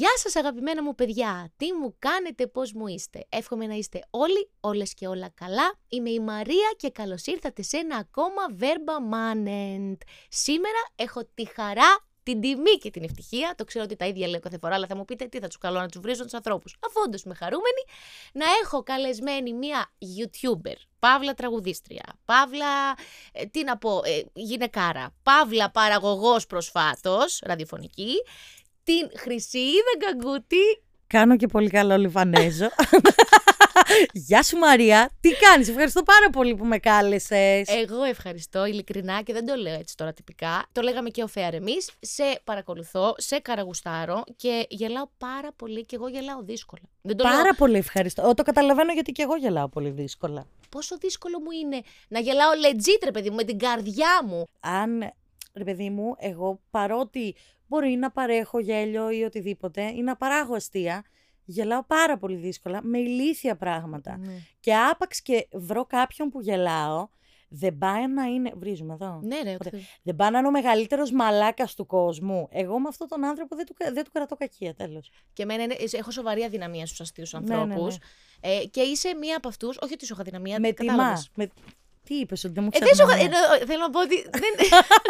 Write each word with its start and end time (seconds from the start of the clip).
Γεια 0.00 0.12
σας 0.14 0.36
αγαπημένα 0.36 0.82
μου 0.82 0.94
παιδιά, 0.94 1.52
τι 1.56 1.72
μου 1.72 1.94
κάνετε, 1.98 2.46
πώς 2.46 2.72
μου 2.72 2.86
είστε. 2.86 3.26
Εύχομαι 3.28 3.66
να 3.66 3.74
είστε 3.74 4.00
όλοι, 4.10 4.50
όλες 4.60 4.94
και 4.94 5.06
όλα 5.06 5.28
καλά. 5.34 5.78
Είμαι 5.88 6.10
η 6.10 6.20
Μαρία 6.20 6.74
και 6.76 6.90
καλώς 6.90 7.26
ήρθατε 7.26 7.62
σε 7.62 7.76
ένα 7.76 7.96
ακόμα 7.96 8.42
Verba 8.58 9.14
Manent. 9.14 9.96
Σήμερα 10.28 10.78
έχω 10.96 11.24
τη 11.34 11.46
χαρά 11.54 12.10
την 12.22 12.40
τιμή 12.40 12.70
και 12.80 12.90
την 12.90 13.02
ευτυχία. 13.02 13.54
Το 13.56 13.64
ξέρω 13.64 13.84
ότι 13.84 13.96
τα 13.96 14.06
ίδια 14.06 14.28
λέω 14.28 14.40
κάθε 14.40 14.58
φορά, 14.58 14.74
αλλά 14.74 14.86
θα 14.86 14.96
μου 14.96 15.04
πείτε 15.04 15.24
τι 15.24 15.38
θα 15.38 15.46
τους 15.46 15.58
καλώ 15.58 15.80
να 15.80 15.88
τους 15.88 16.00
βρίζω 16.00 16.22
τους 16.22 16.34
ανθρώπους. 16.34 16.76
Αφού 16.86 17.00
όντως 17.06 17.22
είμαι 17.22 17.34
χαρούμενη, 17.34 17.82
να 18.32 18.44
έχω 18.62 18.82
καλεσμένη 18.82 19.52
μία 19.52 19.92
YouTuber, 20.18 20.76
Παύλα 20.98 21.34
τραγουδίστρια, 21.34 22.04
Παύλα, 22.24 22.96
ε, 23.32 23.44
τι 23.44 23.64
να 23.64 23.78
πω, 23.78 24.00
ε, 24.04 24.22
γυναικάρα, 24.32 25.14
Παύλα 25.22 25.70
παραγωγός 25.70 26.46
προσφάτως, 26.46 27.40
ραδιοφωνική, 27.44 28.12
την 28.90 29.18
Χρυσίδα 29.18 29.92
Γκαγκούτη. 29.98 30.82
Κάνω 31.06 31.36
και 31.36 31.46
πολύ 31.46 31.70
καλό 31.70 31.96
Λιβανέζο. 31.96 32.68
Γεια 34.12 34.42
σου 34.42 34.56
Μαρία, 34.56 35.10
τι 35.20 35.30
κάνεις, 35.30 35.68
ευχαριστώ 35.68 36.02
πάρα 36.02 36.30
πολύ 36.30 36.54
που 36.54 36.64
με 36.64 36.78
κάλεσες. 36.78 37.68
Εγώ 37.68 38.02
ευχαριστώ 38.02 38.66
ειλικρινά 38.66 39.22
και 39.22 39.32
δεν 39.32 39.46
το 39.46 39.54
λέω 39.54 39.74
έτσι 39.74 39.96
τώρα 39.96 40.12
τυπικά. 40.12 40.66
Το 40.72 40.80
λέγαμε 40.80 41.10
και 41.10 41.22
ο 41.22 41.26
Φέαρ 41.26 41.54
εμείς. 41.54 41.90
Σε 42.00 42.40
παρακολουθώ, 42.44 43.14
σε 43.16 43.38
καραγουστάρω 43.38 44.22
και 44.36 44.66
γελάω 44.68 45.06
πάρα 45.18 45.52
πολύ 45.56 45.84
και 45.84 45.96
εγώ 45.96 46.08
γελάω 46.08 46.42
δύσκολα. 46.42 46.82
Δεν 47.02 47.16
το 47.16 47.24
πάρα 47.24 47.42
λέω 47.42 47.54
πολύ 47.56 47.76
ευχαριστώ. 47.76 48.28
Ω, 48.28 48.34
το 48.34 48.42
καταλαβαίνω 48.42 48.92
γιατί 48.92 49.12
και 49.12 49.22
εγώ 49.22 49.36
γελάω 49.36 49.68
πολύ 49.68 49.90
δύσκολα. 49.90 50.46
πόσο 50.68 50.96
δύσκολο 50.96 51.40
μου 51.40 51.50
είναι 51.50 51.80
να 52.08 52.18
γελάω 52.18 52.50
legit 52.64 53.04
ρε 53.04 53.10
παιδί 53.10 53.30
μου 53.30 53.36
με 53.36 53.44
την 53.44 53.58
καρδιά 53.58 54.20
μου. 54.26 54.44
Αν, 54.60 55.12
ρε 55.54 55.64
παιδί 55.64 55.90
μου, 55.90 56.14
εγώ 56.18 56.60
παρότι 56.70 57.34
μπορεί 57.70 57.90
να 57.96 58.10
παρέχω 58.10 58.58
γέλιο 58.60 59.10
ή 59.10 59.22
οτιδήποτε 59.22 59.82
ή 59.82 60.02
να 60.02 60.16
παράγω 60.16 60.54
αστεία, 60.54 61.04
γελάω 61.44 61.84
πάρα 61.84 62.18
πολύ 62.18 62.36
δύσκολα 62.36 62.80
με 62.82 62.98
ηλίθια 62.98 63.56
πράγματα. 63.56 64.16
Ναι. 64.18 64.32
Και 64.60 64.74
άπαξ 64.76 65.22
και 65.22 65.48
βρω 65.52 65.84
κάποιον 65.84 66.28
που 66.28 66.40
γελάω, 66.40 67.08
δεν 67.48 67.78
πάει 67.78 68.06
να 68.08 68.24
είναι. 68.24 68.52
Βρίζουμε 68.56 68.94
εδώ. 68.94 69.20
Ναι 69.22 69.34
ρε, 69.36 69.40
Ωραία. 69.40 69.56
ότι- 69.66 69.86
Δεν 70.02 70.16
πάει 70.16 70.30
να 70.30 70.38
είναι 70.38 70.48
ο 70.48 70.50
μεγαλύτερος 70.50 71.12
μαλάκας 71.12 71.74
του 71.74 71.86
κόσμου. 71.86 72.48
Εγώ 72.50 72.78
με 72.80 72.88
αυτόν 72.88 73.08
τον 73.08 73.24
άνθρωπο 73.24 73.56
δεν 73.56 73.66
του, 73.66 73.74
δεν 73.92 74.04
του 74.04 74.10
κρατώ 74.12 74.36
κακία, 74.36 74.74
τέλος. 74.74 75.10
Και 75.32 75.42
εμένα 75.42 75.62
είναι, 75.62 75.76
έχω 75.92 76.10
σοβαρή 76.10 76.42
αδυναμία 76.42 76.86
στους 76.86 77.00
αστείους 77.00 77.32
Ναι, 77.32 77.40
ναι, 77.40 77.54
ανθρώπους. 77.54 77.96
Ε, 78.40 78.64
και 78.70 78.80
είσαι 78.80 79.14
μία 79.14 79.36
από 79.36 79.48
αυτούς, 79.48 79.78
όχι 79.80 79.92
ότι 79.92 80.06
σου 80.06 80.12
έχω 80.12 80.22
αδυναμία, 80.22 80.60
Με 80.60 80.70
κατάλαβες. 80.70 81.30
τιμά. 81.34 81.46
Με... 81.56 81.62
Τι 82.10 82.16
είπες, 82.22 82.44
ότι 82.44 82.54
δεν 82.54 82.62
μου 82.64 82.70
Ε, 82.72 82.78
ξέρει. 82.78 82.90
δεν 82.90 82.94
σου 82.98 83.12
έχω, 83.12 83.24
εννοώ- 83.24 83.66
θέλω 83.68 83.82
να 83.86 83.90
πω 83.90 84.00
ότι. 84.00 84.16
Δεν... 84.42 84.52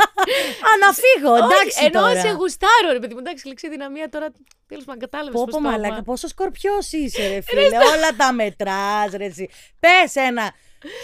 Α, 0.68 0.70
να 0.84 0.88
φύγω, 1.02 1.34
εντάξει. 1.44 1.76
Όχι, 1.78 1.84
εννοώ 1.84 2.02
τώρα. 2.08 2.20
σε 2.20 2.30
γουστάρω, 2.30 2.88
ρε 2.92 2.98
παιδί 2.98 3.14
μου. 3.14 3.20
Εντάξει, 3.24 3.46
λεξή 3.48 3.68
δυναμία 3.68 4.08
τώρα. 4.08 4.26
Τέλος 4.70 4.84
πάντων, 4.84 5.00
κατάλαβες. 5.00 5.40
Πω 5.40 5.46
πω 5.50 5.60
μαλάκα, 5.60 6.02
πόσο 6.02 6.28
σκορπιός 6.28 6.92
είσαι 6.92 7.28
ρε 7.28 7.40
φίλε, 7.40 7.62
όλα 7.94 8.10
τα 8.16 8.32
μετράς 8.32 9.10
ρε 9.20 9.24
εσύ. 9.24 9.48
Πες 9.80 10.14
ένα, 10.14 10.46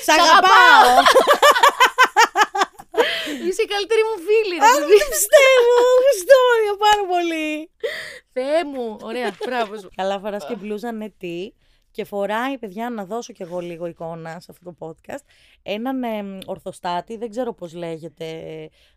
σ' 0.05 0.09
αγαπάω. 0.19 0.91
Είσαι 3.49 3.63
η 3.63 3.69
καλύτερη 3.75 4.03
μου 4.09 4.17
φίλη. 4.27 4.57
Αχ, 4.63 4.75
Ρε, 4.75 4.81
δεν 4.81 4.89
παιδί. 4.89 5.09
πιστεύω, 5.15 5.75
ευχαριστώ 5.99 6.37
Μαρία, 6.49 6.75
πάρα 6.87 7.03
πολύ. 7.13 7.49
Θεέ 8.35 8.61
μου. 8.71 8.97
Ωραία, 9.11 9.29
μπράβο 9.47 9.73
σου. 9.81 9.89
Καλά 9.97 10.19
φοράς 10.21 10.47
και 10.49 10.55
μπλούζα 10.61 10.93
ναι 10.93 11.09
τι 11.21 11.37
και 11.97 12.05
φοράει, 12.05 12.59
παιδιά, 12.59 12.91
να 12.91 13.05
δώσω 13.05 13.33
κι 13.33 13.43
εγώ 13.43 13.59
λίγο 13.59 13.87
εικόνα 13.87 14.41
σε 14.41 14.47
αυτό 14.51 14.65
το 14.65 14.77
podcast, 14.79 15.23
έναν 15.63 16.03
εμ, 16.03 16.39
ορθοστάτη, 16.47 17.17
δεν 17.17 17.31
ξέρω 17.31 17.55
πώς 17.55 17.75
λέγεται, 17.75 18.25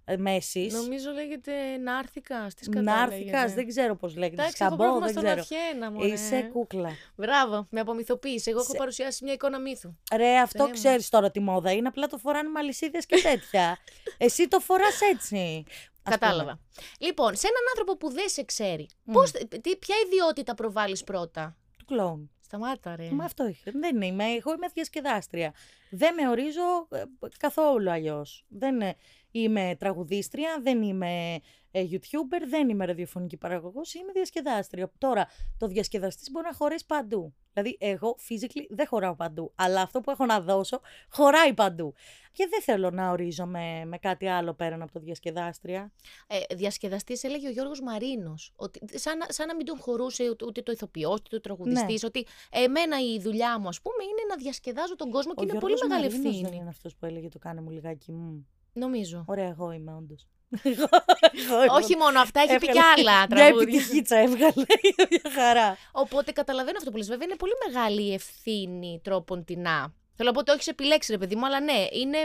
ε, 0.06 0.18
Μέσης. 0.18 0.74
Νομίζω 0.74 1.12
λέγεται 1.12 1.78
Νάρθηκα 1.78 2.50
στις 2.50 2.70
κατά. 2.70 2.82
Νάρθηκας, 2.82 3.54
δεν 3.54 3.68
ξέρω 3.68 3.96
πώς 3.96 4.16
λέγεται, 4.16 4.42
Εντάξει, 4.42 4.64
εγώ 4.64 4.74
σκαμπό, 4.76 4.84
πρόβλημα 4.92 5.06
δεν 5.12 5.34
στον 5.34 5.44
ξέρω. 5.44 5.64
Αθιένα, 5.66 5.92
μωρέ. 5.92 6.08
Είσαι 6.08 6.42
κούκλα. 6.42 6.90
Μπράβο, 7.16 7.68
με 7.70 7.80
απομυθοποίησε. 7.80 8.50
Εγώ 8.50 8.60
έχω 8.60 8.72
Σε- 8.72 8.78
παρουσιάσει 8.78 9.24
μια 9.24 9.34
εικόνα 9.34 9.60
μύθου. 9.60 9.96
Ρε, 10.16 10.38
αυτό 10.38 10.58
Θεέ 10.58 10.68
μου. 10.68 10.74
ξέρεις 10.74 11.10
τώρα 11.10 11.32
τι 11.32 11.40
μόδα 11.40 11.72
είναι, 11.72 11.88
απλά 11.88 12.08
το 12.08 12.18
φοράνε 12.18 12.50
με 12.50 12.60
αλυσίδες 12.60 13.06
και 13.06 13.22
τέτοια. 13.22 13.78
Εσύ 14.18 14.48
το 14.48 14.60
φοράς 14.60 15.02
έτσι. 15.14 15.64
ας 16.04 16.12
Κατάλαβα. 16.14 16.60
Λοιπόν, 17.00 17.36
σε 17.36 17.48
έναν 17.48 17.62
άνθρωπο 17.72 17.98
που 17.98 18.12
δεν 18.14 18.30
σε 18.30 18.44
ξέρει, 18.44 18.88
Μμ. 19.04 19.12
πώς, 19.14 19.32
τι, 19.32 19.76
ποια 19.78 19.96
ιδιότητα 20.06 20.54
προβάλλεις 20.54 21.04
πρώτα; 21.04 21.42
πούμε. 21.42 21.56
Του 21.78 21.86
κλόουν. 21.86 22.32
Σταμάτα, 22.50 22.96
ρε. 22.96 23.10
Μα 23.12 23.24
αυτό 23.24 23.48
είχε. 23.48 23.72
Δεν 23.72 24.02
είμαι. 24.02 24.24
Εγώ 24.24 24.54
είμαι 24.54 24.68
διασκεδάστρια. 24.74 25.54
Δεν 25.90 26.14
με 26.14 26.30
ορίζω 26.30 26.88
ε, 26.92 27.04
καθόλου 27.38 27.92
αλλιώς. 27.92 28.46
Δεν 28.48 28.82
ε, 28.82 28.96
είμαι 29.32 29.76
τραγουδίστρια, 29.80 30.60
δεν 30.62 30.82
είμαι 30.82 31.40
ε, 31.72 31.84
YouTuber, 31.92 32.42
δεν 32.50 32.70
είμαι 32.70 32.86
ραδιοφωνική 32.86 33.38
παραγωγός, 33.38 33.94
είμαι 33.94 34.12
διασκεδάστρια. 34.12 34.92
Τώρα, 34.98 35.28
το 35.58 35.68
διασκεδαστής 35.68 36.32
μπορεί 36.32 36.46
να 36.46 36.54
χωρέσει 36.54 36.86
παντού. 36.86 37.34
Δηλαδή, 37.54 37.78
εγώ 37.80 38.16
physically 38.30 38.66
δεν 38.70 38.88
χωράω 38.88 39.16
παντού. 39.16 39.52
Αλλά 39.56 39.82
αυτό 39.82 40.02
που 40.02 40.12
έχω 40.12 40.26
να 40.26 40.42
δώσω 40.42 40.80
χωράει 41.10 41.54
παντού. 41.54 41.94
Και 42.32 42.48
δεν 42.50 42.62
θέλω 42.62 42.90
να 42.90 43.10
ορίζομαι 43.12 43.86
με 43.86 43.98
κάτι 43.98 44.28
άλλο 44.28 44.54
πέραν 44.54 44.82
από 44.82 44.92
το 44.92 45.00
διασκεδάστρια. 45.00 45.92
ε, 46.28 46.56
διασκεδαστής, 46.56 47.24
έλεγε 47.24 47.48
ο 47.48 47.52
Γιώργος 47.52 47.82
Μαρίνος. 47.82 48.54
Σαν, 48.94 49.18
να- 49.18 49.26
σαν 49.30 49.48
να 49.48 49.56
μην 49.56 49.66
τον 49.66 49.78
χωρούσε 49.80 50.30
ούτε, 50.30 50.46
ούτε 50.46 50.62
το 50.62 50.72
ηθοποιός, 50.72 51.14
ούτε 51.20 51.30
το 51.30 51.40
τραγουδιστής. 51.40 52.02
Ναι. 52.02 52.08
Ότι 52.08 52.26
εμένα 52.50 53.00
η 53.14 53.20
δουλειά 53.20 53.60
μου, 53.60 53.68
ας 53.68 53.82
πούμε, 53.82 54.04
είναι 54.04 54.22
να 54.30 54.36
διασκεδάζω 54.36 54.96
τον 54.96 55.12
κόσμο 55.12 55.34
και 55.34 55.40
Ο 55.40 55.44
είναι 55.44 55.52
Γιώργος 55.52 55.80
πολύ 55.80 55.90
μεγάλη 55.92 56.08
Μαρίνος 56.12 56.28
ευθύνη. 56.34 56.50
Δεν 56.50 56.60
είναι 56.60 56.70
αυτός 56.70 56.96
που 56.96 57.06
έλεγε 57.06 57.28
το 57.30 57.40
κάνε 57.40 57.62
μου 57.62 57.70
λιγάκι 57.70 58.12
μου. 58.12 58.48
Νομίζω. 58.80 59.24
Ωραία, 59.28 59.48
εγώ 59.48 59.72
είμαι 59.72 59.94
όντως. 59.94 60.28
Όχι 61.80 61.96
μόνο 61.98 62.20
αυτά, 62.20 62.42
έχει 62.42 62.58
πει 62.58 62.60
κι 62.60 62.68
Έβγαλε- 62.78 62.98
άλλα 63.08 63.18
Μια 63.18 63.28
τραγούδια. 63.28 63.62
επιτυχίτσα 63.80 64.16
έβγαλε 64.18 64.66
για 65.22 65.32
χαρά. 65.36 65.78
Οπότε 65.92 66.32
καταλαβαίνω 66.32 66.78
αυτό 66.78 66.92
που 66.92 66.98
λες. 66.98 67.08
Βέβαια 67.08 67.26
είναι 67.28 67.36
πολύ 67.36 67.52
μεγάλη 67.68 68.02
η 68.04 68.14
ευθύνη 68.14 69.00
τρόπον 69.04 69.44
τεινά. 69.46 69.94
Θέλω 70.16 70.30
να 70.30 70.34
πω 70.34 70.40
ότι 70.40 70.52
όχι 70.52 70.64
σε 70.64 70.70
επιλέξει, 70.70 71.12
ρε 71.12 71.18
παιδί 71.18 71.36
μου, 71.36 71.46
αλλά 71.46 71.60
ναι, 71.60 71.86
είναι. 71.92 72.18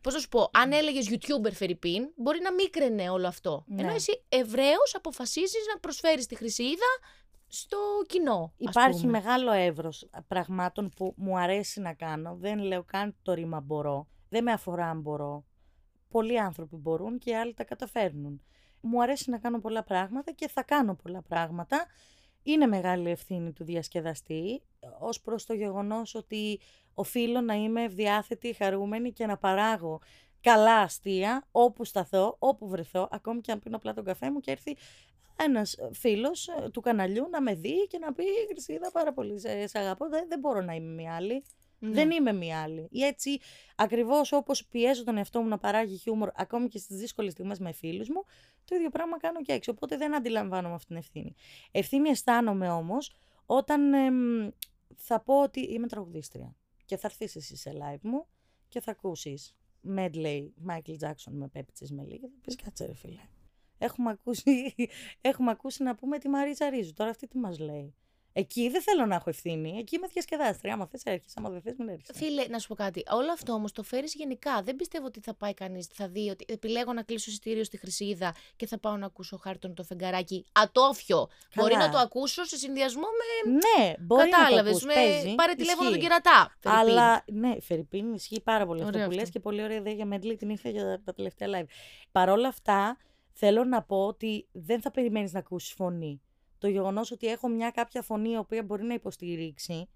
Πώς 0.00 0.14
να 0.14 0.20
σου 0.20 0.28
πω, 0.28 0.50
αν 0.52 0.72
έλεγες 0.72 1.08
YouTuber 1.10 1.52
Φερρυπίν, 1.52 2.08
μπορεί 2.16 2.40
να 2.42 2.52
μίκραινε 2.52 3.10
όλο 3.10 3.26
αυτό. 3.26 3.64
Ναι. 3.66 3.82
Ενώ 3.82 3.92
εσύ 3.94 4.24
ευρέως 4.28 4.94
αποφασίζεις 4.94 5.64
να 5.74 5.80
προσφέρεις 5.80 6.26
τη 6.26 6.34
χρυσή 6.36 6.62
είδα 6.62 6.90
στο 7.48 7.78
κοινό. 8.06 8.52
ας 8.66 8.74
Υπάρχει 8.74 9.00
πούμε. 9.00 9.10
μεγάλο 9.10 9.52
εύρος 9.52 10.08
πραγμάτων 10.28 10.90
που 10.96 11.14
μου 11.16 11.38
αρέσει 11.38 11.80
να 11.80 11.92
κάνω. 11.94 12.36
Δεν 12.40 12.58
λέω 12.58 12.84
καν 12.84 13.14
το 13.22 13.32
ρήμα 13.32 13.60
μπορώ. 13.60 14.06
Δεν 14.28 14.42
με 14.42 14.52
αφορά 14.52 14.86
αν 14.86 15.00
μπορώ. 15.00 15.44
Πολλοί 16.14 16.40
άνθρωποι 16.40 16.76
μπορούν 16.76 17.18
και 17.18 17.36
άλλοι 17.36 17.54
τα 17.54 17.64
καταφέρνουν. 17.64 18.42
Μου 18.80 19.02
αρέσει 19.02 19.30
να 19.30 19.38
κάνω 19.38 19.60
πολλά 19.60 19.82
πράγματα 19.82 20.32
και 20.32 20.48
θα 20.48 20.62
κάνω 20.62 20.94
πολλά 20.94 21.22
πράγματα. 21.22 21.86
Είναι 22.42 22.66
μεγάλη 22.66 23.10
ευθύνη 23.10 23.52
του 23.52 23.64
διασκεδαστή 23.64 24.62
ως 24.98 25.20
προς 25.20 25.46
το 25.46 25.54
γεγονός 25.54 26.14
ότι 26.14 26.60
οφείλω 26.94 27.40
να 27.40 27.54
είμαι 27.54 27.82
ευδιάθετη, 27.82 28.52
χαρούμενη 28.52 29.12
και 29.12 29.26
να 29.26 29.36
παράγω 29.36 30.00
καλά 30.40 30.76
αστεία 30.76 31.46
όπου 31.50 31.84
σταθώ, 31.84 32.36
όπου 32.38 32.68
βρεθώ, 32.68 33.08
ακόμη 33.10 33.40
και 33.40 33.52
αν 33.52 33.58
πίνω 33.58 33.76
απλά 33.76 33.92
τον 33.94 34.04
καφέ 34.04 34.30
μου 34.30 34.40
και 34.40 34.50
έρθει 34.50 34.76
ένας 35.36 35.76
φίλος 35.92 36.48
ε, 36.48 36.68
του 36.70 36.80
καναλιού 36.80 37.28
να 37.30 37.42
με 37.42 37.54
δει 37.54 37.86
και 37.86 37.98
να 37.98 38.12
πει 38.12 38.24
«Χρυσίδα, 38.48 38.90
πάρα 38.90 39.12
πολύ 39.12 39.40
σε, 39.40 39.66
σε 39.66 39.78
αγαπώ, 39.78 40.08
δεν, 40.08 40.24
δεν 40.28 40.38
μπορώ 40.38 40.60
να 40.60 40.74
είμαι 40.74 41.02
μία 41.02 41.14
άλλη». 41.14 41.44
Ναι. 41.84 41.92
Δεν 41.92 42.10
είμαι 42.10 42.32
μία 42.32 42.62
άλλη. 42.62 42.88
Ή 42.90 43.04
έτσι, 43.04 43.40
ακριβώς 43.76 44.32
όπως 44.32 44.66
πιέζω 44.66 45.04
τον 45.04 45.16
εαυτό 45.16 45.40
μου 45.40 45.48
να 45.48 45.58
παράγει 45.58 45.96
χιούμορ, 45.96 46.30
ακόμη 46.34 46.68
και 46.68 46.78
στις 46.78 46.96
δύσκολες 46.96 47.32
στιγμές 47.32 47.58
με 47.58 47.72
φίλους 47.72 48.08
μου, 48.08 48.24
το 48.64 48.74
ίδιο 48.74 48.90
πράγμα 48.90 49.18
κάνω 49.18 49.42
και 49.42 49.52
έξω. 49.52 49.72
Οπότε 49.72 49.96
δεν 49.96 50.14
αντιλαμβάνομαι 50.14 50.74
αυτή 50.74 50.86
την 50.86 50.96
ευθύνη. 50.96 51.34
Ευθύνη 51.70 52.08
αισθάνομαι 52.08 52.70
όμως 52.70 53.12
όταν 53.46 53.94
εμ, 53.94 54.48
θα 54.96 55.20
πω 55.20 55.42
ότι 55.42 55.60
είμαι 55.60 55.86
τραγουδίστρια. 55.86 56.56
Και 56.84 56.96
θα 56.96 57.06
έρθεις 57.06 57.36
εσύ 57.36 57.56
σε 57.56 57.72
live 57.74 58.00
μου 58.02 58.26
και 58.68 58.80
θα 58.80 58.90
ακούσεις 58.90 59.56
medley 59.96 60.48
Michael 60.68 60.96
Jackson 61.00 61.32
με 61.32 61.48
πέπιτσες 61.48 61.90
με 61.90 62.04
λίγα. 62.04 62.28
Θα 62.28 62.38
πεις 62.42 62.56
κάτσε 62.56 62.86
ρε 62.86 62.94
φίλε. 62.94 63.20
Έχουμε 63.78 64.10
ακούσει, 64.10 64.74
έχουμε 65.20 65.50
ακούσει 65.50 65.82
να 65.82 65.94
πούμε 65.94 66.18
τη 66.18 66.28
Μαρίζα 66.28 66.68
Ρίζου. 66.68 66.92
Τώρα 66.92 67.10
αυτή 67.10 67.26
τι 67.26 67.38
μας 67.38 67.58
λέει. 67.58 67.94
Εκεί 68.36 68.68
δεν 68.68 68.82
θέλω 68.82 69.06
να 69.06 69.14
έχω 69.14 69.30
ευθύνη. 69.30 69.78
Εκεί 69.78 69.96
είμαι 69.96 70.06
διασκεδάστρια. 70.06 70.72
Άμα 70.74 70.86
θες, 70.86 71.02
έρχεσαι. 71.04 71.34
Άμα 71.38 71.50
δεν 71.50 71.60
θες, 71.60 71.74
μην 71.78 71.88
έρχεσαι. 71.88 72.12
Φίλε, 72.14 72.46
να 72.46 72.58
σου 72.58 72.68
πω 72.68 72.74
κάτι. 72.74 73.02
Όλο 73.10 73.32
αυτό 73.32 73.52
όμως 73.52 73.72
το 73.72 73.82
φέρεις 73.82 74.14
γενικά. 74.14 74.62
Δεν 74.62 74.76
πιστεύω 74.76 75.06
ότι 75.06 75.20
θα 75.20 75.34
πάει 75.34 75.54
κανείς, 75.54 75.86
θα 75.92 76.08
δει 76.08 76.28
ότι 76.30 76.44
επιλέγω 76.48 76.92
να 76.92 77.02
κλείσω 77.02 77.30
εισιτήριο 77.30 77.64
στη 77.64 77.76
Χρυσίδα 77.76 78.34
και 78.56 78.66
θα 78.66 78.78
πάω 78.78 78.96
να 78.96 79.06
ακούσω 79.06 79.36
χάρτον 79.36 79.74
το 79.74 79.82
φεγγαράκι 79.82 80.46
ατόφιο. 80.52 81.26
Καλά. 81.54 81.68
Μπορεί 81.68 81.76
να 81.76 81.90
το 81.90 81.98
ακούσω 81.98 82.44
σε 82.44 82.56
συνδυασμό 82.56 83.02
με. 83.46 83.50
Ναι, 83.52 83.94
μπορεί 84.00 84.28
Κατάλαβε. 84.30 84.54
να 84.56 84.62
το 84.62 84.68
ακούς, 84.70 84.84
Με 84.84 84.94
παίζει, 84.94 85.34
πάρε 85.34 85.54
τηλέφωνο 85.54 85.88
τον 85.90 85.98
ισχύει. 85.98 86.08
κερατά. 86.08 86.54
Φερρυπίν. 86.60 86.90
Αλλά 86.90 87.24
ναι, 87.32 87.60
Φερρυπίν 87.60 88.12
ισχύει 88.14 88.40
πάρα 88.40 88.66
πολύ 88.66 88.82
αυτό 88.82 88.92
Ωραίο 88.96 89.06
που 89.08 89.12
λες 89.14 89.22
αυτό. 89.22 89.32
και 89.32 89.40
πολύ 89.40 89.62
ωραία 89.62 89.76
ιδέα 89.76 89.92
για 89.92 90.08
medley 90.12 90.34
την 90.38 90.48
είχα 90.48 90.68
για 90.68 91.02
τα 91.04 91.14
τελευταία 91.14 91.48
live. 91.50 91.66
Παρ' 92.12 92.28
όλα 92.30 92.48
αυτά, 92.48 92.96
θέλω 93.32 93.64
να 93.64 93.82
πω 93.82 94.06
ότι 94.06 94.46
δεν 94.52 94.80
θα 94.80 94.90
περιμένεις 94.90 95.32
να 95.32 95.38
ακούσεις 95.38 95.72
φωνή. 95.72 96.20
Το 96.64 96.70
γεγονός 96.70 97.10
ότι 97.10 97.26
έχω 97.26 97.48
μια 97.48 97.70
κάποια 97.70 98.02
φωνή 98.02 98.30
η 98.30 98.36
οποία 98.36 98.62
μπορεί 98.62 98.84
να 98.84 98.94
υποστηρίξει, 98.94 99.88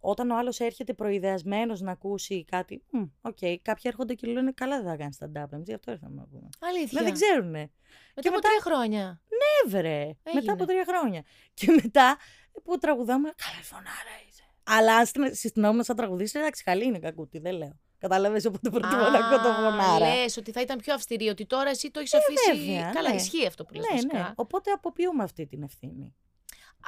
όταν 0.00 0.30
ο 0.30 0.36
άλλος 0.36 0.60
έρχεται 0.60 0.94
προειδεασμένος 0.94 1.80
να 1.80 1.90
ακούσει 1.92 2.44
κάτι, 2.44 2.82
«Μμ, 2.90 3.02
οκ, 3.20 3.36
κάποιοι 3.62 3.82
έρχονται 3.84 4.14
και 4.14 4.26
λένε 4.26 4.52
καλά 4.52 4.76
δεν 4.82 4.90
θα 4.90 4.96
κάνεις 4.96 5.18
stand-up, 5.20 5.52
εμείς 5.52 5.66
γι' 5.68 5.74
αυτό 5.74 5.90
ήρθαμε 5.92 6.14
να 6.14 6.26
πούμε. 6.26 6.48
Αλήθεια. 6.60 7.00
Ναι, 7.00 7.06
δεν 7.06 7.12
ξέρουνε. 7.14 7.58
Μετά 7.58 8.20
Και 8.20 8.28
από 8.28 8.36
μετά- 8.36 8.48
τρία 8.48 8.60
χρόνια. 8.60 9.20
Ναι, 9.28 9.70
βρε. 9.70 10.10
Μετά 10.34 10.52
από 10.52 10.64
τρία 10.66 10.84
χρόνια. 10.88 11.22
Και 11.54 11.78
μετά 11.82 12.16
που 12.64 12.78
τραγουδάμε. 12.78 13.32
Καλά, 13.36 13.62
φωνάρα 13.62 14.14
είσαι. 14.28 14.42
Αλλά 14.62 14.96
αν 14.96 15.06
συστηνόμουν 15.34 15.84
σαν 15.84 15.96
τραγουδίστρια, 15.96 16.42
εντάξει, 16.42 16.62
καλή 16.62 16.84
είναι 16.84 16.98
κι 16.98 17.09
αυτή, 17.09 17.38
δεν 17.38 17.54
λέω. 17.54 17.80
Κατάλαβες 18.02 18.44
οπότε 18.44 18.70
προτιμώ 18.70 19.08
να 19.08 19.18
ακούω 19.18 19.36
το 19.40 19.52
φωνάρα. 19.52 20.14
Λες 20.14 20.36
ότι 20.36 20.52
θα 20.52 20.60
ήταν 20.60 20.78
πιο 20.78 20.94
αυστηρή, 20.94 21.28
ότι 21.28 21.46
τώρα 21.46 21.70
εσύ 21.70 21.90
το 21.90 22.00
έχεις 22.00 22.12
ε, 22.12 22.16
αφήσει. 22.18 22.64
Βέβαια, 22.66 22.90
Καλά, 22.94 23.08
ναι. 23.08 23.14
ισχύει 23.14 23.46
αυτό 23.46 23.64
που 23.64 23.74
λες 23.74 23.84
Ναι, 23.84 23.94
βασικά. 23.94 24.18
ναι. 24.18 24.32
Οπότε 24.34 24.70
αποποιούμε 24.70 25.22
αυτή 25.22 25.46
την 25.46 25.62
ευθύνη. 25.62 26.14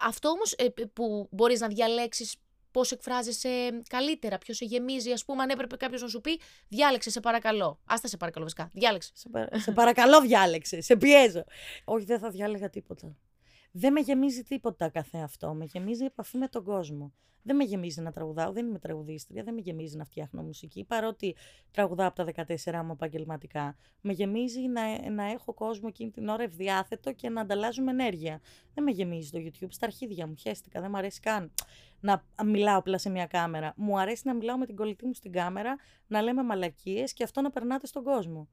Αυτό 0.00 0.28
όμως 0.28 0.54
που 0.92 1.28
μπορείς 1.30 1.60
να 1.60 1.68
διαλέξεις 1.68 2.34
πώς 2.70 2.90
εκφράζεσαι 2.92 3.82
καλύτερα, 3.88 4.38
ποιος 4.38 4.56
σε 4.56 4.64
γεμίζει. 4.64 5.10
Α 5.10 5.18
πούμε, 5.26 5.42
αν 5.42 5.48
έπρεπε 5.48 5.76
κάποιος 5.76 6.02
να 6.02 6.08
σου 6.08 6.20
πει, 6.20 6.40
διάλεξε, 6.68 7.10
σε 7.10 7.20
παρακαλώ. 7.20 7.80
Άστα 7.84 8.08
σε 8.08 8.16
παρακαλώ, 8.16 8.44
βασικά. 8.44 8.70
Διάλεξε. 8.72 9.10
Σε, 9.14 9.28
παρα- 9.28 9.58
σε 9.58 9.72
παρακαλώ, 9.72 10.20
διάλεξε. 10.20 10.80
Σε 10.80 10.96
πιέζω. 10.96 11.44
Όχι, 11.84 12.04
δεν 12.04 12.18
θα 12.18 12.30
διάλεγα 12.30 12.70
τίποτα. 12.70 13.16
Δεν 13.76 13.92
με 13.92 14.00
γεμίζει 14.00 14.42
τίποτα 14.42 14.88
καθε 14.88 15.18
αυτό. 15.18 15.54
Με 15.54 15.64
γεμίζει 15.64 16.02
η 16.02 16.06
επαφή 16.06 16.38
με 16.38 16.48
τον 16.48 16.64
κόσμο. 16.64 17.12
Δεν 17.42 17.56
με 17.56 17.64
γεμίζει 17.64 18.00
να 18.00 18.12
τραγουδάω, 18.12 18.52
δεν 18.52 18.66
είμαι 18.66 18.78
τραγουδίστρια, 18.78 19.42
δεν 19.42 19.54
με 19.54 19.60
γεμίζει 19.60 19.96
να 19.96 20.04
φτιάχνω 20.04 20.42
μουσική, 20.42 20.84
παρότι 20.84 21.36
τραγουδάω 21.70 22.08
από 22.08 22.24
τα 22.24 22.46
14 22.46 22.82
μου 22.84 22.92
επαγγελματικά. 22.92 23.76
Με 24.00 24.12
γεμίζει 24.12 24.60
να, 24.60 25.10
να 25.10 25.24
έχω 25.24 25.54
κόσμο 25.54 25.88
εκείνη 25.88 26.10
την 26.10 26.28
ώρα 26.28 26.42
ευδιάθετο 26.42 27.12
και 27.12 27.28
να 27.28 27.40
ανταλλάζουμε 27.40 27.90
ενέργεια. 27.90 28.40
Δεν 28.74 28.84
με 28.84 28.90
γεμίζει 28.90 29.30
το 29.30 29.38
YouTube, 29.38 29.68
στα 29.70 29.86
αρχίδια 29.86 30.26
μου, 30.26 30.34
χαίστηκα, 30.38 30.80
δεν 30.80 30.90
μου 30.90 30.96
αρέσει 30.96 31.20
καν 31.20 31.52
να 32.00 32.24
μιλάω 32.44 32.78
απλά 32.78 32.98
σε 32.98 33.10
μια 33.10 33.26
κάμερα. 33.26 33.72
Μου 33.76 33.98
αρέσει 33.98 34.22
να 34.26 34.34
μιλάω 34.34 34.58
με 34.58 34.66
την 34.66 34.76
κολλητή 34.76 35.06
μου 35.06 35.14
στην 35.14 35.32
κάμερα, 35.32 35.76
να 36.06 36.22
λέμε 36.22 36.42
μαλακίες 36.42 37.12
και 37.12 37.24
αυτό 37.24 37.40
να 37.40 37.50
περνάτε 37.50 37.86
στον 37.86 38.02
κόσμο. 38.02 38.48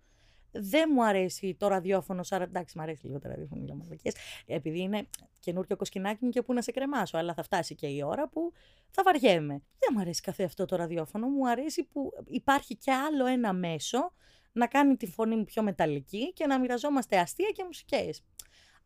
Δεν 0.51 0.89
μου 0.93 1.05
αρέσει 1.05 1.55
το 1.59 1.67
ραδιόφωνο, 1.67 2.23
σαρα... 2.23 2.43
εντάξει, 2.43 2.77
μου 2.77 2.83
αρέσει 2.83 3.05
λίγο 3.05 3.19
το 3.19 3.27
ραδιόφωνο 3.29 3.63
για 3.63 3.75
μαλακίες, 3.75 4.15
επειδή 4.45 4.79
είναι 4.79 5.07
καινούριο 5.39 5.75
κοσκινάκι 5.75 6.25
μου 6.25 6.29
και 6.29 6.41
πού 6.41 6.53
να 6.53 6.61
σε 6.61 6.71
κρεμάσω, 6.71 7.17
αλλά 7.17 7.33
θα 7.33 7.43
φτάσει 7.43 7.75
και 7.75 7.87
η 7.87 8.03
ώρα 8.03 8.29
που 8.29 8.51
θα 8.91 9.03
βαριέμαι. 9.03 9.53
Δεν 9.53 9.89
μου 9.93 9.99
αρέσει 9.99 10.21
καθε 10.21 10.43
αυτό 10.43 10.65
το 10.65 10.75
ραδιόφωνο, 10.75 11.27
μου 11.27 11.49
αρέσει 11.49 11.83
που 11.83 12.11
υπάρχει 12.25 12.75
και 12.75 12.91
άλλο 12.91 13.25
ένα 13.25 13.53
μέσο 13.53 14.13
να 14.51 14.67
κάνει 14.67 14.97
τη 14.97 15.07
φωνή 15.07 15.35
μου 15.35 15.43
πιο 15.43 15.63
μεταλλική 15.63 16.33
και 16.33 16.45
να 16.45 16.59
μοιραζόμαστε 16.59 17.17
αστεία 17.19 17.49
και 17.49 17.63
μουσικές. 17.63 18.23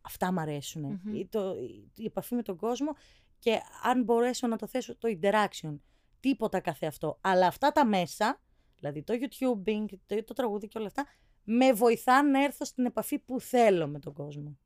Αυτά 0.01 0.33
μου 0.33 0.39
αρεσουν 0.39 0.81
Μμμ. 1.03 1.15
Η, 1.15 1.27
το, 1.27 1.56
η, 1.56 1.91
η 1.95 2.06
επαφή 2.06 2.35
με 2.35 2.41
τον 2.41 2.57
κόσμο 2.57 2.95
και 3.39 3.59
αν 3.83 4.03
μπορέσω 4.03 4.47
να 4.47 4.57
το 4.57 4.67
θέσω 4.67 4.97
το 4.97 5.17
interaction. 5.21 5.79
Τίποτα 6.19 6.59
καθε 6.59 6.85
αυτό. 6.85 7.17
Αλλά 7.21 7.47
αυτά 7.47 7.71
τα 7.71 7.85
μέσα, 7.85 8.41
δηλαδή 8.79 9.03
το 9.03 9.13
YouTubing, 9.13 9.85
το, 10.06 10.23
το 10.23 10.33
τραγούδι 10.33 10.67
και 10.67 10.77
όλα 10.77 10.88
αυτά, 10.88 11.06
με 11.45 11.74
βοηθάνε 11.74 12.30
να 12.30 12.44
έρθω 12.44 12.65
στην 12.65 12.86
επαφή 12.86 13.19
που 13.19 13.39
θέλω 13.39 13.88
με 13.88 14.00
τον 14.00 14.13
κόσμο. 14.13 14.57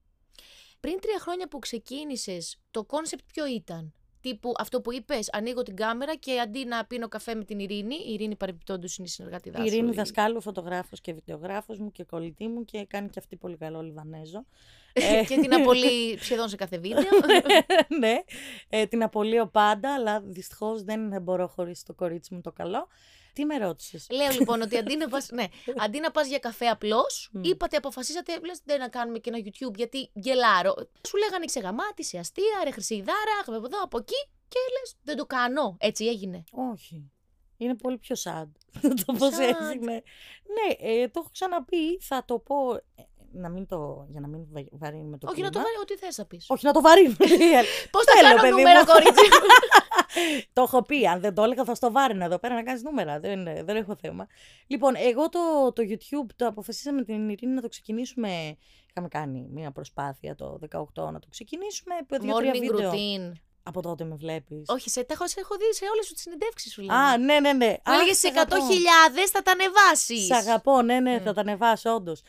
Πριν 0.79 0.99
τρία 0.99 1.19
χρόνια 1.19 1.47
που 1.47 1.59
ξεκίνησες, 1.59 2.59
το 2.71 2.83
κόνσεπτ 2.83 3.23
ποιο 3.33 3.47
ήταν; 3.47 3.93
Τύπου 4.21 4.51
αυτό 4.57 4.81
που 4.81 4.93
είπες, 4.93 5.29
ανοίγω 5.31 5.63
την 5.63 5.75
κάμερα 5.75 6.15
και 6.15 6.39
αντί 6.39 6.65
να 6.65 6.85
πίνω 6.85 7.07
καφέ 7.07 7.35
με 7.35 7.43
την 7.43 7.59
Ειρήνη, 7.59 7.95
η 7.95 8.13
Ειρήνη 8.13 8.35
παρεμπιπτόντως 8.35 8.97
είναι 8.97 9.07
η 9.07 9.09
συνεργάτης. 9.09 9.49
Η 9.49 9.63
Ειρήνη 9.63 9.91
δασκάλου, 9.91 10.41
φωτογράφος 10.41 11.01
και 11.01 11.13
βιντεογράφος 11.13 11.79
μου 11.79 11.91
και 11.91 12.03
κολλητή 12.03 12.47
μου 12.47 12.65
και 12.65 12.85
κάνει 12.85 13.09
και 13.09 13.19
αυτή 13.19 13.35
πολύ 13.35 13.57
καλό 13.57 13.81
Λιβανέζο. 13.81 14.45
Ε, 14.93 15.23
και 15.25 15.39
την 15.39 15.53
απολύει 15.53 16.17
σχεδόν 16.21 16.49
σε 16.49 16.55
κάθε 16.55 16.77
βίντεο. 16.77 17.03
ναι, 17.99 18.15
ε, 18.69 18.85
την 18.85 19.03
απολύω 19.03 19.47
πάντα, 19.47 19.93
αλλά 19.93 20.21
δυστυχώς 20.21 20.83
δεν 20.83 21.21
μπορώ 21.21 21.47
χωρίς 21.47 21.83
το 21.83 21.93
κορίτσι 21.93 22.33
μου 22.33 22.41
το 22.41 22.51
καλό. 22.51 22.87
Τι 23.33 23.45
με 23.45 23.57
ρώτησες; 23.57 24.07
Λέω 24.11 24.31
λοιπόν 24.31 24.61
ότι 24.61 24.77
αντί 24.81 24.97
να 24.97 25.07
πας, 25.07 25.29
ναι, 25.29 25.45
αντί 25.77 25.99
να 25.99 26.11
πας 26.11 26.27
για 26.27 26.39
καφέ 26.39 26.67
απλώς, 26.67 27.29
Μμ. 27.31 27.43
είπατε, 27.43 27.77
αποφασίσατε, 27.77 28.39
λες, 28.45 28.61
δεν 28.63 28.79
να 28.79 28.87
κάνουμε 28.89 29.19
και 29.19 29.29
ένα 29.33 29.39
YouTube 29.45 29.75
γιατί 29.75 30.09
γελάρω. 30.13 30.75
Σου 31.07 31.17
λέγανε 31.17 31.47
σε 31.47 31.59
γαμάτι, 31.59 32.03
σε 32.03 32.17
αστεία, 32.17 32.61
ρε 32.63 32.71
χρυσιδάρα, 32.71 33.39
από 33.41 33.53
εδώ, 33.53 33.81
από 33.83 33.97
εκεί 33.97 34.27
και 34.47 34.59
λες, 34.79 34.95
δεν 35.03 35.17
το 35.17 35.25
κάνω. 35.25 35.75
Έτσι 35.79 36.05
έγινε. 36.05 36.43
Όχι. 36.51 37.11
Είναι 37.57 37.75
πολύ 37.75 37.97
πιο 37.97 38.15
sad. 38.23 38.47
το 39.05 39.13
πώς 39.13 39.35
Sad. 39.35 39.39
έγινε. 39.39 40.03
Ναι, 40.53 40.89
ε, 40.89 41.07
το 41.07 41.19
έχω 41.19 41.29
ξαναπεί, 41.31 41.99
θα 41.99 42.23
το 42.25 42.39
πω, 42.39 42.73
ε, 42.73 43.03
να 43.31 43.49
μην 43.49 43.65
το, 43.67 44.07
για 44.11 44.19
να 44.19 44.27
μην 44.27 44.39
βα- 44.51 44.67
βαρύνουμε 44.71 45.17
το 45.17 45.27
Όχι 45.31 45.41
να 45.41 45.49
το 45.49 45.51
κλίμα. 45.59 45.63
βάλει 45.63 45.77
ό,τι 45.81 45.95
θες 46.05 46.17
να 46.17 46.25
πεις. 46.25 46.45
Όχι 46.49 46.65
να 46.65 46.71
το 46.73 46.81
βαρύνουμε. 46.81 47.15
Πώς 47.93 48.03
θα 48.03 48.13
Θέλω, 48.13 48.27
κάνω 48.27 48.41
παιδί 48.41 48.51
νούμερα, 48.53 48.79
μου. 48.79 48.85
κορίτσι 48.91 49.23
μου; 49.25 49.47
το 50.53 50.61
έχω 50.61 50.81
πει. 50.83 51.07
Αν 51.07 51.19
δεν 51.19 51.33
το 51.33 51.43
έλεγα, 51.43 51.63
θα 51.63 51.75
στο 51.75 51.91
βάρυνα 51.91 52.25
εδώ 52.25 52.39
πέρα 52.39 52.55
να 52.55 52.63
κάνεις 52.63 52.83
νούμερα. 52.83 53.19
Δεν, 53.19 53.43
δεν 53.65 53.75
έχω 53.75 53.95
θέμα. 54.01 54.27
Λοιπόν, 54.67 54.93
εγώ 54.95 55.29
το, 55.29 55.39
το 55.75 55.83
YouTube 55.89 56.29
το 56.35 56.47
αποφασίσαμε 56.47 56.97
με 56.97 57.03
την 57.05 57.29
Ειρήνη 57.29 57.53
να 57.53 57.61
το 57.61 57.67
ξεκινήσουμε. 57.67 58.57
Είχαμε 58.89 59.07
κάνει 59.07 59.47
μια 59.51 59.71
προσπάθεια 59.71 60.35
το 60.35 60.59
18 60.71 61.11
να 61.11 61.19
το 61.19 61.27
ξεκινήσουμε. 61.29 61.95
Δύο-τρία 62.19 62.53
Morning 62.53 62.59
βίντεο. 62.59 62.91
routine. 62.91 63.31
Από 63.63 63.81
τότε 63.81 64.03
με 64.03 64.15
βλέπεις. 64.15 64.63
Όχι, 64.67 64.89
σε, 64.89 65.03
τα 65.03 65.13
έχω, 65.13 65.27
σε 65.27 65.39
έχω 65.39 65.55
δει 65.55 65.73
σε 65.73 65.85
όλες 65.93 66.05
σου 66.05 66.13
τις 66.13 66.21
συνεντεύξεις 66.21 66.71
σου. 66.73 66.93
Α, 66.93 67.17
ναι, 67.17 67.39
ναι, 67.39 67.53
ναι. 67.53 67.65
Μου 67.67 67.75
Αχ, 67.83 67.95
έλεγες 67.99 68.17
σ' 68.17 68.19
σε 68.19 68.27
100.000 68.35 68.35
αγαπώ. 68.35 69.27
θα 69.31 69.41
τα 69.41 69.51
ανεβάσεις. 69.51 70.25
Σ' 70.25 70.31
αγαπώ, 70.31 70.81
ναι, 70.81 70.99
ναι, 70.99 71.17
Mm. 71.17 71.21
θα 71.23 71.33
τα 71.33 71.41
ανεβάσω, 71.41 71.93
όντως. 71.93 72.21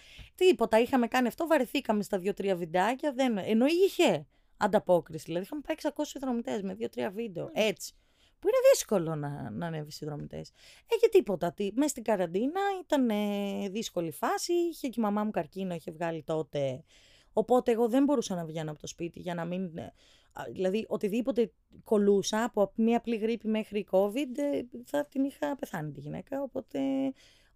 Τίποτα, 0.46 0.80
είχαμε 0.80 1.06
κάνει 1.06 1.26
αυτό, 1.26 1.46
βαρεθήκαμε 1.46 2.02
στα 2.02 2.18
δύο-τρία 2.18 2.56
βιντεάκια. 2.56 3.12
Δεν... 3.12 3.38
Ενώ 3.38 3.66
είχε 3.66 4.26
ανταπόκριση. 4.56 5.24
Δηλαδή, 5.26 5.44
είχαμε 5.44 5.60
πάει 5.66 5.76
600 5.96 6.02
συνδρομητές 6.02 6.62
με 6.62 6.74
δύο-τρία 6.74 7.10
βίντεο. 7.10 7.46
Mm. 7.46 7.50
Έτσι. 7.52 7.94
Που 8.38 8.48
είναι 8.48 8.56
δύσκολο 8.72 9.14
να, 9.14 9.50
να 9.50 9.66
ανέβεις 9.66 9.94
συνδρομητές. 9.94 10.50
Ε, 10.86 10.96
και 11.00 11.08
τίποτα. 11.08 11.52
Τι, 11.52 11.70
μέσα 11.74 11.88
στην 11.88 12.02
καραντίνα 12.02 12.60
ήταν 12.82 13.10
ε, 13.10 13.68
δύσκολη 13.68 14.10
φάση. 14.10 14.52
Είχε 14.52 14.88
και 14.88 15.00
η 15.00 15.02
μαμά 15.02 15.24
μου 15.24 15.30
καρκίνο, 15.30 15.74
είχε 15.74 15.90
βγάλει 15.90 16.22
τότε. 16.22 16.84
Οπότε 17.32 17.72
εγώ 17.72 17.88
δεν 17.88 18.04
μπορούσα 18.04 18.34
να 18.34 18.44
βγαίνω 18.44 18.70
από 18.70 18.80
το 18.80 18.86
σπίτι 18.86 19.20
για 19.20 19.34
να 19.34 19.44
μην. 19.44 19.76
ε, 19.78 19.92
α, 20.32 20.44
Δηλαδή, 20.50 20.84
οτιδήποτε 20.88 21.52
κολούσα 21.84 22.44
από 22.44 22.72
μία 22.74 22.96
απλή 22.96 23.16
γρήπη 23.16 23.48
μέχρι 23.48 23.86
COVID, 23.90 24.38
ε, 24.38 24.62
θα 24.84 25.06
την 25.06 25.24
είχα 25.24 25.56
πεθάνει 25.56 25.92
τη 25.92 26.00
γυναίκα. 26.00 26.42
Οπότε 26.42 26.78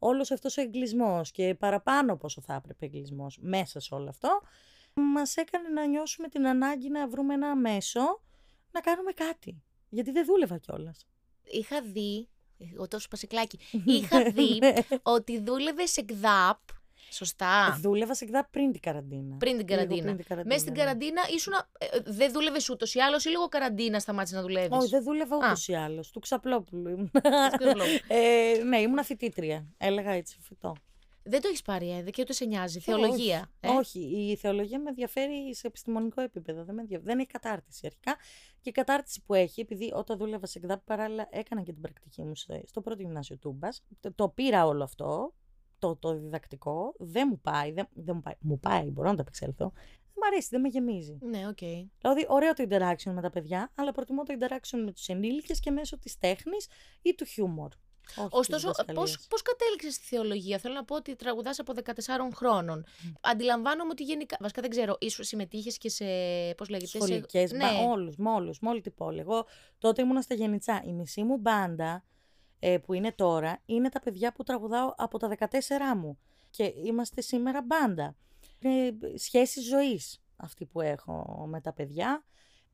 όλος 0.07 0.31
αυτός 0.31 0.57
ο 0.57 0.61
εγκλισμός 0.61 1.31
και 1.31 1.55
παραπάνω 1.55 2.13
από 2.13 2.27
όσο 2.27 2.41
θα 2.41 2.55
έπρεπε 2.55 2.85
εγκλισμός 2.85 3.39
μέσα 3.41 3.81
σε 3.81 3.95
όλο 3.95 4.09
αυτό, 4.09 4.41
μας 4.95 5.37
έκανε 5.37 5.69
να 5.69 5.87
νιώσουμε 5.87 6.29
την 6.29 6.47
ανάγκη 6.47 6.89
να 6.89 7.09
βρούμε 7.09 7.35
ένα 7.35 7.57
μέσο 7.57 8.21
να 8.71 8.81
κάνουμε 8.81 9.13
κάτι. 9.13 9.63
Γιατί 9.89 10.11
δεν 10.11 10.25
δούλευα 10.25 10.59
κιόλας. 10.59 11.07
Είχα 11.43 11.83
δει, 11.83 12.29
εγώ 12.75 12.89
τόσο 12.89 13.09
πασικλάκι, 13.09 13.59
είχα 13.85 14.31
δει 14.31 14.59
Ναι. 14.59 14.73
ότι 15.03 15.41
δούλευες 15.41 15.91
σε 15.91 16.03
ΚΔΑΠ, 16.03 16.59
σωστά, 17.11 17.79
Δούλευα 17.81 18.15
σε 18.15 18.25
ΚΔΑ 18.25 18.49
πριν 18.51 18.73
την 18.73 18.81
καραντίνα. 18.81 19.37
πριν 19.37 19.57
την 19.57 19.67
Λίγο 19.67 19.77
καραντίνα. 19.77 20.03
πριν 20.03 20.17
την 20.17 20.25
καραντίνα, 20.27 20.55
Μέσα 20.55 20.61
στην 20.61 20.73
ναι. 20.73 20.79
καραντίνα 20.79 21.21
ήσουν. 21.35 21.53
δεν 22.05 22.33
δούλευες 22.33 22.69
ούτως 22.71 22.95
ή 22.95 22.99
άλλως 23.01 23.25
ή 23.25 23.29
λίγο 23.29 23.49
καραντίνα 23.49 23.99
σταμάτησες 24.01 24.37
να 24.37 24.43
δουλεύεις; 24.43 24.79
Όχι, 24.79 24.89
δεν 24.89 25.03
δούλευα 25.03 25.35
Α. 25.37 25.39
ούτως 25.47 25.69
ή 25.69 25.75
άλλως. 25.75 26.11
Του 26.11 26.21
Ξαπλόπουλου 26.21 26.89
ήμουν. 26.89 27.11
Ξαπλόπουλου. 27.59 27.85
ε, 28.09 28.63
ναι, 28.65 28.79
ήμουν 28.81 29.05
φοιτήτρια. 29.05 29.67
Έλεγα 29.79 30.11
έτσι, 30.11 30.39
φοιτώ. 30.41 30.75
Δεν 31.27 31.41
το 31.41 31.49
έχεις 31.49 31.63
πάρει, 31.63 31.91
ε, 31.91 32.11
και 32.11 32.23
ούτε 32.23 32.33
σε 32.33 32.45
νοιάζει. 32.45 32.81
Ποιο, 32.81 32.95
Θεολογία. 32.99 33.51
ε; 33.61 33.69
Όχι, 33.69 33.99
η 34.01 34.37
θεολογία 34.37 34.79
με 34.81 34.89
ενδιαφέρει 34.89 35.55
σε 35.55 35.67
επιστημονικό 35.67 36.21
επίπεδο. 36.21 36.65
Δεν, 36.65 36.75
με 36.75 36.81
ενδιαφέρει. 36.81 37.09
δεν 37.11 37.19
έχει 37.19 37.29
κατάρτιση 37.29 37.87
αρχικά. 37.87 38.17
Και 38.61 38.69
η 38.69 38.73
κατάρτιση 38.73 39.23
που 39.27 39.35
έχει, 39.35 39.61
επειδή 39.61 39.91
όταν 39.95 40.17
δούλευα 40.19 40.47
σε 40.47 40.59
ΚΔΑΠ 40.59 40.81
παράλληλα 40.85 41.29
έκανα 41.31 41.63
και 41.63 41.73
την 41.73 41.81
πρακτική 41.81 42.23
μου 42.23 42.37
στο, 42.37 42.61
στο 42.67 42.81
πρώτο 42.81 43.03
γυμνάσιο 43.03 43.39
Τούμπας. 43.39 43.83
Το, 44.01 44.13
το 44.15 44.29
πήρα 44.29 44.67
όλο 44.67 44.83
αυτό, 44.85 45.35
το, 45.79 45.97
το 45.97 46.19
διδακτικό. 46.19 46.95
Δεν 46.99 47.29
μου 47.31 47.41
πάει, 47.41 47.73
δεν, 47.73 47.89
δεν 47.93 48.15
μου 48.15 48.23
πάει. 48.23 48.35
Μου 48.41 48.59
πάει, 48.59 48.91
μπορώ 48.91 49.09
να 49.09 49.15
ανταπεξέλθω. 49.15 49.73
Δεν 49.75 50.23
μου 50.23 50.27
αρέσει, 50.27 50.49
δεν 50.51 50.61
με 50.61 50.69
γεμίζει. 50.69 51.19
Ναι, 51.21 51.47
οκ. 51.49 51.59
Δηλαδή, 52.01 52.27
ωραίο 52.29 52.53
το 52.53 52.65
interaction 52.69 53.13
με 53.13 53.21
τα 53.21 53.31
παιδιά, 53.31 53.73
αλλά 53.75 53.93
προτιμώ 53.93 54.23
το 54.23 54.35
interaction 54.39 54.79
με 54.85 54.93
τους 54.93 55.09
ενήλικες 55.09 55.61
και 55.61 55.71
μέσω 55.71 55.99
της 55.99 56.19
τέχνης 56.19 56.67
ή 57.03 57.15
του 57.15 57.25
χιούμορ. 57.25 57.69
Όχι 58.17 58.29
της 58.29 58.39
Ωστόσο, 58.39 58.69
διδασκαλίας. 58.69 59.11
πώς, 59.17 59.27
πώς 59.29 59.43
κατέληξες 59.43 59.95
στη 59.95 60.05
θεολογία; 60.05 60.59
Θέλω 60.59 60.75
να 60.75 60.85
πω 60.85 60.95
ότι 60.97 61.17
τραγουδάς 61.17 61.59
από 61.59 61.73
14 61.73 62.35
χρόνων. 62.35 62.85
Αντιλαμβάνομαι 63.21 63.91
ότι 63.91 64.03
γενικά, 64.03 64.37
βασικά 64.41 64.61
δεν 64.61 64.71
ξέρω, 64.71 64.97
ίσως 65.01 65.27
συμμετείχες 65.27 65.79
και 65.79 65.89
σε, 65.89 66.05
πώς 66.57 66.69
λέγεται, 66.69 66.89
σε... 66.89 66.99
σχολικές, 66.99 67.53
ναι. 67.53 67.59
ναι. 67.59 67.87
όλους, 67.91 68.17
με 68.17 68.31
όλους, 68.31 68.59
με 68.61 68.69
όλη 68.69 68.81
την 68.81 68.95
πόλη. 68.95 69.21
Εγώ 69.21 69.47
τότε 69.79 70.03
ήμουνα 70.03 70.21
στα 70.21 70.35
Γενιτσά. 70.35 70.83
Η 70.87 70.93
μισή 70.93 71.23
μου 71.23 71.37
μπάντα 71.37 72.05
ε, 72.67 72.79
που 72.79 72.93
είναι 72.93 73.13
τώρα 73.13 73.59
είναι 73.67 73.89
τα 73.89 74.01
παιδιά 74.01 74.33
που 74.33 74.43
τραγουδάω 74.43 74.95
από 74.97 75.19
τα 75.19 75.37
14 75.39 75.47
μου. 75.97 76.19
Και 76.51 76.73
είμαστε 76.85 77.21
σήμερα 77.21 77.63
μπάντα. 77.63 78.17
Είναι 78.59 78.97
σχέση 79.15 79.61
ζωής 79.61 80.23
αυτή 80.37 80.65
που 80.65 80.81
έχω 80.81 81.45
με 81.49 81.61
τα 81.61 81.73
παιδιά. 81.73 82.25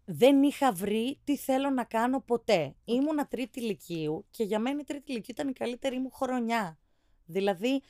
Δεν 0.05 0.43
είχα 0.43 0.73
βρει 0.73 1.21
τι 1.25 1.37
θέλω 1.37 1.71
να 1.71 1.85
κάνω 1.85 2.21
ποτέ. 2.21 2.75
Ήμουνα 2.85 3.27
τρίτη 3.27 3.61
ηλικίου 3.61 4.27
και 4.31 4.45
για 4.45 4.59
μένα 4.59 4.81
η 4.81 4.85
τρίτη 4.85 5.13
ηλικίου 5.13 5.35
ήταν 5.35 5.49
η 5.49 5.53
καλύτερη 5.53 5.99
μου 5.99 6.11
χρονιά. 6.11 6.79
Δηλαδή 7.25 7.83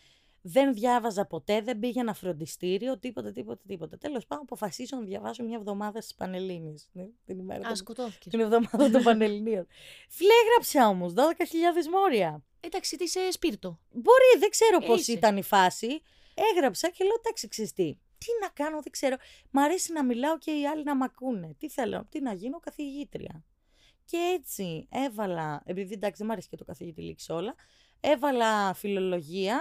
δεν 0.42 0.74
διάβαζα 0.74 1.26
ποτέ, 1.26 1.60
δεν 1.60 1.78
πήγαινα 1.78 2.14
φροντιστήριο, 2.14 2.98
τίποτα, 2.98 3.32
τίποτα, 3.32 3.62
τίποτα. 3.66 3.98
Τέλος 3.98 4.26
πάντων, 4.26 4.44
αποφασίζω 4.44 4.96
να 4.96 5.04
διαβάσω 5.04 5.42
μια 5.44 5.56
εβδομάδα 5.56 6.00
στις 6.00 6.14
Πανελλήνιες. 6.14 6.88
ναι, 6.92 7.06
Την, 7.24 7.38
ημέρα 7.38 7.60
Α, 7.60 7.66
των- 7.66 7.76
σκοτώθηκες. 7.76 8.32
την 8.32 8.40
εβδομάδα 8.40 8.90
των 8.90 9.02
Πανελληνίων. 9.08 9.66
Φλέγραψα 10.08 10.88
όμως, 10.88 11.12
12.000 11.12 11.88
μόρια. 11.92 12.42
Εντάξει, 12.60 12.96
τι 12.96 13.04
είσαι 13.04 13.30
σπίρτο. 13.30 13.80
Μπορεί, 13.92 14.38
δεν 14.38 14.50
ξέρω 14.50 14.78
πώς 14.78 15.00
Είσαι. 15.00 15.12
ήταν 15.12 15.36
η 15.36 15.42
φάση. 15.42 16.00
Έγραψα 16.54 16.90
και 16.90 17.04
λέω, 17.04 17.14
εντάξει, 17.24 17.48
ξέρεις 17.48 17.72
τι. 17.72 17.98
Τι 18.18 18.26
να 18.40 18.48
κάνω, 18.48 18.80
δεν 18.82 18.92
ξέρω. 18.92 19.16
Μ' 19.50 19.58
αρέσει 19.58 19.92
να 19.92 20.04
μιλάω 20.04 20.38
και 20.38 20.50
οι 20.50 20.66
άλλοι 20.66 20.82
να 20.82 20.96
μ' 20.96 21.02
ακούνε. 21.02 21.54
Τι 21.58 21.68
θέλω, 21.68 22.06
τι 22.08 22.20
να 22.20 22.32
γίνω, 22.32 22.58
καθηγήτρια. 22.60 23.44
Και 24.04 24.16
έτσι 24.38 24.86
έβαλα, 24.90 25.62
επειδή 25.64 25.92
εντάξει 25.94 26.16
δεν 26.16 26.26
μου 26.26 26.32
αρέσει 26.32 26.48
και 26.48 26.56
το 26.56 26.64
καθηγητή 26.64 27.02
λήξη 27.02 27.32
όλα, 27.32 27.54
έβαλα 28.00 28.74
φιλολογία, 28.74 29.60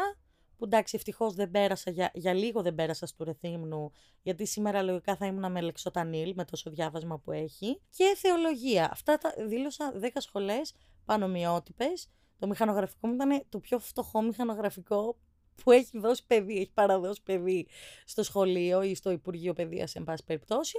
που 0.60 0.66
εντάξει 0.66 0.96
ευτυχώς 0.96 1.34
δεν 1.34 1.51
πέρασα, 1.51 1.92
για, 1.92 2.12
για 2.13 2.34
λίγο 2.34 2.62
δεν 2.62 2.75
πέρασα 2.75 3.06
στο 3.06 3.24
Ρεθύμνου, 3.24 3.92
γιατί 4.22 4.46
σήμερα 4.46 4.82
λογικά 4.82 5.16
θα 5.16 5.25
ήμουν 5.25 5.51
με 5.51 5.62
λεξοτανίλ, 5.62 6.34
με 6.36 6.46
τόσο 6.46 6.70
διάβασμα 6.70 7.20
που 7.20 7.32
έχει, 7.32 7.82
και 7.89 8.16
θεολογία. 8.18 8.89
Αυτά 8.92 9.18
τα 9.18 9.34
δήλωσα 9.48 9.94
10 10.01 10.08
σχολές 10.16 10.74
πανομοιότυπες. 11.06 12.10
Το 12.39 12.48
μηχανογραφικό 12.48 13.08
μου 13.08 13.13
ήταν 13.13 13.44
το 13.50 13.60
πιο 13.60 13.80
φτωχό 13.80 14.22
μηχανογραφικό 14.22 15.18
που 15.63 15.72
έχει 15.72 16.00
δώσει 16.00 16.25
παιδί, 16.25 16.58
έχει 16.58 16.72
παραδώσει 16.74 17.22
παιδί 17.24 17.68
στο 18.06 18.24
σχολείο 18.24 18.82
ή 18.82 18.96
στο 18.96 19.12
Υπουργείο 19.12 19.54
Παιδείας, 19.54 19.96
εν 19.96 20.04
πάση 20.04 20.24
περιπτώσει. 20.24 20.78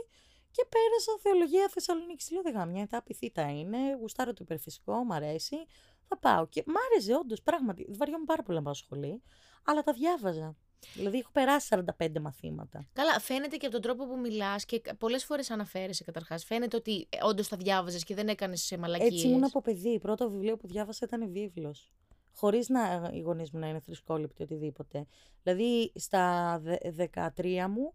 Και 0.50 0.66
πέρασα 0.68 1.22
θεολογία 1.22 1.68
Θεσσαλονίκης. 1.68 2.30
Λέω 2.30 2.42
δεν 2.42 2.52
γάμια, 2.52 2.86
τα 2.86 2.96
απειθήτα 2.96 3.50
είναι, 3.50 3.78
γουστάρω 4.00 4.32
το 4.32 4.38
υπερφυσικό, 4.42 5.04
μου 5.04 5.14
αρέσει. 5.14 5.56
Θα 6.08 6.18
πάω. 6.18 6.46
Και 6.46 6.64
μ' 6.66 6.76
άρεσε 6.90 7.14
όντως, 7.14 7.42
πράγματι. 7.42 7.86
Βαριόμουν 7.88 8.26
πάρα 8.26 8.42
πολύ 8.42 8.58
να 8.58 8.64
πάω 8.64 8.74
σχολή, 8.74 9.22
αλλά 9.64 9.82
τα 9.82 9.92
διάβαζα. 9.92 10.56
Δηλαδή 10.94 11.18
έχω 11.18 11.30
περάσει 11.32 11.68
45 11.98 12.20
μαθήματα. 12.20 12.86
Καλά, 12.92 13.20
φαίνεται 13.20 13.56
και 13.56 13.66
από 13.66 13.74
τον 13.74 13.82
τρόπο 13.82 14.06
που 14.06 14.18
μιλάς 14.18 14.64
και 14.64 14.82
πολλές 14.98 15.24
φορές 15.24 15.50
αναφέρεσαι 15.50 16.04
καταρχάς. 16.04 16.44
Φαίνεται 16.44 16.76
ότι 16.76 17.06
ε, 17.08 17.18
όντως 17.22 17.48
τα 17.48 17.56
διάβαζες 17.56 18.04
και 18.04 18.14
δεν 18.14 18.28
έκανες 18.28 18.74
μαλακίες. 18.78 19.12
Έτσι 19.12 19.26
ήμουν 19.26 19.44
από 19.44 19.60
παιδί. 19.60 19.98
Πρώτο 19.98 20.30
βιβλίο 20.30 20.56
που 20.56 20.66
διάβασα 20.66 21.06
ήταν 21.06 21.30
βίβλος. 21.30 21.92
Χωρίς 22.34 22.68
να 22.68 23.10
οι 23.12 23.20
γονείς 23.20 23.50
μου 23.50 23.58
να 23.58 23.68
είναι 23.68 23.80
θρησκόληπτοι 23.80 24.42
οτιδήποτε. 24.42 25.06
Δηλαδή 25.42 25.92
στα 25.94 26.62
13 27.34 27.66
μου 27.68 27.94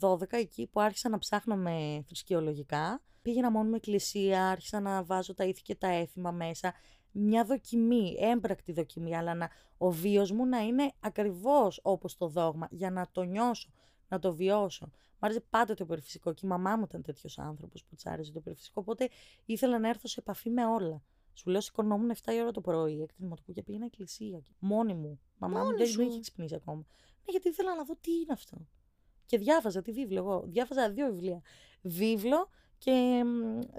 12 0.00 0.22
εκεί 0.30 0.66
που 0.66 0.80
άρχισα 0.80 1.08
να 1.08 1.18
ψάχνω 1.18 1.56
με 1.56 2.04
θρησκεολογικά. 2.06 3.02
Πήγαινα 3.22 3.50
μόνο 3.50 3.68
με 3.68 3.76
εκκλησία, 3.76 4.48
άρχισα 4.48 4.80
να 4.80 5.02
βάζω 5.02 5.34
τα 5.34 5.44
ήθη 5.44 5.62
και 5.62 5.74
τα 5.74 5.88
έθιμα 5.88 6.30
μέσα. 6.30 6.72
Μια 7.12 7.44
δοκιμή, 7.44 8.16
έμπρακτη 8.18 8.72
δοκιμή, 8.72 9.16
αλλά 9.16 9.34
να, 9.34 9.50
ο 9.78 9.90
βίος 9.90 10.30
μου 10.30 10.46
να 10.46 10.58
είναι 10.58 10.92
ακριβώς 11.00 11.80
όπως 11.82 12.16
το 12.16 12.28
δόγμα, 12.28 12.68
για 12.70 12.90
να 12.90 13.08
το 13.12 13.22
νιώσω, 13.22 13.70
να 14.08 14.18
το 14.18 14.34
βιώσω. 14.34 14.90
Μ' 15.18 15.24
άρεσε 15.24 15.40
πάντα 15.50 15.74
το 15.74 15.84
υπερφυσικό 15.84 16.32
και 16.32 16.46
η 16.46 16.48
μαμά 16.48 16.76
μου 16.76 16.84
ήταν 16.88 17.02
τέτοιος 17.02 17.38
άνθρωπος 17.38 17.84
που 17.84 17.94
της 17.94 18.06
άρεσε 18.06 18.32
το 18.32 18.38
υπερφυσικό, 18.38 18.80
οπότε 18.80 19.08
ήθελα 19.44 19.78
να 19.78 19.88
έρθω 19.88 20.08
σε 20.08 20.20
επαφή 20.20 20.50
με 20.50 20.66
όλα. 20.66 21.02
Σου 21.32 21.50
λέω, 21.50 21.60
σηκωνόμουν 21.60 22.12
7 22.24 22.32
η 22.32 22.40
ώρα 22.40 22.50
το 22.50 22.60
πρωί, 22.60 23.02
έκτη 23.02 23.14
δημοτικού 23.18 23.52
και 23.52 23.62
πήγαινα 23.62 23.84
εκκλησία. 23.84 24.42
Μόνη 24.58 24.94
μου. 24.94 25.20
Μαμά 25.38 25.64
μου 25.64 25.76
δεν 25.76 25.88
με 25.96 26.04
είχε 26.04 26.20
ξυπνήσει 26.20 26.54
ακόμα. 26.54 26.78
Ναι, 26.78 27.30
γιατί 27.30 27.48
ήθελα 27.48 27.74
να 27.74 27.84
δω 27.84 27.96
τι 28.00 28.12
είναι 28.12 28.32
αυτό. 28.32 28.56
Και 29.26 29.38
διάβαζα 29.38 29.82
τη 29.82 29.92
βίβλο 29.92 30.18
εγώ. 30.18 30.44
Διάβαζα 30.46 30.90
δύο 30.90 31.06
βιβλία. 31.06 31.42
Βίβλο 31.82 32.48
και 32.78 33.24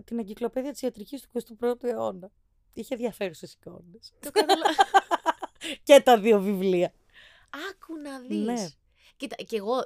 την 0.04 0.20
εγκυκλοπαίδεια 0.20 0.72
της 0.72 0.82
ιατρικής 0.82 1.22
του 1.22 1.58
21ου 1.60 1.84
αιώνα. 1.84 2.32
Είχε 2.74 2.94
ενδιαφέρουσε 2.94 3.48
εικόνες. 3.60 4.12
Το 4.20 4.32
καταλαβαίνω. 4.32 4.76
και 5.84 6.00
τα 6.02 6.20
δύο 6.20 6.40
βιβλία. 6.40 6.94
Άκου 7.70 7.96
να 8.04 8.20
δεις. 8.20 8.46
Ναι. 8.62 8.68
Κοίτα, 9.18 9.36
και 9.36 9.56
εγώ. 9.56 9.78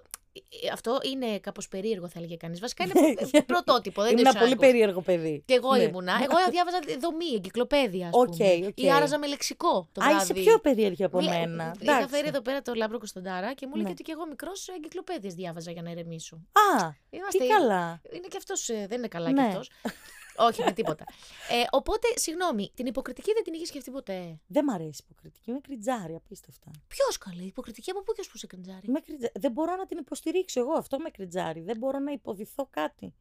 ε, 0.63 0.69
Αυτό 0.73 0.99
είναι 1.03 1.39
κάπως 1.39 1.67
περίεργο, 1.67 2.07
θα 2.07 2.13
έλεγε 2.19 2.35
κανείς. 2.35 2.59
Βασικά 2.59 2.83
είναι 2.83 3.15
ε, 3.31 3.39
πρωτότυπο. 3.41 4.01
Δεν 4.01 4.11
Ήμουν 4.11 4.23
το 4.23 4.29
ένα 4.29 4.39
πολύ 4.39 4.51
ήξερα. 4.53 4.71
περίεργο 4.71 5.01
παιδί. 5.01 5.43
Και 5.45 5.53
εγώ 5.53 5.75
Ναι. 5.75 5.83
ήμουνα. 5.83 6.13
Εγώ 6.23 6.35
διάβαζα 6.51 6.79
δομή, 6.99 7.25
εγκυκλοπαίδεια. 7.35 8.09
Οκ, 8.11 8.25
πούμε. 8.35 8.65
οκ. 8.67 8.79
Ή 8.81 8.91
άραζα 8.91 9.17
με 9.19 9.27
λεξικό 9.27 9.87
το 9.91 10.03
Α, 10.03 10.07
βράδυ. 10.09 10.23
είσαι 10.23 10.33
πιο 10.49 10.59
περίεργη 10.59 11.03
από 11.03 11.17
Μια- 11.17 11.29
μένα. 11.39 11.75
Είχα 11.79 11.93
Εντάξει. 11.95 12.15
φέρει 12.15 12.27
εδώ 12.27 12.41
πέρα 12.41 12.61
το 12.61 12.73
Λάμπρο 12.73 12.97
Κωνσταντάρα 12.97 13.53
και 13.53 13.65
μου 13.65 13.71
έλεγε 13.73 13.87
Ναι. 13.87 13.93
ότι 13.93 14.03
και 14.03 14.11
εγώ 14.11 14.27
μικρός 14.27 14.67
εγκυκλοπαίδειες 14.67 15.33
διάβαζα 15.33 15.71
για 15.71 15.81
να 15.81 15.91
ηρεμήσω. 15.91 16.35
Α, 16.35 16.89
Είμαστε... 17.09 17.37
τι 17.37 17.47
καλά. 17.47 18.01
Είναι 18.11 18.27
και 18.27 18.37
αυτός, 18.37 18.65
δεν 18.65 18.91
είναι 18.97 19.07
καλά 19.07 19.31
Ναι. 19.31 19.41
κι 19.41 19.47
αυτός. 19.47 19.69
Όχι, 20.37 20.63
με 20.63 20.71
τίποτα. 20.71 21.03
Ε, 21.49 21.63
οπότε, 21.71 22.07
συγγνώμη, 22.15 22.71
την 22.73 22.85
υποκριτική 22.85 23.33
δεν 23.33 23.43
την 23.43 23.53
είχες 23.53 23.67
σκεφτεί 23.67 23.91
ποτέ; 23.91 24.39
Δεν 24.47 24.63
μ' 24.63 24.69
αρέσει 24.69 25.01
η 25.01 25.05
υποκριτική. 25.09 25.49
Με 25.49 25.59
κριντζάρει, 25.59 26.15
απίστευτα. 26.15 26.71
Ποιος 26.87 27.17
καλέ, 27.17 27.41
υποκριτική 27.43 27.89
από 27.91 28.01
πού 28.03 28.13
και 28.13 28.21
ως 28.21 28.29
που 28.29 28.37
σε 28.37 28.47
κριντζάρει. 28.47 28.81
Με 28.87 28.99
κριντζα- 28.99 29.31
Δεν 29.33 29.51
μπορώ 29.51 29.75
να 29.75 29.85
την 29.85 29.97
υποστηρίξω 29.97 30.59
εγώ. 30.59 30.71
Αυτό 30.73 30.99
με 30.99 31.09
κριντζάρει. 31.09 31.61
Δεν 31.61 31.77
μπορώ 31.77 31.99
να 31.99 32.11
υποδυθώ 32.11 32.67
κάτι. 32.69 33.13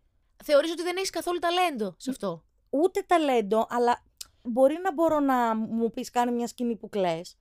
Θεωρείς 0.45 0.71
ότι 0.71 0.83
δεν 0.83 0.97
έχεις 0.97 1.11
καθόλου 1.11 1.39
ταλέντο 1.39 1.95
σε 1.97 2.11
αυτό; 2.11 2.45
ούτε 2.71 3.03
ταλέντο, 3.07 3.67
αλλά 3.71 4.03
μπορεί 4.43 4.79
να 4.83 4.93
μπορώ 4.93 5.21
να 5.21 5.55
μου 5.55 5.91
πεις 5.91 6.11
κάνει 6.11 6.33
μια 6.33 6.47
σκηνή 6.47 6.77
που 6.77 6.89
κλαις. 6.89 7.37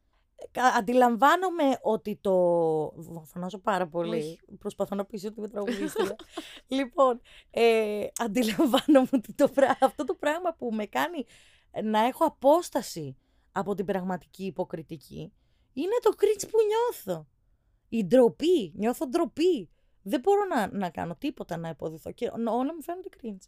Κα- 0.51 0.73
Αντιλαμβάνομαι 0.77 1.77
ότι 1.81 2.17
το... 2.21 2.31
Φωνάζω 3.25 3.57
πάρα 3.59 3.87
πολύ. 3.87 4.17
Όχι. 4.17 4.39
Προσπαθώ 4.59 4.95
να 4.95 5.05
πείσω 5.05 5.27
ότι 5.27 5.39
είμαι 5.39 5.47
τραγουδίστρια. 5.47 6.15
λοιπόν, 6.77 7.21
ε, 7.49 8.05
αντιλαμβάνομαι 8.23 9.07
ότι 9.13 9.33
το, 9.33 9.47
πρά- 9.49 9.77
αυτό 9.81 10.03
το 10.03 10.13
πράγμα 10.15 10.53
που 10.57 10.69
με 10.73 10.85
κάνει 10.85 11.25
να 11.83 11.99
έχω 11.99 12.25
απόσταση 12.25 13.17
από 13.51 13.73
την 13.75 13.85
πραγματική 13.85 14.45
υποκριτική 14.45 15.33
είναι 15.73 15.95
το 16.01 16.11
cringe 16.17 16.47
που 16.51 16.57
νιώθω. 16.67 17.27
Η 17.89 18.05
ντροπή. 18.05 18.71
Νιώθω 18.75 19.07
ντροπή. 19.07 19.69
Δεν 20.01 20.19
μπορώ 20.19 20.45
να, 20.45 20.67
να 20.77 20.89
κάνω 20.89 21.15
τίποτα 21.15 21.57
να 21.57 21.69
υποδηθώ 21.69 22.11
και 22.11 22.31
όλα 22.33 22.73
μου 22.75 22.81
φαίνονται 22.83 23.09
cringe. 23.21 23.47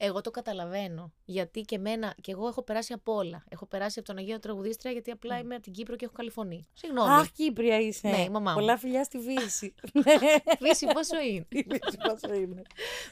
Εγώ 0.00 0.20
το 0.20 0.30
καταλαβαίνω. 0.30 1.12
Γιατί 1.24 1.60
και 1.60 1.74
εμένα, 1.74 2.14
και 2.20 2.32
εγώ 2.32 2.48
έχω 2.48 2.62
περάσει 2.62 2.92
από 2.92 3.14
όλα. 3.14 3.44
Έχω 3.48 3.66
περάσει 3.66 3.98
από 3.98 4.08
τον 4.08 4.16
Αγίο 4.16 4.38
Τραγουδίστρια, 4.38 4.92
γιατί 4.92 5.10
απλά 5.10 5.38
είμαι 5.38 5.54
από 5.54 5.62
την 5.62 5.72
Κύπρο 5.72 5.96
και 5.96 6.04
έχω 6.04 6.14
καλή 6.14 6.30
φωνή. 6.30 6.66
Συγγνώμη. 6.72 7.10
Αχ, 7.10 7.30
Κύπρια 7.32 7.80
είσαι. 7.80 8.08
Ναι, 8.08 8.22
η 8.22 8.28
μαμά 8.28 8.50
μου. 8.50 8.58
Πολλά 8.58 8.76
φιλιά 8.76 9.04
στη 9.04 9.18
Βύση. 9.18 9.74
Φύση, 10.62 10.86
πόσο 10.86 11.20
είναι; 11.20 11.46
Η 11.48 11.66
Βύση 11.70 11.96
πόσο 12.08 12.34
είναι. 12.34 12.62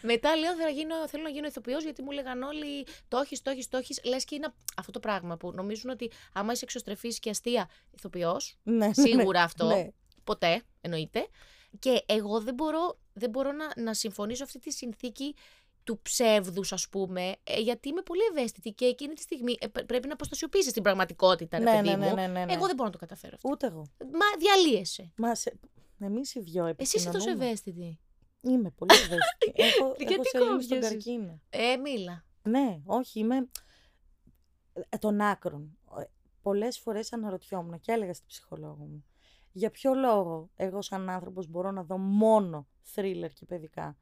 Μετά 0.03 0.37
λέω 0.37 0.53
θέλω 0.55 0.65
να 0.65 0.71
γίνω, 0.71 1.09
θέλω 1.09 1.23
να 1.23 1.29
γίνω 1.29 1.47
ηθοποιός 1.47 1.83
γιατί 1.83 2.03
μου 2.03 2.11
λέγαν 2.11 2.43
όλοι 2.43 2.87
το 3.09 3.19
έχεις, 3.19 3.43
το 3.43 3.51
έχεις, 3.51 3.69
το 3.69 3.77
έχεις. 3.77 4.01
Λες 4.05 4.25
και 4.25 4.35
είναι 4.35 4.55
αυτό 4.77 4.93
το 4.93 5.01
πράγμα 5.01 5.37
που 5.37 5.53
νομίζουν 5.53 5.91
ότι 5.91 6.11
άμα 6.33 6.53
είσαι 6.53 6.65
εξωστρεφής 6.65 7.19
και 7.19 7.31
αστεία 7.31 7.69
ηθοποιός, 7.91 8.57
Ναι, 8.63 8.87
ναι, 8.87 8.93
σίγουρα 8.93 9.39
ναι. 9.39 9.45
αυτό, 9.45 9.67
Ναι. 9.67 9.89
ποτέ 10.25 10.63
εννοείται. 10.81 11.27
Και 11.79 12.03
εγώ 12.07 12.41
δεν 12.41 12.55
μπορώ, 12.55 12.99
δεν 13.13 13.31
μπορώ 13.31 13.53
να, 13.53 13.83
να 13.83 13.95
συμφωνήσω 13.95 14.45
αυτή 14.45 14.59
τη 14.59 14.73
συνθήκη 14.73 15.35
του 15.87 16.01
ψεύδους 16.03 16.73
ας 16.73 16.89
πούμε, 16.89 17.35
ε, 17.45 17.61
γιατί 17.61 17.89
είμαι 17.89 18.03
πολύ 18.03 18.21
ευαίσθητη 18.31 18.71
και 18.73 18.85
εκείνη 18.85 19.15
τη 19.15 19.21
στιγμή 19.21 19.57
ε, 19.61 19.67
πρέ- 19.67 19.87
πρέπει 19.87 20.07
να 20.07 20.13
αποστασιοποιήσεις 20.13 20.73
την 20.73 20.83
πραγματικότητα, 20.83 21.59
ρε 21.59 21.65
Ναι, 21.65 21.71
παιδί 21.71 21.89
ναι, 21.89 21.97
ναι, 21.97 22.09
μου. 22.09 22.15
ναι, 22.15 22.27
ναι, 22.27 22.45
ναι. 22.45 22.53
Εγώ 22.53 22.67
δεν 22.67 22.75
μπορώ 22.75 22.85
να 22.89 22.91
το 22.93 22.99
καταφέρω 22.99 23.33
αυτό. 23.35 23.49
Ούτε 23.49 23.67
εγώ. 23.67 23.83
Μα 23.99 24.27
διαλύεσαι. 24.39 25.13
Μα 25.17 25.35
σε... 25.35 25.59
εμείς 25.99 26.35
οι 26.35 26.41
δυο 26.41 26.67
Εσύ 26.67 26.77
είσαι 26.79 26.97
τόσο 26.97 27.09
επικοινωνούμε. 27.17 27.45
ευαίσθητη. 27.45 27.99
Είμαι 28.41 28.71
πολύ 28.71 28.95
ευαίσθητη. 28.95 29.53
έχω, 29.55 29.85
έχω 29.87 29.95
Γιατί 29.99 30.29
σελήνη 30.29 30.63
στον 30.63 30.79
κόβιασες; 30.79 30.89
καρκίνο. 30.89 31.41
Ε, 31.51 31.77
μίλα. 31.77 32.25
Ναι, 32.43 32.81
όχι, 32.85 33.19
είμαι 33.19 33.49
ε, 34.89 34.97
των 34.99 35.21
άκρων. 35.21 35.79
Ε, 36.01 36.05
Πολλές 36.43 36.79
φορές 36.79 37.13
αναρωτιόμουν 37.13 37.81
και 37.81 37.93
έλεγα 37.93 38.15
στην 38.15 38.27
ψυχολόγο 38.27 38.85
μου. 38.85 39.05
Για 39.53 39.71
ποιο 39.71 39.95
λόγο 39.95 40.51
εγώ 40.57 40.83
σαν 40.83 41.09
άνθρωπος 41.09 41.47
μπορώ 41.49 41.71
να 41.71 41.83
δω 41.85 41.99
μόνο 41.99 42.69
θρίλερ 42.83 43.31
και 43.33 43.45
παιδικά; 43.45 43.97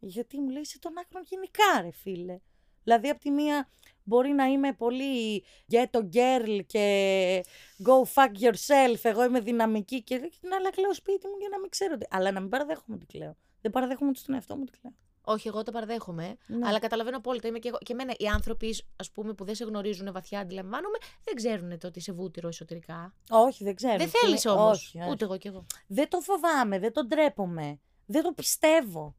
Γιατί 0.00 0.40
μου 0.40 0.48
λέει 0.48 0.60
είσαι 0.60 0.78
των 0.78 0.98
άκρων 0.98 1.22
γενικά 1.26 1.80
ρε 1.82 1.90
φίλε. 1.90 2.38
Δηλαδή 2.82 3.08
από 3.08 3.20
τη 3.20 3.30
μία 3.30 3.68
μπορεί 4.04 4.30
να 4.30 4.44
είμαι 4.44 4.72
πολύ 4.72 5.44
ghetto 5.70 6.00
girl 6.12 6.60
και 6.66 7.44
go 7.84 8.02
fuck 8.14 8.32
yourself, 8.44 8.98
εγώ 9.02 9.24
είμαι 9.24 9.40
δυναμική 9.40 10.02
και 10.02 10.18
και 10.18 10.38
την 10.40 10.54
άλλα 10.54 10.70
κλαίω 10.70 10.94
σπίτι 10.94 11.26
μου 11.26 11.36
για 11.38 11.48
να 11.48 11.58
μην 11.58 11.70
ξέρω 11.70 11.96
τι. 11.96 12.06
Αλλά 12.10 12.30
να 12.30 12.40
μην 12.40 12.48
παραδέχομαι 12.48 12.94
ότι 12.94 13.06
κλαίω. 13.06 13.36
Δεν 13.60 13.70
παραδέχομαι 13.70 14.10
ότι 14.10 14.18
στον 14.18 14.34
εαυτό 14.34 14.56
μου 14.56 14.62
ότι 14.66 14.78
κλαίω. 14.78 14.92
Όχι, 15.30 15.48
εγώ 15.48 15.62
το 15.62 15.72
παραδέχομαι. 15.72 16.36
Ναι. 16.46 16.68
Αλλά 16.68 16.78
καταλαβαίνω 16.78 17.16
απόλυτα. 17.16 17.48
Είμαι 17.48 17.58
και, 17.58 17.68
εγώ, 17.68 17.78
και 17.78 17.92
εμένα 17.92 18.14
οι 18.16 18.26
άνθρωποι, 18.26 18.76
ας 18.96 19.10
πούμε, 19.10 19.32
που 19.32 19.44
δεν 19.44 19.54
σε 19.54 19.64
γνωρίζουν 19.64 20.12
βαθιά, 20.12 20.40
αντιλαμβάνομαι, 20.40 20.98
δεν 21.24 21.34
ξέρουν 21.34 21.78
το 21.78 21.86
ότι 21.86 21.98
είσαι 21.98 22.12
βούτυρο 22.12 22.48
εσωτερικά. 22.48 23.14
Όχι, 23.30 23.64
δεν 23.64 23.74
ξέρω. 23.74 23.96
δεν 23.96 24.10
τι 24.10 24.18
θέλεις 24.18 24.44
είναι. 24.44 24.52
όμως. 24.52 24.76
Όχι, 24.78 25.00
όχι. 25.00 25.10
Ούτε 25.10 25.24
εγώ 25.24 25.36
κι 25.36 25.48
εγώ. 25.48 25.66
Δεν 25.86 26.08
το 26.08 26.20
φοβάμαι, 26.20 26.78
δεν 26.78 26.92
το 26.92 27.06
ντρέπομαι. 27.06 27.80
Δεν 28.06 28.22
το 28.22 28.32
πιστεύω. 28.32 29.16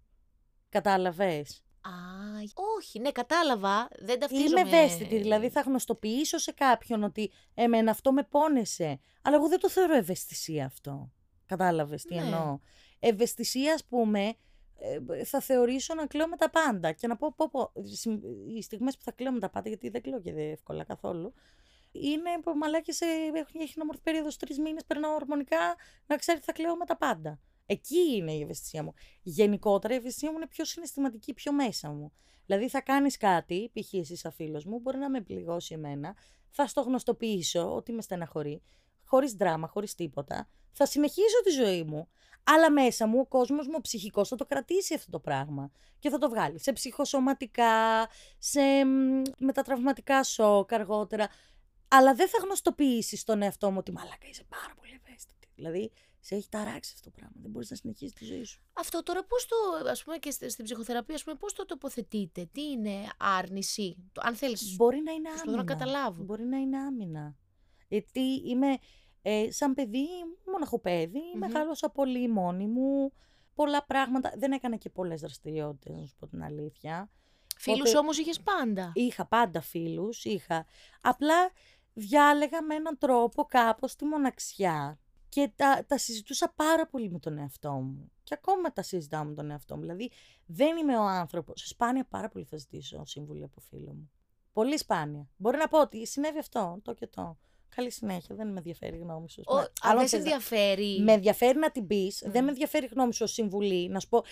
Κατάλαβες; 0.69 1.63
Α, 1.81 1.91
όχι, 2.77 2.99
ναι, 2.99 3.11
κατάλαβα. 3.11 3.87
Δεν 3.99 4.19
ταυτίζομαι. 4.19 4.59
Είμαι 4.59 4.69
ευαίσθητη, 4.77 5.17
δηλαδή 5.17 5.49
θα 5.49 5.61
γνωστοποιήσω 5.61 6.37
σε 6.37 6.51
κάποιον 6.51 7.03
ότι 7.03 7.31
εμένα 7.53 7.91
αυτό 7.91 8.11
με 8.13 8.23
πόνεσε. 8.23 8.99
Αλλά 9.21 9.35
εγώ 9.35 9.47
δεν 9.47 9.59
το 9.59 9.69
θεωρώ 9.69 9.95
ευαισθησία 9.95 10.65
αυτό. 10.65 11.11
Κατάλαβες 11.45 12.03
τι 12.03 12.15
Ναι. 12.15 12.21
εννοώ; 12.21 12.59
Ευαισθησία, 12.99 13.73
ας 13.73 13.85
πούμε, 13.85 14.33
ε, 14.77 15.23
θα 15.23 15.39
θεωρήσω 15.39 15.93
να 15.93 16.05
κλαίω 16.05 16.27
με 16.27 16.35
τα 16.35 16.49
πάντα. 16.49 16.91
Και 16.91 17.07
να 17.07 17.17
πω, 17.17 17.33
πω, 17.35 17.49
πω 17.49 17.71
συμ- 17.83 18.23
οι 18.55 18.61
στιγμές 18.61 18.97
που 18.97 19.03
θα 19.03 19.11
κλαίω 19.11 19.31
με 19.31 19.39
τα 19.39 19.49
πάντα, 19.49 19.67
γιατί 19.69 19.89
δεν 19.89 20.01
κλαίω 20.01 20.21
και 20.21 20.33
δεν 20.33 20.51
εύκολα 20.51 20.83
καθόλου, 20.83 21.33
είναι 21.91 22.29
που 22.43 22.51
μαλάκες, 22.57 23.01
ε, 23.01 23.05
έχει, 23.33 23.57
έχει 23.61 23.73
ένα 23.79 23.93
περίοδος 24.03 24.37
τρεις 24.37 24.59
μήνες, 24.59 24.85
περνάω 24.85 25.13
ορμονικά, 25.13 25.75
να 26.05 26.15
ξέρει 26.15 26.37
ότι 26.37 26.45
θα 26.45 26.51
κλαίω 26.53 26.75
με 26.75 26.85
τα 26.85 26.97
πάντα. 26.97 27.39
Εκεί 27.71 28.15
είναι 28.15 28.31
η 28.31 28.41
ευαισθησία 28.41 28.83
μου. 28.83 28.93
Γενικότερα 29.21 29.93
η 29.93 29.97
ευαισθησία 29.97 30.31
μου 30.31 30.37
είναι 30.37 30.47
πιο 30.47 30.65
συναισθηματική, 30.65 31.33
πιο 31.33 31.53
μέσα 31.53 31.89
μου. 31.89 32.11
Δηλαδή 32.45 32.69
θα 32.69 32.81
κάνεις 32.81 33.17
κάτι, 33.17 33.71
π.χ. 33.73 33.93
εσύ 33.93 34.15
σαν 34.15 34.31
φίλος 34.31 34.65
μου, 34.65 34.79
μπορεί 34.79 34.97
να 34.97 35.09
με 35.09 35.21
πληγώσει 35.21 35.73
εμένα, 35.73 36.15
θα 36.49 36.67
στο 36.67 36.81
γνωστοποιήσω 36.81 37.75
ότι 37.75 37.91
με 37.91 38.01
στεναχωρεί. 38.01 38.61
χωρίς 39.03 39.33
δράμα, 39.33 39.67
χωρίς 39.67 39.95
τίποτα. 39.95 40.49
Θα 40.71 40.85
συνεχίσω 40.85 41.41
τη 41.43 41.49
ζωή 41.49 41.83
μου. 41.83 42.07
Αλλά 42.43 42.71
μέσα 42.71 43.07
μου 43.07 43.19
ο 43.19 43.25
κόσμος 43.25 43.67
μου, 43.67 43.73
ο 43.77 43.81
ψυχικός, 43.81 44.27
θα 44.27 44.35
το 44.35 44.45
κρατήσει 44.45 44.93
αυτό 44.93 45.11
το 45.11 45.19
πράγμα. 45.19 45.71
Και 45.99 46.09
θα 46.09 46.17
το 46.17 46.29
βγάλει 46.29 46.59
σε 46.59 46.71
ψυχοσωματικά, 46.71 48.07
σε 48.37 48.61
μετατραυματικά 49.39 50.23
σοκ 50.23 50.73
αργότερα. 50.73 51.27
Αλλά 51.87 52.13
δεν 52.13 52.29
θα 52.29 52.37
γνωστοποιήσεις 52.43 53.23
τον 53.23 53.41
εαυτό 53.41 53.71
μου 53.71 53.77
ότι 53.79 53.91
μαλάκα 53.91 54.27
είσαι 54.29 54.43
πάρα 54.43 54.73
πολύ 54.79 55.01
ευαίσθητη. 55.03 55.47
Δηλαδή, 55.55 55.91
σε 56.19 56.35
έχει 56.35 56.49
ταράξει 56.49 56.91
αυτό 56.95 57.09
το 57.09 57.15
πράγμα. 57.15 57.35
Δεν 57.41 57.51
μπορείς 57.51 57.69
να 57.69 57.75
συνεχίσεις 57.75 58.15
τη 58.15 58.25
ζωή 58.25 58.43
σου. 58.43 58.61
Αυτό 58.73 59.03
τώρα 59.03 59.23
πώς 59.23 59.45
το, 59.45 59.55
ας 59.89 60.03
πούμε 60.03 60.17
και 60.17 60.31
στην 60.31 60.65
ψυχοθεραπεία, 60.65 61.15
ας 61.15 61.23
πούμε, 61.23 61.35
πώς 61.35 61.53
το 61.53 61.65
τοποθετείτε, 61.65 62.49
τι 62.51 62.61
είναι 62.61 62.95
άρνηση, 63.17 63.97
αν 64.15 64.35
θέλεις. 64.35 64.75
Μπορεί 64.75 65.01
να 65.01 65.11
είναι 65.11 65.29
άμυνα. 65.29 65.57
να 65.57 65.63
καταλάβω. 65.63 66.23
Μπορεί 66.23 66.43
να 66.43 66.57
είναι 66.57 66.77
άμυνα. 66.77 67.35
Γιατί 67.87 68.41
είμαι 68.45 68.77
ε, 69.21 69.51
σαν 69.51 69.73
παιδί, 69.73 70.07
μοναχοπέδι, 70.51 71.19
mm-hmm. 71.19 71.39
μεγάλωσα 71.39 71.89
πολύ 71.89 72.27
μόνη 72.27 72.67
μου. 72.67 73.13
Πολλά 73.53 73.85
πράγματα. 73.85 74.33
Δεν 74.37 74.51
έκανα 74.51 74.75
και 74.75 74.89
πολλές 74.89 75.21
δραστηριότητες, 75.21 75.99
να 75.99 76.05
σου 76.05 76.15
πω 76.19 76.27
την 76.27 76.43
αλήθεια. 76.43 77.09
Φίλους 77.57 77.79
Οπότε... 77.79 77.97
όμως 77.97 78.17
είχες 78.17 78.41
πάντα. 78.41 78.91
Είχα 78.95 79.25
πάντα 79.25 79.61
φίλους. 79.61 80.25
Είχα. 80.25 80.65
Απλά 81.01 81.51
διάλεγα 81.93 82.61
με 82.61 82.75
έναν 82.75 82.97
τρόπο 82.97 83.45
κάπως 83.45 83.95
τη 83.95 84.05
μοναξιά. 84.05 84.99
Και 85.29 85.51
τα, 85.55 85.85
τα 85.87 85.97
συζητούσα 85.97 86.53
πάρα 86.55 86.87
πολύ 86.87 87.09
με 87.09 87.19
τον 87.19 87.37
εαυτό 87.37 87.71
μου. 87.71 88.11
Και 88.23 88.33
ακόμα 88.33 88.73
τα 88.73 88.81
συζητάω 88.81 89.23
με 89.23 89.33
τον 89.33 89.51
εαυτό 89.51 89.75
μου. 89.75 89.81
Δηλαδή, 89.81 90.11
δεν 90.45 90.77
είμαι 90.77 90.97
ο 90.97 91.03
άνθρωπο. 91.03 91.53
Σπάνια 91.55 92.05
πάρα 92.05 92.29
πολύ 92.29 92.45
θα 92.45 92.57
ζητήσω 92.57 93.05
συμβουλή 93.05 93.43
από 93.43 93.59
φίλο 93.59 93.93
μου. 93.93 94.11
Πολύ 94.53 94.77
σπάνια. 94.77 95.29
Μπορεί 95.37 95.57
να 95.57 95.67
πω 95.67 95.81
ότι 95.81 96.07
συνέβη 96.07 96.39
αυτό, 96.39 96.79
το 96.83 96.93
και 96.93 97.07
το. 97.07 97.37
Καλή 97.75 97.91
συνέχεια. 97.91 98.35
Δεν 98.35 98.47
με 98.47 98.57
ενδιαφέρει 98.57 98.95
η 98.95 98.99
γνώμη 98.99 99.29
σου. 99.29 99.43
Αν 99.81 99.97
δεν 99.97 100.07
σε 100.07 100.17
ενδιαφέρει. 100.17 101.01
Με 101.01 101.11
ενδιαφέρει 101.11 101.57
να 101.57 101.71
την 101.71 101.87
πεις. 101.87 102.23
Δεν 102.25 102.43
με 102.43 102.49
ενδιαφέρει 102.49 102.85
η 102.85 102.89
γνώμη 102.93 103.13
σου 103.13 103.23
ως 103.23 103.31
συμβουλή. 103.31 103.89
Να 103.89 103.99
σου 103.99 104.09
πω 104.09 104.23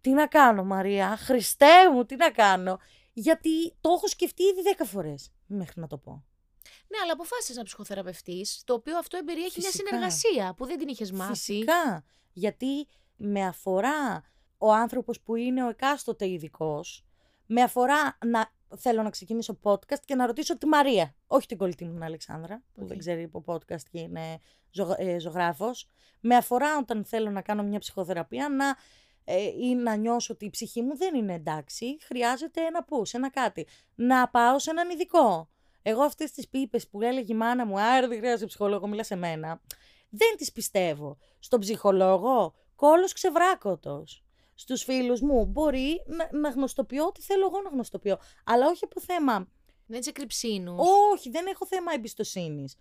τι 0.00 0.10
να 0.10 0.26
κάνω, 0.26 0.64
Μαρία; 0.64 1.16
Χριστέ 1.16 1.90
μου, 1.92 2.04
τι 2.04 2.16
να 2.16 2.30
κάνω; 2.30 2.78
Γιατί 3.12 3.74
το 3.80 3.90
έχω 3.90 4.06
σκεφτεί 4.06 4.42
ήδη 4.42 4.62
δέκα 4.62 4.84
φορές 4.84 5.32
μέχρι 5.46 5.80
να 5.80 5.86
το 5.86 5.96
πω. 5.98 6.24
Ναι, 6.88 6.98
αλλά 7.02 7.12
αποφάσισες 7.12 7.56
να 7.56 7.62
ψυχοθεραπευτείς, 7.62 8.62
το 8.64 8.74
οποίο 8.74 8.98
αυτό 8.98 9.16
εμπεριέχει 9.16 9.60
μια 9.60 9.70
συνεργασία 9.70 10.54
που 10.56 10.66
δεν 10.66 10.78
την 10.78 10.88
είχες 10.88 11.12
μάθει. 11.12 11.32
Φυσικά. 11.32 12.04
Γιατί 12.32 12.86
με 13.16 13.46
αφορά 13.46 14.22
ο 14.58 14.72
άνθρωπος 14.72 15.20
που 15.20 15.34
είναι 15.34 15.64
ο 15.64 15.68
εκάστοτε 15.68 16.28
ειδικός, 16.28 17.04
με 17.46 17.62
αφορά 17.62 18.18
να 18.26 18.52
θέλω 18.76 19.02
να 19.02 19.10
ξεκινήσω 19.10 19.58
podcast 19.62 20.00
και 20.04 20.14
να 20.14 20.26
ρωτήσω 20.26 20.58
τη 20.58 20.66
Μαρία, 20.66 21.14
όχι 21.26 21.46
την 21.46 21.58
κολλητή 21.58 21.84
μου 21.84 21.92
την 21.92 22.02
Αλεξάνδρα, 22.02 22.62
που 22.74 22.86
δεν 22.86 22.98
ξέρει 22.98 23.22
από 23.22 23.44
podcast 23.46 23.82
και 23.90 24.00
είναι 24.00 24.38
ζω, 24.70 24.94
ε, 24.96 25.18
ζωγράφος. 25.18 25.88
Με 26.20 26.36
αφορά 26.36 26.78
όταν 26.78 27.04
θέλω 27.04 27.30
να 27.30 27.42
κάνω 27.42 27.62
μια 27.62 27.78
ψυχοθεραπεία 27.78 28.48
να, 28.48 28.76
ε, 29.24 29.42
ή 29.42 29.74
να 29.74 29.94
νιώσω 29.94 30.32
ότι 30.32 30.44
η 30.44 30.50
ψυχή 30.50 30.82
μου 30.82 30.96
δεν 30.96 31.14
είναι 31.14 31.34
εντάξει, 31.34 31.96
χρειάζεται 32.02 32.60
ένα 32.60 32.86
push, 32.88 33.14
ένα 33.14 33.30
κάτι. 33.30 33.66
Να 33.94 34.28
πάω 34.28 34.58
σε 34.58 34.70
έναν 34.70 34.90
ειδικό. 34.90 35.48
Εγώ 35.88 36.02
αυτές 36.02 36.30
τις 36.30 36.48
πίπες 36.48 36.88
που 36.88 37.02
έλεγε 37.02 37.32
η 37.32 37.36
μάνα 37.36 37.66
μου, 37.66 37.80
Άρα 37.80 38.08
δεν 38.08 38.18
χρειάζεται 38.18 38.46
ψυχολόγο, 38.46 38.86
μιλά 38.86 39.02
σε 39.02 39.16
μένα. 39.16 39.60
Δεν 40.08 40.36
τις 40.36 40.52
πιστεύω. 40.52 41.18
Στον 41.38 41.60
ψυχολόγο, 41.60 42.54
κόλος 42.74 43.12
ξεβράκωτος 43.12 44.24
στους 44.54 44.82
φίλους 44.82 45.20
μου. 45.20 45.44
Μπορεί 45.44 46.04
να, 46.06 46.38
να 46.38 46.48
γνωστοποιώ 46.48 47.04
ό,τι 47.04 47.22
θέλω 47.22 47.46
εγώ 47.46 47.60
να 47.60 47.68
γνωστοποιώ. 47.68 48.18
Αλλά 48.44 48.66
όχι 48.66 48.84
από 48.84 49.00
θέμα... 49.00 49.48
Δεν 49.86 50.02
σε 50.02 50.12
κρυψίνους. 50.12 50.88
Όχι, 51.12 51.30
δεν 51.30 51.46
έχω 51.46 51.66
θέμα 51.66 51.92
εμπιστοσύνης. 51.92 52.76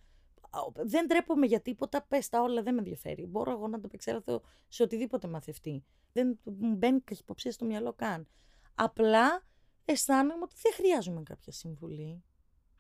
Δεν 0.74 1.08
τρέπομαι 1.08 1.46
για 1.46 1.62
τίποτα, 1.62 2.06
πες 2.08 2.30
τα 2.30 2.42
όλα, 2.42 2.62
δεν 2.64 2.74
με 2.74 2.80
ενδιαφέρει. 2.80 3.26
Μπορώ 3.26 3.52
εγώ 3.52 3.68
να 3.68 3.80
το 3.80 3.84
επεξέλθω 3.86 4.42
σε 4.68 4.84
οτιδήποτε 4.84 5.28
μαθευτεί. 5.28 5.84
Δεν 6.14 6.40
μου 6.44 6.76
μπαίνει 6.76 7.02
καχυποψία 7.02 7.52
στο 7.52 7.66
μυαλό 7.66 7.94
καν. 7.94 8.28
Απλά 8.76 9.46
αισθάνομαι 9.86 10.44
ότι 10.44 10.56
δεν 10.62 10.74
χρειάζομαι 10.74 11.24
κάποια 11.24 11.52
συμβουλή. 11.52 12.24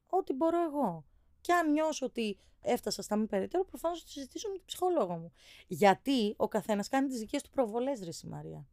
Ό,τι 0.10 0.34
μπορώ 0.34 0.64
εγώ. 0.64 1.06
Και 1.42 1.54
αν 1.54 1.72
νιώσω 1.72 2.06
ότι 2.06 2.38
έφτασα 2.62 3.02
στα 3.02 3.16
μη 3.16 3.26
περαιτέρω, 3.26 3.66
προφανώς 3.66 4.02
θα 4.02 4.08
συζητήσω 4.08 4.50
με 4.50 4.56
τον 4.56 4.66
ψυχολόγο 4.66 5.18
μου. 5.18 5.32
Γιατί 5.68 6.34
ο 6.38 6.48
καθένας 6.48 6.88
κάνει 6.88 7.08
τις 7.08 7.20
δικές 7.20 7.42
του 7.42 7.50
προβολές, 7.50 8.04
Ρε 8.04 8.30
Μαρία. 8.30 8.68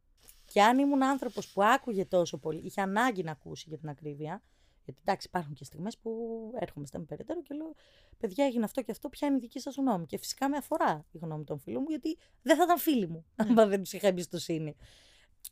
Και 0.45 0.61
αν 0.61 0.79
ήμουν 0.79 1.03
άνθρωπος 1.03 1.51
που 1.51 1.63
άκουγε 1.63 2.05
τόσο 2.05 2.37
πολύ, 2.37 2.59
είχε 2.59 2.81
ανάγκη 2.81 3.23
να 3.23 3.31
ακούσει 3.31 3.65
για 3.67 3.77
την 3.77 3.89
ακρίβεια. 3.89 4.43
Γιατί 4.85 5.01
εντάξει, 5.03 5.27
υπάρχουν 5.27 5.53
και 5.53 5.63
στιγμές 5.63 5.97
που 5.97 6.11
έρχομαι 6.59 6.85
στα 6.85 6.99
περαιτέρω 6.99 7.41
και 7.41 7.53
λέω: 7.53 7.73
Παιδιά, 8.17 8.45
έγινε 8.45 8.63
αυτό 8.63 8.81
και 8.81 8.91
αυτό, 8.91 9.09
ποια 9.09 9.27
είναι 9.27 9.37
η 9.37 9.39
δική 9.39 9.59
σας 9.59 9.75
γνώμη; 9.75 10.05
Και 10.05 10.17
φυσικά 10.17 10.49
με 10.49 10.57
αφορά 10.57 11.05
η 11.11 11.17
γνώμη 11.17 11.43
των 11.43 11.59
φίλων 11.59 11.81
μου, 11.81 11.89
γιατί 11.89 12.17
δεν 12.41 12.57
θα 12.57 12.63
ήταν 12.63 12.77
φίλοι 12.77 13.07
μου, 13.07 13.25
ναι. 13.35 13.61
αν 13.61 13.69
δεν 13.69 13.83
τους 13.83 13.93
είχα 13.93 14.07
εμπιστοσύνη. 14.07 14.75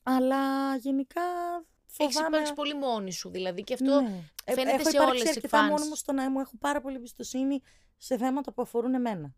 Αλλά 0.03 0.75
γενικά. 0.75 1.21
Φοβάμαι... 1.95 2.17
Έχει 2.17 2.27
υπάρξει 2.27 2.53
πολύ 2.53 2.75
μόνη 2.75 3.11
σου 3.11 3.29
δηλαδή 3.29 3.63
και 3.63 3.73
αυτό 3.73 4.01
ναι. 4.01 4.31
Ε, 4.43 4.53
φαίνεται 4.53 4.81
έχω 4.81 4.89
σε 4.89 4.99
όλες 4.99 5.21
τι 5.21 5.39
εκφάνσει. 5.43 5.69
μόνο 5.69 5.85
μου 5.85 5.95
στο 5.95 6.11
να 6.11 6.29
μου 6.29 6.39
έχω 6.39 6.57
πάρα 6.59 6.81
πολύ 6.81 6.95
εμπιστοσύνη 6.95 7.61
σε 7.97 8.17
θέματα 8.17 8.53
που 8.53 8.61
αφορούν 8.61 8.93
εμένα. 8.93 9.35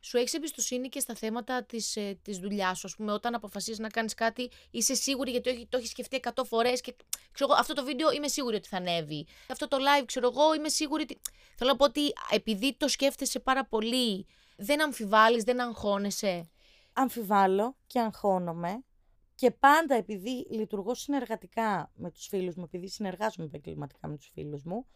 Σου 0.00 0.16
έχεις 0.16 0.34
εμπιστοσύνη 0.34 0.88
και 0.88 1.00
στα 1.00 1.14
θέματα 1.14 1.64
της 1.64 1.92
της 2.22 2.36
ε, 2.36 2.40
δουλειάς 2.40 2.78
σου. 2.78 2.88
Α 2.92 2.96
πούμε, 2.96 3.12
όταν 3.12 3.34
αποφασίζεις 3.34 3.78
να 3.78 3.88
κάνεις 3.88 4.14
κάτι, 4.14 4.50
είσαι 4.70 4.94
σίγουρη 4.94 5.30
γιατί 5.30 5.66
το 5.68 5.76
έχεις 5.76 5.90
σκεφτεί 5.90 6.20
100 6.34 6.42
φορές 6.46 6.80
και 6.80 6.94
ξέρω 7.32 7.54
αυτό 7.58 7.74
το 7.74 7.84
βίντεο 7.84 8.12
είμαι 8.12 8.28
σίγουρη 8.28 8.56
ότι 8.56 8.68
θα 8.68 8.76
ανέβει. 8.76 9.26
Αυτό 9.48 9.68
το 9.68 9.76
live, 9.76 10.04
ξέρω 10.06 10.30
εγώ, 10.32 10.54
είμαι 10.54 10.68
σίγουρη 10.68 11.02
ότι. 11.02 11.20
Θέλω 11.56 11.70
να 11.70 11.76
πω 11.76 11.84
ότι 11.84 12.12
επειδή 12.30 12.76
το 12.76 12.88
σκέφτεσαι 12.88 13.40
πάρα 13.40 13.64
πολύ, 13.64 14.26
δεν 14.56 14.82
αμφιβάλλεις, 14.82 15.44
δεν 15.44 15.60
αγχώνεσαι. 15.60 16.50
Αμφιβάλλω 16.92 17.76
και 17.86 18.00
αγχώνομαι. 18.00 18.84
Και 19.34 19.50
πάντα 19.50 19.94
επειδή 19.94 20.46
λειτουργώ 20.50 20.94
συνεργατικά 20.94 21.90
με 21.94 22.10
τους 22.10 22.26
φίλους 22.26 22.54
μου, 22.54 22.64
επειδή 22.64 22.88
συνεργάζομαι 22.88 23.46
επαγγελματικά 23.46 24.08
με 24.08 24.16
τους 24.16 24.30
φίλους 24.32 24.62
μου, 24.64 24.86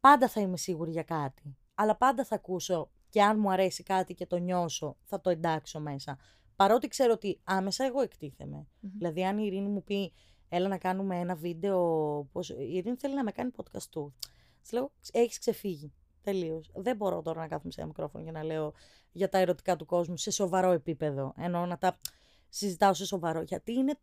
πάντα 0.00 0.28
θα 0.28 0.40
είμαι 0.40 0.56
σίγουρη 0.56 0.90
για 0.90 1.02
κάτι. 1.02 1.56
Αλλά 1.74 1.96
πάντα 1.96 2.24
θα 2.24 2.34
ακούσω 2.34 2.90
και 3.08 3.22
αν 3.22 3.38
μου 3.38 3.50
αρέσει 3.50 3.82
κάτι 3.82 4.14
και 4.14 4.26
το 4.26 4.36
νιώσω, 4.36 4.96
θα 5.04 5.20
το 5.20 5.30
εντάξω 5.30 5.80
μέσα. 5.80 6.18
Παρότι 6.56 6.88
ξέρω 6.88 7.12
ότι 7.12 7.40
άμεσα 7.44 7.84
εγώ 7.84 8.00
εκτίθεμαι. 8.00 8.66
Δηλαδή, 8.80 9.24
αν 9.24 9.38
η 9.38 9.42
Ειρήνη 9.46 9.68
μου 9.68 9.84
πει, 9.84 10.12
έλα 10.48 10.68
να 10.68 10.78
κάνουμε 10.78 11.18
ένα 11.18 11.34
βίντεο. 11.34 11.78
Πώς... 12.32 12.48
Η 12.48 12.74
Ειρήνη 12.74 12.96
θέλει 12.96 13.14
να 13.14 13.24
με 13.24 13.32
κάνει 13.32 13.50
podcast 13.56 13.82
του. 13.90 14.14
Της 14.62 14.72
λέω, 14.72 14.92
έχεις 15.12 15.38
ξεφύγει. 15.38 15.92
Τελείως. 16.22 16.70
Δεν 16.74 16.96
μπορώ 16.96 17.22
τώρα 17.22 17.40
να 17.40 17.48
κάθομαι 17.48 17.72
σε 17.72 17.80
ένα 17.80 17.88
μικρόφωνο 17.88 18.22
για 18.22 18.32
να 18.32 18.42
λέω 18.42 18.72
για 19.12 19.28
τα 19.28 19.38
ερωτικά 19.38 19.76
του 19.76 19.86
κόσμου 19.86 20.16
σε 20.16 20.30
σοβαρό 20.30 20.70
επίπεδο. 20.70 21.34
Ενώ 21.36 21.66
να 21.66 21.78
τα 21.78 21.98
συζητάω 22.48 22.94
σε 22.94 23.06
σοβαρό. 23.06 23.42
Γιατί 23.42 23.72
είναι 23.72 23.98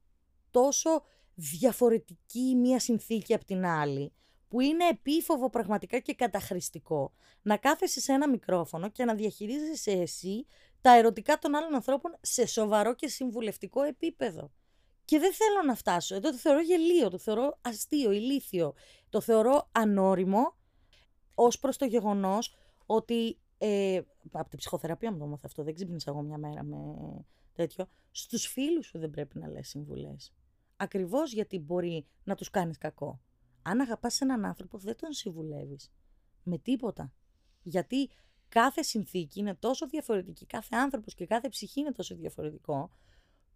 τόσο 0.51 1.03
διαφορετική 1.36 2.55
μία 2.55 2.79
συνθήκη 2.79 3.34
από 3.34 3.45
την 3.45 3.65
άλλη 3.65 4.13
που 4.47 4.62
είναι 4.62 4.88
επίφοβο 4.88 5.49
πραγματικά 5.49 5.99
και 5.99 6.13
καταχρηστικό 6.13 7.13
να 7.41 7.58
κάθεσαι 7.58 7.99
σε 7.99 8.12
ένα 8.12 8.29
μικρόφωνο 8.29 8.89
και 8.89 9.05
να 9.05 9.15
διαχειρίζεσαι 9.15 9.91
εσύ 9.91 10.45
τα 10.81 10.91
ερωτικά 10.91 11.38
των 11.38 11.55
άλλων 11.55 11.75
ανθρώπων 11.75 12.15
σε 12.21 12.45
σοβαρό 12.45 12.93
και 12.95 13.08
συμβουλευτικό 13.08 13.84
επίπεδο. 13.84 14.51
Και 15.05 15.19
δεν 15.19 15.34
θέλω 15.34 15.62
να 15.65 15.75
φτάσω. 15.75 16.15
Εδώ 16.15 16.29
το 16.29 16.38
θεωρώ 16.38 16.62
γελίο, 16.62 17.10
το 17.10 17.17
θεωρώ 17.17 17.58
αστείο, 17.62 18.12
ηλίθιο. 18.12 18.73
Το 19.10 19.21
θεωρώ 19.21 19.69
ανώριμο 19.71 20.55
ως 21.34 21.60
προς 21.60 21.77
το 21.77 21.86
γεγονός 21.86 22.55
ότι 22.86 23.38
ε, 23.58 24.01
από 24.31 24.49
την 24.49 24.58
ψυχοθεραπεία 24.58 25.12
μου 25.12 25.17
το 25.17 25.25
μάθω 25.25 25.43
αυτό, 25.45 25.63
δεν 25.63 25.73
ξύπνησα 25.73 26.12
εγώ 26.12 26.21
μια 26.21 26.38
μέρα 26.38 26.63
με 26.63 26.77
τέτοιο. 27.55 27.87
Στους 28.11 28.45
φίλους 28.45 28.85
σου 28.85 28.99
δεν 28.99 29.09
πρέπει 29.09 29.39
να 29.39 29.47
λες 29.47 29.67
συμβουλές. 29.67 30.33
Ακριβώς 30.75 31.33
γιατί 31.33 31.59
μπορεί 31.59 32.05
να 32.23 32.35
τους 32.35 32.49
κάνεις 32.49 32.77
κακό 32.77 33.19
αν 33.67 33.79
αγαπάς 33.79 34.21
έναν 34.21 34.45
άνθρωπο 34.45 34.77
δεν 34.77 34.95
τον 34.95 35.13
συμβουλεύεις. 35.13 35.91
Με 36.43 36.57
τίποτα. 36.57 37.13
Γιατί 37.61 38.09
κάθε 38.49 38.81
συνθήκη 38.81 39.39
είναι 39.39 39.55
τόσο 39.55 39.87
διαφορετική, 39.87 40.45
κάθε 40.45 40.75
άνθρωπος 40.75 41.13
και 41.13 41.25
κάθε 41.25 41.49
ψυχή 41.49 41.79
είναι 41.79 41.91
τόσο 41.91 42.15
διαφορετικό, 42.15 42.89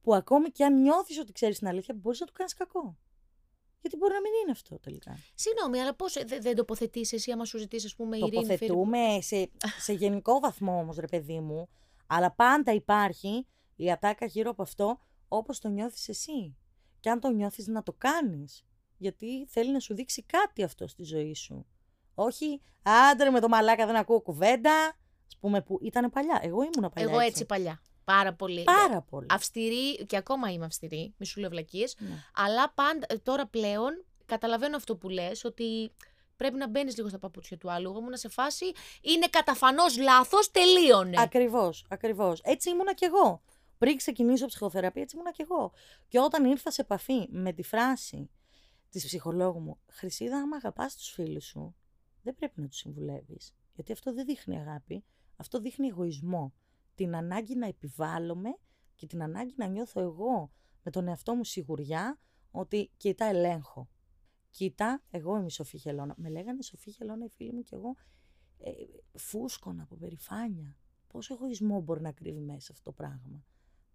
που 0.02 0.16
ακόμη 0.16 0.50
και 0.50 0.66
αν 0.66 0.82
νιώθεις 0.82 1.20
ότι 1.20 1.32
ξέρεις 1.32 1.58
την 1.58 1.68
αλήθεια, 1.68 1.94
μπορείς 1.94 2.20
να 2.20 2.26
του 2.26 2.34
κάνεις 2.34 2.54
κακό. 2.54 2.98
Γιατί 3.82 3.98
μπορεί 3.98 4.14
να 4.14 4.22
μην 4.22 4.32
είναι 4.42 4.52
αυτό 4.52 4.80
τελικά. 4.80 5.18
Συγγνώμη, 5.36 5.80
αλλά 5.80 5.96
πώς 5.96 6.14
δεν, 6.14 6.42
δεν 6.42 6.56
τοποθετείς 6.56 7.14
εσύ, 7.14 7.32
άμα 7.32 7.46
σου 7.46 7.58
ζητήσει, 7.58 7.86
ας 7.86 7.96
πούμε, 7.96 8.18
ειρήνη. 8.18 8.32
Τοποθετούμε 8.32 9.22
σε, 9.22 9.50
σε 9.80 9.94
γενικό 9.94 10.40
βαθμό 10.40 10.80
όμως, 10.80 10.98
ρε 10.98 11.08
παιδί 11.08 11.40
μου, 11.40 11.70
αλλά 12.08 12.32
πάντα 12.32 12.74
υπάρχει 12.74 13.46
η 13.84 13.92
ατάκα 13.92 14.26
γύρω 14.26 14.50
από 14.50 14.62
αυτό 14.62 15.00
όπως 15.28 15.60
το 15.60 15.68
νιώθεις 15.68 16.10
εσύ. 16.10 16.56
Και 17.00 17.10
αν 17.10 17.20
το 17.20 17.30
νιώθεις, 17.30 17.68
να 17.68 17.84
το 17.84 17.94
κάνεις 17.98 18.66
γιατί 18.98 19.46
θέλει 19.50 19.72
να 19.72 19.80
σου 19.80 19.94
δείξει 19.94 20.24
κάτι 20.24 20.64
αυτό 20.64 20.88
στη 20.88 21.04
ζωή 21.04 21.34
σου. 21.34 21.66
Όχι, 22.16 22.62
άντρε 22.84 23.30
με 23.30 23.40
το 23.40 23.48
μαλάκα 23.48 23.86
δεν 23.86 23.96
ακούω 23.96 24.22
κουβέντα. 24.22 24.74
Α 25.36 25.40
πούμε 25.40 25.62
που 25.62 25.80
ήταν 25.82 26.10
παλιά. 26.10 26.40
Εγώ 26.42 26.62
ήμουν 26.62 26.92
παλιά. 26.94 27.10
Εγώ 27.10 27.20
έτσι, 27.20 27.46
παλιά. 27.46 27.82
Πάρα 28.04 28.34
πολύ. 28.34 28.64
Πάρα 28.64 29.02
πολύ. 29.02 29.26
Αυστηρή 29.30 30.06
και 30.06 30.18
ακόμα 30.18 30.52
είμαι 30.52 30.66
αυστηρή, 30.66 31.14
μη 31.18 31.26
σου 31.26 31.40
λέω 31.40 31.50
βλακίες, 31.50 31.96
ναι. 32.00 32.24
Αλλά 32.34 32.72
πάντα, 32.74 33.08
τώρα 33.24 33.48
πλέον 33.48 34.06
καταλαβαίνω 34.26 34.76
αυτό 34.76 34.96
που 34.96 35.10
λες, 35.10 35.44
ότι 35.44 35.92
πρέπει 36.36 36.58
να 36.58 36.68
μπαίνεις 36.70 36.98
λίγο 36.98 37.10
στα 37.10 37.20
παπούτσια 37.20 37.58
του 37.58 37.72
άλλου. 37.72 37.90
Εγώ 37.90 38.00
ήμουν 38.00 38.18
σε 38.18 38.30
φάση. 38.30 38.66
Είναι 39.02 39.28
καταφανώς 39.28 39.98
λάθος, 39.98 40.52
τελείωνε. 40.52 41.22
Ακριβώς, 41.22 41.86
ακριβώς. 41.90 42.42
Έτσι 42.44 42.70
ήμουνα 42.70 42.94
κι 42.94 43.06
εγώ. 43.06 43.42
Πριν 43.80 43.98
ξεκινήσω 43.98 44.46
ψυχοθεραπεία, 44.46 45.02
έτσι 45.02 45.16
ήμουνα 45.16 45.32
κι 45.32 45.42
εγώ. 45.42 45.72
Και 46.08 46.20
όταν 46.20 46.46
ήρθα 46.46 46.72
σε 46.72 46.82
επαφή 46.82 47.28
με 47.30 47.54
τη 47.54 47.64
φράση 47.64 48.30
της 48.90 49.06
ψυχολόγου 49.06 49.60
μου, 49.60 49.80
Χρυσίδα, 49.92 50.38
άμα 50.38 50.56
αγαπάς 50.56 50.96
τους 50.96 51.10
φίλους 51.10 51.46
σου, 51.46 51.76
δεν 52.22 52.36
πρέπει 52.36 52.62
να 52.62 52.68
τους 52.68 52.78
συμβουλεύεις. 52.78 53.56
Γιατί 53.74 53.92
αυτό 53.92 54.14
δεν 54.14 54.26
δείχνει 54.26 54.60
αγάπη. 54.60 55.04
Αυτό 55.36 55.60
δείχνει 55.60 55.88
εγωισμό. 55.88 56.54
Την 56.96 57.16
ανάγκη 57.16 57.56
να 57.56 57.68
επιβάλλομαι 57.68 58.58
και 58.96 59.08
την 59.08 59.24
ανάγκη 59.24 59.54
να 59.58 59.66
νιώθω 59.68 60.02
εγώ 60.02 60.52
με 60.84 60.92
τον 60.92 61.08
εαυτό 61.08 61.36
μου 61.36 61.44
σιγουριά 61.44 62.20
ότι 62.52 62.92
κοίτα 62.98 63.26
ελέγχω. 63.26 63.90
Κοίτα, 64.50 65.04
εγώ 65.10 65.36
είμαι 65.36 65.46
η 65.46 65.50
Σοφή 65.50 65.78
Χελώνα. 65.78 66.14
Με 66.18 66.30
λέγανε 66.30 66.62
Σοφή 66.62 66.92
Χελώνα 66.92 67.26
οι 67.26 67.30
φίλοι 67.30 67.54
μου 67.54 67.62
και 67.62 67.76
εγώ 67.76 67.96
ε, 68.58 68.72
φούσκωνα 69.18 69.84
από 69.84 69.96
περηφάνεια. 69.96 70.78
Πόσο 71.08 71.34
εγωισμό 71.34 71.82
μπορεί 71.82 72.02
να 72.02 72.12
κρύβει 72.12 72.40
μέσα 72.40 72.72
αυτό 72.72 72.84
το 72.84 72.92
πράγμα. 72.92 73.44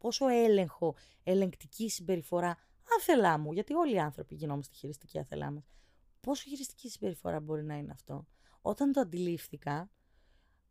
Πόσο 0.05 0.29
έλεγχο, 0.29 0.95
ελεγκτική 1.23 1.89
συμπεριφορά, 1.89 2.57
άθελά 2.99 3.39
μου, 3.39 3.53
γιατί 3.53 3.75
όλοι 3.75 3.95
οι 3.95 3.99
άνθρωποι 3.99 4.35
γινόμαστε 4.35 4.75
χειριστικοί 4.75 5.19
άθελά 5.19 5.51
μας. 5.51 5.65
Πόσο 6.21 6.49
χειριστική 6.49 6.89
συμπεριφορά 6.89 7.41
μπορεί 7.41 7.65
να 7.65 7.77
είναι 7.77 7.93
αυτό. 7.93 8.27
Όταν 8.63 8.93
το 8.93 9.01
αντιλήφθηκα, 9.01 9.91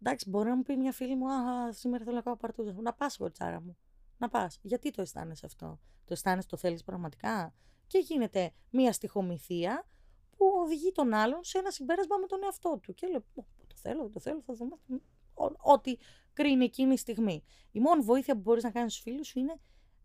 εντάξει, 0.01 0.29
μπορεί 0.29 0.49
να 0.49 0.55
μου 0.55 0.61
πει 0.61 0.77
μια 0.77 0.91
φίλη 0.91 1.15
μου, 1.15 1.31
Α, 1.31 1.71
σήμερα 1.71 2.03
θέλω 2.03 2.15
να 2.15 2.21
κάνω 2.21 2.35
παρτούζα. 2.35 2.73
Να 2.81 2.93
πας, 2.93 3.17
κορτσάρα 3.17 3.61
μου. 3.61 3.77
Να 4.17 4.29
πας. 4.29 4.59
Γιατί 4.61 4.91
το 4.91 5.01
αισθάνεσαι 5.01 5.45
αυτό; 5.45 5.79
Το 6.05 6.13
αισθάνεσαι, 6.13 6.47
το 6.47 6.57
θέλεις 6.57 6.83
πραγματικά; 6.83 7.53
Και 7.87 7.97
γίνεται 7.97 8.51
μια 8.69 8.93
στοιχομηθεία 8.93 9.87
που 10.37 10.45
οδηγεί 10.63 10.91
τον 10.91 11.13
άλλον 11.13 11.43
σε 11.43 11.57
ένα 11.57 11.71
συμπέρασμα 11.71 12.17
με 12.17 12.27
τον 12.27 12.43
εαυτό 12.43 12.79
του. 12.81 12.93
Και 12.93 13.07
λέω, 13.07 13.23
το 13.67 13.75
θέλω, 13.75 14.09
το 14.09 14.19
θέλω, 14.19 14.41
θα 14.41 14.53
δούμε. 14.53 14.75
Ό,τι 15.57 15.97
κρίνει 16.33 16.63
εκείνη 16.63 16.93
η 16.93 16.97
στιγμή. 16.97 17.43
Η 17.71 17.79
μόνη 17.79 18.01
βοήθεια 18.03 18.33
που 18.35 18.41
μπορείς 18.41 18.63
να 18.63 18.71
κάνεις 18.71 18.91
στους 18.93 19.03
φίλους 19.03 19.27
σου 19.27 19.39
είναι 19.39 19.59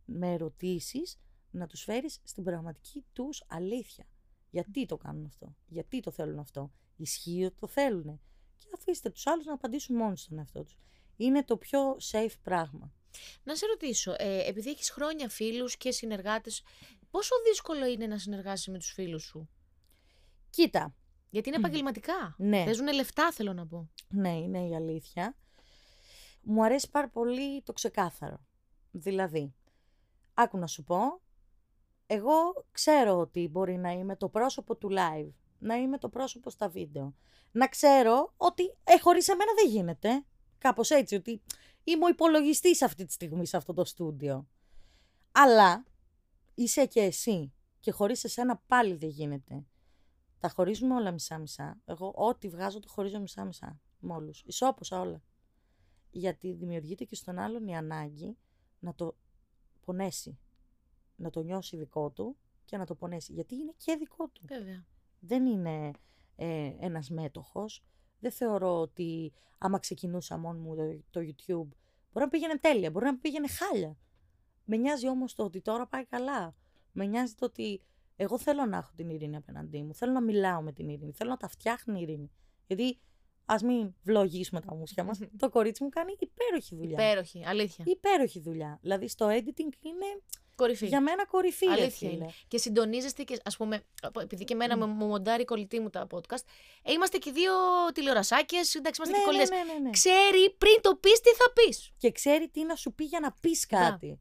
με 0.05 0.33
ερωτήσεις 0.33 1.19
να 1.51 1.67
τους 1.67 1.83
φέρεις 1.83 2.21
στην 2.25 2.45
πραγματική 2.45 3.05
τους 3.13 3.45
αλήθεια. 3.49 4.07
Γιατί 4.51 4.87
το 4.87 4.97
κάνουν 4.97 5.25
αυτό, 5.25 5.57
γιατί 5.67 6.01
το 6.01 6.11
θέλουν 6.11 6.39
αυτό; 6.39 6.73
Ισχύει 6.97 7.45
ότι 7.45 7.57
το 7.59 7.67
θέλουν. 7.67 8.21
Και 8.57 8.67
αφήστε 8.75 9.11
τους 9.11 9.27
άλλους 9.27 9.45
να 9.45 9.53
απαντήσουν 9.53 9.97
μόνοι 9.97 10.17
στον 10.17 10.39
εαυτό 10.39 10.63
τους. 10.63 10.79
Είναι 11.17 11.45
το 11.45 11.57
πιο 11.57 11.97
safe 12.13 12.35
πράγμα. 12.43 12.93
Να 13.43 13.57
σε 13.57 13.67
ρωτήσω, 13.67 14.15
ε, 14.19 14.49
επειδή 14.49 14.71
έχεις 14.71 14.91
χρόνια 14.91 15.29
φίλους 15.29 15.77
και 15.77 15.91
συνεργάτες, 15.91 16.63
πόσο 17.11 17.35
δύσκολο 17.49 17.87
είναι 17.87 18.07
να 18.07 18.19
συνεργάσεις 18.19 18.69
με 18.69 18.79
τους 18.79 18.93
φίλους 18.93 19.23
σου; 19.23 19.49
Κοίτα. 20.51 20.95
Γιατί 21.31 21.49
είναι 21.49 21.59
επαγγελματικά. 21.59 22.35
Ναι. 22.39 22.65
Παίζουν 22.65 22.93
λεφτά, 22.93 23.33
θέλω 23.33 23.53
να 23.53 23.67
πω. 23.67 23.91
Ναι, 24.09 24.37
είναι 24.37 24.69
η 24.69 24.75
αλήθεια. 24.75 25.37
Μου 26.43 26.65
αρέσει 26.65 26.91
πάρα 26.91 27.09
πολύ 27.09 27.63
το 27.63 27.73
ξεκάθαρο. 27.73 28.41
Δηλαδή, 28.91 29.55
άκου 30.35 30.59
να 30.59 30.67
σου 30.67 30.85
πω, 30.85 31.21
εγώ 32.07 32.67
ξέρω 32.73 33.19
ότι 33.19 33.49
μπορεί 33.49 33.77
να 33.77 33.91
είμαι 33.91 34.17
το 34.17 34.29
πρόσωπο 34.29 34.77
του 34.77 34.89
live, 34.91 35.31
να 35.59 35.75
είμαι 35.75 35.99
το 35.99 36.09
πρόσωπο 36.09 36.51
στα 36.51 36.69
βίντεο. 36.69 37.15
Να 37.53 37.69
ξέρω 37.69 38.33
ότι 38.37 38.63
ε, 38.85 38.99
χωρίς 38.99 39.29
εμένα 39.29 39.51
δεν 39.55 39.71
γίνεται. 39.71 40.25
Κάπως 40.59 40.91
έτσι, 40.91 41.15
ότι 41.15 41.43
είμαι 41.85 42.05
ο 42.05 42.09
υπολογιστής 42.09 42.83
αυτή 42.83 43.05
τη 43.05 43.13
στιγμή 43.13 43.47
σε 43.47 43.57
αυτό 43.57 43.75
το 43.75 43.85
στούντιο. 43.85 44.49
Αλλά 45.33 45.85
είσαι 46.55 46.87
και 46.87 47.01
εσύ 47.01 47.53
και 47.81 47.91
χωρίς 47.91 48.25
εσένα 48.25 48.63
πάλι 48.67 48.95
δεν 48.95 49.09
γίνεται. 49.09 49.65
Τα 50.41 50.49
χωρίζουμε 50.49 50.95
όλα 50.95 51.11
μισά-μισά. 51.11 51.81
Εγώ 51.85 52.13
ό,τι 52.17 52.49
βγάζω 52.49 52.81
το 52.81 52.89
χωρίζω 52.89 53.21
μισά-μισά 53.21 53.81
με 53.99 54.13
όλους. 54.13 54.43
Ισόποσα 54.47 55.01
όλα. 55.01 55.23
Γιατί 56.11 56.53
δημιουργείται 56.53 57.05
και 57.05 57.15
στον 57.15 57.39
άλλον 57.39 57.67
η 57.67 57.77
ανάγκη 57.77 58.37
να 58.79 58.95
το 58.95 59.17
πονέσει. 59.85 60.39
Να 61.17 61.31
το 61.31 61.43
νιώσει 61.43 61.77
δικό 61.77 62.11
του 62.11 62.37
και 62.65 62.77
να 62.77 62.87
το 62.87 62.95
πονέσει. 62.95 63.33
Γιατί 63.33 63.55
είναι 63.55 63.75
και 63.77 63.97
δικό 63.97 64.29
του. 64.29 64.43
Βέβαια. 64.47 64.85
Δεν 65.21 65.47
είναι 65.47 65.91
ε, 66.37 66.73
ένας 66.79 67.11
μέτοχος. 67.11 67.85
Δεν 68.21 68.33
θεωρώ 68.33 68.81
ότι 68.81 69.33
άμα 69.59 69.79
ξεκινούσα 69.79 70.39
μόνο 70.39 70.59
μου 70.59 70.75
το, 70.77 71.01
το 71.11 71.21
YouTube 71.21 71.69
μπορεί 72.13 72.25
να 72.25 72.29
πήγαινε 72.29 72.59
τέλεια, 72.59 72.91
μπορεί 72.91 73.05
να 73.05 73.19
πήγαινε 73.19 73.49
χάλια. 73.49 73.97
Με 74.65 74.77
νοιάζει 74.77 75.09
όμως 75.09 75.35
το 75.35 75.45
ότι 75.45 75.61
τώρα 75.61 75.87
πάει 75.87 76.05
καλά. 76.05 76.55
Με 76.93 77.07
νοιάζει 77.07 77.35
το 77.35 77.45
ότι 77.45 77.83
εγώ 78.21 78.39
θέλω 78.39 78.67
να 78.67 78.77
έχω 78.77 78.91
την 78.97 79.09
ειρήνη 79.09 79.37
απέναντί 79.37 79.83
μου. 79.83 79.95
Θέλω 79.95 80.13
να 80.13 80.21
μιλάω 80.21 80.61
με 80.61 80.73
την 80.73 80.89
ειρήνη. 80.89 81.13
Θέλω 81.13 81.31
να 81.31 81.37
τα 81.37 81.49
φτιάχνει 81.49 81.99
η 81.99 82.03
ειρήνη. 82.03 82.31
Γιατί 82.67 82.99
ας 83.45 83.63
μην 83.63 83.95
βλογίσουμε 84.03 84.61
τα 84.61 84.75
μουσια 84.75 85.05
μας. 85.05 85.19
το 85.43 85.49
κορίτσι 85.49 85.83
μου 85.83 85.89
κάνει 85.89 86.17
υπέροχη 86.19 86.75
δουλειά. 86.75 86.93
Υπέροχη, 86.93 87.45
αλήθεια. 87.47 87.85
Υπέροχη 87.89 88.41
δουλειά. 88.41 88.79
Δηλαδή 88.83 89.09
στο 89.09 89.27
editing 89.27 89.73
είναι. 89.83 90.23
Κορυφή. 90.57 90.87
Για 90.87 91.01
μένα 91.01 91.27
κορυφή. 91.27 91.67
Αλήθεια 91.67 92.11
είναι. 92.11 92.27
Και 92.49 92.59
συντονίζεστε 92.59 93.23
και, 93.23 93.41
ας 93.45 93.57
πούμε, 93.57 93.83
επειδή 94.21 94.45
και 94.45 94.53
εμένα 94.53 94.75
mm. 94.75 94.89
μου 94.89 95.07
μοντάρει 95.07 95.43
η 95.43 95.45
κολλητή 95.45 95.81
μου 95.81 95.91
τα 95.91 96.07
podcast, 96.11 96.45
ε, 96.83 96.93
είμαστε 96.93 97.19
και 97.19 97.31
δύο 97.31 97.53
τηλεορασάκες, 97.95 98.75
εντάξει, 98.75 99.01
είμαστε 99.01 99.19
ναι, 99.19 99.25
και 99.25 99.31
κολλητές. 99.31 99.51
Ναι, 99.51 99.57
ναι, 99.57 99.73
ναι, 99.73 99.79
ναι. 99.79 99.91
Ξέρει 99.91 100.55
πριν 100.59 100.81
το 100.81 100.95
πεις 100.95 101.21
τι 101.21 101.31
θα 101.31 101.53
πεις. 101.53 101.91
Και 101.97 102.11
ξέρει 102.11 102.49
τι 102.49 102.65
να 102.65 102.75
σου 102.75 102.93
πει 102.93 103.05
για 103.05 103.21
να 103.21 103.33
πεις 103.41 103.67
κάτι. 103.67 104.21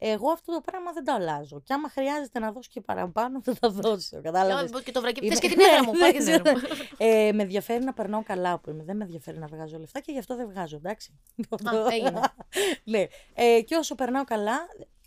Εγώ 0.00 0.30
αυτό 0.30 0.52
το 0.52 0.60
πράγμα 0.60 0.92
δεν 0.92 1.04
το 1.04 1.12
αλλάζω. 1.12 1.60
Και 1.60 1.72
άμα 1.72 1.88
χρειάζεται 1.88 2.38
να 2.38 2.52
δώσω 2.52 2.70
και 2.72 2.80
παραπάνω, 2.80 3.40
θα 3.44 3.54
τα 3.54 3.70
δώσω. 3.70 4.20
Κατάλαβες; 4.20 4.82
Και 4.82 4.92
το 4.92 5.00
βρακί. 5.00 5.28
Θε 5.28 5.36
και 5.40 5.48
την 5.48 5.60
έδρα 5.60 5.84
μου. 5.84 5.92
Πάει 6.00 6.12
την 6.12 6.28
έδρα 6.28 6.52
μου. 6.52 6.60
ε, 6.96 7.32
με 7.32 7.42
ενδιαφέρει 7.42 7.84
να 7.84 7.92
περνάω 7.92 8.22
καλά 8.22 8.58
που 8.58 8.70
είμαι. 8.70 8.84
Δεν 8.84 8.96
με 8.96 9.04
ενδιαφέρει 9.04 9.38
να 9.38 9.46
βγάζω 9.46 9.78
λεφτά 9.78 10.00
και 10.00 10.12
γι' 10.12 10.18
αυτό 10.18 10.36
δεν 10.36 10.48
βγάζω, 10.48 10.76
εντάξει. 10.76 11.18
Α, 11.64 11.92
έγινε. 11.92 12.20
ναι. 12.84 13.06
Ε, 13.34 13.62
και 13.62 13.76
όσο 13.76 13.94
περνάω 13.94 14.24
καλά, 14.24 14.58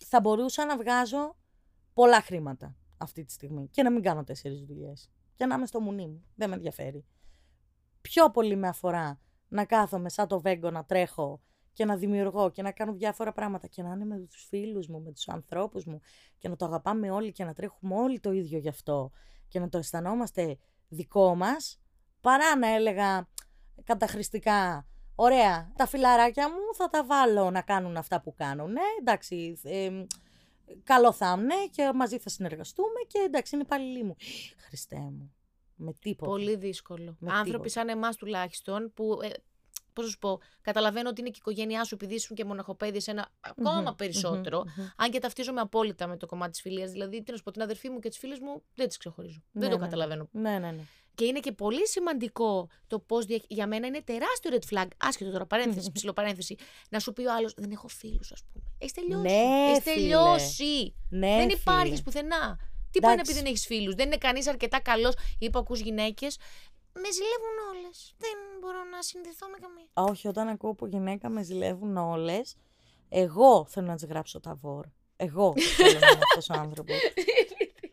θα 0.07 0.19
μπορούσα 0.19 0.65
να 0.65 0.77
βγάζω 0.77 1.35
πολλά 1.93 2.21
χρήματα 2.21 2.75
αυτή 2.97 3.23
τη 3.23 3.31
στιγμή. 3.31 3.67
Και 3.71 3.83
να 3.83 3.91
μην 3.91 4.01
κάνω 4.01 4.23
τέσσερις 4.23 4.61
δουλειές. 4.61 5.09
Και 5.35 5.45
να 5.45 5.55
είμαι 5.55 5.65
στο 5.65 5.79
μουνί 5.79 6.07
μου. 6.07 6.23
Δεν 6.35 6.49
με 6.49 6.55
ενδιαφέρει. 6.55 7.05
Πιο 8.01 8.29
πολύ 8.31 8.55
με 8.55 8.67
αφορά 8.67 9.19
να 9.47 9.65
κάθομαι 9.65 10.09
σαν 10.09 10.27
το 10.27 10.41
βέγκο 10.41 10.69
να 10.69 10.85
τρέχω 10.85 11.41
και 11.73 11.85
να 11.85 11.95
δημιουργώ 11.95 12.49
και 12.49 12.61
να 12.61 12.71
κάνω 12.71 12.93
διάφορα 12.93 13.31
πράγματα 13.31 13.67
και 13.67 13.83
να 13.83 13.89
είναι 13.89 14.05
με 14.05 14.17
τους 14.17 14.45
φίλους 14.49 14.87
μου, 14.87 15.01
με 15.01 15.11
τους 15.11 15.27
ανθρώπους 15.27 15.85
μου 15.85 15.99
και 16.37 16.49
να 16.49 16.55
το 16.55 16.65
αγαπάμε 16.65 17.11
όλοι 17.11 17.31
και 17.31 17.43
να 17.43 17.53
τρέχουμε 17.53 17.95
όλοι 17.95 18.19
το 18.19 18.31
ίδιο 18.31 18.59
γι' 18.59 18.69
αυτό 18.69 19.11
και 19.47 19.59
να 19.59 19.69
το 19.69 19.77
αισθανόμαστε 19.77 20.57
δικό 20.87 21.35
μας 21.35 21.79
παρά 22.21 22.57
να 22.57 22.67
έλεγα 22.67 23.27
καταχρηστικά 23.83 24.87
ωραία 25.15 25.71
τα 25.75 25.85
φιλαράκια 25.85 26.49
μου 26.49 26.75
θα 26.75 26.89
τα 26.89 27.05
βάλω 27.05 27.49
να 27.49 27.61
κάνουν 27.61 27.97
αυτά 27.97 28.21
που 28.21 28.33
κάνουν 28.33 28.71
ναι, 28.71 28.81
εντάξει 28.99 29.59
ε, 29.63 29.89
καλό 30.83 31.11
θα 31.11 31.37
είναι 31.39 31.55
και 31.71 31.91
μαζί 31.95 32.17
θα 32.17 32.29
συνεργαστούμε 32.29 32.99
και 33.07 33.19
εντάξει 33.25 33.55
είναι 33.55 33.63
υπαλληλοί 33.63 34.03
μου 34.03 34.15
Χριστέ 34.57 34.99
μου 34.99 35.33
με 35.81 35.93
τίποτα. 35.99 36.31
Πολύ 36.31 36.55
δύσκολο. 36.55 37.15
Με 37.19 37.29
Άνθρωποι 37.31 37.51
τίποτα. 37.51 37.69
σαν 37.69 37.89
εμάς 37.89 38.15
τουλάχιστον 38.15 38.91
που 38.93 39.19
ε, 39.21 39.29
Πώς 39.93 40.09
σου 40.09 40.17
πω, 40.17 40.39
καταλαβαίνω 40.61 41.09
ότι 41.09 41.21
είναι 41.21 41.29
και 41.29 41.37
η 41.37 41.41
οικογένειά 41.45 41.83
σου 41.83 41.95
επειδή 41.95 42.13
ήσουν 42.15 42.35
και 42.35 42.45
μοναχοπέδι 42.45 43.01
σε 43.01 43.11
ένα 43.11 43.31
ακόμα 43.39 43.95
περισσότερο. 43.95 44.63
Αν 44.95 45.11
και 45.11 45.19
ταυτίζομαι 45.19 45.61
απόλυτα 45.61 46.07
με 46.07 46.17
το 46.17 46.25
κομμάτι 46.25 46.51
της 46.51 46.61
φιλίας. 46.61 46.91
Δηλαδή, 46.91 47.23
τι 47.23 47.31
να 47.31 47.37
σου 47.37 47.43
πω, 47.43 47.51
την 47.51 47.61
αδερφή 47.61 47.89
μου 47.89 47.99
και 47.99 48.09
τις 48.09 48.17
φίλες 48.17 48.39
μου 48.39 48.63
δεν 48.75 48.87
τις 48.87 48.97
ξεχωρίζω. 48.97 49.43
Ναι, 49.51 49.61
δεν 49.61 49.69
το 49.69 49.77
ναι. 49.77 49.83
καταλαβαίνω. 49.83 50.27
Ναι, 50.31 50.59
ναι, 50.59 50.71
ναι. 50.71 50.83
Και 51.15 51.25
είναι 51.25 51.39
και 51.39 51.51
πολύ 51.51 51.87
σημαντικό 51.87 52.69
το 52.87 52.99
πώς. 52.99 53.25
Για 53.47 53.67
μένα 53.67 53.87
είναι 53.87 54.01
τεράστιο 54.01 54.51
red 54.53 54.75
flag, 54.75 54.87
άσχετο 54.97 55.31
τώρα, 55.31 55.45
παρένθεση, 55.45 55.91
ψηλοπαρένθεση, 55.91 56.55
να 56.89 56.99
σου 56.99 57.13
πει 57.13 57.25
ο 57.25 57.33
άλλος: 57.33 57.53
Δεν 57.57 57.71
έχω 57.71 57.87
φίλους, 57.87 58.31
ας 58.31 58.43
πούμε. 58.43 58.65
Έχεις 58.77 58.93
τελειώσει. 58.93 59.21
Ναι, 59.21 59.69
Έχεις 59.71 59.83
φίλε. 59.83 59.95
τελειώσει. 59.95 60.95
Ναι, 61.09 61.27
δεν 61.27 61.41
φίλε. 61.41 61.53
υπάρχεις 61.53 62.01
πουθενά. 62.01 62.59
Τι 62.91 62.99
πάει 62.99 63.15
να 63.15 63.21
πει 63.21 63.29
Εντάξει. 63.29 63.33
δεν 63.33 63.45
έχεις 63.45 63.65
φίλους. 63.65 63.95
Δεν 63.95 64.05
είναι 64.05 64.17
κανείς 64.17 64.47
αρκετά 64.47 64.79
καλός 64.79 65.13
ή 65.39 65.49
που 65.49 65.59
ακούς 65.59 65.79
γυναίκες. 65.79 66.37
Με 66.93 67.11
ζηλεύουν 67.11 67.57
όλες. 67.73 68.15
Δεν 68.17 68.37
μπορώ 68.59 68.83
να 68.83 69.01
συνδεθώ 69.01 69.47
με 69.47 69.57
καμία. 69.57 69.87
Όχι, 69.93 70.27
όταν 70.27 70.47
ακούω 70.47 70.73
που 70.73 70.85
γυναίκα 70.85 71.29
με 71.29 71.43
ζηλεύουν 71.43 71.97
όλες, 71.97 72.55
εγώ 73.09 73.65
θέλω 73.65 73.87
να 73.87 73.95
της 73.95 74.05
γράψω 74.05 74.39
τα 74.39 74.55
βόρ. 74.55 74.85
Εγώ 75.15 75.53
θέλω 75.77 75.99
να 75.99 76.07
είμαι 76.07 76.21
αυτός 76.23 76.49
ο 76.49 76.53
άνθρωπος. 76.53 76.95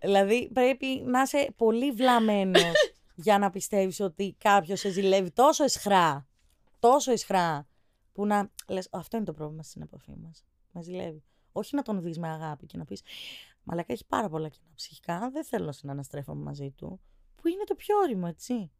δηλαδή 0.01 0.51
πρέπει 0.53 0.87
να 0.87 1.23
είσαι 1.23 1.53
πολύ 1.57 1.93
βλαμμένος 1.93 2.73
για 3.15 3.39
να 3.39 3.51
πιστεύεις 3.51 4.01
ότι 4.01 4.37
κάποιος 4.39 4.81
σε 4.81 4.91
ζηλεύει 4.91 5.31
τόσο 5.31 5.65
εσχρά. 5.65 6.27
Τόσο 6.79 7.13
εσχρά. 7.13 7.67
Που 8.13 8.27
να 8.27 8.51
λες, 8.69 8.89
αυτό 8.91 9.17
είναι 9.17 9.27
το 9.27 9.33
πρόβλημα 9.33 9.63
στην 9.63 9.83
επαφή 9.83 10.17
μας. 10.23 10.45
Με 10.73 10.83
ζηλεύει. 10.83 11.23
Όχι 11.53 11.75
να 11.75 11.83
τον 11.83 12.03
δεις 12.03 12.19
με 12.19 12.29
αγάπη 12.29 12.67
και 12.67 12.77
να 12.77 12.85
πεις, 12.85 13.03
Μαλάκα 13.63 13.93
έχει 13.93 14.07
πάρα 14.07 14.29
πολλά 14.29 14.49
κοινά 14.49 14.71
ψυχικά. 14.75 15.31
Δεν 15.33 15.45
θέλω 15.45 15.65
να 15.65 15.73
συναναστρέφομαι 15.73 16.43
μαζί 16.43 16.71
του. 16.71 17.01
Που 17.35 17.49
είναι 17.49 17.65
το 17.65 17.75
πιο 17.75 17.97
όριμο, 17.97 18.27
έτσι. 18.29 18.71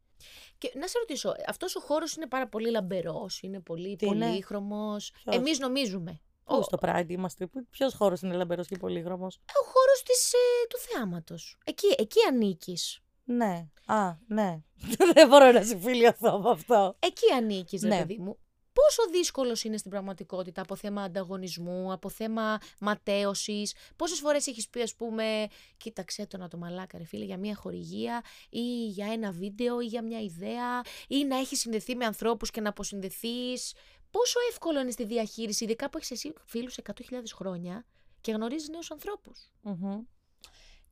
Και 0.57 0.71
να 0.75 0.87
σε 0.87 0.97
ρωτήσω, 0.99 1.35
αυτός 1.47 1.75
ο 1.75 1.79
χώρος 1.79 2.15
είναι 2.15 2.27
πάρα 2.27 2.47
πολύ 2.47 2.69
λαμπερός, 2.69 3.41
είναι 3.41 3.59
πολύ 3.59 3.95
Τι 3.95 4.05
είναι; 4.05 4.25
πολύχρωμος; 4.25 5.11
Ποιος; 5.23 5.35
Εμείς 5.35 5.59
νομίζουμε. 5.59 6.21
Ο, 6.43 6.55
Πού 6.57 6.63
στο 6.63 6.77
Pride 6.81 7.05
είμαστε, 7.09 7.49
ποιος 7.69 7.93
χώρος 7.93 8.21
είναι 8.21 8.35
λαμπερός 8.35 8.67
και 8.67 8.77
πολύχρωμος; 8.77 9.35
ο 9.35 9.63
χώρος 9.65 9.99
ε, 10.31 10.67
του 10.69 10.77
θεάματος. 10.77 11.57
Εκεί, 11.65 11.95
εκεί 11.97 12.19
ανήκεις. 12.29 12.99
Ναι. 13.23 13.67
Α, 13.85 14.13
ναι. 14.27 14.59
Δεν 15.13 15.27
μπορώ 15.27 15.51
να 15.51 15.63
συμφιλειωθώ 15.63 16.29
από 16.29 16.49
αυτό. 16.49 16.95
Εκεί 16.99 17.33
ανήκεις, 17.33 17.81
ρε 17.81 17.87
Ναι. 17.87 17.97
παιδί 17.99 18.17
μου. 18.17 18.37
Πόσο 18.73 19.09
δύσκολος 19.11 19.63
είναι 19.63 19.77
στην 19.77 19.91
πραγματικότητα 19.91 20.61
από 20.61 20.75
θέμα 20.75 21.01
ανταγωνισμού, 21.03 21.91
από 21.91 22.09
θέμα 22.09 22.57
ματέωσης; 22.79 23.73
Πόσες 23.95 24.19
φορές 24.19 24.47
έχεις 24.47 24.69
πει, 24.69 24.81
ας 24.81 24.95
πούμε, 24.95 25.47
κοίταξε 25.77 26.27
το 26.27 26.37
να 26.37 26.47
το 26.47 26.57
μαλάκα, 26.57 26.97
ρε 26.97 27.03
φίλε, 27.03 27.25
για 27.25 27.37
μια 27.37 27.55
χορηγία 27.55 28.23
ή 28.49 28.85
για 28.87 29.11
ένα 29.11 29.31
βίντεο 29.31 29.81
ή 29.81 29.85
για 29.85 30.03
μια 30.03 30.19
ιδέα 30.19 30.81
ή 31.07 31.23
να 31.25 31.37
έχει 31.37 31.55
συνδεθεί 31.55 31.95
με 31.95 32.05
ανθρώπους 32.05 32.51
και 32.51 32.61
να 32.61 32.69
αποσυνδεθείς. 32.69 33.73
Πόσο 34.11 34.39
εύκολο 34.49 34.79
είναι 34.79 34.91
στη 34.91 35.05
διαχείριση, 35.05 35.63
ειδικά 35.63 35.89
που 35.89 35.97
έχεις 35.97 36.11
εσύ 36.11 36.33
φίλους 36.45 36.77
100.000 36.83 37.33
χρόνια 37.35 37.85
και 38.21 38.31
γνωρίζεις 38.31 38.69
νέους 38.69 38.91
ανθρώπους; 38.91 39.51
Μμμ. 39.61 40.01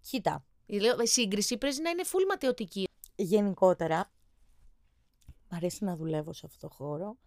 Κοίτα, 0.09 0.45
Λέω, 0.69 0.99
η 1.01 1.07
σύγκριση 1.07 1.57
πρέπει 1.57 1.81
να 1.81 1.89
είναι 1.89 2.03
full 2.05 2.25
ματαιωτική. 2.29 2.87
γενικότερα, 3.15 4.11
μ' 5.49 5.55
αρέσει 5.55 5.83
να 5.83 5.95
δουλεύω 5.95 6.33
σε 6.33 6.45
αυτό 6.45 6.67
το 6.67 6.73
χώρο. 6.73 7.17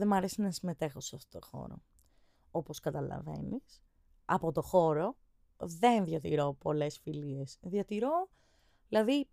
Δεν 0.00 0.08
μ' 0.08 0.12
αρέσει 0.12 0.40
να 0.40 0.50
συμμετέχω 0.50 1.00
σε 1.00 1.16
αυτό 1.16 1.38
το 1.38 1.46
χώρο. 1.46 1.82
Όπως 2.50 2.80
καταλαβαίνεις, 2.80 3.82
από 4.24 4.52
το 4.52 4.62
χώρο 4.62 5.16
δεν 5.56 6.04
διατηρώ 6.04 6.56
πολλές 6.58 6.98
φιλίες. 6.98 7.58
Διατηρώ, 7.60 8.30
δηλαδή, 8.88 9.28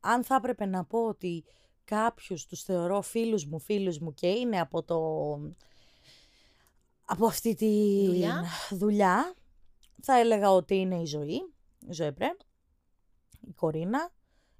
αν 0.00 0.24
θα 0.24 0.34
έπρεπε 0.34 0.66
να 0.66 0.84
πω 0.84 1.06
ότι 1.06 1.44
κάποιους 1.84 2.46
τους 2.46 2.62
θεωρώ 2.62 3.02
φίλους 3.02 3.46
μου, 3.46 3.58
φίλους 3.58 3.98
μου 3.98 4.14
και 4.14 4.28
είναι 4.28 4.60
από 4.60 4.82
το... 4.82 4.98
από 7.04 7.26
αυτή 7.26 7.54
τη 7.54 8.04
Δουλειά. 8.06 8.44
δουλειά, 8.70 9.34
θα 10.02 10.18
έλεγα 10.18 10.50
ότι 10.50 10.76
είναι 10.76 11.00
η 11.00 11.04
ζωή, 11.04 11.52
η 11.88 11.92
ζωή 11.92 12.12
Πρέ, 12.12 12.36
η 13.40 13.52
Κορίνα, 13.52 14.12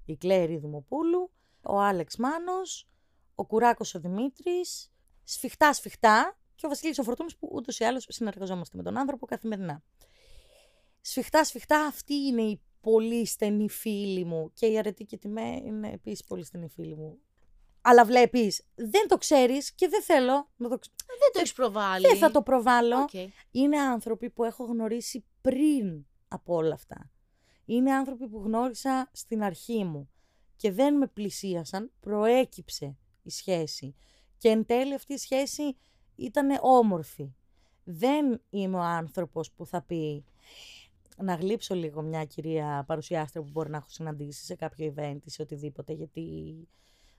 η 0.05 0.15
Κλέρη 0.15 0.57
Δημοπούλου, 0.57 1.31
ο 1.63 1.79
Άλεξ 1.79 2.17
Μάνος, 2.17 2.87
ο 3.35 3.45
Κουράκος 3.45 3.95
ο 3.95 3.99
Δημήτρης, 3.99 4.92
σφιχτά 5.23 5.73
σφιχτά 5.73 6.37
και 6.55 6.65
ο 6.65 6.69
Βασίλης 6.69 6.99
ο 6.99 7.03
Φορτούνης 7.03 7.35
που 7.35 7.49
ούτως 7.51 7.79
ή 7.79 7.83
άλλως 7.83 8.05
συνεργαζόμαστε 8.09 8.77
με 8.77 8.83
τον 8.83 8.97
άνθρωπο 8.97 9.25
καθημερινά. 9.25 9.83
Σφιχτά 11.01 11.43
σφιχτά 11.43 11.85
αυτοί 11.85 12.13
είναι 12.13 12.41
οι 12.41 12.61
πολύ 12.81 13.25
στενοί 13.25 13.69
φίλοι 13.69 14.25
μου 14.25 14.51
και 14.53 14.65
η 14.65 14.77
Αρετή 14.77 15.05
και 15.05 15.17
τη 15.17 15.27
ΜΕ 15.27 15.41
είναι 15.65 15.89
επίσης 15.91 16.23
πολύ 16.23 16.43
στενοί 16.45 16.69
φίλοι 16.69 16.95
μου. 16.95 17.19
Αλλά 17.81 18.05
βλέπεις, 18.05 18.63
δεν 18.75 19.07
το 19.07 19.17
ξέρεις 19.17 19.73
και 19.73 19.87
δεν 19.87 20.01
θέλω 20.03 20.49
να 20.55 20.69
το 20.69 20.77
ξ- 20.77 20.93
Δεν 21.07 21.31
το 21.33 21.39
έχεις 21.39 21.53
προβάλει. 21.53 22.07
Δεν 22.07 22.17
θα 22.17 22.31
το 22.31 22.41
προβάλλω 22.41 22.97
Οκ. 23.01 23.13
είναι 23.51 23.79
άνθρωποι 23.79 24.29
που 24.29 24.43
έχω 24.43 24.63
γνωρίσει 24.63 25.25
πριν 25.41 26.05
από 26.27 26.55
όλα 26.55 26.73
αυτά. 26.73 27.11
Είναι 27.65 27.93
άνθρωποι 27.93 28.27
που 28.27 28.41
γνώρισα 28.45 29.09
στην 29.13 29.43
αρχή 29.43 29.83
μου 29.83 30.09
και 30.55 30.71
δεν 30.71 30.97
με 30.97 31.07
πλησίασαν, 31.07 31.91
προέκυψε 31.99 32.97
η 33.23 33.29
σχέση. 33.29 33.95
Και 34.43 34.49
εν 34.49 34.65
τέλει 34.65 34.93
αυτή 34.93 35.13
η 35.13 35.17
σχέση 35.17 35.77
ήταν 36.15 36.59
όμορφη. 36.61 37.35
Δεν 37.83 38.41
είμαι 38.49 38.77
ο 38.77 38.81
άνθρωπος 38.81 39.51
που 39.51 39.65
θα 39.65 39.81
πει 39.81 40.25
να 41.17 41.35
γλύψω 41.35 41.75
λίγο 41.75 42.01
μια 42.01 42.25
κυρία 42.25 42.83
παρουσιάστρια 42.87 43.43
που 43.43 43.49
μπορεί 43.51 43.69
να 43.69 43.77
έχω 43.77 43.89
συναντήσει 43.89 44.45
σε 44.45 44.55
κάποιο 44.55 44.93
event 44.95 45.17
ή 45.23 45.29
σε 45.29 45.41
οτιδήποτε, 45.41 45.93
γιατί 45.93 46.67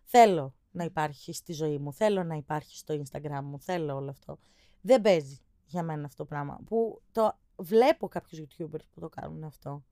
θέλω 0.04 0.54
να 0.70 0.84
υπάρχει 0.84 1.32
στη 1.32 1.52
ζωή 1.52 1.78
μου, 1.78 1.92
θέλω 1.92 2.24
να 2.24 2.34
υπάρχει 2.34 2.76
στο 2.76 3.02
Instagram 3.02 3.40
μου, 3.42 3.60
θέλω 3.60 3.94
όλο 3.94 4.10
αυτό. 4.10 4.38
Δεν 4.80 5.00
παίζει 5.00 5.40
για 5.66 5.82
μένα 5.82 6.06
αυτό 6.06 6.22
το 6.22 6.28
πράγμα. 6.28 6.60
Που 6.66 7.02
το 7.12 7.38
βλέπω 7.56 8.08
κάποιους 8.08 8.40
YouTubers 8.40 8.86
που 8.94 9.00
το 9.00 9.08
κάνουν 9.08 9.44
αυτό. 9.44 9.84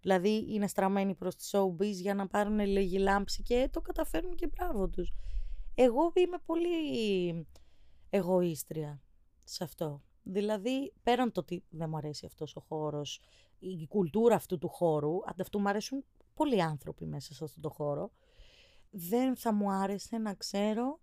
Δηλαδή 0.00 0.46
είναι 0.48 0.66
στραμμένοι 0.66 1.14
προς 1.14 1.36
τη 1.36 1.50
showbiz 1.52 1.92
για 1.92 2.14
να 2.14 2.26
πάρουν 2.26 2.58
λίγη 2.60 2.98
λάμψη 2.98 3.42
και 3.42 3.68
το 3.72 3.80
καταφέρνουν 3.80 4.34
και 4.34 4.46
μπράβο 4.46 4.88
τους. 4.88 5.12
Εγώ 5.74 6.12
είμαι 6.14 6.38
πολύ 6.44 7.46
εγωίστρια 8.10 9.02
σε 9.44 9.64
αυτό. 9.64 10.02
Δηλαδή, 10.22 10.92
πέραν 11.02 11.32
το 11.32 11.40
ότι 11.40 11.64
δεν 11.68 11.88
μου 11.88 11.96
αρέσει 11.96 12.26
αυτός 12.26 12.56
ο 12.56 12.60
χώρος, 12.60 13.20
η 13.58 13.86
κουλτούρα 13.86 14.34
αυτού 14.34 14.58
του 14.58 14.68
χώρου, 14.68 15.18
ανταυτού 15.24 15.60
μου 15.60 15.68
αρέσουν 15.68 16.04
πολλοί 16.34 16.62
άνθρωποι 16.62 17.06
μέσα 17.06 17.34
σε 17.34 17.44
αυτό 17.44 17.60
το 17.60 17.70
χώρο, 17.70 18.10
δεν 18.90 19.36
θα 19.36 19.52
μου 19.52 19.70
άρεσε 19.72 20.18
να 20.18 20.34
ξέρω 20.34 21.00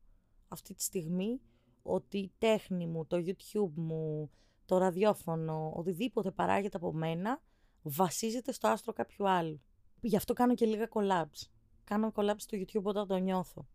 αυτή 0.47 0.73
τη 0.73 0.84
στιγμή 0.84 1.41
ότι 1.82 2.17
η 2.17 2.32
τέχνη 2.38 2.88
μου, 2.88 3.05
το 3.05 3.17
YouTube 3.17 3.73
μου, 3.75 4.32
το 4.65 4.77
ραδιόφωνο, 4.77 5.73
οτιδήποτε 5.75 6.32
παράγεται 6.32 6.77
από 6.77 6.93
μένα, 6.93 7.41
βασίζεται 7.82 8.51
στο 8.51 8.67
άστρο 8.67 8.93
κάποιου 8.93 9.29
άλλου. 9.29 9.62
Γι' 10.01 10.15
αυτό 10.15 10.34
κάνω 10.34 10.53
και 10.53 10.65
λίγα 10.65 10.88
collabs. 10.93 11.47
Κάνω 11.84 12.12
collabs 12.15 12.36
στο 12.38 12.58
YouTube 12.58 12.84
όταν 12.84 13.08
το 13.08 13.15
νιώθω. 13.15 13.67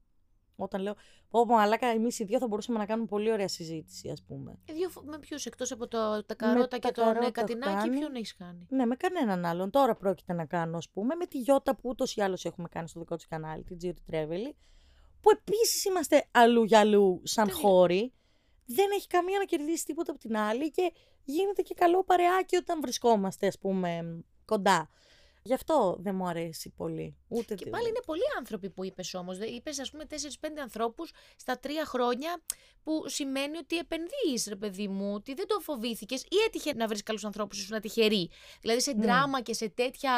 Όταν 0.56 0.80
λέω, 0.82 0.94
πω 1.30 1.46
πω, 1.46 1.54
μαλάκα, 1.54 1.86
εμείς 1.86 2.18
οι 2.18 2.24
δύο 2.24 2.38
θα 2.38 2.46
μπορούσαμε 2.46 2.78
να 2.78 2.86
κάνουμε 2.86 3.06
πολύ 3.06 3.32
ωραία 3.32 3.48
συζήτηση, 3.48 4.08
ας 4.10 4.22
πούμε. 4.22 4.58
Ε, 4.64 4.72
δύο, 4.72 4.88
φο- 4.88 5.02
με 5.02 5.18
ποιους 5.18 5.46
εκτός 5.46 5.72
από 5.72 5.88
το, 5.88 6.24
τα 6.24 6.34
καρότα 6.34 6.68
τα 6.68 6.78
και 6.78 6.90
τον 6.90 7.04
καρότα 7.04 7.18
ε, 7.18 7.22
έχω 7.22 7.32
κατινάκι, 7.32 7.74
κάνει. 7.74 7.98
ποιον 7.98 8.14
έχεις 8.14 8.36
κάνει; 8.36 8.66
Ναι, 8.70 8.86
με 8.86 8.96
κανέναν 8.96 9.44
άλλον. 9.44 9.70
Τώρα 9.70 9.94
πρόκειται 9.96 10.32
να 10.32 10.44
κάνω, 10.44 10.76
ας 10.76 10.88
πούμε, 10.90 11.14
με 11.14 11.26
τη 11.26 11.38
Γιώτα 11.38 11.76
που 11.76 11.88
ούτως 11.88 12.16
ή 12.16 12.20
άλλως 12.20 12.44
έχουμε 12.44 12.68
κάνει 12.70 12.88
στο 12.88 13.00
δικό 13.00 13.16
της 13.16 13.26
κανάλι, 13.26 13.62
την 13.62 13.78
Gio 13.82 13.92
Τρέβελη, 14.06 14.56
που 15.20 15.30
επίσης 15.30 15.84
είμαστε 15.84 16.28
αλλού 16.30 16.62
για 16.64 16.78
αλλού 16.80 17.20
σαν 17.24 17.46
Τέλεια. 17.46 17.60
χώροι. 17.60 18.12
Δεν 18.66 18.86
έχει 18.94 19.06
καμία 19.06 19.38
να 19.38 19.44
κερδίσει 19.44 19.84
τίποτα 19.84 20.10
από 20.10 20.20
την 20.20 20.36
άλλη 20.36 20.70
και 20.70 20.92
γίνεται 21.24 21.62
και 21.62 21.74
καλό 21.74 22.04
παρεάκι 22.04 22.56
όταν 22.56 22.80
βρισκόμαστε, 22.80 23.46
ας 23.46 23.58
πούμε, 23.58 24.20
κοντά. 24.44 24.88
Γι' 25.46 25.54
αυτό 25.54 25.96
δεν 26.00 26.14
μου 26.14 26.26
αρέσει 26.28 26.70
πολύ. 26.76 27.16
Ούτε 27.28 27.54
Και 27.54 27.64
τι- 27.64 27.70
πάλι 27.70 27.88
είναι 27.88 28.00
πολλοί 28.06 28.22
άνθρωποι 28.38 28.70
που 28.70 28.84
είπες 28.84 29.14
όμως. 29.14 29.38
Είπες, 29.38 29.78
ας 29.78 29.90
πούμε, 29.90 30.04
4-5 30.04 30.60
ανθρώπους 30.62 31.10
στα 31.36 31.58
τρία 31.58 31.84
χρόνια, 31.84 32.40
που 32.82 33.02
σημαίνει 33.06 33.56
ότι 33.56 33.76
επενδύεις, 33.78 34.46
ρε 34.48 34.56
παιδί 34.56 34.88
μου, 34.88 35.12
ότι 35.14 35.34
δεν 35.34 35.46
το 35.46 35.60
φοβήθηκες 35.60 36.22
ή 36.22 36.36
έτυχε 36.46 36.74
να 36.74 36.86
βρεις 36.86 37.02
καλούς 37.02 37.24
ανθρώπους, 37.24 37.58
ήσουν 37.62 37.80
τυχερή. 37.80 38.30
Δηλαδή 38.60 38.80
σε 38.80 38.92
Ναι. 38.92 39.04
δράμα 39.04 39.40
και 39.40 39.52
σε 39.54 39.68
τέτοια 39.68 40.12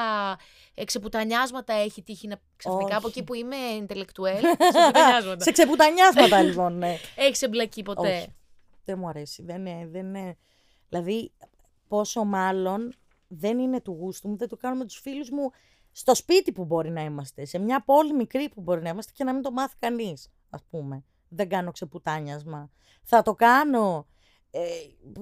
εξεπουτανιάσματα 0.74 1.72
έχει 1.74 2.02
τύχει 2.02 2.26
να. 2.28 2.40
Ξαφνικά 2.56 2.96
από 2.96 3.06
Όχι. 3.06 3.18
εκεί 3.18 3.26
που 3.26 3.34
είμαι 3.34 3.56
intellectual. 3.80 4.42
Εξεπουτανιάσματα. 4.58 5.44
Σε 5.44 5.50
ξεπουτανιάσματα 5.52 6.42
λοιπόν, 6.42 6.78
ναι. 6.78 6.96
Έχεις 7.16 7.42
εμπλακεί 7.42 7.82
ποτέ. 7.82 8.16
Όχι. 8.16 8.34
Δεν 8.84 8.98
μου 8.98 9.08
αρέσει. 9.08 9.42
Δεν 9.42 9.66
είναι, 9.66 9.86
δεν 9.86 10.06
είναι... 10.06 10.36
Δηλαδή, 10.88 11.32
πόσο 11.88 12.24
μάλλον 12.24 12.94
δεν 13.28 13.58
είναι 13.58 13.80
του 13.80 13.92
γούστου 13.92 14.28
μου, 14.28 14.36
δεν 14.36 14.48
το 14.48 14.56
κάνω 14.56 14.76
με 14.76 14.84
τους 14.84 14.98
φίλους 14.98 15.30
μου 15.30 15.50
στο 15.92 16.14
σπίτι 16.14 16.52
που 16.52 16.64
μπορεί 16.64 16.90
να 16.90 17.02
είμαστε, 17.02 17.44
σε 17.44 17.58
μια 17.58 17.84
πόλη 17.84 18.12
μικρή 18.12 18.48
που 18.48 18.60
μπορεί 18.60 18.82
να 18.82 18.88
είμαστε 18.88 19.12
και 19.14 19.24
να 19.24 19.32
μην 19.32 19.42
το 19.42 19.50
μάθει 19.50 19.74
κανείς, 19.78 20.28
ας 20.50 20.64
πούμε. 20.70 21.04
Δεν 21.28 21.48
κάνω 21.48 21.70
ξεπουτάνιασμα. 21.70 22.70
Θα 23.02 23.22
το 23.22 23.34
κάνω 23.34 24.06
ε, 24.50 24.60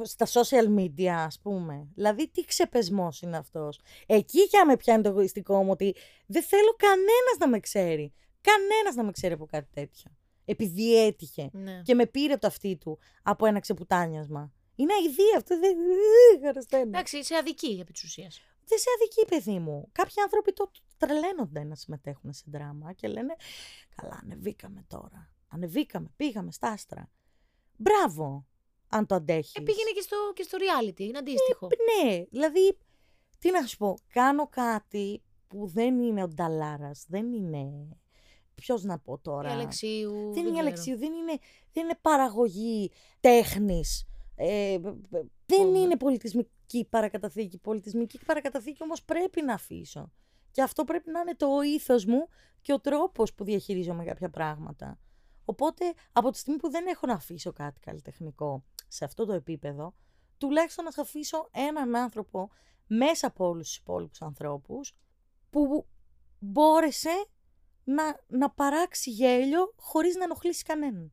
στα 0.03 0.27
social 0.27 0.79
media, 0.79 1.07
ας 1.07 1.39
πούμε. 1.39 1.89
Δηλαδή, 1.95 2.29
τι 2.29 2.45
ξεπεσμός 2.45 3.23
είναι 3.23 3.37
αυτός. 3.37 3.81
Εκεί 4.07 4.41
για 4.41 4.67
με 4.67 4.77
πιάνει 4.77 5.03
το 5.03 5.09
εγωιστικό 5.09 5.63
μου 5.63 5.71
ότι 5.71 5.95
δεν 6.27 6.43
θέλω 6.43 6.75
κανένας 6.77 7.37
να 7.39 7.49
με 7.49 7.61
ξέρει. 7.61 8.13
Κανένας 8.41 8.95
να 8.95 9.05
με 9.05 9.11
ξέρει 9.11 9.33
από 9.35 9.47
κάτι 9.47 9.69
τέτοιο. 9.73 10.11
Επειδή 10.45 11.05
έτυχε 11.07 11.49
Ναι. 11.53 11.81
και 11.85 11.95
με 11.95 12.07
πήρε 12.07 12.37
το 12.37 12.47
αυτί 12.47 12.77
του 12.77 12.99
από 13.23 13.47
ένα 13.47 13.59
ξεπουτάνιασμα. 13.61 14.53
Είναι 14.75 14.93
αηδία 14.95 15.37
αυτό, 15.37 15.59
δεν 15.59 15.77
χαρασταίνει. 16.43 16.83
Εντάξει, 16.83 17.19
είσαι 17.19 17.37
αδική 17.37 17.79
επί 17.81 17.93
της 17.93 18.05
ουσίας. 18.05 18.41
Δεν 18.67 18.79
σε 18.79 18.89
αδική, 18.97 19.25
παιδί 19.35 19.59
μου. 19.59 19.89
Κάποιοι 19.93 20.23
άνθρωποι 20.23 20.53
το 20.53 20.71
τρελαίνονται 20.99 21.65
να 21.65 21.75
συμμετέχουν 21.75 22.33
σε 22.33 22.45
δράμα 22.47 22.93
και 22.93 23.09
λένε 23.09 23.35
Καλά, 23.95 24.21
ανεβήκαμε 24.23 24.85
τώρα. 24.89 25.31
Ανεβήκαμε, 25.49 26.09
πήγαμε 26.17 26.53
στα 26.53 26.69
άστρα. 26.69 27.11
Μπράβο, 27.77 28.47
αν 28.89 29.07
το 29.07 29.15
αντέχεις. 29.15 29.55
Ε, 29.55 29.61
πήγαινε 29.61 29.91
και 29.95 30.01
στο, 30.01 30.17
και 30.35 30.43
στο 30.43 30.59
reality, 30.59 31.01
είναι 31.01 31.19
αντίστοιχο. 31.19 31.69
Ναι, 31.69 32.25
δηλαδή, 32.31 32.79
τι 33.39 33.51
να 33.51 33.67
σου 33.67 33.77
πω, 33.77 33.99
κάνω 34.13 34.49
κάτι 34.49 35.23
που 35.49 35.67
δεν 35.67 36.01
είναι 36.01 36.23
ο 36.23 36.29
Νταλάρας, 36.29 37.05
δεν 37.09 37.33
είναι... 37.33 37.89
Ποιος 38.55 38.83
να 38.83 38.99
πω 38.99 39.19
τώρα. 39.19 39.49
Η 39.49 39.53
Αλεξίου. 39.53 40.11
Δεν 40.11 40.23
είναι 40.23 40.43
ξέρω. 40.43 40.57
η 40.57 40.59
Αλεξίου, 40.59 40.99
δεν 40.99 41.13
είναι, 41.13 41.39
δεν 41.73 41.85
είναι 41.85 41.99
παραγωγή 42.01 42.91
τέχνης. 43.21 44.07
Ε, 44.37 44.79
μπ- 44.79 44.97
μπ- 45.09 45.27
δεν 45.47 45.67
Ω, 45.69 45.75
είναι 45.75 45.97
πολιτισμική 45.97 46.87
παρακαταθήκη. 46.91 47.59
Πολιτισμική 47.59 48.19
παρακαταθήκη 48.27 48.83
όμως 48.83 49.05
πρέπει 49.05 49.43
να 49.43 49.55
αφήσω. 49.55 50.13
Και 50.51 50.63
αυτό 50.63 50.85
πρέπει 50.85 51.11
να 51.11 51.21
είναι 51.21 51.35
το 51.35 51.61
ήθος 51.61 52.05
μου 52.05 52.29
και 52.61 52.73
ο 52.73 52.81
τρόπος 52.81 53.35
που 53.35 53.45
διαχειρίζομαι 53.45 54.05
κάποια 54.05 54.31
πράγματα. 54.31 54.99
Οπότε, 55.45 55.93
από 56.13 56.31
τη 56.31 56.39
στιγμή 56.39 56.59
που 56.59 56.71
δεν 56.71 56.87
έχω 56.87 57.07
να 57.07 57.13
αφήσω 57.13 57.53
κάτι 57.53 57.81
καλλιτεχνικό 57.81 58.65
σε 58.89 59.05
αυτό 59.05 59.25
το 59.25 59.33
επίπεδο, 59.33 59.95
τουλάχιστον 60.39 60.85
να 60.85 60.93
θα 60.93 61.03
αφήσω 61.03 61.49
έναν 61.53 61.97
άνθρωπο 61.97 62.51
μέσα 62.87 63.27
από 63.27 63.49
όλους 63.49 63.67
τους 63.67 63.77
υπόλοιπους 63.77 64.23
ανθρώπους 64.23 64.97
που 65.51 65.87
μπόρεσε 66.39 67.27
να, 67.85 68.21
να 68.27 68.51
παράξει 68.51 69.11
γέλιο 69.11 69.75
χωρίς 69.77 70.17
να 70.17 70.25
ενοχλήσει 70.25 70.63
κανέναν. 70.65 71.13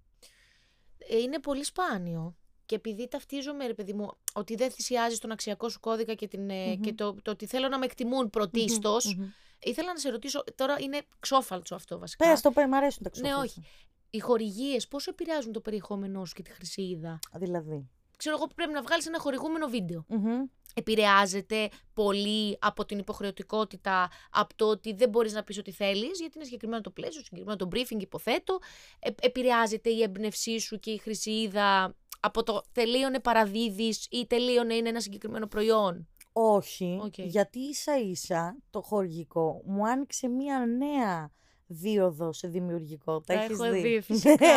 Ε, 0.98 1.18
είναι 1.18 1.40
πολύ 1.40 1.64
σπάνιο. 1.64 2.36
Και 2.72 2.78
επειδή 2.78 3.08
ταυτίζομαι, 3.08 3.66
ρε 3.68 3.74
παιδί 3.74 3.94
μου, 3.94 4.18
ότι 4.34 4.56
δεν 4.56 4.72
θυσιάζει 4.72 5.18
τον 5.18 5.32
αξιακό 5.32 5.70
σου 5.70 5.80
κώδικα 5.80 6.14
και, 6.14 6.28
την, 6.28 6.50
ε, 6.50 6.66
Μμμ. 6.66 6.80
και 6.82 6.94
το, 6.94 7.16
το 7.22 7.32
ότι 7.32 7.46
θέλω 7.46 7.68
να 7.68 7.78
με 7.78 7.86
εκτιμούν 7.86 8.30
πρωτίστως, 8.30 9.06
Μμμ, 9.16 9.24
μμμ. 9.24 9.30
Ήθελα 9.64 9.88
να 9.94 10.00
σε 10.00 10.10
ρωτήσω, 10.10 10.44
τώρα 10.56 10.76
είναι 10.80 11.02
ξόφαλτσο 11.20 11.76
αυτό 11.76 12.00
βασικά. 12.00 12.30
Πες 12.30 12.42
το, 12.42 12.52
πες, 12.52 12.66
μ' 12.68 12.74
αρέσουν 12.74 13.04
τα 13.04 13.10
Ναι, 13.14 13.22
ξόφαλτσα. 13.28 13.60
όχι. 13.60 13.70
Οι 14.10 14.20
χορηγίες 14.20 14.88
πόσο 14.88 15.10
επηρεάζουν 15.12 15.52
το 15.52 15.60
περιεχόμενό 15.62 16.26
σου 16.26 16.34
και 16.34 16.42
τη 16.42 16.52
χρυσή 16.52 16.82
είδα. 16.82 17.20
Δηλαδή. 17.34 17.90
Ξέρω 18.18 18.36
εγώ 18.36 18.46
που 18.48 18.54
πρέπει 18.54 18.72
να 18.72 18.82
βγάλεις 18.82 19.08
ένα 19.08 19.20
χορηγούμενο 19.20 19.68
βίντεο. 19.68 20.06
Μμμ. 20.08 20.44
Επηρεάζεται 20.74 21.70
πολύ 21.94 22.58
από 22.62 22.86
την 22.86 22.98
υποχρεωτικότητα, 23.00 24.10
από 24.32 24.56
το 24.56 24.66
ότι 24.66 24.94
δεν 24.94 25.10
μπορείς 25.10 25.34
να 25.34 25.44
πεις 25.44 25.58
ό,τι 25.58 25.72
θέλεις, 25.72 26.20
γιατί 26.20 26.32
είναι 26.36 26.46
συγκεκριμένο 26.46 26.82
το 26.82 26.90
πλαίσιο, 26.90 27.22
συγκεκριμένο 27.24 27.58
το 27.58 27.68
briefing, 27.72 28.02
υποθέτω. 28.02 28.60
Ε, 29.00 29.10
επηρεάζεται 29.22 29.90
η 29.90 30.02
έμπνευσή 30.02 30.60
σου 30.60 30.80
και 30.80 30.92
η 30.92 30.98
χρυσή 30.98 31.32
είδα 31.32 31.96
από 32.24 32.44
το 32.44 32.62
τελείωνε 32.72 33.20
παραδίδεις 33.20 34.08
ή 34.10 34.28
τελείωνε 34.28 34.74
είναι 34.74 34.90
ένα 34.90 35.00
συγκεκριμένο 35.00 35.48
προϊόν; 35.48 36.08
Όχι, 36.34 37.00
Οκ. 37.04 37.18
γιατί 37.18 37.60
ίσα 37.60 37.98
ίσα 38.00 38.58
το 38.70 38.82
χορηγικό 38.82 39.62
μου 39.66 39.88
άνοιξε 39.88 40.28
μία 40.28 40.66
νέα 40.66 41.32
δίοδο 41.68 42.34
σε 42.34 42.48
δημιουργικότητα. 42.48 43.34
Τα 43.34 43.42
Έχεις 43.42 43.60
έχω 43.60 43.72
δει; 43.72 43.82
δει, 43.82 44.02
φυσικά. 44.14 44.56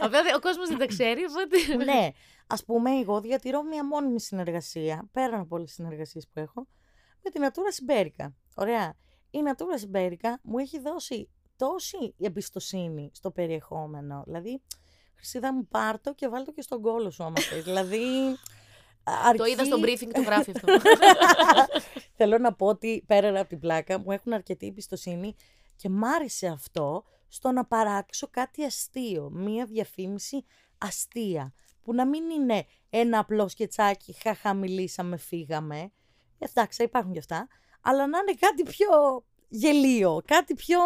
Απλά 0.00 0.20
ο 0.36 0.40
κόσμος 0.40 0.68
δεν 0.68 0.78
τα 0.78 0.86
ξέρει, 0.86 1.20
οπότε. 1.24 1.84
ναι, 1.84 2.08
ας 2.46 2.64
πούμε 2.64 2.90
εγώ 2.90 3.20
διατηρώ 3.20 3.62
μία 3.62 3.84
μόνιμη 3.86 4.20
συνεργασία, 4.20 5.08
πέραν 5.12 5.40
από 5.40 5.56
όλες 5.56 5.66
τις 5.66 5.74
συνεργασίες 5.74 6.28
που 6.32 6.40
έχω, 6.40 6.66
με 7.24 7.30
την 7.30 7.42
Natura 7.44 7.72
Siberica. 7.74 8.32
Ωραία. 8.54 8.94
Η 9.30 9.38
Natura 9.46 9.80
Siberica 9.84 10.32
μου 10.42 10.58
έχει 10.58 10.80
δώσει 10.80 11.28
τόση 11.56 12.14
εμπιστοσύνη 12.18 13.10
στο 13.14 13.30
περιεχόμενο. 13.30 14.22
Δηλαδή, 14.26 14.62
Χρυσίδα 15.18 15.54
μου 15.54 15.66
πάρτο 15.66 16.14
και 16.14 16.28
βάλτο 16.28 16.52
και 16.52 16.62
στον 16.62 16.82
κόλο 16.82 17.10
σου 17.10 17.24
άμα 17.24 17.40
θες. 17.40 17.64
δηλαδή, 17.64 17.98
Το 19.36 19.44
είδα 19.44 19.64
στο 19.64 19.76
αρκεί- 19.76 19.98
briefing, 20.02 20.10
το 20.14 20.22
γράφει 20.22 20.50
αυτό. 20.56 20.72
Θέλω 22.16 22.38
να 22.38 22.52
πω 22.54 22.66
ότι 22.66 23.04
πέρα 23.06 23.40
από 23.40 23.48
την 23.48 23.58
πλάκα 23.58 23.98
μου 23.98 24.12
έχουν 24.12 24.32
αρκετή 24.32 24.66
εμπιστοσύνη 24.66 25.34
και 25.76 25.88
μ' 25.88 26.04
άρεσε 26.04 26.46
αυτό 26.46 27.04
στο 27.28 27.52
να 27.52 27.64
παράξω 27.64 28.28
κάτι 28.30 28.64
αστείο. 28.64 29.30
Μία 29.32 29.64
διαφήμιση 29.64 30.44
αστεία. 30.78 31.52
Που 31.82 31.94
να 31.94 32.06
μην 32.06 32.30
είναι 32.30 32.64
ένα 32.90 33.18
απλό 33.18 33.48
σκετσάκι, 33.48 34.16
χαχα 34.22 34.54
μιλήσαμε, 34.54 35.16
φύγαμε. 35.16 35.92
Εντάξει, 36.38 36.82
υπάρχουν 36.82 37.12
κι 37.12 37.18
αυτά. 37.18 37.48
Αλλά 37.80 38.06
να 38.06 38.18
είναι 38.18 38.34
κάτι 38.40 38.62
πιο 38.62 38.88
γελίο, 39.48 40.22
κάτι 40.26 40.54
πιο... 40.54 40.78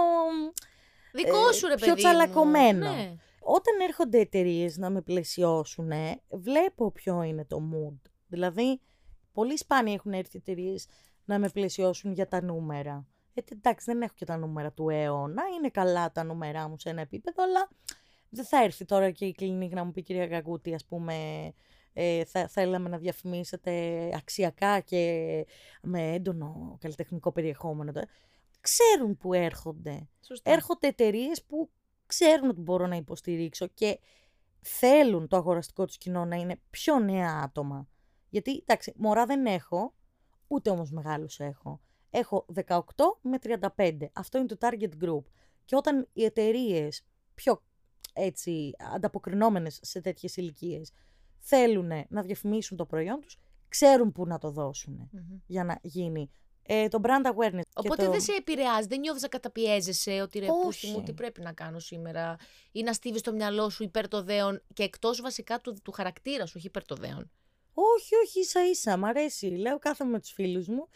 Δικό 1.12 1.49
Ε, 1.49 1.53
σου 1.53 1.66
ρε 1.66 1.75
πιο 1.75 1.87
παιδί. 1.87 1.90
μου. 1.90 1.97
τσαλακωμένο. 1.97 2.90
Ναι. 2.95 3.14
Όταν 3.44 3.81
έρχονται 3.81 4.18
εταιρείες 4.18 4.76
να 4.76 4.90
με 4.90 5.02
πλαισιώσουν, 5.02 5.90
βλέπω 6.31 6.90
ποιο 6.90 7.22
είναι 7.22 7.44
το 7.44 7.59
mood. 7.72 8.11
Δηλαδή, 8.26 8.81
πολύ 9.33 9.59
σπάνια 9.59 9.92
έχουν 9.92 10.12
έρθει 10.12 10.38
εταιρείες 10.38 10.87
να 11.24 11.38
με 11.38 11.48
πλαισιώσουν 11.48 12.12
για 12.12 12.28
τα 12.28 12.42
νούμερα. 12.42 13.07
Ε, 13.35 13.40
εντάξει, 13.52 13.85
δεν 13.92 14.02
έχω 14.02 14.12
και 14.16 14.24
τα 14.24 14.37
νούμερα 14.37 14.72
του 14.72 14.88
αιώνα. 14.88 15.42
Είναι 15.57 15.68
καλά 15.68 16.12
τα 16.12 16.24
νούμερά 16.24 16.68
μου 16.68 16.78
σε 16.78 16.90
ένα 16.90 17.00
επίπεδο, 17.00 17.42
αλλά 17.42 17.68
δεν 18.28 18.44
θα 18.44 18.62
έρθει 18.62 18.85
τώρα 18.85 19.11
και 19.11 19.24
η 19.24 19.33
κλινική 19.33 19.74
να 19.74 19.85
μου 19.85 19.92
πει 19.92 20.02
κυρία 20.02 20.26
Γκαγκούτη, 20.26 20.74
ας 20.74 20.85
πούμε, 20.85 21.14
ε, 21.92 22.24
θα 22.24 22.48
θέλαμε 22.48 22.88
να 22.88 22.98
διαφημίσετε 22.98 23.72
αξιακά 24.16 24.81
και 24.81 25.46
με 25.83 26.12
έντονο 26.12 26.76
καλλιτεχνικό 26.81 27.33
περιεχόμενο. 27.33 27.92
Ξέρουν 28.61 29.16
που 29.16 29.33
έρχονται 29.33 30.09
Σωστά. 30.20 30.50
έρχονται 30.50 30.87
εταιρείες 30.87 31.44
που 31.44 31.70
ξέρουν 32.14 32.48
ότι 32.48 32.61
μπορώ 32.61 32.87
να 32.87 32.96
υποστηρίξω 32.96 33.66
και 33.66 34.01
θέλουν 34.61 35.29
το 35.29 35.37
αγοραστικό 35.37 35.85
τους 35.85 35.98
κοινό 35.98 36.25
να 36.25 36.37
είναι 36.37 36.61
πιο 36.70 36.98
νέα 36.98 37.40
άτομα. 37.44 37.88
Γιατί, 38.29 38.59
εντάξει, 38.66 38.92
μωρά 38.96 39.27
δεν 39.27 39.46
έχω, 39.46 39.94
ούτε 40.46 40.70
όμως 40.70 40.90
μεγάλους 40.90 41.40
έχω. 41.40 41.81
Έχω 42.11 42.46
18 42.66 42.79
με 43.20 43.38
35. 43.77 44.11
Αυτό 44.12 44.38
είναι 44.38 44.46
το 44.46 44.57
target 44.61 44.90
group. 45.05 45.22
Και 45.64 45.77
όταν 45.77 46.09
οι 46.12 46.25
εταιρείες 46.25 47.05
πιο 47.35 47.62
έτσι 48.12 48.70
ανταποκρινόμενες 48.94 49.79
σε 49.83 50.01
τέτοιες 50.01 50.37
ηλικίες 50.37 50.92
θέλουν 51.38 51.90
να 52.09 52.22
διαφημίσουν 52.22 52.77
το 52.77 52.87
προϊόν 52.87 53.20
τους, 53.20 53.38
ξέρουν 53.68 54.12
πού 54.12 54.27
να 54.27 54.38
το 54.38 54.51
δώσουν 54.51 55.09
Μμμ. 55.12 55.38
για 55.46 55.64
να 55.64 55.79
γίνει 55.83 56.31
ε, 56.66 56.88
το 56.88 57.01
brand 57.03 57.27
awareness. 57.27 57.61
και 57.62 57.72
Οπότε 57.75 58.05
το... 58.05 58.11
δεν 58.11 58.20
σε 58.20 58.33
επηρεάζει, 58.33 58.87
δεν 58.87 59.01
νιώθεις 59.01 59.22
να 59.22 59.29
καταπιέζεσαι 59.29 60.20
ότι 60.20 60.38
ρε 60.38 60.46
πούστη 60.46 60.87
μου 60.87 60.94
Όχι. 60.96 61.05
τι 61.05 61.12
πρέπει 61.12 61.40
να 61.40 61.53
κάνω 61.53 61.79
σήμερα 61.79 62.37
ή 62.72 62.83
να 62.83 62.92
στείλει 62.92 63.20
το 63.20 63.33
μυαλό 63.33 63.70
σου 63.70 63.83
υπέρ 63.83 64.09
το 64.09 64.22
δέον 64.22 64.62
και 64.75 64.83
εκτός 64.83 65.20
βασικά 65.20 65.61
του, 65.61 65.77
του 65.85 65.92
χαρακτήρα 65.92 66.46
σου, 66.46 66.55
όχι 66.57 66.66
υπέρ 66.66 66.85
το 66.85 66.94
δέον. 66.94 67.31
Όχι, 67.75 68.14
όχι, 68.25 68.40
ίσα 68.40 68.68
ίσα. 68.68 68.96
Μ' 68.96 69.05
αρέσει. 69.05 69.46
Λέω, 69.46 69.79
κάθομαι 69.79 70.11
με 70.11 70.20
τους 70.20 70.31
φίλους 70.33 70.68
μου 70.68 70.88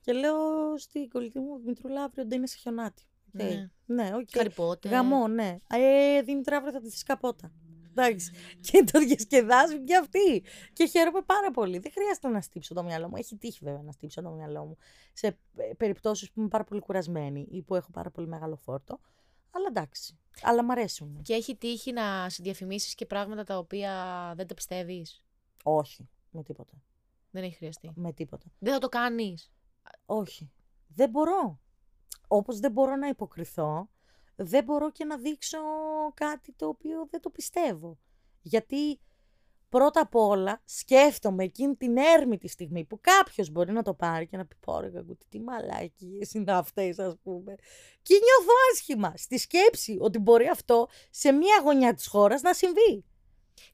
και 0.00 0.12
λέω 0.12 0.36
στην 0.78 1.08
κολλητή 1.08 1.38
μου 1.38 1.58
Δημητρούλα 1.58 2.02
αύριο 2.02 2.24
δεν 2.26 2.38
είναι 2.38 2.46
σε 2.46 2.56
χιονάτι. 2.56 3.02
Οκ. 3.34 3.42
Ναι. 3.42 3.70
Ναι, 3.86 4.10
οκ. 4.14 4.28
Χαριπότε. 4.32 4.88
Γαμό, 4.88 5.28
ναι. 5.28 5.56
Ε, 5.70 6.22
Δημητρά, 6.22 6.56
αύριο 6.56 6.72
θα 6.72 6.80
τη 6.80 7.04
καπότα. 7.06 7.52
Εντάξει. 7.96 8.32
και 8.70 8.84
το 8.92 8.98
διασκεδάζουν 8.98 9.84
και 9.84 9.96
αυτοί. 9.96 10.44
Και 10.72 10.86
χαίρομαι 10.86 11.22
πάρα 11.22 11.50
πολύ. 11.50 11.78
Δεν 11.78 11.92
χρειάζεται 11.92 12.28
να 12.28 12.40
στύψω 12.40 12.74
το 12.74 12.82
μυαλό 12.82 13.08
μου. 13.08 13.16
Έχει 13.16 13.36
τύχει 13.36 13.58
βέβαια 13.62 13.82
να 13.82 13.92
στύψω 13.92 14.22
το 14.22 14.30
μυαλό 14.30 14.64
μου 14.64 14.76
σε 15.12 15.26
ε, 15.26 15.74
περιπτώσεις 15.76 16.30
που 16.30 16.40
είμαι 16.40 16.48
πάρα 16.48 16.64
πολύ 16.64 16.80
κουρασμένη 16.80 17.46
ή 17.50 17.62
που 17.62 17.74
έχω 17.74 17.90
πάρα 17.90 18.10
πολύ 18.10 18.26
μεγάλο 18.26 18.56
φόρτο. 18.56 19.00
Αλλά 19.50 19.66
εντάξει. 19.68 20.18
Αλλά 20.42 20.62
μ' 20.64 20.70
αρέσουν. 20.70 21.22
Και 21.22 21.34
έχει 21.34 21.56
τύχει 21.56 21.92
να 21.92 22.28
σε 22.28 22.42
διαφημίσεις 22.42 22.94
και 22.94 23.06
πράγματα 23.06 23.44
τα 23.44 23.58
οποία 23.58 24.32
δεν 24.36 24.46
τα 24.46 24.54
πιστεύεις; 24.54 25.24
Όχι. 25.62 26.08
Με 26.30 26.42
τίποτα. 26.42 26.72
Δεν 27.30 27.42
έχει 27.42 27.56
χρειαστεί. 27.56 27.90
Με 27.94 28.12
τίποτα. 28.12 28.46
Δεν 28.58 28.72
θα 28.72 28.78
το 28.78 28.88
κάνεις; 28.88 29.52
Όχι. 30.06 30.50
Δεν 30.86 31.10
μπορώ. 31.10 31.60
Όπως 32.28 32.58
δεν 32.58 32.72
μπορώ 32.72 32.96
να 32.96 33.08
υποκριθώ, 33.08 33.88
δεν 34.36 34.64
μπορώ 34.64 34.90
και 34.90 35.04
να 35.04 35.16
δείξω 35.16 35.58
κάτι 36.14 36.52
το 36.52 36.66
οποίο 36.66 37.06
δεν 37.10 37.20
το 37.20 37.30
πιστεύω. 37.30 37.98
Γιατί 38.42 39.00
πρώτα 39.68 40.00
απ' 40.00 40.14
όλα 40.14 40.62
σκέφτομαι 40.64 41.44
εκείνη 41.44 41.74
την 41.74 41.96
έρμητη 41.96 42.48
στιγμή 42.48 42.84
που 42.84 43.00
κάποιος 43.00 43.50
μπορεί 43.50 43.72
να 43.72 43.82
το 43.82 43.94
πάρει 43.94 44.26
και 44.26 44.36
να 44.36 44.46
πει 44.46 44.56
πω 44.60 44.80
ρε 44.80 44.88
Γαγκούτη, 44.88 45.26
τι 45.28 45.40
μαλάκιες 45.40 46.34
είναι 46.34 46.52
αυτές 46.52 46.98
ας 46.98 47.14
πούμε. 47.22 47.54
Και 48.02 48.14
νιώθω 48.14 48.52
άσχημα 48.72 49.12
στη 49.16 49.38
σκέψη 49.38 49.96
ότι 50.00 50.18
μπορεί 50.18 50.46
αυτό 50.46 50.88
σε 51.10 51.32
μία 51.32 51.60
γωνιά 51.64 51.94
της 51.94 52.06
χώρας 52.06 52.42
να 52.42 52.52
συμβεί. 52.52 53.04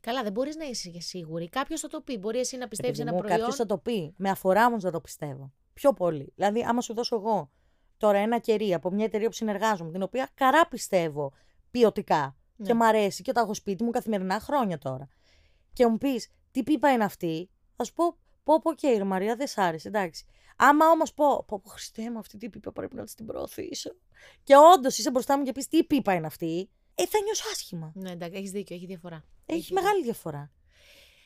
Καλά, 0.00 0.22
δεν 0.22 0.32
μπορείς 0.32 0.56
να 0.56 0.64
είσαι 0.64 0.88
και 0.90 1.00
σίγουρη. 1.00 1.48
Κάποιος 1.48 1.80
θα 1.80 1.88
το 1.88 2.00
πει. 2.00 2.18
Μπορεί 2.18 2.38
εσύ 2.38 2.56
να 2.56 2.68
πιστεύεις 2.68 2.98
Επειδή 2.98 3.08
ένα 3.08 3.16
μου, 3.18 3.22
προϊόν. 3.22 3.38
Κάποιος 3.38 3.56
θα 3.58 3.66
το 3.66 3.78
πει. 3.78 4.14
Με 4.16 4.30
αφορά 4.30 4.66
όμως 4.66 4.82
να 4.82 4.90
το 4.90 5.00
πιστεύω. 5.00 5.52
Πιο 5.74 5.92
πολύ. 5.92 6.32
Δηλαδή, 6.34 6.62
άμα 6.62 6.80
σου 6.80 6.94
δώσω 6.94 7.16
εγώ 7.16 7.50
τώρα 8.00 8.18
ένα 8.18 8.38
κερί 8.38 8.74
από 8.74 8.90
μια 8.90 9.04
εταιρεία 9.04 9.28
που 9.28 9.34
συνεργάζομαι, 9.34 9.90
την 9.90 10.02
οποία 10.02 10.28
καρά 10.34 10.66
πιστεύω 10.66 11.32
ποιοτικά 11.70 12.36
Ναι. 12.56 12.66
και 12.66 12.74
μ' 12.74 12.82
αρέσει 12.82 13.22
και 13.22 13.32
τα 13.32 13.40
έχω 13.40 13.54
σπίτι 13.54 13.84
μου 13.84 13.90
καθημερινά 13.90 14.40
χρόνια 14.40 14.78
τώρα. 14.78 15.08
Και 15.72 15.86
μου 15.86 15.98
πεις, 15.98 16.28
τι 16.50 16.62
πίπα 16.62 16.92
είναι 16.92 17.04
αυτή, 17.04 17.50
θα 17.76 17.84
σου 17.84 17.92
πω, 17.92 18.16
πω, 18.44 18.60
πω, 18.60 18.74
και 18.74 19.04
Μαρία, 19.04 19.36
δεν 19.36 19.46
σ' 19.46 19.58
άρεσε, 19.58 19.88
εντάξει. 19.88 20.24
Άμα 20.56 20.90
όμως 20.90 21.14
πω, 21.14 21.44
πω, 21.44 21.60
πω, 21.60 21.68
Χριστέ 21.68 22.10
μου, 22.10 22.18
αυτή 22.18 22.36
την 22.36 22.50
πίπα 22.50 22.72
πρέπει 22.72 22.96
να 22.96 23.04
της 23.04 23.14
την 23.14 23.26
προωθήσω. 23.26 23.90
Και 24.44 24.54
όντως 24.74 24.98
είσαι 24.98 25.10
μπροστά 25.10 25.38
μου 25.38 25.44
και 25.44 25.52
πεις, 25.52 25.68
τι 25.68 25.84
πίπα 25.84 26.14
είναι 26.14 26.26
αυτή, 26.26 26.70
ε, 26.94 27.06
θα 27.06 27.18
νιώσω 27.24 27.44
άσχημα. 27.52 27.92
Ναι, 27.94 28.10
εντάξει, 28.10 28.36
έχεις 28.38 28.50
δίκιο, 28.50 28.76
έχει 28.76 28.86
διαφορά. 28.86 29.24
Έχει 29.46 29.72
μεγάλη 29.72 30.02
διαφορά. 30.02 30.50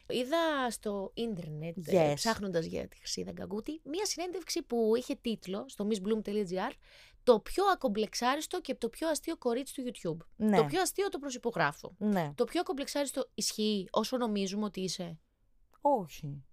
Είδα 0.09 0.71
στο 0.71 1.11
ίντερνετ, 1.15 1.77
Yes. 1.91 1.95
yes. 2.11 2.13
ψάχνοντας 2.15 2.65
για 2.65 2.89
τη 2.89 2.97
Χρυσίδα 2.97 3.31
Γκαγκούτη, 3.33 3.81
μία 3.85 4.05
συνέντευξη 4.07 4.63
που 4.63 4.93
είχε 4.97 5.15
τίτλο 5.15 5.65
στο 5.69 5.89
missbloom.gr 5.91 6.71
Το 7.23 7.41
πιο 7.41 7.65
ακομπλεξάριστο 7.73 8.61
και 8.61 8.75
το 8.75 8.89
πιο 8.89 9.09
αστείο 9.09 9.37
κορίτσι 9.37 9.75
του 9.75 9.83
YouTube. 9.91 10.27
Ναι. 10.37 10.57
Το 10.57 10.65
πιο 10.65 10.81
αστείο 10.81 11.09
το 11.09 11.19
προσυπογράφω. 11.19 11.95
Ναι. 11.99 12.33
Το 12.35 12.45
πιο 12.45 12.61
ακομπλεξάριστο 12.61 13.31
ισχύει 13.35 13.89
όσο 13.91 14.17
νομίζουμε 14.17 14.65
ότι 14.65 14.81
είσαι; 14.81 15.19
Όχι. 15.81 16.45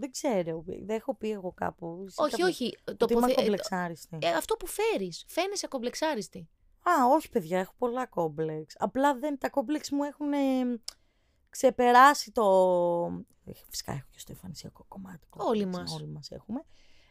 Δεν 0.00 0.10
ξέρω. 0.10 0.62
Δεν 0.66 0.96
έχω 0.96 1.14
πει 1.16 1.30
εγώ 1.30 1.52
κάπου. 1.52 2.04
σε 2.08 2.22
όχι, 2.22 2.30
κάποιο- 2.30 2.46
όχι. 2.46 2.76
Ότι 3.00 3.12
είμαι 3.12 3.20
ποθε- 3.22 3.38
ε, 3.38 3.40
κομπλεξάριστη. 3.40 4.18
ε, 4.20 4.28
αυτό 4.30 4.54
που 4.56 4.66
φέρεις. 4.66 5.24
Φαίνεσαι 5.28 5.66
ακομπλεξάριστη. 5.66 6.48
Α, 6.82 7.06
όχι 7.14 7.28
παιδιά, 7.28 7.58
έχω 7.58 7.74
πολλά 7.78 8.06
κόμπλεξ. 8.06 8.74
Απλά 8.78 9.14
δεν, 9.18 9.38
τα 9.38 9.48
κόμπλεξ 9.50 9.90
μου 9.90 10.02
έχουν 10.02 10.32
ε, 10.32 10.38
ξεπεράσει 11.50 12.32
το... 12.32 12.44
Ε, 13.44 13.52
Φυσικά 13.68 13.92
έχω 13.92 14.06
και 14.10 14.18
στο 14.18 14.32
εμφανισιακό 14.32 14.84
κομμάτι. 14.88 15.26
Όλοι 15.30 15.62
κόμπλεξ, 15.64 15.78
μας. 15.78 16.00
Όλοι 16.00 16.10
μας 16.10 16.30
έχουμε. 16.30 16.64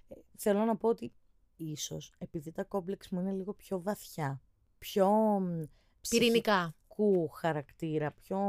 Ε, 0.07 0.15
θέλω 0.35 0.65
να 0.65 0.75
πω 0.77 0.87
ότι 0.89 1.13
ίσως, 1.55 2.13
επειδή 2.17 2.51
τα 2.51 2.63
κόμπλεξ 2.63 3.09
μου 3.09 3.19
είναι 3.19 3.31
λίγο 3.31 3.53
πιο 3.53 3.81
βαθιά, 3.81 4.41
πιο 4.77 5.09
μ, 5.39 5.63
Πυρηνικά. 6.09 6.75
ψυχικού 6.79 7.27
χαρακτήρα, 7.27 8.11
πιο 8.11 8.39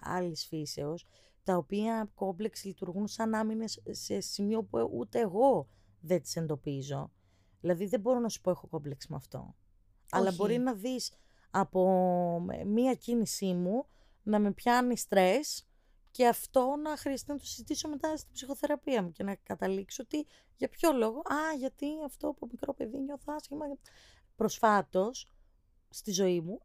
άλλης 0.00 0.46
φύσεως, 0.46 1.04
τα 1.44 1.56
οποία 1.56 2.10
κόμπλεξ 2.14 2.64
λειτουργούν 2.64 3.06
σαν 3.06 3.34
άμυνες 3.34 3.82
σε 3.90 4.20
σημείο 4.20 4.62
που 4.62 4.90
ούτε 4.92 5.20
εγώ 5.20 5.68
δεν 6.00 6.22
τις 6.22 6.36
εντοπίζω. 6.36 7.10
Δηλαδή 7.60 7.86
δεν 7.86 8.00
μπορώ 8.00 8.18
να 8.18 8.28
σου 8.28 8.40
πω 8.40 8.50
έχω 8.50 8.66
κόμπλεξ 8.66 9.06
με 9.06 9.16
αυτό. 9.16 9.54
Αλλά 10.10 10.28
Όχι. 10.28 10.36
μπορεί 10.36 10.58
να 10.58 10.74
δεις 10.74 11.12
από 11.50 12.46
μία 12.66 12.94
κίνησή 12.94 13.52
μου 13.52 13.86
να 14.24 14.38
με 14.38 14.52
πιάνει 14.52 14.96
στρες 14.96 15.66
Και 16.10 16.26
αυτό 16.26 16.76
να 16.82 16.96
χρειαστεί 16.96 17.30
να 17.30 17.38
το 17.38 17.44
συζητήσω 17.46 17.88
μετά 17.88 18.16
στην 18.16 18.32
ψυχοθεραπεία 18.32 19.02
μου 19.02 19.12
και 19.12 19.22
να 19.22 19.34
καταλήξω 19.34 20.02
ότι 20.02 20.26
για 20.56 20.68
ποιο 20.68 20.92
λόγο. 20.92 21.18
Α, 21.18 21.54
γιατί 21.58 21.86
αυτό 22.04 22.28
από 22.28 22.46
μικρό 22.50 22.74
παιδί 22.74 22.98
νιώθω 22.98 23.32
άσχημα. 23.36 23.64
Προσφάτως 24.36 25.32
στη 25.88 26.10
ζωή 26.10 26.40
μου 26.40 26.60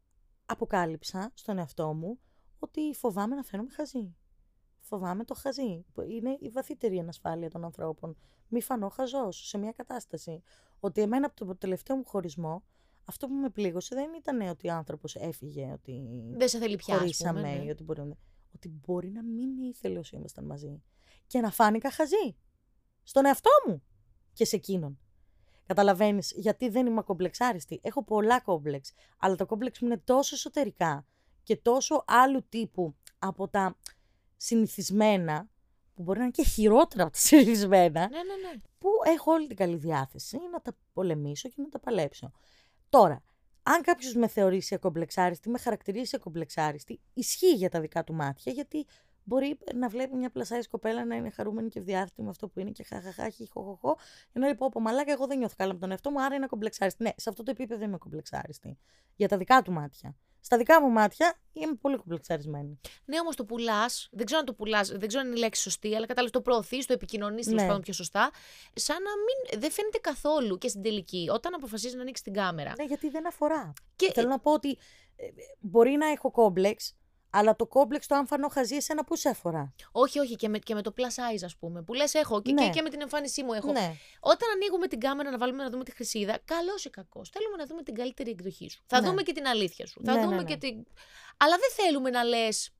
αποκάλυψα 0.46 1.30
στον 1.34 1.58
εαυτό 1.58 1.94
μου 1.94 2.18
ότι 2.58 2.94
φοβάμαι 2.94 3.34
να 3.34 3.42
φαίνομαι 3.42 3.70
χαζή. 3.70 4.14
Φοβάμαι 4.80 5.24
το 5.24 5.34
χαζί. 5.34 5.84
Είναι 6.08 6.36
η 6.40 6.48
βαθύτερη 6.48 6.98
ανασφάλεια 6.98 7.50
των 7.50 7.64
ανθρώπων. 7.64 8.16
Μη 8.48 8.62
φανώ 8.62 8.88
χαζός 8.88 9.48
σε 9.48 9.58
μια 9.58 9.72
κατάσταση. 9.72 10.42
Ότι 10.80 11.00
εμένα 11.00 11.26
από 11.26 11.44
το 11.44 11.56
τελευταίο 11.56 11.96
μου 11.96 12.04
χωρισμό, 12.06 12.64
αυτό 13.10 13.26
που 13.26 13.34
με 13.34 13.50
πλήγωσε 13.50 13.94
δεν 13.94 14.10
ήταν 14.18 14.40
ότι 14.40 14.68
ο 14.68 14.72
άνθρωπος 14.72 15.14
έφυγε, 15.14 15.70
ότι. 15.72 16.02
Δεν 16.36 16.48
σε 16.48 16.58
θέλει 16.58 16.76
πια. 16.76 16.98
Χωρίσαμε, 16.98 17.40
ναι. 17.40 17.70
ότι, 17.70 17.82
μπορεί, 17.82 18.00
ότι 18.54 18.68
μπορεί 18.68 19.10
να 19.10 19.22
μην 19.22 19.58
ήθελε 19.58 19.98
όσο 19.98 20.16
ήμασταν 20.16 20.44
μαζί. 20.44 20.82
Και 21.26 21.40
να 21.40 21.50
φάνηκα 21.50 21.90
χαζή. 21.90 22.36
Στον 23.02 23.26
εαυτό 23.26 23.50
μου. 23.66 23.82
Και 24.32 24.44
σε 24.44 24.56
εκείνον. 24.56 24.98
Καταλαβαίνεις 25.66 26.32
γιατί 26.36 26.68
δεν 26.68 26.86
είμαι 26.86 27.02
κομπλεξάριστη. 27.02 27.80
Έχω 27.82 28.04
πολλά 28.04 28.40
κόμπλεξ. 28.40 28.92
Αλλά 29.18 29.34
τα 29.34 29.44
κόμπλεξ 29.44 29.80
μου 29.80 29.88
είναι 29.88 29.98
τόσο 30.04 30.34
εσωτερικά 30.34 31.06
και 31.42 31.56
τόσο 31.56 32.04
άλλου 32.06 32.46
τύπου 32.48 32.94
από 33.18 33.48
τα 33.48 33.76
συνηθισμένα, 34.36 35.48
που 35.94 36.02
μπορεί 36.02 36.18
να 36.18 36.24
είναι 36.24 36.32
και 36.32 36.44
χειρότερα 36.44 37.02
από 37.02 37.12
τα 37.12 37.18
συνηθισμένα, 37.18 38.00
ναι, 38.00 38.16
ναι, 38.16 38.48
ναι. 38.48 38.60
που 38.78 38.88
έχω 39.06 39.32
όλη 39.32 39.46
την 39.46 39.56
καλή 39.56 39.76
διάθεση 39.76 40.38
να 40.52 40.60
τα 40.60 40.76
πολεμήσω 40.92 41.48
και 41.48 41.54
να 41.56 41.68
τα 41.68 41.78
παλέψω. 41.80 42.32
Τώρα, 42.90 43.22
αν 43.62 43.82
κάποιος 43.82 44.14
με 44.14 44.28
θεωρήσει 44.28 44.74
ακομπλεξάριστη, 44.74 45.48
με 45.48 45.58
χαρακτηρίσει 45.58 46.16
ακομπλεξάριστη, 46.16 47.00
ισχύει 47.14 47.54
για 47.54 47.70
τα 47.70 47.80
δικά 47.80 48.04
του 48.04 48.14
μάτια, 48.14 48.52
γιατί 48.52 48.86
μπορεί 49.30 49.58
να 49.74 49.88
βλέπει 49.88 50.16
μια 50.16 50.30
πλασάη 50.30 50.60
κοπέλα 50.62 51.04
να 51.04 51.14
είναι 51.14 51.30
χαρούμενη 51.30 51.68
και 51.68 51.78
ευδιάθετη 51.78 52.22
με 52.22 52.28
αυτό 52.28 52.48
που 52.48 52.60
είναι 52.60 52.70
και 52.70 52.82
χαχαχά, 52.82 53.32
χοχοχό, 53.50 53.96
ενώ 54.32 54.44
λέει 54.44 54.54
πω, 54.54 54.80
μαλάκα, 54.80 55.12
εγώ 55.12 55.26
δεν 55.26 55.38
νιώθω 55.38 55.54
καλά 55.56 55.72
με 55.72 55.78
τον 55.78 55.90
εαυτό 55.90 56.10
μου, 56.10 56.22
άρα 56.22 56.34
είναι 56.34 56.44
ακομπλεξάριστη. 56.44 57.02
Ναι, 57.02 57.10
σε 57.16 57.28
αυτό 57.28 57.42
το 57.42 57.50
επίπεδο 57.50 57.84
είμαι 57.84 57.94
ακομπλεξάριστη. 57.94 58.78
Για 59.16 59.28
τα 59.28 59.36
δικά 59.36 59.62
του 59.62 59.72
μάτια. 59.72 60.16
Στα 60.40 60.56
δικά 60.56 60.82
μου 60.82 60.88
μάτια 60.88 61.34
είμαι 61.52 61.74
πολύ 61.74 61.96
κομπλεξαρισμένη. 61.96 62.80
Ναι, 63.04 63.20
όμως 63.20 63.36
το 63.36 63.44
πουλάς, 63.44 64.08
δεν 64.12 64.26
ξέρω 64.26 64.40
αν 64.40 64.46
το 64.46 64.54
πουλάς, 64.54 64.88
δεν 64.88 65.08
ξέρω 65.08 65.22
αν 65.22 65.28
είναι 65.28 65.38
η 65.38 65.40
λέξη 65.40 65.62
σωστή, 65.62 65.88
αλλά 65.94 66.06
κατάλαβες 66.06 66.30
το 66.30 66.40
προωθείς, 66.40 66.86
το 66.86 66.92
επικοινωνείς 66.92 67.46
τέλος 67.46 67.60
ναι. 67.60 67.66
πάντων 67.66 67.82
πιο 67.82 67.92
σωστά. 67.92 68.30
Σαν 68.74 68.96
να 69.02 69.10
μην. 69.10 69.60
Δεν 69.60 69.70
φαίνεται 69.70 69.98
καθόλου 69.98 70.58
και 70.58 70.68
στην 70.68 70.82
τελική, 70.82 71.28
όταν 71.32 71.54
αποφασίζεις 71.54 71.94
να 71.94 72.00
ανοίξεις 72.00 72.24
την 72.24 72.34
κάμερα. 72.34 72.72
Ναι, 72.78 72.84
γιατί 72.84 73.08
δεν 73.08 73.26
αφορά. 73.26 73.72
Και... 73.96 74.10
Θέλω 74.14 74.28
να 74.28 74.38
πω 74.38 74.52
ότι 74.52 74.78
ε, 75.16 75.26
μπορεί 75.60 75.90
να 75.90 76.06
έχω 76.06 76.30
κόμπλεξ, 76.30 76.96
αλλά 77.30 77.56
το 77.56 77.66
κόμπλεξ 77.66 78.06
το 78.06 78.14
αν 78.14 78.26
φανώ 78.26 78.48
χαζί, 78.48 78.76
εσένα 78.76 79.04
πού 79.04 79.16
σε 79.16 79.28
αφορά. 79.28 79.72
Όχι, 79.92 80.18
όχι, 80.18 80.36
και 80.36 80.48
με, 80.48 80.58
και 80.58 80.74
με 80.74 80.82
το 80.82 80.92
plus 80.96 81.00
size, 81.02 81.42
ας 81.44 81.56
πούμε. 81.56 81.82
Που 81.82 81.94
λες, 81.94 82.14
έχω 82.14 82.42
και, 82.42 82.52
ναι. 82.52 82.64
και, 82.64 82.70
και, 82.70 82.82
με 82.82 82.88
την 82.88 83.00
εμφάνισή 83.00 83.42
μου 83.42 83.52
έχω. 83.52 83.72
Ναι. 83.72 83.94
Όταν 84.20 84.48
ανοίγουμε 84.54 84.86
την 84.86 85.00
κάμερα 85.00 85.30
να 85.30 85.38
βάλουμε 85.38 85.62
να 85.62 85.70
δούμε 85.70 85.84
τη 85.84 85.90
χρυσίδα, 85.90 86.38
καλός 86.44 86.84
ή 86.84 86.90
κακός. 86.90 87.30
Θέλουμε 87.30 87.56
να 87.56 87.66
δούμε 87.66 87.82
την 87.82 87.94
καλύτερη 87.94 88.30
εκδοχή 88.30 88.70
σου. 88.70 88.82
Θα 88.86 89.00
ναι. 89.00 89.08
δούμε 89.08 89.22
και 89.22 89.32
την 89.32 89.46
αλήθεια 89.46 89.86
σου. 89.86 90.00
Θα 90.04 90.14
ναι, 90.14 90.20
δούμε 90.20 90.36
ναι, 90.36 90.44
και 90.44 90.56
την. 90.56 90.86
Αλλά 91.36 91.56
δεν 91.56 91.84
θέλουμε 91.84 92.10
να 92.10 92.24
λες 92.24 92.70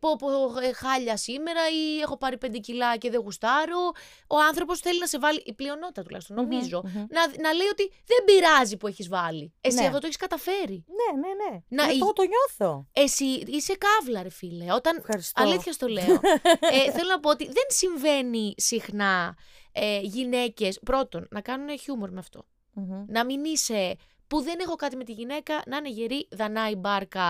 πω, 0.00 0.16
πω 0.16 0.28
ε, 0.60 0.72
χάλια 0.72 1.16
σήμερα 1.16 1.60
ή 1.70 2.00
έχω 2.00 2.16
πάρει 2.16 2.38
πέντε 2.38 2.58
κιλά 2.58 2.96
και 2.96 3.10
δεν 3.10 3.20
γουστάρω. 3.20 3.90
Ο 4.26 4.36
άνθρωπος 4.48 4.80
θέλει 4.80 4.98
να 4.98 5.06
σε 5.06 5.18
βάλει, 5.18 5.42
η 5.46 5.52
πλειονότητα 5.52 6.02
τουλάχιστον, 6.02 6.36
νομίζω, 6.36 6.82
να, 6.84 7.40
να 7.40 7.52
λέει 7.52 7.66
ότι 7.72 7.92
δεν 8.06 8.24
πειράζει 8.24 8.76
που 8.76 8.86
έχεις 8.86 9.08
βάλει. 9.08 9.52
Εσύ 9.60 9.76
ναι. 9.76 9.86
αυτό 9.86 9.98
το 9.98 10.06
έχεις 10.06 10.16
καταφέρει. 10.16 10.84
Ναι, 10.86 11.18
ναι, 11.20 11.28
ναι. 11.28 11.60
Να, 11.68 11.84
αυτό 11.84 12.12
το 12.12 12.22
νιώθω. 12.22 12.86
Εσύ 12.92 13.24
είσαι 13.24 13.76
καύλα, 13.76 14.22
ρε 14.22 14.30
φίλε. 14.30 14.72
Όταν... 14.72 14.96
Ευχαριστώ. 14.96 15.42
Αλήθεια 15.42 15.72
στο 15.72 15.86
λέω. 15.86 16.20
ε, 16.60 16.90
θέλω 16.92 17.08
να 17.08 17.20
πω 17.20 17.30
ότι 17.30 17.44
δεν 17.44 17.66
συμβαίνει 17.68 18.54
συχνά 18.56 19.36
ε, 19.72 20.00
γυναίκες 20.00 20.80
πρώτον 20.84 21.26
να 21.30 21.40
κάνουν 21.40 21.78
χιούμορ 21.78 22.10
με 22.10 22.18
αυτό. 22.18 22.44
Να 23.06 23.24
μην 23.24 23.44
είσαι 23.44 23.96
που 24.30 24.40
δεν 24.42 24.58
έχω 24.64 24.76
κάτι 24.76 24.96
με 24.96 25.04
τη 25.04 25.12
γυναίκα, 25.12 25.62
να 25.66 25.76
είναι 25.76 25.88
γερή, 25.88 26.28
δανάει 26.30 26.74
μπάρκα. 26.74 27.28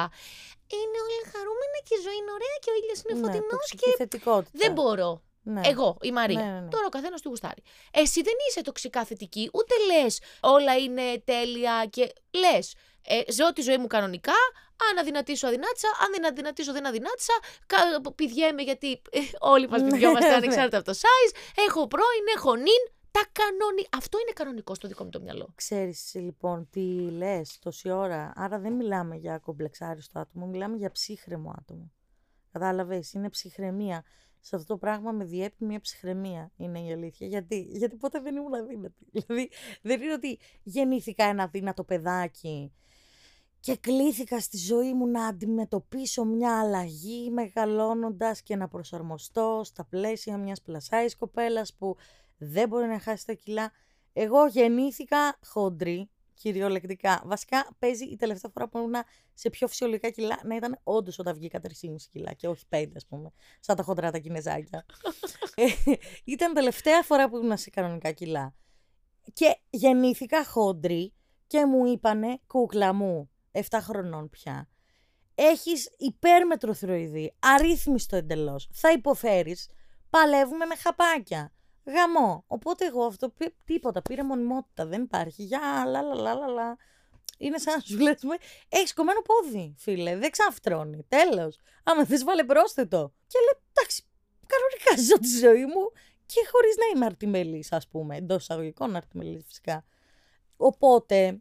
Είναι 0.79 0.99
όλοι 1.05 1.19
χαρούμενα 1.33 1.79
και 1.87 1.95
η 1.99 2.03
ζωή 2.07 2.17
είναι 2.21 2.33
ωραία 2.39 2.57
και 2.63 2.71
ο 2.73 2.75
ήλιος 2.81 2.99
είναι 3.03 3.15
ναι, 3.19 3.25
φωτεινός. 3.25 3.69
και 3.81 3.95
θετικότητα. 3.97 4.51
Δεν 4.63 4.73
μπορώ. 4.73 5.23
Ναι. 5.43 5.61
Εγώ, 5.65 5.97
η 6.01 6.13
Μαρία. 6.13 6.41
Ναι, 6.41 6.51
ναι, 6.51 6.61
ναι. 6.61 6.69
Τώρα 6.69 6.87
ο 6.87 6.89
καθένας 6.89 7.21
του 7.21 7.29
γουστάρει. 7.29 7.63
Εσύ 7.91 8.23
δεν 8.23 8.33
είσαι 8.49 8.63
τοξικά 8.63 9.05
θετική, 9.05 9.51
ούτε 9.53 9.75
λες 9.89 10.21
όλα 10.41 10.77
είναι 10.77 11.23
τέλεια 11.25 11.87
και 11.91 12.13
λες. 12.31 12.75
Ε, 13.07 13.33
ζω 13.33 13.53
τη 13.53 13.63
ζωή 13.63 13.79
μου 13.79 13.87
κανονικά. 13.87 14.39
Αν 14.91 14.99
αδυνατήσω, 14.99 15.47
αδυνάτησα. 15.47 15.89
Αν 15.89 16.09
δεν 16.13 16.27
αδυνατήσω, 16.27 16.73
δεν 16.73 16.87
αδυνάτησα. 16.87 17.35
Πηδιέμαι 18.15 18.63
γιατί 18.63 19.03
ε, 19.11 19.19
όλοι 19.39 19.69
μας 19.69 19.83
πηδιόμαστε 19.83 20.29
ναι, 20.29 20.35
ανεξάρτητα 20.35 20.77
από 20.77 20.87
το 20.87 20.97
size. 21.03 21.33
Έχω 21.69 21.87
πρώην, 21.87 22.25
έχω 22.37 22.55
νυν. 22.55 22.83
Τα 23.11 23.21
κανονι... 23.33 23.87
Αυτό 23.97 24.19
είναι 24.19 24.33
κανονικό 24.33 24.75
στο 24.75 24.89
δικό 24.89 25.05
μου 25.05 25.11
το 25.11 25.21
μυαλό. 25.21 25.53
Ξέρεις 25.55 26.15
λοιπόν 26.15 26.69
τι 26.71 27.11
λες 27.11 27.59
τόση 27.59 27.91
ώρα. 27.91 28.33
Άρα 28.35 28.59
δεν 28.59 28.73
μιλάμε 28.73 29.17
για 29.17 29.39
κομπλεξάριστο 29.39 30.19
άτομο, 30.19 30.47
μιλάμε 30.47 30.77
για 30.77 30.91
ψύχρεμο 30.91 31.55
άτομο. 31.59 31.93
Κατάλαβες, 32.53 33.13
είναι 33.13 33.29
ψυχραιμία. 33.29 34.05
Σε 34.41 34.57
αυτό 34.57 34.73
το 34.73 34.79
πράγμα 34.79 35.13
με 35.13 35.25
διέπει 35.25 35.65
μια 35.65 35.81
ψυχραιμία, 35.81 36.53
είναι 36.57 36.81
η 36.81 36.93
αλήθεια. 36.93 37.27
Γιατί, 37.27 37.61
Γιατί 37.61 37.97
ποτέ 37.97 38.21
δεν 38.21 38.37
ήμουν 38.37 38.55
αδύνατη. 38.55 39.07
Δηλαδή 39.13 39.51
δεν 39.83 40.03
είναι 40.03 40.13
ότι 40.13 40.39
γεννήθηκα 40.63 41.25
ένα 41.25 41.43
αδύνατο 41.43 41.85
παιδάκι 41.85 42.73
και 43.61 43.77
κλήθηκα 43.77 44.41
στη 44.41 44.57
ζωή 44.57 44.95
μου 44.95 45.07
να 45.07 45.27
αντιμετωπίσω 45.27 46.25
μια 46.25 46.61
αλλαγή 46.61 47.31
μεγαλώνοντας 47.31 48.43
και 48.43 48.57
να 48.57 48.69
προσαρμοστώ 48.69 49.61
στα 49.65 49.85
πλαίσια 49.85 50.37
μιας 50.37 50.63
πλασάης 50.63 51.17
κοπέλας 51.17 51.75
που 51.75 51.97
δεν 52.41 52.69
μπορεί 52.69 52.87
να 52.87 53.01
χάσει 53.01 53.27
τα 53.27 53.33
κιλά. 53.33 53.73
Εγώ 54.13 54.47
γεννήθηκα 54.47 55.39
χοντρή, 55.47 56.11
κυριολεκτικά. 56.35 57.23
Βασικά 57.25 57.69
παίζει 57.79 58.05
η 58.05 58.17
τελευταία 58.17 58.51
φορά 58.55 58.69
που 58.69 58.79
ήμουν 58.79 58.95
σε 59.35 59.51
πιο 59.51 59.69
φυσιολογικά 59.69 60.11
κιλά 60.11 60.41
να 60.45 60.57
ήταν 60.57 60.81
όντως 60.83 61.19
όταν 61.19 61.35
βγήκα 61.35 61.61
3,5 61.63 61.95
κιλά 62.11 62.33
και 62.33 62.49
όχι 62.49 62.65
5, 62.71 62.87
ας 62.97 63.07
πούμε. 63.07 63.31
Σαν 63.61 63.77
τα 63.77 63.83
χοντρά 63.83 64.11
τα 64.11 64.19
κινεζάκια. 64.19 64.87
ε, 65.55 65.67
ήταν 66.25 66.55
τελευταία 66.55 67.03
φορά 67.03 67.29
που 67.29 67.37
ήμουν 67.37 67.57
σε 67.57 67.71
κανονικά 67.71 68.13
κιλά. 68.13 68.55
Και 69.33 69.59
γεννήθηκα 69.71 70.45
χοντρή 70.45 71.15
και 71.47 71.67
μου 71.67 71.87
είπανε, 71.87 72.41
κούκλα 72.47 72.93
μου, 72.93 73.31
7 73.53 73.63
χρονών 73.81 74.31
πια. 74.31 74.69
Έχεις 75.35 75.91
υπέρμετρο 75.99 76.75
θηροειδή, 76.75 77.35
αρρύθμιστο 77.39 78.17
εντελώς. 78.17 78.69
Θα 78.73 78.93
υποφέρεις, 78.93 79.69
παλεύουμε 80.11 80.67
με 80.67 80.75
χαπάκια. 80.75 81.53
Γαμό. 81.85 82.45
Οπότε 82.47 82.87
εγώ 82.87 83.05
αυτό 83.05 83.33
τίποτα. 83.65 84.03
Πήρε 84.03 84.23
μονιμότητα. 84.23 84.87
Δεν 84.87 85.03
υπάρχει. 85.03 85.43
Για 85.43 85.85
λα 85.87 86.03
λα 86.03 86.35
λα 86.35 86.47
λα. 86.47 86.77
Είναι 87.39 87.59
σαν 87.59 87.75
να 87.75 87.81
σου 87.81 87.99
λες: 87.99 88.21
Έχεις 88.69 88.95
κομμένο 88.95 89.21
πόδι, 89.23 89.75
φίλε. 89.79 90.17
Δεν 90.17 90.31
ξαφτρώνει. 90.31 91.05
Τέλος. 91.09 91.59
Άμα 91.83 92.05
θες, 92.05 92.25
βάλε 92.25 92.45
πρόσθετο. 92.45 93.13
Και 93.27 93.39
λέει: 93.39 93.63
Εντάξει, 93.73 94.05
κανονικά 94.47 95.09
ζω 95.09 95.19
τη 95.19 95.39
ζωή 95.39 95.67
μου 95.67 95.93
και 96.27 96.41
χωρίς 96.51 96.77
να 96.77 96.87
είμαι 96.95 97.07
αρτιμελής, 97.07 97.73
ας 97.73 97.89
πούμε. 97.89 98.17
Εντός 98.17 98.43
εισαγωγικών 98.43 98.97
αρτιμελής, 98.97 99.45
φυσικά. 99.47 99.85
Οπότε 100.57 101.41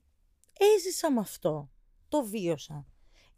έζησα 0.76 1.12
με 1.12 1.20
αυτό. 1.20 1.70
Το 2.10 2.24
βίωσα. 2.24 2.86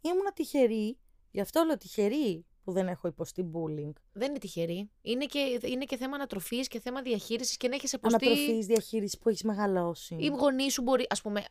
Ήμουν 0.00 0.32
τυχερή, 0.34 0.98
γι' 1.30 1.40
αυτό 1.40 1.64
λέω 1.64 1.76
τυχερή 1.76 2.46
που 2.64 2.72
δεν 2.72 2.88
έχω 2.88 3.08
υποστεί 3.08 3.50
bullying. 3.52 3.92
Δεν 4.12 4.28
είναι 4.28 4.38
τυχερή. 4.38 4.90
Είναι 5.02 5.24
και, 5.24 5.60
είναι 5.62 5.84
και 5.84 5.96
θέμα 5.96 6.14
ανατροφής 6.14 6.68
και 6.68 6.80
θέμα 6.80 7.02
διαχείρισης 7.02 7.56
και 7.56 7.68
να 7.68 7.74
έχεις 7.74 7.92
υποστεί. 7.92 8.26
Ανατροφής, 8.26 8.66
διαχείρισης 8.66 9.18
που 9.18 9.28
έχεις 9.28 9.42
μεγαλώσει. 9.42 10.16
Οι 10.18 10.26
γονείς 10.26 10.72
σου 10.72 10.82
μπορεί. 10.82 11.06
Α 11.08 11.20
πούμε, 11.22 11.44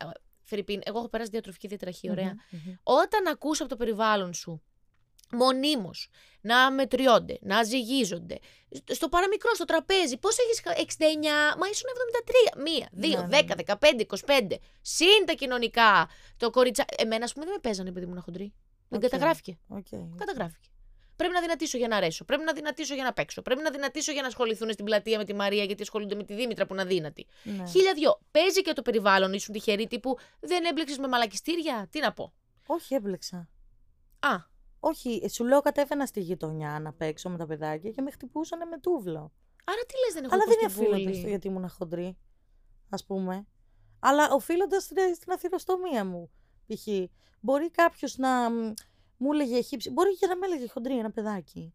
Φερρυπίν, 0.43 0.81
εγώ 0.83 0.97
έχω 0.97 1.09
περάσει 1.09 1.29
διατροφική 1.29 1.67
διατραχή, 1.67 2.09
Όταν 2.83 3.27
ακούς 3.27 3.59
από 3.59 3.69
το 3.69 3.75
περιβάλλον 3.75 4.33
σου 4.33 4.61
μονίμως 5.31 6.09
να 6.41 6.71
μετριώνται, 6.71 7.37
να 7.41 7.63
ζυγίζονται. 7.63 8.39
Στο 8.85 9.09
παραμικρό, 9.09 9.53
στο 9.53 9.65
τραπέζι, 9.65 10.17
πώς 10.17 10.37
έχεις 10.37 10.61
69, 10.75 11.55
μα 11.57 11.67
ήσουν 11.67 11.89
73. 11.89 12.61
Μία, 12.61 12.89
2, 12.91 13.27
10, 13.29 13.55
15, 13.55 14.05
25. 14.05 14.57
Συν 14.81 15.25
τα 15.25 15.33
κοινωνικά. 15.33 16.09
Το 16.37 16.49
κορίτσα. 16.49 16.85
Εμένα, 16.97 17.23
ας 17.23 17.33
πούμε, 17.33 17.45
δεν 17.45 17.53
με 17.53 17.59
παίζανε 17.59 17.89
επειδή 17.89 18.05
ήμουν 18.05 18.21
χοντρή. 18.21 18.53
Δεν 18.87 18.99
καταγράφηκε. 18.99 19.57
Okay. 19.69 20.09
Καταγράφηκε. 20.17 20.70
Πρέπει 21.21 21.33
να 21.33 21.41
δυνατήσω 21.41 21.77
για 21.77 21.87
να 21.87 21.95
αρέσω. 21.95 22.25
Πρέπει 22.25 22.43
να 22.43 22.53
δυνατήσω 22.53 22.93
για 22.93 23.03
να 23.03 23.13
παίξω. 23.13 23.41
Πρέπει 23.41 23.61
να 23.61 23.71
δυνατήσω 23.71 24.11
για 24.11 24.21
να 24.21 24.27
ασχοληθούν 24.27 24.71
στην 24.71 24.85
πλατεία 24.85 25.17
με 25.17 25.25
τη 25.25 25.33
Μαρία 25.33 25.63
γιατί 25.63 25.81
ασχολούνται 25.81 26.15
με 26.15 26.23
τη 26.23 26.33
Δήμητρα 26.33 26.65
που 26.65 26.73
είναι 26.73 26.81
αδύνατη. 26.81 27.27
Ναι. 27.43 27.65
Χίλια 27.67 27.93
δυο. 27.93 28.19
Παίζει 28.31 28.61
και 28.61 28.73
το 28.73 28.81
περιβάλλον, 28.81 29.33
ήσουν 29.33 29.53
τυχεροί 29.53 29.87
τύπου 29.87 30.17
δεν 30.39 30.65
έμπλεξες 30.65 30.97
με 30.97 31.07
μαλακιστήρια. 31.07 31.87
Τι 31.91 31.99
να 31.99 32.13
πω. 32.13 32.33
Όχι, 32.65 32.95
έμπλεξα. 32.95 33.49
Α. 34.19 34.49
Όχι, 34.79 35.29
σου 35.29 35.45
λέω 35.45 35.61
κατέβαινα 35.61 36.05
στη 36.05 36.19
γειτονιά 36.19 36.79
να 36.81 36.93
παίξω 36.93 37.29
με 37.29 37.37
τα 37.37 37.45
παιδάκια 37.45 37.91
και 37.91 38.01
με 38.01 38.11
χτυπούσαν 38.11 38.67
με 38.67 38.79
τούβλο. 38.79 39.31
Άρα 39.63 39.81
τι 39.87 39.93
λες, 40.05 40.13
δεν 40.13 40.23
έχω 40.23 40.33
Αλλά 40.33 40.43
δεν 40.47 40.57
οφείλοντα 40.65 41.13
στο 41.13 41.27
γιατί 41.27 41.47
ήμουν 41.47 41.69
χοντρή, 41.69 42.17
ας 42.89 43.05
πούμε. 43.05 43.47
Αλλά 43.99 44.31
οφείλοντας 44.31 44.83
στην 45.15 45.31
αθυροστομία 45.31 46.05
μου. 46.05 46.31
Π.χ. 46.67 46.87
Μπορεί 47.39 47.71
κάποιος 47.71 48.17
να 48.17 48.29
μου 49.21 49.33
έλεγε 49.33 49.61
χύψη. 49.61 49.89
Μπορεί 49.89 50.17
και 50.17 50.27
να 50.27 50.35
με 50.35 50.45
έλεγε 50.45 50.67
χοντρή 50.67 50.97
ένα 50.97 51.11
παιδάκι. 51.11 51.73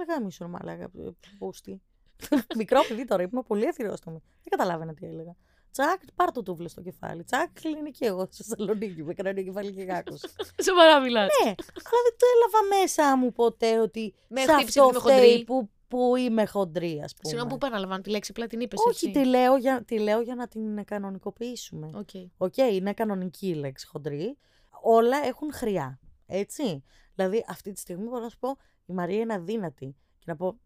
Αργά 0.00 0.24
μισό 0.24 0.48
μαλάκα, 0.48 0.90
πούστη. 1.38 1.82
Μικρό 2.58 2.80
παιδί 2.88 3.04
τώρα, 3.04 3.22
ήμουν 3.22 3.44
πολύ 3.46 3.68
αθυρόστομη. 3.68 4.18
Δεν 4.18 4.58
καταλάβαινα 4.58 4.94
τι 4.94 5.06
έλεγα. 5.06 5.36
Τσακ, 5.72 6.00
πάρ 6.14 6.32
το 6.32 6.42
τούβλο 6.42 6.68
στο 6.68 6.80
κεφάλι. 6.82 7.24
Τσακ, 7.24 7.48
κλινική 7.52 8.04
εγώ 8.04 8.28
στη 8.30 8.42
Θεσσαλονίκη 8.42 9.02
με 9.02 9.10
έκανε 9.10 9.42
κεφάλι 9.42 9.72
και 9.72 9.82
γάκος. 9.82 10.20
Σοβαρά 10.66 11.00
μιλάς. 11.00 11.20
ναι, 11.20 11.48
αλλά 11.58 12.00
δεν 12.06 12.14
το 12.18 12.26
έλαβα 12.34 12.80
μέσα 12.80 13.16
μου 13.16 13.32
ποτέ 13.32 13.78
ότι 13.80 14.14
Με 14.28 14.40
σε 14.40 14.52
χτύπησε 14.52 14.80
αυτό 14.80 15.00
που 15.00 15.08
είμαι 15.08 15.16
φταίει 15.16 15.28
χοντρή. 15.28 15.44
που, 15.44 15.70
που 15.88 16.16
είμαι 16.16 16.46
χοντρή, 16.46 17.00
ας 17.04 17.14
πούμε. 17.14 17.28
Συγγνώμη 17.28 17.48
που 17.48 17.54
επαναλαμβάνω 17.54 18.02
τη 18.02 18.10
λέξη, 18.10 18.30
απλά 18.34 18.46
την 18.46 18.60
είπε. 18.60 18.76
Όχι, 18.88 19.10
τη 19.10 19.24
λέω, 19.24 19.56
για, 19.56 19.82
τη 19.84 19.98
λέω 19.98 20.20
για 20.20 20.34
να 20.34 20.48
την 20.48 20.84
κανονικοποιήσουμε. 20.84 21.90
OK. 21.94 22.08
OK, 22.36 22.56
είναι 22.56 22.92
κανονική 22.92 23.48
η 23.48 23.54
λέξη 23.54 23.86
χοντρή. 23.86 24.38
Όλα 24.82 25.16
έχουν 25.26 25.52
χροιά. 25.52 25.98
Έτσι. 26.28 26.82
Δηλαδή, 27.14 27.44
αυτή 27.48 27.72
τη 27.72 27.80
στιγμή 27.80 28.04
μπορώ 28.08 28.22
να 28.22 28.28
σου 28.28 28.38
πω 28.38 28.56
η 28.86 28.92
Μαρία 28.92 29.20
είναι 29.20 29.34
αδύνατη. 29.34 29.96
Και 30.18 30.24
να 30.26 30.36
πω. 30.36 30.58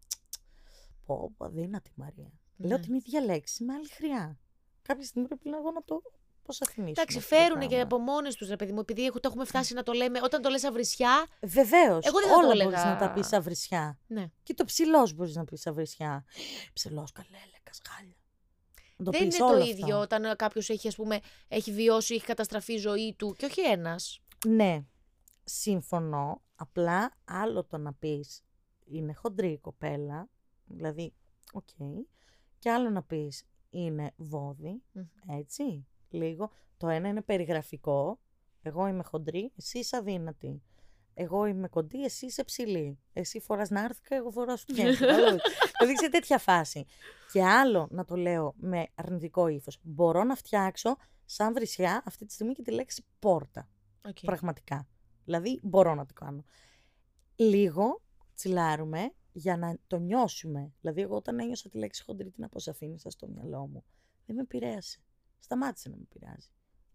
Πω, 1.05 1.31
πω 1.37 1.45
αδύνατη 1.45 1.91
Μαρία. 1.95 2.31
Ναι. 2.55 2.67
Λέω 2.67 2.79
την 2.79 2.93
ίδια 2.93 3.21
λέξη 3.21 3.63
με 3.63 3.73
άλλη 3.73 3.89
χρειά. 3.89 4.37
Κάποια 4.81 5.03
στιγμή 5.05 5.27
πρέπει 5.27 5.49
να 5.49 5.57
εγώ 5.57 5.71
να 5.71 5.83
το 5.83 6.01
αποσαφηνίσω. 6.41 6.91
Εντάξει, 7.01 7.19
φέρουν 7.19 7.67
και 7.67 7.79
από 7.81 7.97
μόνες 7.97 8.35
τους, 8.35 8.47
ρε 8.49 8.55
παιδί 8.55 8.71
μου, 8.71 8.79
επειδή 8.79 9.05
έχω- 9.05 9.19
το 9.19 9.27
έχουμε 9.29 9.45
φτάσει 9.45 9.73
να 9.73 9.83
το 9.83 9.91
λέμε. 9.93 10.19
Όταν 10.23 10.41
το 10.41 10.49
λες 10.49 10.63
αυρισιά, 10.63 11.25
Βεβαίως. 11.41 12.05
Εγώ 12.05 12.19
δεν 12.19 12.29
θα 12.29 12.33
το 12.33 12.39
Όλα 12.39 12.51
έλεγα. 12.51 12.69
μπορείς 12.69 12.83
να 12.83 12.97
τα 12.97 13.11
πεις 13.11 13.33
αυρισιά. 13.33 13.99
ναι. 14.07 14.25
Και 14.43 14.53
το 14.53 14.65
ψηλός 14.65 15.13
μπορείς 15.13 15.35
να 15.35 15.43
πεις 15.45 15.67
αυρισιά. 15.67 16.25
Ψηλός, 16.73 17.11
καλέλεκας, 17.11 17.79
χάλια. 17.89 18.15
Να 18.97 19.05
το 19.05 19.11
δεν 19.11 19.19
είναι 19.21 19.29
πεις 19.29 19.37
το 19.37 19.45
όλο 19.45 19.63
ίδιο 19.65 19.85
αυτό. 19.85 19.99
όταν 19.99 20.35
κάποιος 20.35 20.69
έχει, 20.69 20.87
ας 20.87 20.95
πούμε, 20.95 21.19
έχει 21.47 21.71
βιώσει, 21.71 22.13
έχει 22.15 22.25
καταστραφεί 22.25 22.73
η 22.73 22.77
ζωή 22.77 23.13
του 23.17 23.35
και 23.37 23.45
όχι 23.45 23.61
ένας. 23.61 24.19
Ναι, 24.47 24.83
σύμφωνο. 25.43 26.41
Απλά 26.55 27.13
άλλο 27.25 27.63
το 27.63 27.77
να 27.77 27.93
πεις 27.93 28.43
είναι 28.85 29.13
χοντρή 29.13 29.51
η 29.51 29.57
κοπέλα, 29.57 30.29
δηλαδή, 30.65 31.13
οκ. 31.53 31.69
Και 32.59 32.71
άλλο 32.71 32.89
να 32.89 33.03
πεις 33.03 33.45
είναι 33.69 34.11
βόδι, 34.15 34.81
έτσι, 35.27 35.87
λίγο. 36.09 36.51
Το 36.77 36.87
ένα 36.87 37.07
είναι 37.07 37.21
περιγραφικό. 37.21 38.19
Εγώ 38.61 38.87
είμαι 38.87 39.03
χοντρή, 39.03 39.51
εσύ 39.57 39.79
είσαι 39.79 39.97
αδύνατη. 39.97 40.61
Εγώ 41.13 41.45
είμαι 41.45 41.67
κοντή, 41.67 42.03
εσύ 42.03 42.25
είσαι 42.25 42.43
ψηλή. 42.43 42.99
Εσύ 43.13 43.39
φοράς 43.39 43.69
νάρθηκα, 43.69 44.15
εγώ 44.15 44.31
φοράω 44.31 44.57
σου 44.57 44.65
Δηλαδή 44.73 45.97
σε 46.01 46.09
τέτοια 46.09 46.37
φάση. 46.37 46.85
Και 47.31 47.43
άλλο 47.43 47.87
να 47.91 48.05
το 48.05 48.15
λέω 48.15 48.53
με 48.57 48.87
αρνητικό 48.95 49.47
ύφος. 49.47 49.79
Μπορώ 49.81 50.23
να 50.23 50.35
φτιάξω 50.35 50.95
σαν 51.25 51.53
βρισιά 51.53 52.03
αυτή 52.05 52.25
τη 52.25 52.33
στιγμή 52.33 52.53
και 52.53 52.61
τη 52.61 52.71
λέξη 52.71 53.05
πόρτα. 53.19 53.69
Okay. 54.07 54.23
Πραγματικά. 54.25 54.87
Δηλαδή 55.25 55.59
μπορώ 55.63 55.95
να 55.95 56.05
το 56.05 56.13
κάνω. 56.13 56.43
Λίγο 57.35 58.01
τσιλάρουμε 58.35 59.13
για 59.31 59.57
να 59.57 59.77
το 59.87 59.97
νιώσουμε. 59.97 60.71
Δηλαδή 60.81 61.01
εγώ 61.01 61.15
όταν 61.15 61.39
ένιωσα 61.39 61.69
τη 61.69 61.77
λέξη 61.77 62.03
χοντρή 62.03 62.29
την 62.31 62.43
αποσαφήνισα 62.43 63.09
στο 63.09 63.27
μυαλό 63.27 63.67
μου. 63.67 63.83
Δεν 64.25 64.35
με 64.35 64.41
επηρέασε. 64.41 64.99
Σταμάτησε 65.39 65.89
να 65.89 65.95
με 65.95 66.01
επηρεάζει. 66.11 66.47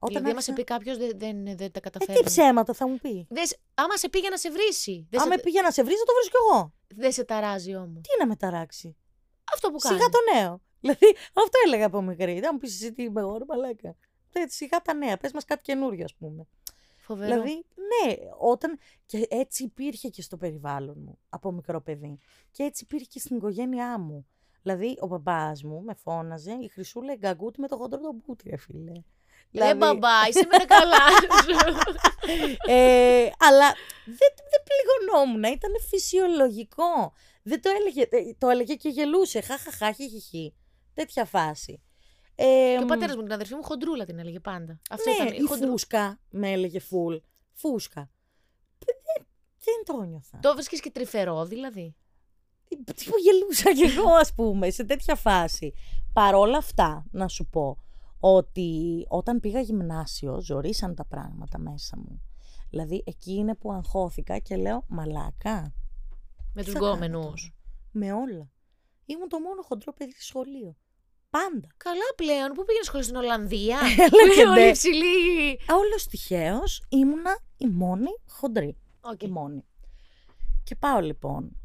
Δηλαδή, 0.07 0.17
άμα 0.27 0.29
άρχισα- 0.29 0.51
σε 0.55 0.61
πει 0.61 0.65
κάποιος, 0.65 0.97
δεν, 0.97 1.19
δεν, 1.19 1.45
δεν 1.45 1.57
τα 1.57 1.65
Ε, 1.65 1.69
τι 1.71 1.81
καταφέρνει. 1.81 2.23
ψέματα 2.25 2.73
θα 2.73 2.89
μου 2.89 2.97
πει. 2.97 3.27
Δες, 3.31 3.59
άμα 3.75 3.97
σε 3.97 4.09
πει 4.09 4.19
για 4.19 4.31
να 4.31 4.37
σε 4.37 4.51
βρήσει. 4.51 5.07
Δεν, 5.11 5.21
Αν 5.21 5.27
σε, 5.29 5.35
με 5.35 5.41
πήγε 5.43 5.61
να 5.61 5.71
σε 5.71 5.83
βρει, 5.83 5.95
θα 5.95 6.05
το 6.05 6.13
βρεις 6.15 6.29
κι 6.29 6.37
εγώ. 6.49 6.73
δεν 6.89 7.13
σε 7.13 7.25
ταράζει 7.25 7.75
όμως. 7.75 8.01
Τι 8.03 8.09
να 8.19 8.27
με 8.27 8.37
ταράξει; 8.37 8.97
Αυτό 9.53 9.71
που 9.71 9.77
κάνεις. 9.79 9.99
Σιγά 9.99 10.11
το 10.11 10.19
νέο. 10.35 10.61
Δηλαδή, 10.81 11.07
αυτό 11.33 11.59
έλεγα 11.67 11.87
από 11.87 12.03
μικρή. 12.03 12.41
Δεν 12.41 12.51
μου 12.53 12.59
πεις 12.59 12.75
εσύ 12.75 12.93
τι 12.93 13.03
είμαι 13.03 13.21
εγώ, 13.21 13.37
ρε 13.39 13.45
μαλάκα. 13.49 13.97
Ε, 14.33 14.45
Σιγά 14.49 14.83
τα 14.83 14.95
νέα. 14.95 15.17
Πες 15.17 15.33
μας 15.33 15.45
κάτι 15.45 15.63
καινούριο, 15.63 16.05
ας 16.05 16.15
πούμε. 16.15 16.47
Φοβερό. 17.09 17.33
Δηλαδή, 17.33 17.65
ναι, 17.75 18.15
όταν. 18.39 18.79
Και 19.07 19.27
έτσι 19.31 19.63
υπήρχε 19.63 20.09
και 20.09 20.23
στο 20.23 20.37
περιβάλλον 20.37 20.97
μου 20.99 21.19
από 21.29 21.53
μικρό 21.53 21.81
παιδί. 21.81 22.19
Και 22.51 22.63
έτσι 22.63 22.85
υπήρχε 22.85 23.07
και 23.11 23.19
στην 23.19 23.37
οικογένειά 23.37 23.99
μου. 23.99 24.27
Δηλαδή, 24.63 24.97
ο 25.01 25.07
μπαμπάς 25.07 25.63
μου 25.63 25.83
με 25.83 25.95
φώναζε 25.95 26.53
η 26.61 26.69
Χρυσούλα 26.69 27.13
η 27.13 27.17
γκαγκούτη 27.17 27.61
με 27.61 27.69
το 27.69 27.77
χοντρό 27.77 28.01
τον 28.01 28.23
μπούτι, 28.25 28.49
ρε 28.49 28.57
φίλε. 28.57 28.93
Ρε 29.53 29.75
μπαμπά, 29.75 30.23
είσαι 30.29 30.47
με 30.51 30.65
καλά. 30.65 31.05
ε, 32.67 33.31
αλλά 33.39 33.69
δεν, 34.05 34.33
δεν 34.51 34.63
πληγωνόμουν, 34.69 35.43
ήταν 35.43 35.73
φυσιολογικό. 35.89 37.13
Δεν 37.43 37.63
το 37.63 37.71
έλεγε, 37.71 38.03
ε, 38.11 38.35
το 38.39 38.49
έλεγε 38.49 38.75
και 38.75 38.89
γελούσε. 38.89 39.41
Χαχαχά, 39.41 39.93
χιχιχι. 39.93 40.55
Τέτοια 40.95 41.25
φάση. 41.25 41.83
Ε, 42.41 42.45
και 42.77 42.83
ο 42.83 42.85
μ, 42.85 42.87
πατέρας 42.87 43.17
μου 43.17 43.23
την 43.23 43.33
αδερφή 43.33 43.55
μου 43.55 43.63
χοντρούλα 43.63 44.05
την 44.05 44.19
έλεγε 44.19 44.41
πάντα. 44.41 44.81
Αυτό 44.91 45.11
ναι, 45.11 45.17
ήταν. 45.17 45.45
η 45.45 45.47
χοντρού- 45.47 45.71
φούσκα 45.71 46.21
με 46.31 46.51
έλεγε 46.53 46.81
φουλ. 46.81 47.17
Φούσκα. 47.53 48.11
Δεν, 48.79 48.97
δεν, 49.05 49.27
δεν 49.59 49.97
το 49.97 50.03
νιώθα. 50.03 50.39
Το 50.43 50.53
βρίσκεις 50.55 50.81
και 50.81 50.91
τρυφερό, 50.91 51.45
δηλαδή. 51.45 51.95
Τι 52.69 52.77
που 53.05 53.17
γελούσα 53.23 53.73
κι 53.73 53.83
εγώ, 53.99 54.11
ας 54.15 54.35
πούμε, 54.35 54.71
σε 54.71 54.85
τέτοια 54.85 55.15
φάση. 55.15 55.73
Παρόλα 56.13 56.57
αυτά, 56.57 57.07
να 57.11 57.29
σου 57.29 57.47
πω, 57.47 57.79
ότι 58.21 59.05
όταν 59.09 59.41
πήγα 59.41 59.61
γυμνάσιο, 59.61 60.41
ζορίσαν 60.41 60.95
τα 60.95 61.05
πράγματα 61.05 61.59
μέσα 61.59 61.97
μου. 61.99 62.23
Δηλαδή, 62.71 63.03
εκεί 63.07 63.33
είναι 63.33 63.55
που 63.55 63.73
αγχώθηκα 63.73 64.39
και 64.39 64.57
λέω, 64.57 64.85
μαλάκα, 64.89 65.73
Με 66.55 66.63
τι 66.63 66.67
του 66.67 66.73
θα 66.73 66.79
κάνω 66.79 66.93
γκόμενους. 66.93 67.25
τώρα;» 67.25 67.53
Με 67.93 68.13
όλα. 68.13 68.51
Ήμουν 69.05 69.29
το 69.29 69.39
μόνο 69.41 69.63
χοντρό 69.63 69.93
παιδί 69.93 70.13
στο 70.13 70.23
σχολείο. 70.25 70.77
Πάντα. 71.31 71.69
Καλά 71.77 72.09
πλέον. 72.17 72.53
Πού 72.53 72.65
πήγαινες 72.65 72.87
σχολείο 72.87 73.05
στην 73.05 73.17
Ολλανδία; 73.17 73.79
Έλα 73.99 74.09
Που 74.09 74.17
και 74.17 74.41
είναι 74.41 74.51
όλοι 74.51 74.65
ναι. 74.65 74.73
ψηλοί. 74.73 75.61
Όλως 75.69 76.07
τυχαίως 76.07 76.87
ήμουνα 76.89 77.39
η 77.57 77.67
μόνη 77.67 78.11
χοντρή. 78.27 78.77
Οκ. 79.01 79.23
Η 79.23 79.29
μόνη. 79.29 79.65
Και 80.65 80.75
πάω 80.75 81.01
λοιπόν 81.01 81.57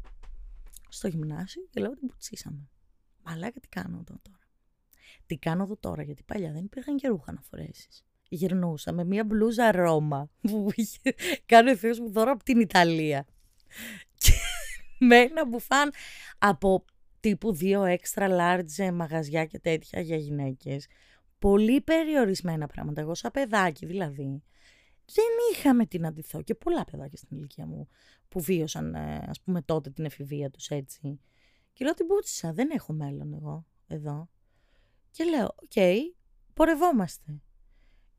στο 0.88 1.08
γυμνάσιο 1.08 1.66
και 1.70 1.80
λέω 1.80 1.90
ότι 1.90 2.06
την 2.06 2.19
πουτσίσαμε. 2.19 2.68
Μαλάκα 3.22 3.60
τι 3.60 3.68
κάνω 3.68 3.96
εδώ 3.96 4.18
τώρα. 4.22 4.38
Τι 5.26 5.36
κάνω 5.36 5.62
εδώ 5.62 5.76
τώρα, 5.76 6.02
γιατί 6.02 6.22
παλιά 6.22 6.52
δεν 6.52 6.64
υπήρχαν 6.64 6.96
και 6.96 7.08
ρούχα 7.08 7.32
να 7.32 7.40
φορέσεις. 7.40 8.04
Γυρνούσα 8.28 8.92
με 8.92 9.04
μία 9.04 9.24
μπλούζα 9.24 9.72
Ρώμα 9.72 10.30
που 10.40 10.68
είχε 10.74 11.14
κάνει 11.46 11.70
ο 11.70 11.76
θείος 11.76 12.00
μου 12.00 12.10
δώρο 12.10 12.30
από 12.30 12.44
την 12.44 12.60
Ιταλία. 12.60 13.26
Και 14.16 14.32
με 15.08 15.16
ένα 15.16 15.46
μπουφάν 15.46 15.92
από 16.38 16.84
τύπου 17.24 17.54
δύο 17.54 17.82
extra 17.82 18.28
large 18.28 18.92
μαγαζιά 18.92 19.44
και 19.44 19.58
τέτοια 19.58 20.00
για 20.00 20.16
γυναίκες. 20.16 20.86
Πολύ 21.38 21.80
περιορισμένα 21.80 22.66
πράγματα. 22.66 23.00
Εγώ 23.00 23.14
σαν 23.14 23.30
παιδάκι 23.30 23.86
δηλαδή 23.86 24.42
δεν 25.04 25.24
είχαμε 25.52 25.86
τι 25.86 25.98
να 25.98 26.12
ντυθώ 26.12 26.42
και 26.42 26.54
πολλά 26.54 26.84
παιδάκια 26.84 27.16
στην 27.18 27.36
ηλικία 27.36 27.66
μου 27.66 27.88
που 28.28 28.40
βίωσαν 28.40 28.94
ε, 28.94 29.24
ας 29.28 29.40
πούμε 29.40 29.62
τότε 29.62 29.90
την 29.90 30.04
εφηβεία 30.04 30.50
τους 30.50 30.68
έτσι. 30.68 31.20
Και 31.72 31.84
λέω 31.84 31.94
την 31.94 32.06
πούτσισα, 32.06 32.52
δεν 32.52 32.70
έχω 32.70 32.92
μέλλον 32.92 33.34
εγώ 33.34 33.66
εδώ. 33.86 34.28
Και 35.10 35.24
λέω, 35.24 35.44
οκ, 35.44 36.04
πορευόμαστε. 36.54 37.40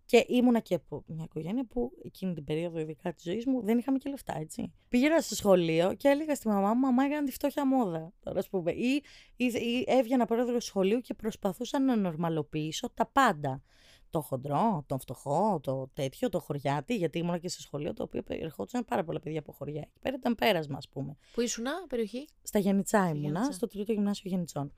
Και 0.06 0.26
ήμουνα 0.28 0.60
και 0.60 0.76
από 0.76 1.04
μια 1.08 1.24
οικογένεια 1.24 1.66
που 1.66 1.92
εκείνη 2.04 2.34
την 2.34 2.44
περίοδο, 2.44 2.80
ειδικά 2.80 3.14
της 3.14 3.24
ζωής 3.24 3.46
μου, 3.46 3.62
δεν 3.64 3.78
είχαμε 3.78 3.98
και 3.98 4.10
λεφτά, 4.10 4.38
έτσι. 4.38 4.74
Πήγαινα 4.90 5.22
στο 5.22 5.36
σχολείο 5.36 5.94
και 5.94 6.08
έλεγα 6.08 6.36
στη 6.36 6.48
μαμά 6.48 6.74
μου: 6.74 6.80
Μαμά, 6.80 7.04
έκανα 7.04 7.24
τη 7.24 7.32
φτώχεια 7.32 7.68
μόδα. 7.68 8.14
Τώρα, 8.20 8.40
ας 8.40 8.50
πούμε. 8.50 8.72
Ή, 8.72 9.04
ή, 9.36 9.46
ή 9.46 9.84
έβγαινα 9.88 10.26
πρόεδρο 10.26 10.60
σχολείου 10.60 11.00
και 11.00 11.14
προσπαθούσα 11.14 11.80
να 11.80 11.96
νορμαλοποιήσω 11.96 12.90
τα 12.94 13.06
πάντα. 13.06 13.62
Το 14.10 14.22
χοντρό, 14.22 14.84
τον 14.88 15.00
φτωχό, 15.00 15.60
το 15.64 15.90
τέτοιο, 15.94 16.30
το 16.30 16.40
χωριάτι, 16.40 16.96
γιατί 16.96 17.18
ήμουνα 17.20 17.38
και 17.38 17.50
σε 17.50 17.62
σχολείο 17.62 17.94
το 17.94 18.04
οποίο 18.04 18.22
ερχόντουσαν 18.28 18.86
πάρα 18.86 19.04
πολλά 19.04 19.20
παιδιά 19.20 19.40
από 19.40 19.52
χωριά. 19.52 19.82
Εκεί 19.82 20.00
πέρα 20.02 20.16
ήταν 20.16 20.36
πέρασμα, 20.36 20.78
ας 20.78 20.90
πούμε. 20.90 21.18
Πού 21.34 21.42
ήσουνα, 21.42 21.72
περιοχή; 21.90 22.28
Στα 22.42 22.60
Γενιτσά 22.60 23.00
Στη 23.00 23.10
ήμουνα, 23.10 23.30
Γιάννητσα. 23.30 23.52
στο 23.52 23.68
τρίτο 23.68 23.92
γυμνάσιο 23.92 24.30
Γενιτσών. 24.30 24.74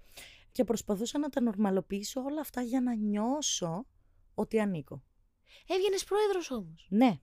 Και 0.52 0.64
προσπαθούσα 0.64 1.20
να 1.20 1.30
τα 1.30 1.42
νορμαλοποιήσω 1.42 2.22
όλα 2.22 2.42
αυτά 2.42 2.62
για 2.62 2.82
να 2.82 2.96
νιώσω 2.96 3.86
ότι 4.34 4.60
ανήκω. 4.60 5.04
Έβγαινες 5.68 6.04
πρόεδρος 6.04 6.52
όμως. 6.52 6.86
Ναι. 6.90 7.20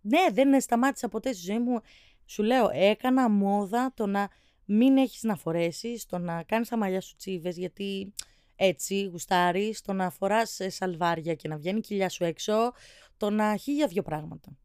Ναι, 0.00 0.26
δεν 0.32 0.60
σταμάτησα 0.60 1.08
ποτέ 1.08 1.32
στη 1.32 1.42
ζωή 1.42 1.58
μου. 1.58 1.80
Σου 2.26 2.42
λέω, 2.42 2.70
έκανα 2.72 3.28
μόδα 3.28 3.92
το 3.94 4.06
να 4.06 4.28
μην 4.64 4.96
έχεις 4.96 5.22
να 5.22 5.36
φορέσεις, 5.36 6.06
το 6.06 6.18
να 6.18 6.42
κάνεις 6.42 6.68
τα 6.68 6.76
μαλλιά 6.76 7.00
σου 7.00 7.16
τσίβες, 7.16 7.56
γιατί 7.56 8.14
έτσι 8.56 9.04
γουστάρεις, 9.04 9.80
το 9.80 9.92
να 9.92 10.10
φοράς 10.10 10.60
ε, 10.60 10.68
σαλβάρια 10.70 11.34
και 11.34 11.48
να 11.48 11.56
βγαίνει 11.56 11.78
η 11.78 11.80
κοιλιά 11.80 12.08
σου 12.08 12.24
έξω, 12.24 12.72
το 13.16 13.30
να 13.30 13.56
χίλια 13.56 13.86
δυο 13.86 14.02
πράγματα. 14.02 14.56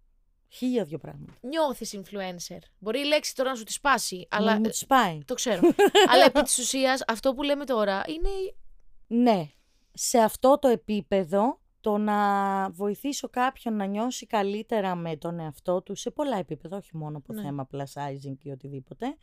Χίλια 0.47 0.83
δυο 0.83 0.97
πράγματα. 0.97 1.33
Νιώθεις 1.41 1.99
influencer. 1.99 2.59
Μπορεί 2.79 2.99
η 2.99 3.05
λέξη 3.05 3.35
τώρα 3.35 3.49
να 3.49 3.55
σου 3.55 3.63
τη 3.63 3.71
σπάσει, 3.71 4.27
αλλά. 4.29 4.51
Αλλά... 4.51 4.59
Μου 4.59 4.69
τις 4.69 4.85
πάει. 4.85 5.19
Το 5.25 5.33
ξέρω. 5.33 5.61
αλλά 6.11 6.25
επί 6.25 6.41
της 6.41 6.57
ουσίας, 6.57 7.03
αυτό 7.07 7.33
που 7.33 7.43
λέμε 7.43 7.65
τώρα 7.65 8.03
είναι. 8.07 8.29
Ναι, 9.07 9.49
σε 9.93 10.17
αυτό 10.17 10.59
το 10.59 10.67
επίπεδο 10.67 11.59
το 11.81 11.97
να 11.97 12.69
βοηθήσω 12.69 13.29
κάποιον 13.29 13.75
να 13.75 13.85
νιώσει 13.85 14.25
καλύτερα 14.25 14.95
με 14.95 15.17
τον 15.17 15.39
εαυτό 15.39 15.81
του 15.81 15.95
σε 15.95 16.11
πολλά 16.11 16.37
επίπεδα, 16.37 16.77
όχι 16.77 16.97
μόνο 16.97 17.17
από 17.17 17.33
Ναι. 17.33 17.41
θέμα 17.41 17.67
plus 17.71 17.83
sizing 17.93 18.37
ή 18.41 18.49
οτιδήποτε. 18.51 19.17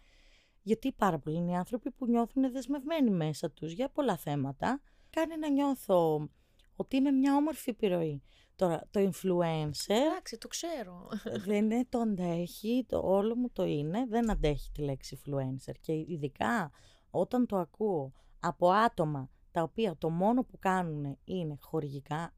Γιατί 0.62 0.92
πάρα 0.92 1.18
πολλοί 1.18 1.36
είναι 1.36 1.50
οι 1.50 1.54
άνθρωποι 1.56 1.90
που 1.90 2.06
νιώθουν 2.06 2.52
δεσμευμένοι 2.52 3.10
μέσα 3.10 3.50
τους 3.50 3.72
για 3.72 3.88
πολλά 3.90 4.16
θέματα. 4.16 4.80
Κάνει 5.10 5.36
να 5.38 5.48
νιώθω 5.50 6.28
ότι 6.76 6.96
είμαι 6.96 7.10
μια 7.10 7.34
όμορφη 7.36 7.70
επιρροή. 7.70 8.22
Τώρα, 8.56 8.88
το 8.90 9.00
influencer 9.00 9.88
Εντάξει, 9.88 10.38
το 10.38 10.48
ξέρω. 10.48 11.08
δεν 11.44 11.64
είναι, 11.70 11.86
το 11.88 11.98
αντέχει, 11.98 12.84
το 12.88 13.00
όλο 13.04 13.36
μου 13.36 13.50
το 13.50 13.64
είναι, 13.64 14.06
δεν 14.08 14.30
αντέχει 14.30 14.70
τη 14.70 14.82
λέξη 14.82 15.20
influencer. 15.24 15.74
Και 15.80 15.92
ειδικά 15.92 16.70
όταν 17.10 17.46
το 17.46 17.56
ακούω 17.56 18.12
από 18.40 18.70
άτομα 18.70 19.30
τα 19.50 19.62
οποία 19.62 19.96
το 19.98 20.10
μόνο 20.10 20.44
που 20.44 20.58
κάνουν 20.58 21.18
είναι 21.24 21.56
χορηγικά 21.60 22.34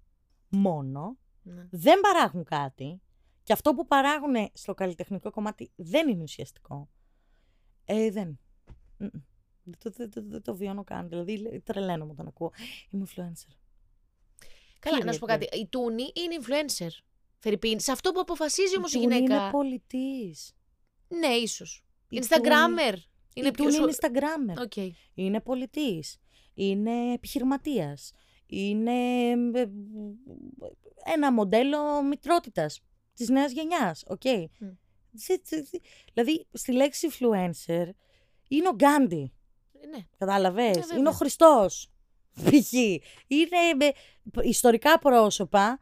μόνο, 0.49 1.19
Ναι. 1.43 1.67
δεν 1.71 2.01
παράγουν 2.01 2.45
κάτι 2.45 3.01
και 3.43 3.53
αυτό 3.53 3.75
που 3.75 3.87
παράγουν 3.87 4.35
στο 4.53 4.75
καλλιτεχνικό 4.75 5.31
κομμάτι 5.31 5.71
δεν 5.77 6.09
είναι 6.09 6.23
ουσιαστικό. 6.23 6.89
Ε, 7.85 8.11
δεν. 8.11 8.39
Μμμ. 8.97 9.09
Δεν 9.71 9.79
το, 9.83 9.91
δεν, 9.97 10.11
το, 10.11 10.23
δεν 10.27 10.43
το 10.43 10.57
βιώνω 10.57 10.85
καν. 10.85 11.09
Δηλαδή, 11.09 11.61
τρελαίνομαι 11.65 12.13
όταν 12.13 12.27
ακούω. 12.27 12.53
Είμαι 12.91 13.05
influencer. 13.09 13.53
Καλά, 14.79 14.97
Κύριε 14.97 15.05
να 15.05 15.13
σου 15.13 15.19
πω 15.19 15.27
Κύριε. 15.27 15.47
κάτι. 15.47 15.59
Η 15.61 15.67
Τούνη 15.67 16.03
είναι 16.03 16.37
influencer. 16.41 16.89
Φερρυπίν. 17.39 17.81
Σε 17.81 17.93
αυτό 17.93 18.13
που 18.13 18.21
αποφασίζει 18.21 18.77
όμως 18.77 18.93
η 18.93 18.99
Τούνη 19.01 19.15
γυναίκα. 19.15 19.41
είναι 19.43 19.51
πολιτής. 19.51 20.53
Ναι, 21.09 21.27
ίσως. 21.29 21.85
Η 22.09 22.19
Instagrammer. 22.23 22.95
Είναι 23.35 23.49
η 23.49 23.51
πιο 23.51 23.65
Τούνη 23.65 23.73
σου- 23.73 23.83
είναι 23.83 23.93
Instagrammer. 24.01 24.63
OK. 24.63 24.93
Είναι 25.15 25.41
πολιτής. 25.41 26.19
Είναι 26.55 27.13
επιχειρηματίας. 27.13 28.13
Είναι 28.49 29.31
ε, 29.55 29.67
ένα 31.15 31.33
μοντέλο 31.33 32.03
μητρότητας 32.03 32.81
της 33.15 33.29
νέας 33.29 33.53
γενιάς. 33.53 34.05
Οκ. 34.07 34.25
Μμ. 34.25 34.69
Τσι- 35.17 35.43
τσι- 35.43 35.63
τσι. 35.63 35.81
Δηλαδή, 36.15 36.47
στη 36.53 36.73
λέξη 36.73 37.09
influencer 37.11 37.89
είναι 38.49 38.69
ο 38.69 38.75
Γκάντι. 38.75 39.33
Ναι. 39.91 40.07
Κατάλαβες; 40.19 40.79
βέβαια. 40.79 40.97
είναι 40.99 41.09
ο 41.09 41.13
Χριστός. 41.13 41.91
Π.χ. 42.45 42.73
Είναι 43.27 43.57
ε, 43.79 43.91
ιστορικά 44.43 44.99
πρόσωπα 44.99 45.79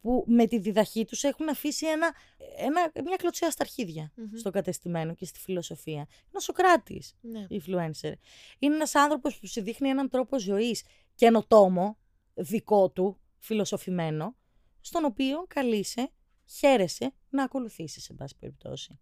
που 0.00 0.24
με 0.26 0.46
τη 0.46 0.58
διδαχή 0.58 1.04
τους 1.04 1.24
έχουν 1.24 1.48
αφήσει 1.48 1.86
ένα, 1.86 2.14
ένα, 2.56 2.92
μια 3.04 3.16
κλωτσιά 3.16 3.50
στα 3.50 3.62
αρχίδια 3.62 4.12
Μμμ. 4.14 4.36
στο 4.36 4.50
κατεστημένο 4.50 5.14
και 5.14 5.24
στη 5.24 5.38
φιλοσοφία. 5.38 5.92
Είναι 5.94 6.36
ο 6.36 6.40
Σοκράτης 6.40 7.16
ναι. 7.20 7.46
influencer. 7.50 8.12
Είναι 8.58 8.74
ένας 8.74 8.94
άνθρωπος 8.94 9.38
που 9.38 9.46
σου 9.46 9.62
δείχνει 9.62 9.88
έναν 9.88 10.08
τρόπο 10.08 10.38
ζωής 10.38 10.84
καινοτόμο, 11.14 11.98
δικό 12.40 12.90
του, 12.90 13.20
φιλοσοφημένο, 13.38 14.34
στον 14.80 15.04
οποίο 15.04 15.44
καλείσαι, 15.48 16.10
χαίρεσαι 16.46 17.12
να 17.28 17.42
ακολουθήσεις, 17.42 18.02
σε 18.02 18.14
πάση 18.14 18.36
περιπτώσει. 18.38 18.98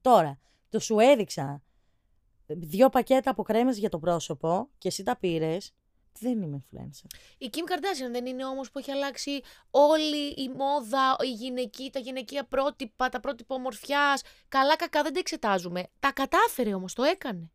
Τώρα, 0.00 0.38
το 0.68 0.80
σου 0.80 0.98
έδειξα 0.98 1.62
δύο 2.46 2.88
πακέτα 2.88 3.30
από 3.30 3.42
κρέμες 3.42 3.78
για 3.78 3.88
το 3.88 3.98
πρόσωπο 3.98 4.68
και 4.78 4.88
εσύ 4.88 5.02
τα 5.02 5.16
πήρες, 5.16 5.74
δεν 6.18 6.42
είμαι 6.42 6.64
influencer. 6.64 7.06
Η 7.38 7.50
Kim 7.52 7.70
Kardashian 7.72 8.10
δεν 8.10 8.26
είναι 8.26 8.44
όμως 8.44 8.70
που 8.70 8.78
έχει 8.78 8.90
αλλάξει 8.90 9.40
όλη 9.70 10.28
η 10.28 10.48
μόδα, 10.48 11.16
η 11.24 11.30
γυναική, 11.30 11.90
τα 11.92 11.98
γυναικεία 11.98 12.44
πρότυπα, 12.44 13.08
τα 13.08 13.20
πρότυπα 13.20 13.54
ομορφιάς. 13.54 14.22
Καλά 14.48 14.76
κακά 14.76 15.02
δεν 15.02 15.12
τα 15.12 15.18
εξετάζουμε. 15.18 15.88
Τα 15.98 16.12
κατάφερε 16.12 16.74
όμως, 16.74 16.92
το 16.92 17.02
έκανε. 17.02 17.50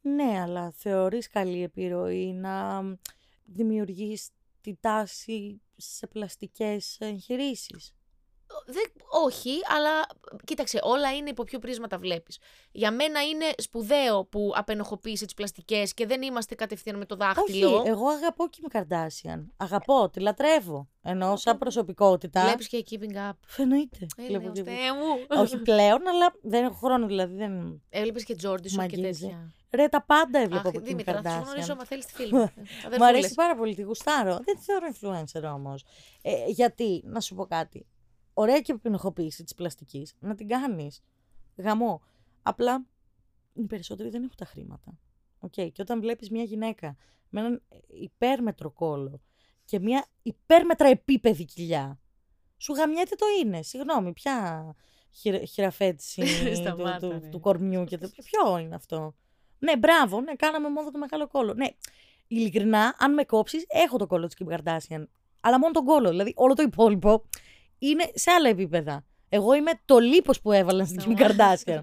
Ναι, 0.00 0.40
αλλά 0.40 0.70
θεωρείς 0.70 1.28
καλή 1.28 1.62
επιρροή 1.62 2.32
να 2.32 2.82
δημιουργείς 3.44 4.28
τη 4.66 4.76
τάση 4.80 5.62
σε 5.76 6.06
πλαστικές 6.06 6.96
εγχειρήσεις. 7.00 7.94
Δεν, 8.66 8.82
όχι, 9.24 9.50
αλλά 9.76 10.06
κοίταξε, 10.44 10.78
όλα 10.82 11.14
είναι 11.14 11.30
υπό 11.30 11.44
ποιο 11.44 11.58
πρίσμα 11.58 11.86
τα 11.86 11.98
βλέπεις. 11.98 12.38
Για 12.72 12.90
μένα 12.90 13.22
είναι 13.22 13.44
σπουδαίο 13.58 14.24
που 14.24 14.52
απενοχοποίησε 14.54 15.24
τις 15.24 15.34
πλαστικές 15.34 15.94
και 15.94 16.06
δεν 16.06 16.22
είμαστε 16.22 16.54
κατευθείαν 16.54 16.98
με 16.98 17.04
το 17.04 17.16
δάχτυλο. 17.16 17.78
Όχι, 17.78 17.88
εγώ 17.88 18.08
αγαπώ 18.08 18.44
Kim 18.50 18.76
Kardashian. 18.78 19.44
Αγαπώ, 19.56 20.10
τη 20.10 20.20
λατρεύω. 20.20 20.88
Ενώ 21.02 21.36
σαν 21.36 21.58
προσωπικότητα. 21.58 22.42
Βλέπεις 22.44 22.68
και 22.68 22.84
keeping 22.90 23.16
up. 23.30 23.32
Εννοείται. 23.56 24.06
Ε, 24.16 24.26
Βλέπω 24.26 24.46
ναι, 24.46 24.52
και- 24.52 24.62
Θεέ 24.62 24.92
μου. 24.92 25.40
Όχι 25.40 25.56
πλέον, 25.58 26.06
αλλά 26.08 26.34
δεν 26.42 26.64
έχω 26.64 26.74
χρόνο 26.74 27.06
δηλαδή. 27.06 27.36
Δεν... 27.36 27.82
Έβλεπες 27.88 28.24
και 28.24 28.34
Τζόρντισον 28.34 28.86
και 28.88 28.96
Μαγίζει. 28.96 29.20
τέτοια. 29.20 29.52
Ρε, 29.70 29.88
τα 29.88 30.02
πάντα 30.04 30.38
έβλεπα 30.38 30.60
Αχ, 30.60 30.66
από 30.66 30.78
Kim 30.78 30.82
Δήμητρα, 30.82 31.20
θα 31.22 31.30
σου 31.30 31.36
γνωρίσω 31.44 31.66
Kardashian. 31.66 31.70
άμα 31.70 31.84
θέλεις 31.84 32.06
τη 32.06 32.12
φίλη 32.14 32.32
μου. 32.36 32.50
Μου 32.98 33.04
αρέσει 33.04 33.34
πάρα 33.34 33.56
πολύ, 33.56 33.74
τη 33.74 33.82
γουστάρω. 33.82 34.40
Δεν 34.44 34.56
τη 34.56 34.62
θεωρώ 34.62 34.86
influencer 34.92 35.54
όμως. 35.54 35.84
Ε, 36.22 36.44
γιατί, 36.46 37.02
να 37.04 37.20
σου 37.20 37.34
πω 37.34 37.46
κάτι. 37.46 37.86
Ωραία 38.38 38.60
και 38.60 38.72
επινοχοποίηση 38.72 39.42
της 39.44 39.54
πλαστικής. 39.54 40.14
Να 40.20 40.34
την 40.34 40.48
κάνεις. 40.48 41.02
Γαμό. 41.56 42.02
Απλά 42.42 42.86
οι 43.52 43.62
περισσότεροι 43.66 44.08
δεν 44.08 44.22
έχουν 44.22 44.36
τα 44.36 44.44
χρήματα. 44.44 44.98
Οκ. 45.38 45.50
Και 45.52 45.72
όταν 45.82 46.00
βλέπεις 46.00 46.30
μια 46.30 46.42
γυναίκα 46.42 46.96
με 47.28 47.40
έναν 47.40 47.62
υπέρμετρο 47.86 48.70
κώλο 48.70 49.20
και 49.64 49.78
μια 49.80 50.06
υπέρμετρα 50.22 50.88
επίπεδη 50.88 51.44
κοιλιά. 51.44 52.00
Σου 52.56 52.72
γαμιέται 52.72 53.14
το 53.14 53.26
είναι. 53.42 53.62
Συγγνώμη, 53.62 54.12
ποια 54.12 54.74
χειρα- 55.12 55.44
χειραφέτηση 55.44 56.20
του, 56.50 56.54
Σταμάτα, 56.54 56.98
του, 56.98 57.08
ρε. 57.10 57.28
του 57.28 57.40
κορμιού 57.40 57.84
και 57.84 57.98
το. 57.98 58.08
Ποιο 58.24 58.58
είναι 58.58 58.74
αυτό; 58.74 59.14
Ναι, 59.58 59.76
μπράβο, 59.76 60.20
ναι, 60.20 60.34
κάναμε 60.34 60.68
μόνο 60.70 60.90
το 60.90 60.98
μεγάλο 60.98 61.26
κώλο. 61.26 61.54
Ναι, 61.54 61.66
ειλικρινά, 62.26 62.96
αν 62.98 63.14
με 63.14 63.24
κόψεις, 63.24 63.64
έχω 63.68 63.98
τον 63.98 64.06
κώλο 64.06 64.26
της 64.26 64.36
Kim 64.38 64.52
Kardashian. 64.54 65.04
Αλλά 65.40 65.58
μόνο 65.58 65.72
τον 65.72 65.84
κώλο. 65.84 66.08
Δηλαδή, 66.08 66.32
όλο 66.36 66.54
το 66.54 66.62
υπόλοιπο 66.62 67.24
είναι 67.78 68.10
σε 68.14 68.30
άλλα 68.30 68.48
επίπεδα. 68.48 69.04
Εγώ 69.28 69.54
είμαι 69.54 69.72
το 69.84 69.98
λίπος 69.98 70.40
που 70.40 70.52
έβαλαν 70.52 70.86
στην 70.86 71.00
Kim 71.04 71.20
Kardashian. 71.20 71.80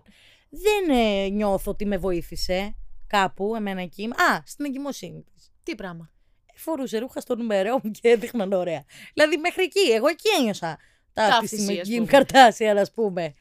Δεν 0.49 0.89
ε, 0.89 1.27
νιώθω 1.27 1.71
ότι 1.71 1.85
με 1.85 1.97
βοήθησε 1.97 2.75
κάπου, 3.07 3.55
εμένα 3.55 3.81
εκεί. 3.81 4.05
Α, 4.05 4.41
στην 4.45 4.65
εγκυμοσύνη 4.65 5.23
της. 5.23 5.51
Τι 5.63 5.75
πράγμα. 5.75 6.11
Φορούσε 6.55 6.97
ρούχα 6.97 7.19
στο 7.19 7.35
νούμερό 7.35 7.79
μου 7.83 7.91
και 7.91 8.09
έδειχναν 8.09 8.53
ωραία. 8.53 8.83
Δηλαδή, 9.13 9.37
μέχρι 9.37 9.63
εκεί. 9.63 9.91
Εγώ 9.91 10.07
εκεί 10.07 10.29
ένιωσα 10.39 10.77
τα 11.13 11.27
Ταύτιση, 11.29 11.55
αυτή 11.55 11.79
ας 11.79 11.87
Kim 11.87 12.05
πούμε. 12.07 12.09
Kardashian, 12.11 12.77
ας 12.79 12.91
πούμε. 12.91 13.33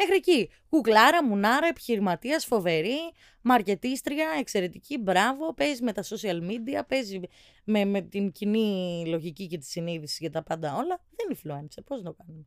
Μέχρι 0.00 0.14
εκεί. 0.16 0.50
Κουκλάρα, 0.68 1.24
μουνάρα, 1.24 1.66
επιχειρηματίας, 1.66 2.44
φοβερή, 2.44 2.98
μαρκετίστρια, 3.42 4.28
εξαιρετική, 4.38 4.98
μπράβο. 4.98 5.54
Παίζει 5.54 5.82
με 5.82 5.92
τα 5.92 6.02
social 6.02 6.40
media, 6.50 6.80
παίζει 6.88 7.20
με, 7.64 7.84
με 7.84 8.00
την 8.00 8.32
κοινή 8.32 9.04
λογική 9.06 9.46
και 9.46 9.58
τη 9.58 9.66
συνείδηση 9.66 10.16
για 10.20 10.30
τα 10.30 10.42
πάντα 10.42 10.74
όλα. 10.74 11.00
Δεν 11.16 11.36
influencer. 11.36 11.82
Πώς 11.84 12.02
να 12.02 12.10
το 12.10 12.16
κάνουμε. 12.18 12.46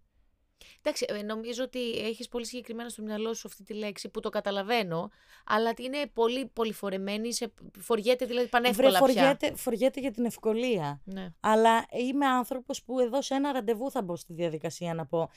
Εντάξει, 0.79 1.05
ε, 1.09 1.21
νομίζω 1.21 1.63
ότι 1.63 1.91
έχεις 1.91 2.27
πολύ 2.27 2.45
συγκεκριμένα 2.45 2.89
στο 2.89 3.01
μυαλό 3.01 3.33
σου 3.33 3.47
αυτή 3.47 3.63
τη 3.63 3.73
λέξη 3.73 4.09
που 4.09 4.19
το 4.19 4.29
καταλαβαίνω, 4.29 5.09
αλλά 5.45 5.69
ότι 5.69 5.83
είναι 5.83 5.97
πολύ 6.13 6.45
πολυφορεμένη, 6.45 7.33
σε, 7.33 7.53
φοριέται 7.79 8.25
δηλαδή 8.25 8.47
πανεύκολα 8.47 8.99
Βρε, 8.99 9.13
πια. 9.13 9.23
φοριέται, 9.23 9.55
φοριέται 9.55 9.99
για 9.99 10.11
την 10.11 10.25
ευκολία. 10.25 11.01
Ναι. 11.05 11.33
Αλλά 11.39 11.85
είμαι 12.07 12.25
άνθρωπος 12.25 12.83
που 12.83 12.99
εδώ 12.99 13.21
σε 13.21 13.33
ένα 13.33 13.51
ραντεβού 13.51 13.91
θα 13.91 14.01
μπω 14.01 14.15
στη 14.15 14.33
διαδικασία 14.33 14.93
να 14.93 15.05
πω. 15.05 15.29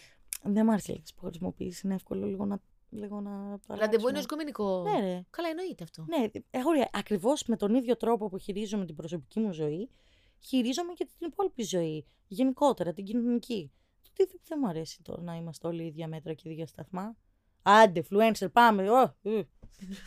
Δεν 0.46 0.64
μ' 0.64 0.70
άρεσε 0.70 0.92
η 0.92 0.94
λέξη 0.94 1.14
που 1.14 1.24
χρησιμοποιήσει. 1.24 1.80
Είναι 1.84 1.94
εύκολο 1.94 2.26
λίγο 2.26 2.44
να. 2.44 2.60
Λίγο 2.90 3.20
να 3.20 3.58
το 3.66 3.74
Ραντεβού 3.74 4.08
είναι 4.08 4.18
αλλάξουμε». 4.18 4.42
οικομενικό. 4.42 4.82
Ναι, 4.82 5.00
ρε. 5.00 5.24
Καλά, 5.30 5.48
εννοείται 5.48 5.84
αυτό. 5.84 6.04
Ναι, 6.08 6.26
εγώ 6.50 6.70
ακριβώς 6.92 7.44
με 7.44 7.56
τον 7.56 7.74
ίδιο 7.74 7.96
τρόπο 7.96 8.28
που 8.28 8.38
χειρίζομαι 8.38 8.84
την 8.86 8.94
προσωπική 8.94 9.40
μου 9.40 9.52
ζωή, 9.52 9.90
χειρίζομαι 10.38 10.92
και 10.92 11.04
την 11.04 11.26
υπόλοιπη 11.26 11.62
ζωή. 11.62 12.06
Γενικότερα, 12.28 12.92
την 12.92 13.04
κοινωνική. 13.04 13.72
Το 14.02 14.10
τι 14.12 14.24
δεν, 14.24 14.40
δεν 14.48 14.58
μου 14.62 14.68
αρέσει 14.68 15.02
τώρα 15.02 15.22
να 15.22 15.34
είμαστε 15.34 15.66
όλοι 15.66 15.86
ίδια 15.86 16.08
μέτρα 16.08 16.32
και 16.32 16.50
ίδια 16.50 16.66
σταθμά; 16.66 17.16
Άντε, 17.62 18.04
influencer, 18.08 18.52
πάμε. 18.52 18.90
Ω, 18.90 19.00
ε. 19.22 19.42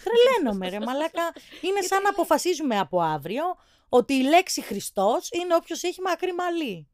Τρελαίνομαι, 0.03 0.69
ρε 0.69 0.79
μαλάκα. 0.79 1.33
Είναι 1.61 1.81
σαν 1.81 2.01
να 2.01 2.09
αποφασίζουμε 2.09 2.79
από 2.79 3.01
αύριο 3.01 3.43
ότι 3.89 4.13
η 4.13 4.21
λέξη 4.21 4.61
Χριστός 4.61 5.29
είναι 5.31 5.55
όποιος 5.55 5.83
έχει 5.83 6.01
μακρύ 6.01 6.33
μαλλί. 6.33 6.87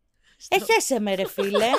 Εχέσαι 0.50 1.00
με 1.00 1.16
ρε 1.16 1.28
φίλε. 1.28 1.70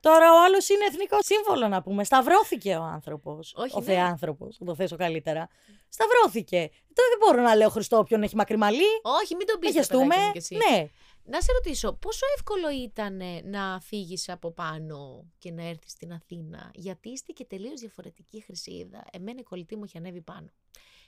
Τώρα 0.00 0.32
ο 0.32 0.42
άλλος 0.44 0.68
είναι 0.68 0.84
εθνικό 0.84 1.16
σύμβολο 1.20 1.68
να 1.68 1.82
πούμε. 1.82 2.04
Σταυρώθηκε 2.04 2.76
ο 2.76 2.82
άνθρωπος. 2.82 3.54
Όχι, 3.56 3.76
Ο 3.76 3.80
ναι. 3.80 3.84
θεάνθρωπος, 3.84 4.56
να 4.60 4.66
το 4.66 4.74
θέσω 4.74 4.96
καλύτερα. 4.96 5.48
Σταυρώθηκε. 5.88 6.70
Τώρα 6.94 7.08
δεν 7.08 7.18
μπορώ 7.20 7.42
να 7.42 7.54
λέω 7.54 7.68
Χριστό 7.68 7.98
όποιον 7.98 8.22
έχει 8.22 8.36
μακρύ 8.36 8.56
μαλλί. 8.56 9.00
Όχι, 9.22 9.36
μην 9.36 9.46
τον 9.46 9.58
πεις. 9.58 9.70
Εχεστούμε. 9.70 10.16
Ναι. 10.48 10.88
Να 11.24 11.40
σε 11.40 11.52
ρωτήσω, 11.52 11.92
πόσο 11.92 12.26
εύκολο 12.36 12.70
ήταν 12.70 13.20
να 13.44 13.80
φύγεις 13.80 14.28
από 14.28 14.50
πάνω 14.50 15.24
και 15.38 15.50
να 15.50 15.68
έρθεις 15.68 15.90
στην 15.90 16.12
Αθήνα, 16.12 16.70
γιατί 16.74 17.08
είστε 17.08 17.32
και 17.32 17.44
τελείως 17.44 17.80
διαφορετική 17.80 18.42
χρυσίδα. 18.42 19.04
Εμένα 19.12 19.40
η 19.40 19.42
κολλητή 19.42 19.76
μου 19.76 19.82
έχει 19.84 19.98
ανέβει 19.98 20.20
πάνω. 20.20 20.50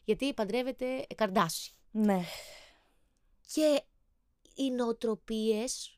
Γιατί 0.05 0.35
παντρεύεται 0.35 1.07
καρδάσι. 1.15 1.73
Ναι. 1.91 2.21
Και 3.55 3.83
οι 4.55 4.71
νοοτροπίες 4.71 5.94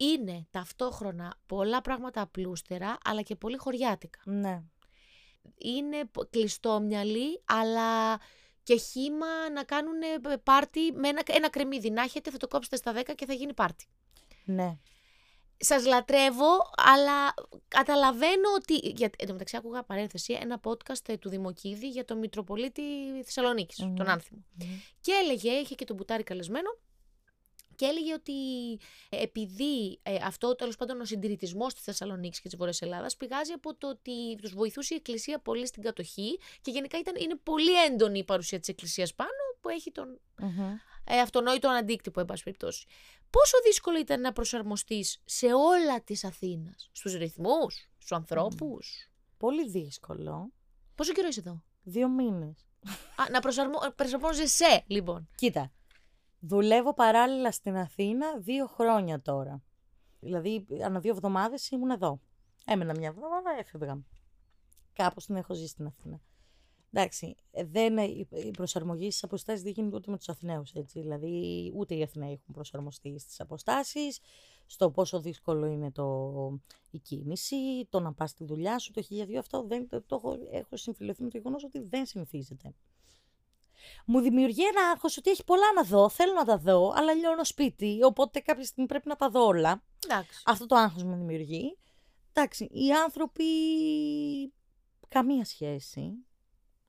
είναι 0.00 0.46
ταυτόχρονα 0.50 1.34
πολλά 1.46 1.80
πράγματα 1.80 2.20
απλούστερα, 2.20 2.98
αλλά 3.04 3.22
και 3.22 3.36
πολύ 3.36 3.56
χωριάτικα. 3.56 4.20
Ναι. 4.24 4.62
Είναι 5.58 6.04
πο- 6.04 6.26
κλειστόμυαλοι, 6.30 7.42
αλλά 7.44 8.18
και 8.62 8.76
χήμα 8.76 9.50
να 9.54 9.64
κάνουν 9.64 9.94
πάρτι 10.42 10.92
με 10.92 11.08
ένα, 11.08 11.22
ένα 11.26 11.50
κρεμμύδι. 11.50 11.90
Να 11.90 12.02
έχετε, 12.02 12.30
θα 12.30 12.36
το 12.36 12.48
κόψετε 12.48 12.76
στα 12.76 12.92
10 12.96 13.14
και 13.14 13.26
θα 13.26 13.32
γίνει 13.32 13.54
πάρτι. 13.54 13.86
Ναι. 14.44 14.78
Σας 15.62 15.84
λατρεύω, 15.86 16.70
αλλά 16.76 17.34
καταλαβαίνω 17.68 18.48
ότι... 18.56 18.74
Για, 18.74 19.10
εν 19.18 19.26
τω 19.26 19.32
μεταξύ 19.32 19.56
άκουγα 19.56 19.82
παρένθεση 19.84 20.32
ένα 20.40 20.60
podcast 20.62 21.08
ε, 21.08 21.16
του 21.16 21.28
Δημοκίδη 21.28 21.88
για 21.88 22.04
τον 22.04 22.18
Μητροπολίτη 22.18 22.82
Θεσσαλονίκης, 23.24 23.84
Μμμ. 23.84 23.94
τον 23.94 24.08
Άνθιμο. 24.08 24.44
Και 25.00 25.12
έλεγε, 25.12 25.50
είχε 25.50 25.74
και 25.74 25.84
τον 25.84 25.96
Μπουτάρη 25.96 26.22
καλεσμένο, 26.22 26.78
και 27.80 27.86
έλεγε 27.86 28.12
ότι 28.12 28.32
ε, 29.08 29.22
επειδή 29.22 30.00
ε, 30.02 30.14
αυτό 30.24 30.54
τέλος 30.54 30.76
πάντων 30.76 31.00
ο 31.00 31.04
συντηρητισμός 31.04 31.74
της 31.74 31.82
Θεσσαλονίκης 31.82 32.40
και 32.40 32.48
της 32.48 32.56
Βόρειας 32.56 32.82
Ελλάδας 32.82 33.16
πηγάζει 33.16 33.52
από 33.52 33.74
το 33.74 33.88
ότι 33.88 34.36
τους 34.40 34.54
βοηθούσε 34.54 34.94
η 34.94 34.96
Εκκλησία 34.96 35.38
πολύ 35.38 35.66
στην 35.66 35.82
κατοχή 35.82 36.38
και 36.60 36.70
γενικά 36.70 36.98
ήταν, 36.98 37.14
είναι 37.18 37.36
πολύ 37.42 37.84
έντονη 37.84 38.18
η 38.18 38.24
παρουσία 38.24 38.58
της 38.58 38.68
Εκκλησίας 38.68 39.14
πάνω 39.14 39.30
που 39.60 39.68
έχει 39.68 39.92
τον 39.92 40.20
ε, 41.04 41.20
αυτονόητο 41.20 41.68
αντίκτυπο, 41.68 42.20
εν 42.20 42.26
πάση 42.26 42.42
περιπτώσει. 42.42 42.86
Πόσο 43.30 43.56
δύσκολο 43.64 43.98
ήταν 43.98 44.20
να 44.20 44.32
προσαρμοστείς 44.32 45.22
σε 45.24 45.46
όλα 45.46 46.02
της 46.04 46.24
Αθήνας, 46.24 46.88
στους 46.92 47.14
ρυθμούς, 47.14 47.90
στους 47.98 48.12
ανθρώπους; 48.12 49.10
Πολύ 49.36 49.68
δύσκολο. 49.68 50.52
Πόσο 50.94 51.12
καιρό 51.12 51.28
είσαι 51.28 51.40
εδώ, 51.40 51.62
Δύο 51.82 52.08
μήνες. 52.08 52.66
Α, 53.16 53.30
να 53.30 53.40
προσαρμο... 53.40 53.78
προσαρμόζεσαι, 53.96 54.84
λοιπόν. 54.86 55.28
Κοίτα, 55.34 55.72
δουλεύω 56.40 56.94
παράλληλα 56.94 57.52
στην 57.52 57.76
Αθήνα 57.76 58.38
δύο 58.38 58.66
χρόνια 58.66 59.20
τώρα. 59.20 59.62
Δηλαδή, 60.20 60.66
ανά 60.84 61.00
δύο 61.00 61.10
εβδομάδες 61.10 61.70
ήμουν 61.70 61.90
εδώ. 61.90 62.20
Έμενα 62.64 62.94
μια 62.96 63.08
εβδομάδα, 63.08 63.50
έφευγα. 63.58 63.98
Κάπως 64.92 65.26
την 65.26 65.36
έχω 65.36 65.54
ζήσει 65.54 65.68
στην 65.68 65.86
Αθήνα. 65.86 66.20
Εντάξει, 66.92 67.34
ε, 67.50 67.64
δεν, 67.64 67.98
η 67.98 68.28
η 68.30 68.50
προσαρμογή 68.50 69.10
στις 69.10 69.22
αποστάσεις 69.22 69.62
δεν 69.62 69.72
γίνεται 69.72 69.96
ούτε 69.96 70.10
με 70.10 70.16
τους 70.16 70.28
Αθηναίους. 70.28 70.72
Δηλαδή, 70.92 71.72
ούτε 71.74 71.94
οι 71.94 72.02
Αθηναίοι 72.02 72.32
έχουν 72.32 72.54
προσαρμοστεί 72.54 73.18
στις 73.18 73.40
αποστάσεις, 73.40 74.20
στο 74.66 74.90
πόσο 74.90 75.20
δύσκολο 75.20 75.66
είναι 75.66 75.90
το, 75.90 76.60
η 76.90 76.98
κίνηση, 76.98 77.86
το 77.88 78.00
να 78.00 78.12
πας 78.12 78.30
στη 78.30 78.44
δουλειά 78.44 78.78
σου. 78.78 78.92
Το 78.92 79.02
1002 79.10 79.34
αυτό 79.34 79.62
δεν 79.62 79.88
το, 79.88 80.02
το 80.02 80.14
έχω, 80.16 80.36
έχω 80.50 80.76
συμφιλειωθεί 80.76 81.22
με 81.22 81.28
το 81.28 81.36
γεγονός 81.36 81.64
ότι 81.64 81.78
δεν 81.78 82.06
συνηθίζεται. 82.06 82.74
Μου 84.06 84.20
δημιουργεί 84.20 84.66
ένα 84.66 84.90
άγχος 84.90 85.16
ότι 85.16 85.30
έχει 85.30 85.44
πολλά 85.44 85.72
να 85.74 85.82
δω, 85.82 86.08
θέλω 86.08 86.32
να 86.32 86.44
τα 86.44 86.58
δω, 86.58 86.92
αλλά 86.96 87.12
λιώνω 87.12 87.44
σπίτι, 87.44 87.98
οπότε 88.02 88.40
κάποια 88.40 88.64
στιγμή 88.64 88.88
πρέπει 88.88 89.08
να 89.08 89.16
τα 89.16 89.30
δω 89.30 89.44
όλα. 89.46 89.82
Εντάξει. 90.04 90.42
Αυτό 90.46 90.66
το 90.66 90.76
άγχος 90.76 91.02
μου 91.02 91.16
δημιουργεί. 91.16 91.78
Εντάξει, 92.32 92.64
οι 92.64 92.92
άνθρωποι 92.92 93.44
καμία 95.08 95.44
σχέση, 95.44 96.12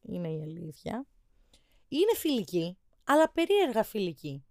είναι 0.02 0.32
η 0.32 0.42
αλήθεια. 0.42 1.06
Είναι 1.88 2.16
φιλικοί, 2.16 2.78
αλλά 3.04 3.32
περίεργα 3.32 3.84
φιλικοί. 3.84 4.46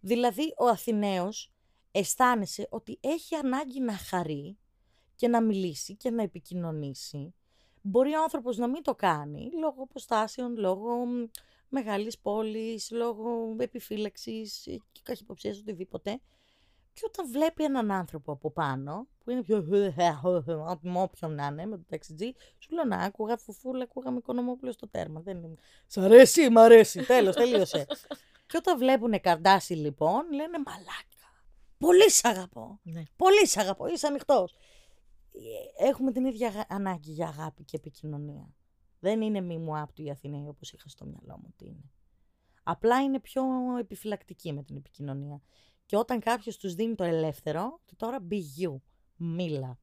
Δηλαδή, 0.00 0.54
ο 0.58 0.66
Αθηναίος 0.66 1.52
αισθάνεσαι 1.90 2.66
ότι 2.70 2.98
έχει 3.00 3.34
ανάγκη 3.34 3.80
να 3.80 3.92
χαρεί 3.92 4.58
και 5.16 5.28
να 5.28 5.40
μιλήσει 5.40 5.96
και 5.96 6.10
να 6.10 6.22
επικοινωνήσει. 6.22 7.34
Μπορεί 7.82 8.14
ο 8.14 8.22
άνθρωπος 8.22 8.56
να 8.56 8.68
μην 8.68 8.82
το 8.82 8.94
κάνει, 8.94 9.50
λόγω 9.60 9.82
αποστάσεων, 9.82 10.56
λόγω 10.56 11.06
μ, 11.06 11.24
μεγάλης 11.68 12.18
πόλης, 12.18 12.90
λόγω 12.90 13.56
επιφύλαξης 13.58 14.60
και 14.92 15.00
καχυποψίας, 15.02 15.58
οτιδήποτε. 15.58 16.20
Και 16.92 17.02
όταν 17.06 17.30
βλέπει 17.30 17.64
έναν 17.64 17.90
άνθρωπο 17.90 18.32
από 18.32 18.50
πάνω, 18.50 19.06
που 19.24 19.30
είναι 19.30 19.42
πιο 19.42 19.62
με 20.82 21.00
όποιον 21.02 21.34
να 21.34 21.46
είναι, 21.46 21.66
με 21.66 21.76
το 21.76 21.84
ταξιτζί, 21.88 22.32
σου 22.58 22.74
λέω 22.74 22.84
να 22.84 22.96
άκουγα 22.96 23.36
φουφούλα, 23.36 23.82
ακούγαμε 23.82 24.18
οικονομόπουλο 24.18 24.72
στο 24.72 24.88
τέρμα. 24.88 25.20
Δεν 25.20 25.36
είναι... 25.36 25.54
Σ' 25.86 25.96
αρέσει, 25.96 26.50
μ' 26.50 26.58
αρέσει, 26.58 27.06
τέλος, 27.06 27.34
τελείωσε. 27.34 27.86
και 28.46 28.56
όταν 28.56 28.78
βλέπουν 28.78 29.20
καρδάσι 29.20 29.74
λοιπόν, 29.74 30.32
λένε 30.32 30.58
μαλάκα. 30.66 31.40
Πολύ 31.78 32.10
σ' 32.10 32.24
αγαπώ. 32.24 32.80
Ναι. 32.82 33.02
Πολύ 33.16 33.46
σ' 33.46 33.56
αγαπώ, 33.56 33.86
είσαι 33.86 34.06
ανοιχτός. 34.06 34.54
Έχουμε 35.78 36.12
την 36.12 36.24
ίδια 36.24 36.48
αγα- 36.48 36.66
ανάγκη 36.68 37.10
για 37.12 37.26
αγάπη 37.28 37.64
και 37.64 37.76
επικοινωνία. 37.76 38.54
Δεν 39.06 39.20
είναι 39.20 39.40
μη 39.40 39.58
μου 39.58 39.78
άπτου 39.78 40.02
η 40.02 40.10
Αθηναίοι 40.10 40.48
όπως 40.48 40.72
είχα 40.72 40.88
στο 40.88 41.04
μυαλό 41.04 41.38
μου 41.38 41.48
ότι 41.52 41.66
είναι. 41.66 41.90
Απλά 42.62 43.02
είναι 43.02 43.20
πιο 43.20 43.42
επιφυλακτική 43.78 44.52
με 44.52 44.62
την 44.62 44.76
επικοινωνία. 44.76 45.42
Και 45.86 45.96
όταν 45.96 46.20
κάποιος 46.20 46.56
τους 46.56 46.74
δίνει 46.74 46.94
το 46.94 47.04
ελεύθερο, 47.04 47.78
ότι 47.82 47.96
τώρα 47.96 48.26
be 48.30 48.34
you, 48.34 48.76
μίλα, 49.16 49.78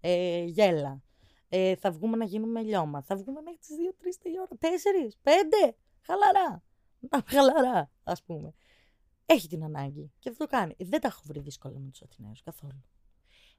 ε, 0.00 0.44
γέλα, 0.44 1.02
ε, 1.48 1.74
θα 1.74 1.90
βγούμε 1.90 2.16
να 2.16 2.24
γίνουμε 2.24 2.62
λιώμα, 2.62 3.02
θα 3.02 3.16
βγούμε 3.16 3.40
μέχρι 3.40 3.58
τις 3.58 3.76
2-3 3.76 4.28
η 4.28 4.38
ώρα, 4.40 4.56
4, 4.58 5.14
5, 5.22 5.76
χαλαρά, 6.00 6.62
να 6.98 7.22
χαλαρά 7.26 7.90
ας 8.04 8.22
πούμε. 8.22 8.54
Έχει 9.26 9.48
την 9.48 9.64
ανάγκη 9.64 10.12
και 10.18 10.28
αυτό 10.28 10.44
το 10.44 10.50
κάνει. 10.50 10.74
Δεν 10.78 11.00
τα 11.00 11.08
έχω 11.08 11.20
βρει 11.24 11.40
δύσκολα 11.40 11.78
με 11.78 11.90
τους 11.90 12.02
Αθηναίους 12.02 12.42
καθόλου. 12.42 12.84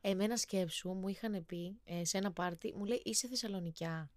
Εμένα 0.02 0.38
σκέψου 0.38 0.90
μου 0.90 1.08
είχαν 1.08 1.46
πει 1.46 1.80
ε, 1.84 2.06
σε 2.06 2.18
ένα 2.18 2.32
πάρτι, 2.32 2.74
μου 2.78 2.86
λέει 2.86 3.02
είσαι 3.04 3.28
Θεσσαλονικιά. 3.28 4.12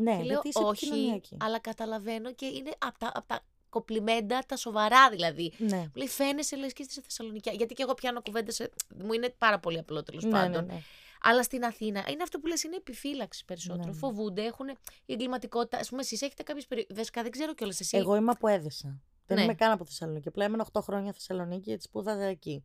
Ναι, 0.00 0.10
και 0.16 0.22
λέω 0.22 0.26
γιατί 0.26 0.48
είσαι 0.48 0.58
όχι, 0.62 0.84
επικοινωνιακή. 0.86 1.36
αλλά 1.40 1.58
καταλαβαίνω 1.58 2.32
και 2.32 2.46
είναι 2.46 2.70
από 2.78 2.98
τα, 2.98 3.12
απ' 3.14 3.26
τα 3.28 3.40
κοπλιμέντα, 3.68 4.42
τα 4.46 4.56
σοβαρά 4.56 5.10
δηλαδή. 5.10 5.52
Ναι. 5.58 5.76
Μου 5.76 5.92
λέει 5.94 6.08
φαίνεσαι 6.08 6.56
λες 6.56 6.72
και 6.72 6.82
είσαι 6.88 7.00
Θεσσαλονικιά. 7.00 7.52
Γιατί 7.52 7.74
και 7.74 7.82
εγώ 7.82 7.94
πιάνω 7.94 8.22
κουβέντα 8.22 8.50
σε... 8.50 8.70
Μου 9.04 9.12
είναι 9.12 9.34
πάρα 9.38 9.58
πολύ 9.58 9.78
απλό 9.78 10.02
τέλος 10.02 10.24
Ναι, 10.24 10.30
πάντων. 10.30 10.64
ναι, 10.66 10.72
ναι. 10.72 10.80
Αλλά 11.22 11.42
στην 11.42 11.64
Αθήνα 11.64 12.04
είναι 12.10 12.22
αυτό 12.22 12.38
που 12.38 12.46
λες, 12.46 12.62
είναι 12.62 12.76
επιφύλαξη 12.76 13.44
περισσότερο. 13.44 13.84
Ναι, 13.84 13.90
ναι. 13.90 13.96
Φοβούνται, 13.98 14.42
έχουν 14.44 14.68
η 15.04 15.12
εγκληματικότητα. 15.12 15.76
Α 15.78 15.80
πούμε, 15.88 16.00
εσείς 16.00 16.22
έχετε 16.22 16.42
κάποιες 16.42 16.66
περιοχέ. 16.66 16.94
Δεσκα, 16.94 17.22
δεν 17.22 17.30
ξέρω 17.30 17.54
κιόλας 17.54 17.80
εσύ. 17.80 17.96
Εγώ 17.96 18.16
είμαι 18.16 18.30
από 18.30 18.48
Έδεσα. 18.48 19.00
Δεν 19.26 19.36
Ναι. 19.36 19.42
είμαι 19.42 19.54
καν 19.54 19.70
από 19.70 19.84
Θεσσαλονίκη. 19.84 20.28
Απλά 20.28 20.44
έμενα 20.44 20.66
8 20.72 20.80
χρόνια 20.82 21.12
Θεσσαλονίκη 21.12 21.62
γιατί 21.68 21.82
σπούδαζα 21.82 22.24
εκεί. 22.24 22.64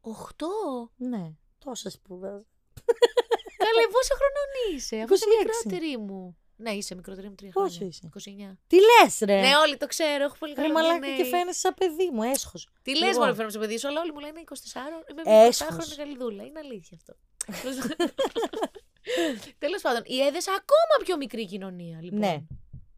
Οχτώ. 0.00 0.48
Ναι, 0.96 1.32
τόσα 1.58 1.90
σπούδαζα. 1.90 2.44
Καλέ, 3.56 3.86
πόσο 3.92 4.14
χρονών 4.14 4.76
είσαι, 4.76 4.96
αφού 5.02 5.14
είσαι 5.14 5.24
26. 5.24 5.46
μικρότερη 5.46 5.98
μου. 5.98 6.36
Ναι, 6.64 6.70
είσαι 6.70 6.94
μικρότερη 6.94 7.28
μου 7.28 7.34
τρία 7.34 7.50
Πόσο 7.52 7.68
χρόνια. 7.76 7.86
είσαι; 7.88 8.08
29. 8.52 8.56
Τι 8.66 8.76
λες, 8.76 9.18
ρε! 9.24 9.40
Ναι, 9.40 9.56
όλοι 9.56 9.76
το 9.76 9.86
ξέρω, 9.86 10.24
έχω 10.24 10.36
πολύ 10.38 10.52
Ρε 10.56 10.62
καλό 10.62 10.72
μαλάκα 10.72 11.06
DNA. 11.06 11.16
και 11.16 11.24
φαίνεσαι 11.24 11.58
σαν 11.58 11.74
παιδί 11.74 12.10
μου, 12.12 12.22
έσχος. 12.22 12.68
Τι 12.82 12.90
λες, 12.98 13.08
Λοιπόν. 13.08 13.22
Μωρή, 13.22 13.34
φέρνω 13.34 13.50
στο 13.50 13.58
παιδί 13.58 13.78
σου, 13.78 13.88
αλλά 13.88 14.00
όλοι 14.00 14.12
μου 14.12 14.18
λένε 14.20 14.40
24, 14.40 14.52
είμαι 15.10 15.22
μια 15.24 15.42
Έσχος. 15.46 15.94
20 15.94 15.96
γαλιδούλα. 15.98 16.42
Είναι 16.44 16.58
αλήθεια 16.58 16.96
αυτό. 17.00 17.14
Τέλος 19.58 19.82
πάντων, 19.82 20.02
η 20.06 20.20
Έδεσα 20.20 20.50
ακόμα 20.52 21.04
πιο 21.04 21.16
μικρή 21.16 21.46
κοινωνία, 21.46 21.98
λοιπόν. 22.02 22.18
Ναι. 22.18 22.42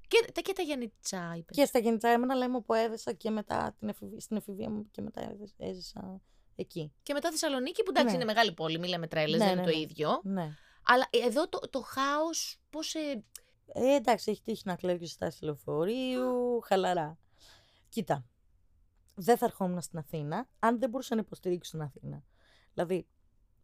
Και, 0.08 0.30
τα- 0.34 0.40
και 0.40 0.52
τα 0.52 0.62
Γιάννητσά, 0.62 1.34
είπε. 1.36 1.52
Και 1.52 1.64
στα 1.64 1.78
γεννητά 1.78 2.08
έμενα, 2.08 2.34
αλλά 2.34 2.44
είμαι 2.44 2.56
από 2.56 2.74
Έδεσα 2.74 3.12
και 3.12 3.30
μετά 3.30 3.76
την 3.78 3.88
εφηβεία, 3.88 4.20
στην 4.20 4.36
εφηβεία 4.36 4.70
μου 4.70 4.90
και 4.90 5.02
μετά 5.02 5.20
έδε- 5.22 5.54
έζησα 5.58 6.20
εκεί. 6.56 6.92
Και 7.02 7.12
μετά 7.12 7.30
Θεσσαλονίκη, 7.30 7.82
που 7.82 7.90
εντάξει 7.90 8.10
Ναι. 8.16 8.22
είναι 8.22 8.24
μεγάλη 8.32 8.52
πόλη, 8.52 8.78
μη 8.78 8.88
λέμε 8.88 9.06
τρέλες, 9.06 9.38
Ναι, 9.40 9.46
δεν 9.46 9.54
ναι, 9.54 9.60
είναι 9.62 9.70
το 9.70 9.76
ναι. 9.76 9.82
ίδιο. 9.82 10.20
Ναι. 10.24 10.50
Αλλά 10.88 11.08
εδώ 11.10 11.48
το, 11.48 11.58
το 11.70 11.80
χάος, 11.80 12.58
πώς. 12.70 12.94
Ε, 12.94 13.24
Ε, 13.66 13.94
εντάξει, 13.94 14.30
έχει 14.30 14.42
τύχει 14.42 14.62
να 14.64 14.76
κλέβει 14.76 15.06
στάση 15.06 15.44
λεωφορείου, 15.44 16.60
χαλαρά. 16.60 17.18
Κοίτα, 17.88 18.24
δεν 19.14 19.36
θα 19.36 19.44
ερχόμουν 19.44 19.80
στην 19.80 19.98
Αθήνα 19.98 20.48
αν 20.58 20.78
δεν 20.78 20.90
μπορούσα 20.90 21.14
να 21.14 21.20
υποστηρίξω 21.20 21.70
την 21.70 21.82
Αθήνα. 21.82 22.24
Δηλαδή, 22.74 23.06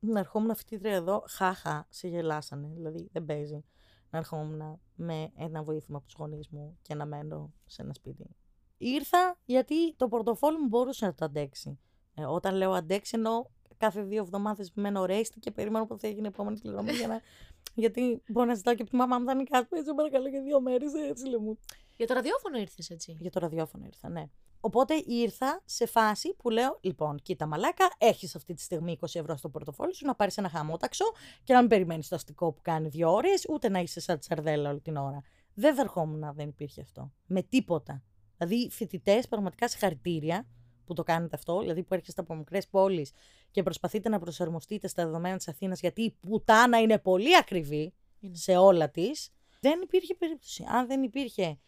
να 0.00 0.18
ερχόμουν 0.18 0.55
φοιτήτρια 0.55 0.94
εδώ, 0.94 1.24
χάχα, 1.28 1.86
σε 1.88 2.09
γελάσανε. 2.09 2.70
Δηλαδή, 2.74 3.09
δεν 3.12 3.24
παίζει 3.24 3.64
να 4.11 4.18
ερχόμουν 4.18 4.80
με 4.94 5.32
ένα 5.36 5.62
βοήθημα 5.62 5.96
από 5.96 6.07
τους 6.07 6.16
γονείς 6.18 6.48
μου 6.48 6.78
και 6.82 6.94
να 6.94 7.07
μένω 7.07 7.53
σε 7.66 7.82
ένα 7.82 7.94
σπίτι. 7.94 8.36
Ήρθα 8.78 9.38
γιατί 9.44 9.94
το 9.94 10.09
πορτοφόλι 10.09 10.59
μου 10.59 10.66
μπορούσε 10.66 11.07
να 11.07 11.14
το 11.14 11.24
αντέξει. 11.24 11.78
Ε, 12.14 12.24
όταν 12.24 12.55
λέω 12.55 12.72
αντέξει, 12.72 13.12
εννοώ 13.16 13.44
κάθε 13.76 14.03
δύο 14.03 14.22
εβδομάδες 14.22 14.72
μένω 14.74 15.05
ρέστη 15.05 15.38
και 15.38 15.50
περιμένω 15.50 15.86
πότε 15.86 16.07
θα 16.07 16.12
γίνει 16.12 16.24
η 16.24 16.28
επόμενη 16.28 16.59
πληρωμή 16.59 16.92
για 16.92 17.07
να 17.07 17.20
γιατί 17.75 18.23
μπορώ 18.29 18.47
να 18.47 18.55
ζητάω 18.55 18.75
και 18.75 18.83
από 18.83 18.91
τη 18.91 18.97
μαμά 18.97 19.18
μου 19.18 19.25
τα 19.25 19.35
νοικά 19.35 19.59
μου, 19.59 19.68
έτσι 19.70 19.95
παρακαλώ 19.95 20.29
για 20.29 20.43
δύο 20.43 20.61
μέρες, 20.61 20.93
έτσι 20.95 21.29
λέω 21.29 21.41
μου. 21.41 21.59
για 21.97 22.07
το 22.07 22.14
ραδιόφωνο 22.14 22.59
ήρθες 22.59 22.91
έτσι. 22.91 23.16
Για 23.20 23.31
το 23.31 23.41
ραδιόφωνο 23.41 23.85
ήρθα, 23.87 24.09
ναι. 24.09 24.25
Οπότε 24.64 25.03
ήρθα 25.07 25.62
σε 25.64 25.87
φάση 25.87 26.35
που 26.35 26.51
λέω: 26.51 26.79
Λοιπόν, 26.81 27.18
κοίτα, 27.23 27.47
μαλάκα, 27.47 27.93
έχεις 27.99 28.35
αυτή 28.35 28.55
τη 28.55 28.62
στιγμή 28.62 28.99
20 29.01 29.07
ευρώ 29.12 29.37
στο 29.37 29.49
πορτοφόλι 29.49 29.95
σου 29.95 30.07
να 30.07 30.14
πάρεις 30.14 30.37
ένα 30.37 30.49
χαμόταξο 30.49 31.05
και 31.45 31.53
να 31.53 31.61
μην 31.61 31.68
περιμένεις 31.68 32.09
το 32.09 32.14
αστικό 32.14 32.53
που 32.53 32.61
κάνει 32.62 32.89
δύο 32.89 33.12
ώρες, 33.12 33.47
ούτε 33.49 33.68
να 33.68 33.79
είσαι 33.79 34.01
σαν 34.01 34.18
τη 34.18 34.25
σαρδέλα 34.25 34.70
όλη 34.70 34.81
την 34.81 34.97
ώρα. 34.97 35.23
Δεν 35.55 35.75
θα 35.75 35.81
ερχόμουν 35.81 36.18
να 36.18 36.33
δεν 36.33 36.49
υπήρχε 36.49 36.81
αυτό. 36.81 37.12
Με 37.27 37.43
τίποτα. 37.43 38.03
Δηλαδή, 38.37 38.70
φοιτητές, 38.70 39.29
πραγματικά 39.29 39.68
συγχαρητήρια 39.68 40.47
που 40.85 40.95
το 40.95 41.03
κάνετε 41.03 41.37
αυτό, 41.37 41.61
δηλαδή 41.61 41.83
που 41.83 41.95
έρχεστε 41.95 42.20
από 42.20 42.35
μικρές 42.35 42.68
πόλεις 42.68 43.11
και 43.51 43.62
προσπαθείτε 43.62 44.09
να 44.09 44.18
προσαρμοστείτε 44.18 44.89
στα 44.89 45.05
δεδομένα 45.05 45.37
της 45.37 45.49
Αθήνας, 45.49 45.80
γιατί 45.80 46.03
η 46.03 46.11
πουτάνα 46.20 46.80
είναι 46.80 46.99
πολύ 46.99 47.37
ακριβή 47.37 47.93
Είναι. 48.20 48.35
σε 48.37 48.57
όλα 48.57 48.91
της. 48.91 49.30
Δεν 49.61 49.80
υπήρχε 49.83 50.14
περίπτωση. 50.14 50.64
Αν 50.68 50.87
δεν 50.87 51.03
υπήρχε 51.03 51.59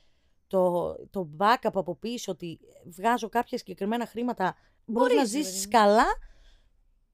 το, 0.47 0.95
το 1.11 1.29
backup 1.39 1.71
από 1.75 1.95
πίσω 1.97 2.33
ότι 2.33 2.59
βγάζω 2.85 3.29
κάποια 3.29 3.59
συγκεκριμένα 3.59 4.07
χρήματα, 4.07 4.57
μπορείς 4.85 5.15
να 5.15 5.21
Μπορείς, 5.21 5.33
ρε 5.33 5.39
παιδί 5.39 5.43
ζήσεις 5.51 5.65
μου. 5.65 5.71
καλά 5.71 6.05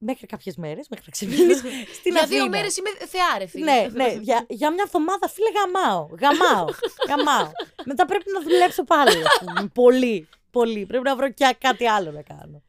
μέχρι 0.02 0.26
κάποιες 0.26 0.56
μέρες, 0.56 0.88
μέχρι 0.88 1.04
να 1.06 1.12
ξυπνήσεις 1.12 1.58
στην 1.98 2.12
για 2.12 2.22
Αθήνα. 2.22 2.26
δύο 2.42 2.48
μέρες 2.48 2.76
είμαι 2.76 2.90
θεάρε, 3.06 3.46
φίλε. 3.46 3.64
Ναι, 3.64 3.88
ναι, 3.92 4.12
για, 4.12 4.46
για 4.48 4.72
μια 4.72 4.82
εβδομάδα 4.86 5.28
φίλε 5.28 5.48
γαμάω. 5.50 6.08
Γαμάω. 6.20 6.64
γαμάω. 7.08 7.50
Μετά 7.84 8.06
πρέπει 8.06 8.24
να 8.32 8.40
δουλέψω 8.42 8.84
πάλι. 8.84 9.16
ας 9.26 9.38
πούμε. 9.44 9.68
πολύ, 9.74 10.28
πολύ. 10.50 10.86
Πρέπει 10.86 11.04
να 11.04 11.16
βρω 11.16 11.30
και 11.30 11.56
κάτι 11.58 11.86
άλλο 11.86 12.10
να 12.10 12.22
κάνω. 12.22 12.62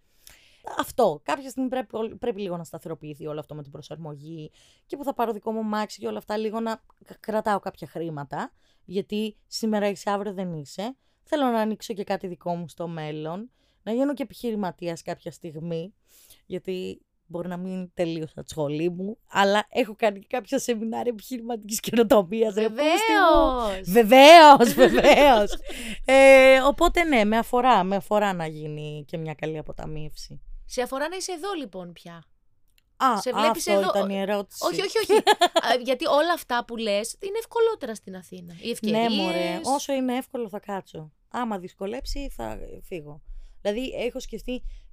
Αυτό. 0.78 1.22
Κάποια 1.24 1.50
στιγμή 1.50 1.70
πρέπει, 1.70 2.16
πρέπει 2.16 2.42
λίγο 2.42 2.58
να 2.58 2.64
σταθεροποιηθεί 2.64 3.28
όλο 3.28 3.40
αυτό 3.40 3.56
με 3.56 3.62
την 3.62 3.72
προσαρμογή 3.72 4.52
και 4.86 4.98
που 4.98 5.04
θα 5.04 5.14
πάρω 5.14 5.32
δικό 5.32 5.52
μου 5.52 5.64
μάξι 5.64 6.00
και 6.00 6.08
όλα 6.08 6.18
αυτά 6.18 6.38
λίγο 6.38 6.60
να 6.60 6.76
κ- 6.76 7.20
κρατάω 7.20 7.60
κάποια 7.60 7.88
χρήματα. 7.88 8.52
Γιατί 8.86 9.38
σήμερα 9.48 9.88
είσαι, 9.88 10.10
αύριο 10.10 10.34
δεν 10.34 10.54
είσαι. 10.54 10.96
Θέλω 11.24 11.44
να 11.46 11.60
ανοίξω 11.60 11.94
και 11.94 12.04
κάτι 12.04 12.28
δικό 12.28 12.56
μου 12.56 12.68
στο 12.68 12.88
μέλλον. 12.88 13.52
να 13.84 13.92
γίνω 13.92 14.14
και 14.14 14.24
επιχειρηματίας 14.24 15.02
κάποια 15.02 15.32
στιγμή, 15.32 15.94
γιατί 16.46 17.02
μπορεί 17.32 17.48
να 17.48 17.58
μην 17.58 17.92
τελείωσα 17.94 18.44
τη 18.44 18.50
σχολή 18.50 18.90
μου, 18.90 19.18
αλλά 19.28 19.66
έχω 19.70 19.96
κάνει 19.98 20.20
και 20.20 20.26
κάποια 20.30 20.60
σεμινάρια 20.60 21.12
επιχειρηματικής 21.12 21.80
καινοτομίας. 21.80 22.54
Βεβαίως! 22.54 23.82
Βεβαίως, 23.86 24.74
βεβαίως. 24.74 25.54
ε, 26.06 26.60
οπότε 26.62 27.04
ναι, 27.04 27.24
με 27.24 27.38
αφορά, 27.38 27.84
με 27.84 27.96
αφορά 27.96 28.34
να 28.34 28.48
γίνει 28.48 29.04
και 29.08 29.18
μια 29.18 29.34
καλή 29.34 29.58
αποταμίευση. 29.58 30.42
Σε 30.66 30.82
αφορά 30.82 31.08
να 31.10 31.16
είσαι 31.16 31.32
εδώ 31.32 31.54
λοιπόν 31.54 31.94
πια. 31.94 32.24
Α, 32.98 33.22
Σε 33.22 33.32
βλέπεις 33.32 33.68
αυτό 33.68 33.72
εδώ- 33.80 33.90
ήταν 33.96 34.10
η 34.10 34.20
ερώτηση. 34.20 34.66
Όχι, 34.66 34.82
όχι, 34.82 34.98
όχι. 34.98 35.14
Α, 35.68 35.76
Γιατί 35.84 36.06
όλα 36.08 36.34
αυτά 36.34 36.66
που 36.66 36.78
λες 36.78 37.16
είναι 37.20 37.38
ευκολότερα 37.38 37.96
στην 37.96 38.16
Αθήνα. 38.16 38.54
Οι 38.62 38.70
ευκαιρίε. 38.70 39.08
Ναι, 39.08 39.16
μωρέ. 39.16 39.60
Όσο 39.64 39.94
είναι 39.94 40.16
εύκολο 40.18 40.50
θα 40.50 40.60
κάτσω. 40.60 41.12
Άμα 41.30 41.58
δυσκολέψει 41.60 42.30
θα 42.36 42.58
φύγω. 42.84 43.22
Δηλαδή 43.62 43.90
έχω 43.90 44.20
σκεφτεί, 44.20 44.54
ε, 44.54 44.60
π- 44.62 44.91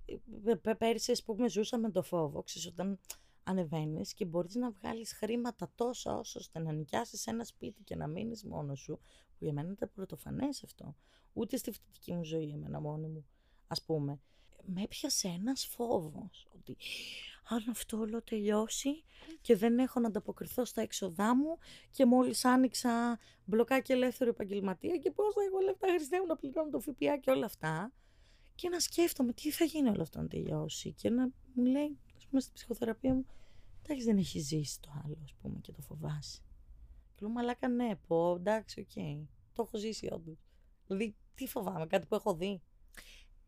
πέρυσι 0.79 1.13
ας 1.13 1.23
πούμε 1.23 1.49
ζούσα 1.49 1.79
με 1.79 1.91
το 1.91 2.03
φόβο, 2.03 2.43
ξέρεις, 2.43 2.69
όταν 2.69 2.99
ανεβαίνεις 3.45 4.15
και 4.15 4.25
μπορείς 4.25 4.55
να 4.55 4.71
βγάλεις 4.71 5.13
χρήματα 5.13 5.71
τόσα 5.75 6.19
όσο 6.19 6.39
ώστε 6.39 6.59
να 6.59 6.73
νοικιάσεις 6.73 7.27
ένα 7.27 7.45
σπίτι 7.45 7.83
και 7.83 7.97
να 7.97 8.07
μείνεις 8.07 8.45
μόνος 8.45 8.81
σου, 8.81 8.99
που 9.39 9.45
για 9.45 9.53
μένα 9.53 9.73
ήταν 9.73 9.91
πρωτοφανές 9.95 10.65
αυτό. 10.65 10.95
Ούτε 11.33 11.57
στη 11.57 11.71
φοιτητική 11.71 12.13
μου 12.13 12.25
ζωή 12.25 12.51
εμένα 12.51 12.81
μόνη 12.81 13.07
μου, 13.07 13.27
ας 13.67 13.83
πούμε. 13.83 14.21
Με 14.67 14.83
έπιασε 14.83 15.29
ένας 15.29 15.67
φόβος 15.67 16.47
ότι 16.55 16.77
αν 17.49 17.65
αυτό 17.71 17.99
όλο 17.99 18.23
τελειώσει 18.23 19.05
και 19.41 19.57
δεν 19.57 19.79
έχω 19.79 20.01
να 20.01 20.07
ανταποκριθώ 20.07 20.65
στα 20.65 20.81
έξοδά 20.81 21.37
μου 21.37 21.59
και 21.91 22.07
μόλις 22.07 22.45
άνοιξα 22.45 23.19
μπλοκάκι 23.45 23.93
ελεύθερο 23.93 24.31
επαγγελματία 24.31 24.97
και 24.97 25.11
πώς 25.11 25.35
θα 25.35 25.41
έχω 25.43 25.59
λεφτά 25.59 25.87
χρηστεύω 25.89 26.27
να 26.27 26.37
πληρώνω 26.37 26.71
το 26.71 26.81
ΦΠΑ 26.81 27.17
και 27.21 27.31
όλα 27.31 27.45
αυτά. 27.45 27.93
Και 28.59 28.69
να 28.69 28.81
σκέφτομαι 28.81 29.33
τι 29.33 29.51
θα 29.51 29.65
γίνει 29.65 29.89
όλο 29.89 30.03
αυτό 30.03 30.21
να 30.21 30.27
τελειώσει. 30.29 30.93
Και 30.93 31.11
να 31.11 31.31
μου 31.55 31.65
λέει, 31.65 31.99
ας 32.17 32.27
πούμε, 32.27 32.41
στην 32.41 32.53
ψυχοθεραπεία 32.53 33.15
μου, 33.15 33.27
εντάξει 33.83 34.05
δεν 34.05 34.17
έχεις 34.17 34.47
ζήσει 34.47 34.81
το 34.81 34.89
άλλο, 35.05 35.19
ας 35.25 35.35
πούμε, 35.43 35.59
και 35.61 35.73
το 35.73 35.83
φοβάσαι. 35.83 36.41
Και 37.15 37.21
λέω, 37.21 37.31
μαλάκα 37.31 37.69
ναι, 37.69 37.97
πω, 38.07 38.35
εντάξει, 38.35 38.81
οκ. 38.81 38.93
Το 39.53 39.63
έχω 39.63 39.79
ζήσει 39.79 40.09
όντως. 40.13 40.39
Δηλαδή, 40.87 41.17
τι 41.35 41.47
φοβάμαι, 41.47 41.87
κάτι 41.87 42.07
που 42.07 42.15
έχω 42.15 42.35
δει. 42.35 42.63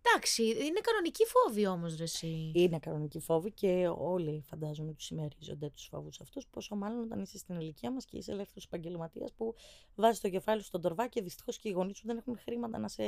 Εντάξει, 0.03 0.43
είναι 0.43 0.81
κανονικοί 0.81 1.25
φόβοι 1.25 1.67
όμως, 1.67 1.97
ρε 1.97 2.03
συ. 2.03 2.53
Είναι 2.55 2.79
κανονικοί 2.79 3.21
φόβοι 3.21 3.53
και 3.53 3.89
όλοι 3.99 4.43
φαντάζομαι 4.47 4.93
τους 4.93 5.05
συμμερίζονται 5.05 5.71
τους 5.71 5.87
φόβους 5.87 6.21
αυτούς. 6.21 6.47
Πόσο 6.47 6.77
μάλλον 6.77 7.03
όταν 7.03 7.21
είσαι 7.21 7.39
στην 7.39 7.61
ηλικία 7.61 7.91
μας 7.91 8.05
και 8.05 8.17
είσαι 8.17 8.33
ελεύθερος 8.33 8.65
επαγγελματίας 8.65 9.33
που 9.33 9.55
βάζεις 9.95 10.21
το 10.21 10.29
κεφάλι 10.29 10.61
σου 10.61 10.67
στον 10.67 10.81
τορβά 10.81 11.07
και 11.07 11.23
δυστυχώς 11.23 11.59
και 11.59 11.69
οι 11.69 11.73
γονείς 11.73 11.97
σου 11.97 12.07
δεν 12.07 12.17
έχουν 12.17 12.39
χρήματα 12.39 12.79
να 12.79 12.89
σε 12.89 13.03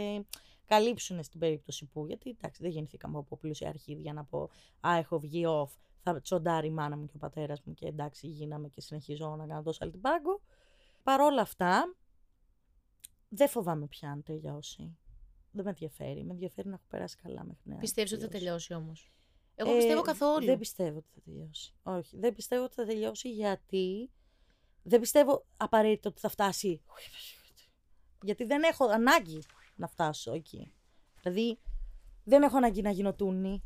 καλύψουν 0.66 1.22
στην 1.22 1.40
περίπτωση 1.40 1.84
που. 1.86 2.06
Γιατί 2.06 2.30
εντάξει, 2.30 2.62
δεν 2.62 2.70
γεννηθήκαμε 2.70 3.18
από 3.18 3.36
πλούσια 3.36 3.68
αρχίδια 3.68 4.12
να 4.12 4.24
πω 4.24 4.50
Α, 4.80 4.96
έχω 4.96 5.18
βγει 5.18 5.44
off. 5.46 5.70
Θα 6.02 6.20
τσοντάρει 6.20 6.66
η 6.66 6.70
μάνα 6.70 6.96
μου 6.96 7.06
και 7.06 7.16
ο 7.16 7.18
πατέρας 7.18 7.62
μου 7.62 7.74
και 7.74 7.86
εντάξει, 7.86 8.26
γίναμε 8.26 8.68
και 8.68 8.80
συνεχίζω 8.80 9.36
να 9.36 9.46
κάνω 9.46 9.62
τόσο 9.62 9.78
άλλη 9.82 9.92
την 9.92 10.00
πάγκο. 10.00 10.40
Παρ' 11.02 11.20
όλα 11.20 11.40
αυτά, 11.40 11.94
δεν 13.28 13.48
φοβάμαι 13.48 13.86
πια 13.86 14.10
αν 14.10 14.22
τελειώσει. 14.22 14.96
Δεν 15.52 15.64
με 15.64 15.70
ενδιαφέρει. 15.70 16.24
Με 16.24 16.32
ενδιαφέρει 16.32 16.68
να 16.68 16.74
έχω 16.74 16.84
περάσει 16.88 17.16
καλά 17.16 17.44
μέχρι 17.44 17.62
να 17.64 17.76
Πιστεύεις 17.76 18.12
ότι 18.12 18.20
θα 18.22 18.28
τελειώσει. 18.28 18.66
τελειώσει 18.68 18.88
όμως; 18.88 19.12
Εγώ 19.54 19.72
Ε, 19.72 19.76
πιστεύω 19.76 20.00
καθόλου. 20.00 20.44
Δεν 20.46 20.58
πιστεύω 20.58 20.98
ότι 20.98 21.08
θα 21.14 21.20
τελειώσει. 21.20 21.74
Όχι. 21.82 22.16
Δεν 22.18 22.34
πιστεύω 22.34 22.64
ότι 22.64 22.74
θα 22.74 22.84
τελειώσει 22.84 23.30
γιατί 23.30 24.10
δεν 24.82 25.00
πιστεύω 25.00 25.46
απαραίτητα 25.56 26.08
ότι 26.08 26.20
θα 26.20 26.28
φτάσει. 26.28 26.82
Γιατί 28.22 28.44
δεν 28.44 28.62
έχω 28.62 28.84
ανάγκη 28.84 29.42
να 29.76 29.86
φτάσω 29.88 30.32
εκεί. 30.32 30.72
Δηλαδή 31.22 31.58
δεν 32.24 32.42
έχω 32.42 32.56
ανάγκη 32.56 32.82
να 32.82 32.90
γίνω 32.90 33.14
Τούνη. 33.14 33.62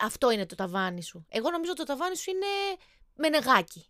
Αυτό 0.00 0.30
είναι 0.30 0.46
το 0.46 0.54
ταβάνι 0.54 1.02
σου. 1.02 1.26
Εγώ 1.28 1.50
νομίζω 1.50 1.72
το 1.72 1.84
ταβάνι 1.84 2.16
σου 2.16 2.30
είναι 2.30 2.46
Μενεγάκη. 3.14 3.86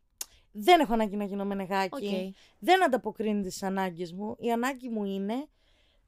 Δεν 0.52 0.80
έχω 0.80 0.92
ανάγκη 0.92 1.16
να 1.16 1.24
γίνω 1.24 1.44
με 1.44 1.54
Οκ. 1.54 1.60
νεγάκι. 1.60 2.34
Δεν 2.58 2.84
ανταποκρίνεται 2.84 3.48
στις 3.50 3.62
ανάγκες 3.62 4.12
μου. 4.12 4.36
Η 4.38 4.52
ανάγκη 4.52 4.88
μου 4.88 5.04
είναι 5.04 5.48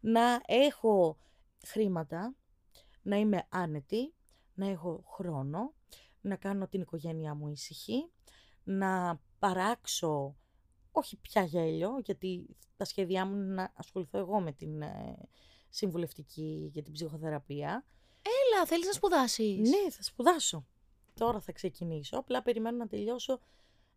να 0.00 0.42
έχω 0.46 1.18
χρήματα, 1.66 2.34
να 3.02 3.16
είμαι 3.16 3.46
άνετη, 3.48 4.14
να 4.54 4.66
έχω 4.66 5.04
χρόνο, 5.06 5.74
να 6.20 6.36
κάνω 6.36 6.68
την 6.68 6.80
οικογένειά 6.80 7.34
μου 7.34 7.48
ήσυχη, 7.48 8.10
να 8.64 9.20
παράξω, 9.38 10.36
όχι 10.92 11.16
πια 11.16 11.42
γέλιο, 11.42 11.98
γιατί 12.04 12.56
τα 12.76 12.84
σχέδιά 12.84 13.26
μου 13.26 13.34
είναι 13.34 13.54
να 13.54 13.72
ασχοληθώ 13.74 14.18
εγώ 14.18 14.40
με 14.40 14.52
την 14.52 14.82
ε, 14.82 15.16
συμβουλευτική 15.68 16.70
για 16.72 16.82
την 16.82 16.92
ψυχοθεραπεία. 16.92 17.84
Έλα, 18.22 18.66
θέλεις 18.66 18.86
να 18.86 18.92
σπουδάσεις; 18.92 19.68
Ναι, 19.68 19.90
θα 19.90 20.02
σπουδάσω. 20.02 20.66
Τώρα 21.14 21.40
θα 21.40 21.52
ξεκινήσω. 21.52 22.18
Απλά 22.18 22.42
περιμένω 22.42 22.76
να 22.76 22.86
τελειώσω, 22.86 23.40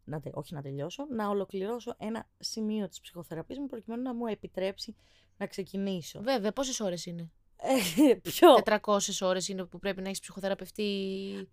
να, 0.03 0.19
τε- 0.19 0.35
όχι 0.35 0.53
να 0.53 0.61
τελειώσω, 0.61 1.05
να 1.09 1.29
ολοκληρώσω 1.29 1.95
ένα 1.97 2.27
σημείο 2.39 2.87
της 2.87 3.01
ψυχοθεραπείας 3.01 3.59
μου 3.59 3.65
προκειμένου 3.65 4.01
να 4.01 4.13
μου 4.13 4.25
επιτρέψει 4.27 4.95
να 5.41 5.47
ξεκινήσω. 5.47 6.21
Βέβαια, 6.21 6.51
πόσες 6.51 6.79
ώρες 6.79 7.05
είναι; 7.05 7.31
Ε, 7.57 8.13
Ποιο; 8.13 8.55
400 8.65 9.21
ώρες 9.21 9.47
είναι 9.47 9.65
που 9.65 9.79
πρέπει 9.79 10.01
να 10.01 10.07
έχεις 10.07 10.19
ψυχοθεραπευτεί; 10.19 10.83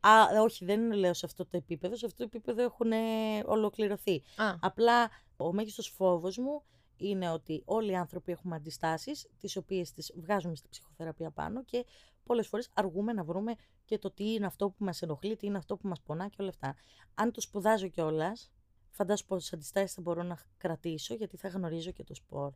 Α, 0.00 0.42
όχι, 0.42 0.64
δεν 0.64 0.92
λέω 0.92 1.14
σε 1.14 1.26
αυτό 1.26 1.44
το 1.44 1.56
επίπεδο. 1.56 1.96
Σε 1.96 2.06
αυτό 2.06 2.18
το 2.18 2.24
επίπεδο 2.24 2.62
έχουν 2.62 2.92
ε, 2.92 2.96
ολοκληρωθεί. 3.44 4.22
Α, 4.36 4.54
Απλά 4.60 5.10
ο 5.36 5.52
μέγιστος 5.52 5.88
φόβος 5.88 6.38
μου 6.38 6.62
είναι 6.96 7.30
ότι 7.30 7.62
όλοι 7.64 7.90
οι 7.90 7.96
άνθρωποι 7.96 8.32
έχουμε 8.32 8.56
αντιστάσεις, 8.56 9.26
τις 9.40 9.56
οποίες 9.56 9.92
τις 9.92 10.12
βγάζουμε 10.16 10.54
στη 10.56 10.68
ψυχοθεραπεία 10.68 11.30
πάνω 11.30 11.64
και 11.64 11.84
πολλές 12.24 12.48
φορές 12.48 12.70
αργούμε 12.74 13.12
να 13.12 13.24
βρούμε 13.24 13.54
και 13.84 13.98
το 13.98 14.10
τι 14.10 14.32
είναι 14.32 14.46
αυτό 14.46 14.68
που 14.70 14.84
μας 14.84 15.02
ενοχλεί, 15.02 15.36
τι 15.36 15.46
είναι 15.46 15.58
αυτό 15.58 15.76
που 15.76 15.88
μας 15.88 16.00
πονά 16.00 16.28
και 16.28 16.36
όλα 16.38 16.48
αυτά. 16.48 16.74
Αν 17.14 17.32
το 17.32 17.40
σπουδάζω 17.40 17.88
κιόλας, 17.88 18.50
φαντάζομαι 18.90 19.28
πόσες 19.28 19.52
αντιστάσεις 19.52 19.92
θα 19.92 20.00
μπορώ 20.00 20.22
να 20.22 20.38
κρατήσω 20.58 21.14
γιατί 21.14 21.36
θα 21.36 21.48
γνωρίζω 21.48 21.90
και 21.90 22.04
το 22.04 22.14
σπορ. 22.14 22.52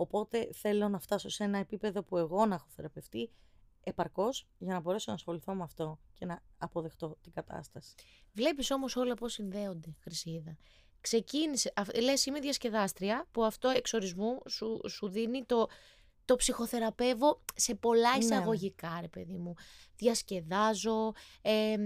Οπότε 0.00 0.48
θέλω 0.52 0.88
να 0.88 0.98
φτάσω 0.98 1.28
σε 1.28 1.44
ένα 1.44 1.58
επίπεδο 1.58 2.02
που 2.02 2.16
εγώ 2.16 2.46
να 2.46 2.54
έχω 2.54 2.66
θεραπευτεί 2.68 3.30
επαρκώς 3.84 4.46
για 4.58 4.72
να 4.74 4.80
μπορέσω 4.80 5.04
να 5.08 5.14
ασχοληθώ 5.14 5.54
με 5.54 5.62
αυτό 5.62 5.98
και 6.14 6.24
να 6.26 6.42
αποδεχτώ 6.58 7.16
την 7.20 7.32
κατάσταση. 7.32 7.94
Βλέπεις 8.32 8.70
όμως 8.70 8.96
όλα 8.96 9.14
πώς 9.14 9.32
συνδέονται, 9.32 9.96
Χρυσίδα. 10.00 10.56
Ξεκίνησε. 11.00 11.72
Λες, 12.02 12.26
είμαι 12.26 12.38
διασκεδάστρια 12.40 13.26
που 13.30 13.44
αυτό 13.44 13.68
εξορισμού 13.68 14.40
σου, 14.48 14.80
σου 14.88 15.08
δίνει 15.08 15.44
το, 15.44 15.68
το 16.24 16.36
ψυχοθεραπεύω 16.36 17.44
σε 17.54 17.74
πολλά 17.74 18.10
Ναι. 18.10 18.24
εισαγωγικά, 18.24 18.98
ρε 19.00 19.08
παιδί 19.08 19.36
μου. 19.36 19.54
Διασκεδάζω, 19.96 21.12
ε, 21.42 21.76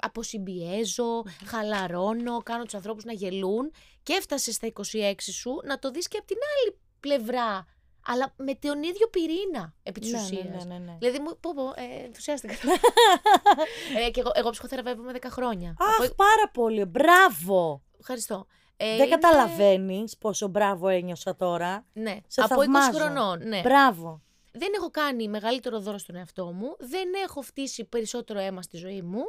αποσυμπιέζω, 0.00 1.22
χαλαρώνω, 1.50 2.42
κάνω 2.42 2.64
τους 2.64 2.74
ανθρώπους 2.74 3.04
να 3.04 3.12
γελούν 3.12 3.72
και 4.02 4.12
έφτασες 4.12 4.54
στα 4.54 4.72
26 4.92 5.14
σου 5.18 5.60
να 5.64 5.78
το 5.78 5.90
δεις 5.90 6.08
και 6.08 6.16
από 6.16 6.26
την 6.26 6.36
άλλη 6.36 6.78
πλευρά, 7.00 7.66
αλλά 8.06 8.32
με 8.36 8.54
τον 8.54 8.82
ίδιο 8.82 9.08
πυρήνα 9.08 9.74
επί 9.82 10.00
της 10.00 10.12
ναι, 10.12 10.20
ουσίας. 10.20 10.64
ναι, 10.64 10.74
ναι, 10.74 10.78
ναι. 10.84 10.96
Δηλαδή, 10.98 11.18
μου, 11.18 11.36
πω, 11.40 11.52
πω, 11.54 11.72
ε, 11.76 12.04
ενθουσιάστηκα. 12.04 12.54
ε, 14.06 14.10
και 14.10 14.20
εγώ, 14.20 14.30
εγώ 14.34 14.50
ψυχοθεραπεύω 14.50 15.02
με 15.02 15.12
10 15.20 15.26
χρόνια. 15.30 15.74
Αχ, 15.78 16.00
Από- 16.00 16.14
πάρα 16.14 16.50
πολύ. 16.52 16.84
Μπράβο. 16.84 17.82
Ευχαριστώ. 18.00 18.46
Ε, 18.76 18.86
Δεν 18.96 19.06
είναι- 19.06 19.18
καταλαβαίνεις 19.18 20.16
πόσο 20.18 20.48
μπράβο 20.48 20.88
ένιωσα 20.88 21.36
τώρα. 21.36 21.86
Ναι, 21.92 22.16
Σε 22.26 22.40
από 22.40 22.54
20 22.54 22.58
θαυμάζω. 22.58 22.98
χρονών. 22.98 23.48
Ναι. 23.48 23.60
Μπράβο. 23.60 24.22
Δεν 24.52 24.68
έχω 24.76 24.90
κάνει 24.90 25.28
μεγαλύτερο 25.28 25.80
δώρο 25.80 25.98
στον 25.98 26.14
εαυτό 26.16 26.52
μου. 26.52 26.76
Δεν 26.78 27.08
έχω 27.24 27.42
φτύσει 27.42 27.84
περισσότερο 27.84 28.38
αίμα 28.38 28.62
στη 28.62 28.76
ζωή 28.76 29.02
μου. 29.02 29.22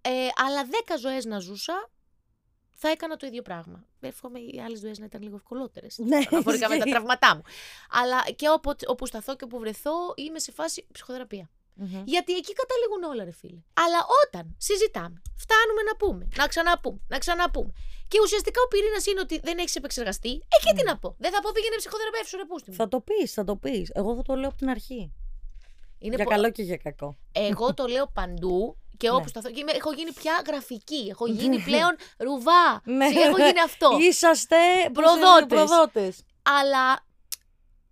Ε, 0.00 0.10
αλλά 0.46 0.64
10 0.64 0.96
ζωές 0.98 1.24
να 1.24 1.38
ζούσα, 1.38 1.90
θα 2.80 2.88
έκανα 2.88 3.16
το 3.16 3.26
ίδιο 3.26 3.42
πράγμα. 3.42 3.84
Εύχομαι 4.00 4.38
οι 4.38 4.60
άλλες 4.64 4.78
ζωέ 4.78 4.92
να 4.98 5.04
ήταν 5.04 5.22
λίγο 5.22 5.36
ευκολότερες. 5.36 5.98
Ναι, 5.98 6.16
Αναφορικά 6.30 6.68
με 6.68 6.74
τα 6.74 6.76
ισχύει. 6.76 6.90
τραυματά 6.90 7.34
μου. 7.36 7.42
Αλλά 7.90 8.18
και 8.36 8.48
όπου, 8.48 8.72
όπου 8.86 9.06
σταθώ 9.06 9.36
και 9.36 9.44
όπου 9.44 9.58
βρεθώ, 9.58 9.96
είμαι 10.16 10.38
σε 10.38 10.52
φάση 10.52 10.86
ψυχοθεραπεία. 10.92 11.50
Μμμ. 11.80 12.02
Γιατί 12.06 12.32
εκεί 12.36 12.52
καταλήγουν 12.52 13.02
όλα, 13.12 13.24
ρε 13.24 13.30
φίλε. 13.40 13.60
Αλλά 13.84 14.00
όταν 14.24 14.54
συζητάμε, 14.58 15.22
φτάνουμε 15.44 15.82
να 15.88 15.96
πούμε, 15.96 16.28
να 16.36 16.46
ξαναπούμε, 16.46 17.00
να 17.08 17.18
ξαναπούμε. 17.18 17.72
Και 18.08 18.18
ουσιαστικά 18.24 18.60
ο 18.64 18.68
πυρήνας 18.68 19.06
είναι 19.06 19.20
ότι 19.20 19.40
δεν 19.42 19.58
έχεις 19.58 19.76
επεξεργαστεί. 19.76 20.28
Εκεί 20.30 20.70
τι 20.76 20.82
να 20.84 20.98
πω. 20.98 21.14
Δεν 21.18 21.32
θα 21.32 21.40
πω 21.40 21.50
πήγαινε 21.54 21.76
ψυχοθεραπεύσου, 21.76 22.36
ρε 22.36 22.44
πούστη 22.44 22.70
μου. 22.70 22.76
Θα 22.76 22.88
το 22.88 23.00
πεις, 23.00 23.32
θα 23.32 23.44
το 23.44 23.56
πεις. 23.56 23.90
Εγώ 23.94 24.14
θα 24.16 24.22
το 24.22 24.34
λέω 24.34 24.48
από 24.48 24.58
την 24.58 24.68
αρχή. 24.68 25.12
Είναι 25.98 26.14
για 26.14 26.24
πο- 26.24 26.30
καλό 26.30 26.50
και 26.50 26.62
για 26.62 26.76
κακό. 26.76 27.16
Εγώ 27.32 27.74
το 27.74 27.86
λέω 27.86 28.06
παντού 28.06 28.76
και 28.98 29.08
Ναι. 29.08 29.14
όπου 29.14 29.28
σταθώ. 29.28 29.50
Και 29.50 29.60
είμαι- 29.60 29.72
έχω 29.72 29.92
γίνει 29.92 30.12
πια 30.12 30.42
γραφική. 30.46 31.06
Έχω 31.10 31.26
γίνει 31.26 31.58
πλέον 31.62 31.96
ρουβά. 32.18 32.80
Ναι. 32.84 33.06
Έχω 33.06 33.36
γίνει 33.36 33.60
αυτό. 33.64 33.88
Είσαστε 34.08 34.56
Προδότες. 34.92 35.46
προδότες. 35.48 36.22
Αλλά 36.42 37.06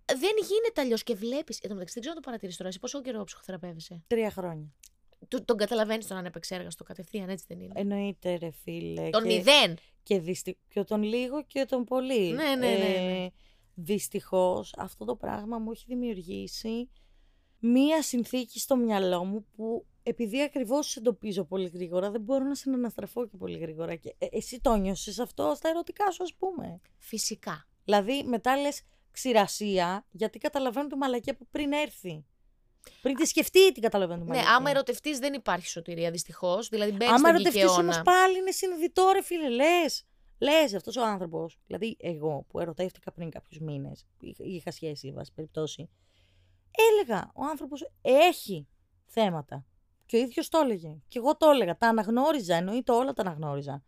δεν 0.05 0.31
γίνεται 0.49 0.81
αλλιώς 0.81 1.03
και 1.03 1.15
βλέπεις. 1.15 1.59
Εν 1.59 1.67
τω 1.69 1.73
μεταξύ, 1.73 1.93
δεν 1.93 2.01
ξέρω 2.01 2.15
να 2.15 2.21
το 2.21 2.25
παρατηρήσεις 2.25 2.57
τώρα. 2.57 2.69
Εσύ 2.69 2.79
πόσο 2.79 3.01
καιρό 3.01 3.23
ψυχοθεραπεύεσαι; 3.23 4.03
Τρία 4.07 4.31
χρόνια. 4.31 4.67
Του- 5.27 5.45
Τον 5.45 5.57
καταλαβαίνεις 5.57 6.07
τον 6.07 6.17
ανεπεξέργαστο 6.17 6.83
κατευθείαν, 6.83 7.29
έτσι 7.29 7.45
δεν 7.47 7.59
είναι; 7.59 7.73
Εννοείται 7.75 8.35
ρε 8.37 8.49
φίλε. 8.63 9.09
τον 9.09 9.21
και, 9.23 9.27
μηδέν. 9.27 9.77
Και, 10.03 10.19
δυστι... 10.19 10.57
και 10.69 10.83
τον 10.83 11.03
λίγο 11.03 11.43
και 11.43 11.65
τον 11.65 11.83
πολύ. 11.83 12.29
Ναι, 12.31 12.43
ναι, 12.43 12.55
ναι, 12.55 12.75
ναι. 12.77 13.23
Ε, 13.25 13.29
δυστυχώς 13.73 14.73
αυτό 14.77 15.05
το 15.05 15.15
πράγμα 15.15 15.57
μου 15.57 15.71
έχει 15.71 15.85
δημιουργήσει 15.87 16.89
μία 17.59 18.01
συνθήκη 18.01 18.59
στο 18.59 18.75
μυαλό 18.75 19.23
μου 19.23 19.45
που 19.55 19.85
επειδή 20.09 20.41
ακριβώς 20.41 20.89
σε 20.89 20.99
εντοπίζω 20.99 21.43
πολύ 21.43 21.67
γρήγορα, 21.73 22.11
δεν 22.11 22.21
μπορώ 22.21 22.43
να 22.43 22.55
συναναστραφώ 22.55 23.27
και 23.27 23.37
πολύ 23.37 23.57
γρήγορα. 23.57 23.95
Και 23.95 24.15
ε, 24.17 24.25
εσύ 24.31 24.59
το 24.61 24.75
νιώσει 24.75 25.21
αυτό 25.21 25.53
στα 25.55 25.69
ερωτικά 25.69 26.11
σου, 26.11 26.23
ας 26.23 26.33
πούμε; 26.33 26.79
Φυσικά. 26.97 27.67
Δηλαδή, 27.83 28.23
μετά 28.23 28.57
λες 28.57 28.81
ξηρασία, 29.11 30.05
γιατί 30.11 30.39
καταλαβαίνω 30.39 30.87
τη 30.87 30.95
μαλακία 30.95 31.35
που 31.35 31.47
πριν 31.51 31.71
έρθει. 31.71 32.25
Πριν 33.01 33.15
τη 33.15 33.25
σκεφτεί, 33.25 33.71
την 33.71 33.81
καταλαβαίνω 33.81 34.19
τη 34.23 34.29
Ναι, 34.29 34.35
μαλακία. 34.35 34.55
άμα 34.55 34.69
ερωτευτείς, 34.69 35.19
δεν 35.19 35.33
υπάρχει 35.33 35.67
σωτηρία 35.67 36.11
δυστυχώς. 36.11 36.69
Δηλαδή, 36.69 36.91
μπαίνεις 36.91 37.07
Άμα 37.07 37.17
στον 37.17 37.29
ερωτευτείς 37.33 37.63
όμως 37.63 37.75
κικαιώνα. 37.77 38.01
πάλι 38.01 38.37
είναι 38.37 38.51
συνειδητό, 38.51 39.09
ρε 39.13 39.21
φίλε, 39.23 39.49
λες. 39.49 40.05
Λες 40.39 40.73
αυτός 40.73 40.95
ο 40.95 41.03
άνθρωπος. 41.05 41.57
Δηλαδή, 41.67 41.97
εγώ 41.99 42.45
που 42.49 42.59
ερωτεύτηκα 42.59 43.11
πριν 43.11 43.29
κάποιους 43.29 43.59
μήνες, 43.59 44.05
είχα 44.37 44.71
σχέση, 44.71 45.07
εν 45.07 45.13
πάση 45.13 45.33
περιπτώσει. 45.33 45.89
Έλεγα, 46.91 47.31
ο 47.33 47.43
άνθρωπος 47.43 47.89
έχει 48.01 48.67
θέματα. 49.05 49.65
Και 50.07 50.17
ο 50.17 50.19
ίδιος 50.19 50.49
το 50.49 50.59
έλεγε. 50.59 50.97
Και 51.07 51.17
εγώ 51.17 51.37
το 51.37 51.49
έλεγα. 51.49 51.77
Τα 51.77 51.87
αναγνώριζα, 51.87 52.55
εννοείται 52.55 52.91
όλα 52.91 53.13
τα 53.13 53.21
αναγνώριζα. 53.21 53.83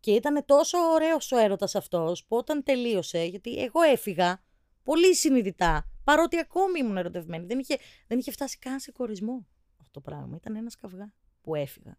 Και 0.00 0.10
ήταν 0.10 0.44
τόσο 0.44 0.78
ωραίος 0.78 1.32
ο 1.32 1.36
έρωτας 1.36 1.74
αυτός 1.74 2.24
που 2.24 2.36
όταν 2.36 2.62
τελείωσε, 2.62 3.24
γιατί 3.24 3.62
εγώ 3.62 3.80
έφυγα 3.82 4.42
πολύ 4.82 5.14
συνειδητά, 5.14 5.90
παρότι 6.04 6.38
ακόμη 6.38 6.78
ήμουν 6.78 6.96
ερωτευμένη. 6.96 7.46
Δεν 7.46 7.58
είχε, 7.58 7.76
δεν 8.06 8.18
είχε 8.18 8.30
φτάσει 8.30 8.58
καν 8.58 8.80
σε 8.80 8.92
κορισμό 8.92 9.46
αυτό 9.78 9.90
το 9.90 10.00
πράγμα. 10.00 10.36
Ήταν 10.36 10.56
ένας 10.56 10.76
καυγά 10.76 11.12
που 11.42 11.54
έφυγα. 11.54 11.98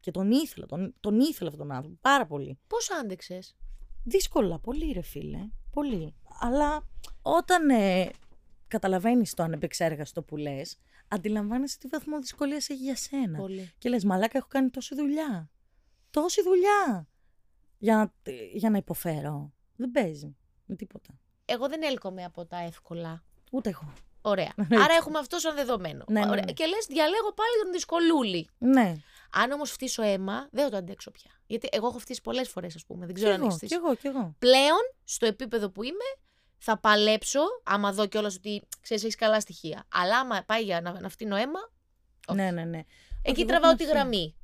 Και 0.00 0.10
τον 0.10 0.30
ήθελα, 0.30 0.66
τον, 0.66 0.94
τον 1.00 1.20
ήθελα 1.20 1.50
αυτόν 1.50 1.66
τον 1.66 1.76
άνθρωπο 1.76 1.98
πάρα 2.00 2.26
πολύ. 2.26 2.58
Πώς 2.66 2.90
άντεξες; 2.90 3.56
Δύσκολα, 4.04 4.58
πολύ 4.58 4.92
ρε 4.92 5.00
φίλε. 5.00 5.48
Πολύ. 5.70 6.14
Αλλά 6.40 6.88
όταν 7.22 7.70
ε, 7.70 8.10
καταλαβαίνεις 8.68 9.34
το 9.34 9.42
ανεπεξέργαστο 9.42 10.22
που 10.22 10.36
λες, 10.36 10.78
αντιλαμβάνεσαι 11.08 11.78
τι 11.78 11.88
βαθμό 11.88 12.18
δυσκολίας 12.18 12.68
έχει 12.68 12.82
για 12.82 12.96
σένα. 12.96 13.38
Πολύ. 13.38 13.72
Και 13.78 13.88
λες, 13.88 14.04
μαλάκα, 14.04 14.38
έχω 14.38 14.48
κάνει 14.50 14.70
τόση 14.70 14.94
δουλειά. 14.94 15.50
Τόση 16.10 16.42
δουλειά. 16.42 17.08
Για 17.78 17.96
να, 17.96 18.32
για 18.52 18.70
να 18.70 18.76
υποφέρω. 18.76 19.52
Δεν 19.76 19.90
παίζει. 19.90 20.36
Με 20.64 20.76
τίποτα. 20.76 21.18
Εγώ 21.44 21.68
δεν 21.68 21.82
έλκομαι 21.82 22.24
από 22.24 22.46
τα 22.46 22.56
εύκολα. 22.58 23.24
Ούτε 23.52 23.68
εγώ. 23.68 23.92
Ωραία. 24.20 24.52
Ναι. 24.68 24.82
Άρα 24.82 24.94
έχουμε 24.94 25.18
αυτό 25.18 25.38
σαν 25.38 25.54
δεδομένο. 25.54 26.04
Ναι, 26.08 26.20
ναι, 26.20 26.30
Ωραία. 26.30 26.44
ναι. 26.44 26.52
Και 26.52 26.66
λες, 26.66 26.86
διαλέγω 26.88 27.32
πάλι 27.34 27.62
τον 27.62 27.72
δυσκολούλη. 27.72 28.48
Ναι. 28.58 28.94
Αν 29.32 29.50
όμως 29.50 29.70
φτύσω 29.70 30.02
αίμα, 30.02 30.48
δεν 30.50 30.64
θα 30.64 30.70
το 30.70 30.76
αντέξω 30.76 31.10
πια. 31.10 31.30
Γιατί 31.46 31.68
εγώ 31.72 31.86
έχω 31.86 31.98
φτύσει 31.98 32.20
πολλές 32.20 32.48
φορές, 32.48 32.74
ας 32.74 32.84
πούμε. 32.86 33.06
Δεν 33.06 33.14
Κι 33.14 33.20
ξέρω 33.20 33.32
αν 33.34 33.38
εγώ, 33.40 33.46
έχεις 33.46 33.58
κι 33.60 33.66
φτύσει. 33.66 33.80
εγώ, 33.84 33.94
κι 33.94 34.06
εγώ. 34.06 34.34
Πλέον, 34.38 34.80
στο 35.04 35.26
επίπεδο 35.26 35.70
που 35.70 35.82
είμαι, 35.82 36.08
θα 36.58 36.78
παλέψω, 36.78 37.40
άμα 37.64 37.92
δω 37.92 38.06
κιόλας 38.06 38.34
ότι 38.36 38.62
ξέρεις, 38.80 39.02
έχεις 39.02 39.16
καλά 39.16 39.40
στοιχεία. 39.40 39.86
Αλλά 39.92 40.18
άμα 40.18 40.42
πάει 40.46 40.62
για 40.62 40.80
να, 40.80 41.00
να 41.00 41.08
φτύνω 41.08 41.36
αίμα, 41.36 41.60
όχι. 42.28 42.38
Ναι, 42.38 42.50
ναι, 42.50 42.64
ναι. 42.64 42.84
εκεί 43.22 43.40
εγώ 43.40 43.48
τραβάω 43.48 43.68
έχω 43.68 43.78
τη 43.78 43.84
αυτή. 43.84 43.96
γραμμή. 43.96 44.36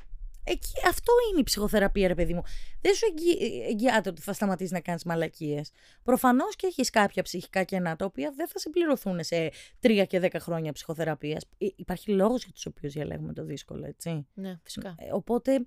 Εκεί, 0.47 0.73
αυτό 0.89 1.12
είναι 1.31 1.41
η 1.41 1.43
ψυχοθεραπεία, 1.43 2.09
ρε 2.09 2.15
παιδί 2.15 2.35
μου. 2.35 2.43
Δεν 2.81 2.95
σου 2.95 3.07
εγγυ, 3.11 3.62
εγγυάται 3.65 4.09
ότι 4.09 4.21
θα 4.21 4.33
σταματήσεις 4.33 4.73
να 4.73 4.81
κάνεις 4.81 5.05
μαλακίες. 5.05 5.71
Προφανώς 6.03 6.57
και 6.57 6.67
έχεις 6.67 6.91
κάποια 6.91 7.23
ψυχικά 7.23 7.62
κενά 7.62 7.97
τα 7.97 8.05
οποία 8.05 8.33
δεν 8.37 8.49
θα 8.49 8.59
συμπληρωθούν 8.59 9.25
σε 9.25 9.51
τρία 9.81 10.05
και 10.05 10.19
δέκα 10.21 10.41
χρόνια 10.41 10.73
ψυχοθεραπείας. 10.73 11.45
Υπάρχει 11.59 12.11
λόγος 12.11 12.45
για 12.45 12.53
τους 12.53 12.67
οποίους 12.67 12.93
διαλέγουμε 12.93 13.33
το 13.33 13.45
δύσκολο, 13.45 13.87
έτσι. 13.87 14.27
Ναι, 14.35 14.59
φυσικά. 14.62 14.95
Ε, 14.99 15.12
οπότε 15.12 15.67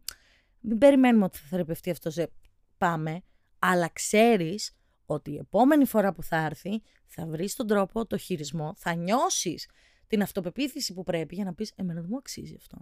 μην 0.59 0.77
περιμένουμε 0.77 1.25
ότι 1.25 1.37
θα 1.37 1.45
θεραπευτεί 1.49 1.89
αυτό 1.89 2.09
σε 2.09 2.31
πάμε, 2.77 3.21
αλλά 3.59 3.89
ξέρεις 3.93 4.75
ότι 5.13 5.31
η 5.31 5.37
επόμενη 5.37 5.85
φορά 5.85 6.13
που 6.13 6.23
θα 6.23 6.45
έρθει 6.45 6.81
θα 7.07 7.25
βρεις 7.25 7.55
τον 7.55 7.67
τρόπο, 7.67 8.05
το 8.05 8.17
χειρισμό, 8.17 8.73
θα 8.77 8.93
νιώσεις 8.93 9.69
την 10.07 10.21
αυτοπεποίθηση 10.21 10.93
που 10.93 11.03
πρέπει 11.03 11.35
για 11.35 11.43
να 11.43 11.53
πεις 11.53 11.71
Εμένα 11.75 11.99
δεν 12.01 12.09
μου 12.11 12.17
αξίζει 12.17 12.55
αυτό. 12.55 12.77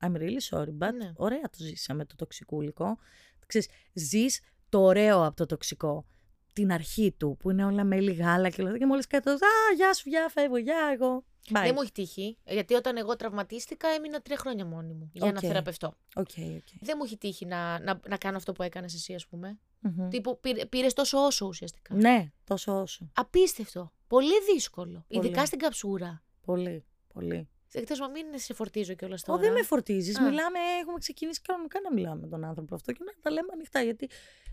I'm 0.00 0.16
really 0.16 0.40
sorry, 0.50 0.78
but 0.78 0.92
Ναι. 0.94 1.12
ωραία 1.16 1.42
το 1.42 1.56
ζήσαμε 1.58 2.04
το 2.04 2.14
τοξικούλικο. 2.16 2.98
Ξέρεις, 3.46 3.68
ζεις 3.92 4.40
το 4.68 4.80
ωραίο 4.82 5.24
από 5.24 5.36
το 5.36 5.46
τοξικό. 5.46 6.06
Την 6.52 6.72
αρχή 6.72 7.12
του, 7.12 7.36
που 7.38 7.50
είναι 7.50 7.64
όλα 7.64 7.84
μέλι 7.84 8.12
γάλα 8.12 8.48
και 8.48 8.62
όλα. 8.62 8.78
Και 8.78 8.86
μόλις 8.86 9.06
κάτω, 9.06 9.30
α, 9.30 9.36
γεια 9.76 9.94
σου, 9.94 10.08
γεια, 10.08 10.28
φεύγω, 10.28 10.56
γεια, 10.56 10.90
εγώ. 10.94 11.24
Bye. 11.54 11.60
Δεν 11.62 11.72
μου 11.74 11.80
έχει 11.80 11.92
τύχει. 11.92 12.38
Γιατί 12.44 12.74
όταν 12.74 12.96
εγώ 12.96 13.16
τραυματίστηκα, 13.16 13.88
έμεινα 13.88 14.20
τρία 14.20 14.36
χρόνια 14.36 14.64
μόνη 14.64 14.92
μου 14.92 15.10
για 15.12 15.24
να 15.24 15.38
Οκ. 15.38 15.38
θεραπευτώ. 15.40 15.96
OK, 16.14 16.28
OK. 16.56 16.68
Δεν 16.80 16.94
μου 16.98 17.04
έχει 17.04 17.16
τύχει 17.16 17.46
να, 17.46 17.80
να, 17.80 18.00
να 18.08 18.16
κάνω 18.16 18.36
αυτό 18.36 18.52
που 18.52 18.62
έκανες 18.62 18.94
εσύ, 18.94 19.14
ας 19.14 19.26
πούμε. 19.26 19.58
Μμμ. 19.80 20.08
Τύπου 20.08 20.40
πήρε 20.68 20.86
τόσο 20.94 21.18
όσο 21.18 21.46
ουσιαστικά. 21.46 21.94
Ναι, 21.94 22.32
τόσο 22.44 22.80
όσο. 22.80 23.10
Απίστευτο. 23.14 23.92
Πολύ 24.06 24.34
δύσκολο. 24.54 25.04
Πολύ. 25.08 25.26
Ειδικά 25.26 25.46
στην 25.46 25.58
καψούρα. 25.58 26.22
Πολύ, 26.40 26.84
πολύ. 27.12 27.48
Εκτός 27.72 28.00
μας 28.00 28.08
μην 28.08 28.26
σε 28.34 28.54
φορτίζω 28.54 28.94
κιόλας 28.94 29.22
Ω, 29.22 29.24
τώρα. 29.26 29.40
δεν 29.40 29.52
με 29.52 29.62
φορτίζεις. 29.62 30.18
Α. 30.18 30.22
Μιλάμε, 30.22 30.58
έχουμε 30.80 30.98
ξεκινήσει 30.98 31.40
κανονικά 31.40 31.80
να 31.80 31.92
μιλάμε 31.92 32.20
με 32.20 32.28
τον 32.28 32.44
άνθρωπο 32.44 32.74
αυτό 32.74 32.92
και 32.92 32.98
να 33.04 33.12
τα 33.22 33.30
λέμε 33.30 33.48
ανοιχτά. 33.52 33.82
Γιατί 33.82 34.08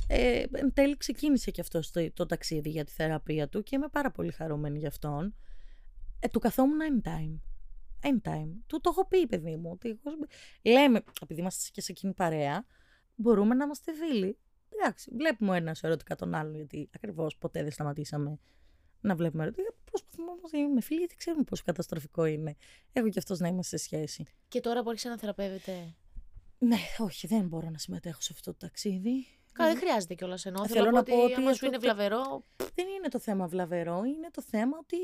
ε, 0.08 0.44
εν 0.52 0.74
τέλει 0.74 0.98
ξεκίνησε 0.98 1.52
και 1.52 1.62
αυτό 1.62 1.80
το, 1.92 2.12
το 2.14 2.26
ταξίδι 2.26 2.70
για 2.70 2.84
τη 2.84 2.92
θεραπεία 2.92 3.50
του 3.50 3.64
και 3.64 3.76
είμαι 3.76 3.88
πάρα 3.88 4.12
πολύ 4.12 4.32
χαρούμενη 4.32 4.80
γι' 4.80 4.88
αυτόν. 4.88 5.36
Ε, 6.24 6.28
του 6.28 6.40
καθόμουν 6.40 6.78
anytime. 6.82 7.40
Anytime. 8.10 8.50
Του 8.68 8.82
το 8.82 8.90
έχω 8.90 9.08
πει, 9.08 9.28
παιδί 9.28 9.56
μου. 9.56 9.70
Ότι 9.72 9.90
εγώ... 9.90 10.18
Λέμε, 10.62 11.04
επειδή 11.22 11.40
είμαστε 11.40 11.70
και 11.72 11.82
σε 11.82 11.92
εκείνη 11.92 12.14
παρέα, 12.14 12.66
μπορούμε 13.16 13.56
να 13.56 13.64
είμαστε 13.64 13.94
φίλοι. 13.94 14.38
Εντάξει, 14.70 15.12
βλέπουμε 15.16 15.52
ο 15.52 15.54
ένας 15.54 15.84
ερωτικά 15.84 16.16
τον 16.16 16.34
άλλον, 16.34 16.56
γιατί 16.56 16.90
ακριβώς 16.96 17.38
ποτέ 17.38 17.62
δεν 17.62 17.72
σταματήσαμε 17.72 18.40
να 19.02 19.16
βλέπουμε 19.16 19.44
ερωτικά. 19.44 19.74
Προσπαθούμε 19.84 20.32
όμως 20.32 20.52
να 20.52 20.60
είμαστε 20.60 20.82
φίλοι, 20.82 21.00
γιατί 21.00 21.16
ξέρουμε 21.16 21.44
πόσο 21.44 21.64
καταστροφικό 21.66 22.26
είναι. 22.26 22.56
Εγώ 22.94 23.10
και 23.10 23.20
αυτός 23.20 23.40
να 23.40 23.48
είμαστε 23.48 23.78
σε 23.78 23.84
σχέση. 23.84 24.26
Και 24.48 24.60
τώρα 24.60 24.84
που 24.84 24.90
άρχισε 24.90 25.10
να 25.10 25.18
θεραπεύεται; 25.18 25.96
Ναι, 26.58 26.78
όχι, 26.98 27.28
δεν 27.28 27.48
μπορώ 27.48 27.70
να 27.70 27.78
συμμετέχω 27.78 28.22
σε 28.22 28.30
αυτό 28.34 28.52
το 28.52 28.58
ταξίδι. 28.58 29.26
Καλά, 29.52 29.70
δεν 29.70 29.78
χρειάζεται 29.78 30.14
κιόλας 30.14 30.46
ενώ. 30.46 30.68
Θέλω 30.68 30.92
να 30.92 31.04
πω 31.04 31.24
ότι 31.24 31.34
άμα 31.34 31.44
σου 31.44 31.50
αυτό 31.50 31.66
είναι 31.66 31.76
το- 31.76 31.82
βλαβερό. 31.82 32.46
Δεν 32.74 32.88
είναι 32.98 33.08
το 33.08 33.20
θέμα 33.20 33.48
βλαβερό, 33.48 34.04
είναι 34.04 34.30
το 34.32 34.42
θέμα 34.42 34.78
ότι 34.82 34.98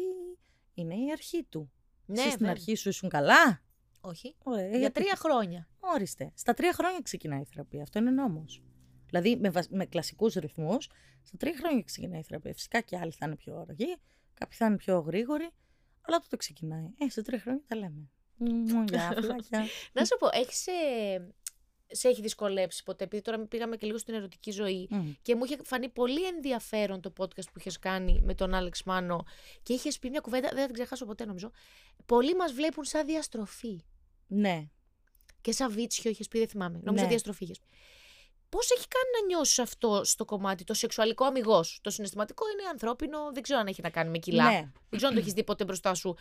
είναι 0.80 0.96
η 0.96 1.12
αρχή 1.12 1.44
του. 1.44 1.72
Ναι, 2.06 2.14
Εσύ 2.20 2.26
στην 2.28 2.38
βέβαια. 2.40 2.52
αρχή 2.52 2.76
σου 2.76 2.90
ήσουν 2.90 3.10
καλά; 3.10 3.62
Όχι. 4.02 4.36
Ωραία, 4.44 4.68
Για 4.70 4.78
γιατί- 4.78 5.02
τρία 5.02 5.16
χρόνια. 5.16 5.68
Όριστε. 5.80 6.32
Στα 6.36 6.54
τρία 6.54 6.74
χρόνια 6.74 7.00
ξεκινάει 7.04 7.42
η 7.42 7.46
θεραπεία. 7.46 7.82
Αυτό 7.82 8.00
είναι 8.00 8.12
νόμος. 8.12 8.64
Δηλαδή 9.06 9.38
με, 9.38 9.50
βασ- 9.50 9.70
με 9.72 9.86
κλασικούς 9.86 10.34
ρυθμούς, 10.34 10.90
στα 11.24 11.38
τρία 11.38 11.56
χρόνια 11.58 11.82
ξεκινάει 11.84 12.20
η 12.20 12.24
θεραπεία. 12.24 12.54
Φυσικά 12.54 12.82
και 12.82 12.98
άλλοι 12.98 13.12
θα 13.12 13.26
είναι 13.26 13.36
πιο 13.36 13.58
αργοί, 13.70 13.96
κάποιοι 14.34 14.58
θα 14.58 14.66
είναι 14.66 14.76
πιο 14.76 15.00
γρήγοροι, 15.00 15.50
αλλά 16.02 16.20
τότε 16.20 16.36
ξεκινάει. 16.36 16.86
Ε, 16.98 17.10
σε 17.10 17.22
τρία 17.22 17.40
χρόνια 17.40 17.62
τα 17.68 17.76
λέμε. 17.76 18.10
Μμμ, 18.38 18.84
Γεια, 18.90 19.12
φιλάκια. 19.22 19.66
Να 19.94 20.06
σου 20.06 20.18
πω, 20.20 20.28
έχεις, 20.32 20.68
ε, 20.68 21.34
σε 21.92 22.08
έχει 22.08 22.22
δυσκολέψει 22.22 22.84
ποτέ, 22.84 23.04
επειδή 23.04 23.22
τώρα 23.22 23.40
πήγαμε 23.40 23.78
και 23.78 23.86
λίγο 23.86 23.98
στην 23.98 24.14
ερωτική 24.14 24.52
ζωή 24.52 24.88
Μμ. 24.92 25.12
και 25.22 25.36
μου 25.36 25.44
είχε 25.44 25.58
φανεί 25.64 25.90
πολύ 25.90 26.26
ενδιαφέρον 26.26 27.02
το 27.02 27.14
podcast 27.18 27.46
που 27.54 27.60
είχες 27.60 27.80
κάνει 27.80 28.22
με 28.24 28.34
τον 28.34 28.54
Άλεξ 28.54 28.84
Μάνο 28.84 29.26
και 29.64 29.74
είχες 29.74 30.00
πει 30.00 30.10
μια 30.10 30.20
κουβέντα, 30.20 30.50
δεν 30.50 30.60
θα 30.60 30.66
την 30.66 30.74
ξεχάσω 30.74 31.06
ποτέ 31.06 31.26
νομίζω. 31.26 31.52
Πολλοί 32.06 32.36
μας 32.36 32.54
βλέπουν 32.54 32.84
σαν 32.84 33.06
διαστροφή 33.06 33.84
Ναι. 34.28 34.68
και 35.42 35.52
σαν 35.52 35.72
βίτσιο 35.72 36.12
είχες 36.12 36.28
πει, 36.28 36.40
δεν 36.40 36.48
θυμάμαι. 36.48 36.80
Νομίζω 36.84 37.04
Ναι. 37.04 37.10
διαστροφή 37.10 37.44
είχες 37.44 37.60
πει. 37.60 37.68
Πώς 38.50 38.72
έχει 38.72 38.88
κάνει 38.88 39.10
να 39.22 39.26
νιώσεις 39.36 39.60
αυτό 39.60 40.02
στο 40.04 40.26
κομμάτι, 40.26 40.64
το 40.64 40.74
σεξουαλικό 40.74 41.26
αμυγός; 41.26 41.80
Το 41.84 41.90
συναισθηματικό 41.90 42.46
είναι 42.52 42.70
ανθρώπινο, 42.72 43.32
δεν 43.34 43.44
ξέρω 43.44 43.60
αν 43.60 43.68
έχει 43.68 43.82
να 43.82 43.90
κάνει 43.90 44.10
με 44.10 44.18
κιλά. 44.18 44.44
Ναι. 44.44 44.58
Δεν 44.60 44.72
ξέρω 44.90 45.08
αν 45.08 45.14
το 45.14 45.20
έχεις 45.20 45.34
δει 45.34 45.44
ποτέ 45.44 45.64
μπροστά 45.64 45.94
σου. 45.94 46.16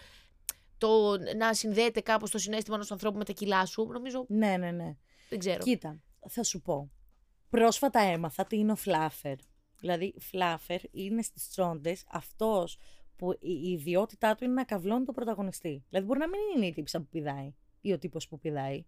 Το 0.79 1.17
να 1.37 1.55
συνδέεται 1.55 2.01
κάπως 2.01 2.31
το 2.31 2.39
συνέστημα 2.39 2.77
ενός 2.77 2.91
ανθρώπου 2.91 3.19
με 3.19 3.25
τα 3.25 3.33
κιλά 3.33 3.67
σου. 3.67 3.89
Νομίζω. 3.93 4.25
ναι, 4.29 4.57
ναι, 4.57 4.71
ναι. 4.71 4.97
Δεν 5.29 5.39
ξέρω. 5.39 5.59
Κοίτα, 5.59 6.03
θα 6.29 6.43
σου 6.43 6.63
πω. 6.63 6.91
Πρόσφατα 7.49 8.01
έμαθα 8.01 8.45
τι 8.45 8.59
είναι 8.59 8.73
ο 8.73 8.77
φλάφερ. 8.77 9.37
Δηλαδή, 9.81 10.15
φλάφερ 10.19 10.81
είναι 10.91 11.23
στις 11.23 11.49
τσόντες 11.49 12.05
αυτός 12.11 12.79
που 13.17 13.33
η 13.33 13.39
η 13.41 13.71
ιδιότητά 13.71 14.35
του 14.35 14.45
είναι 14.45 14.53
να 14.53 14.65
καυλώνει 14.65 15.05
τον 15.05 15.15
πρωταγωνιστή. 15.15 15.85
Δηλαδή, 15.89 16.07
μπορεί 16.07 16.19
να 16.19 16.29
μην 16.29 16.41
είναι 16.57 16.67
η 16.67 16.73
τύψα 16.73 16.99
που 16.99 17.07
πηδάει 17.07 17.55
ή 17.81 17.93
ο 17.93 17.99
τύπος 17.99 18.29
που 18.29 18.39
πηδάει. 18.39 18.85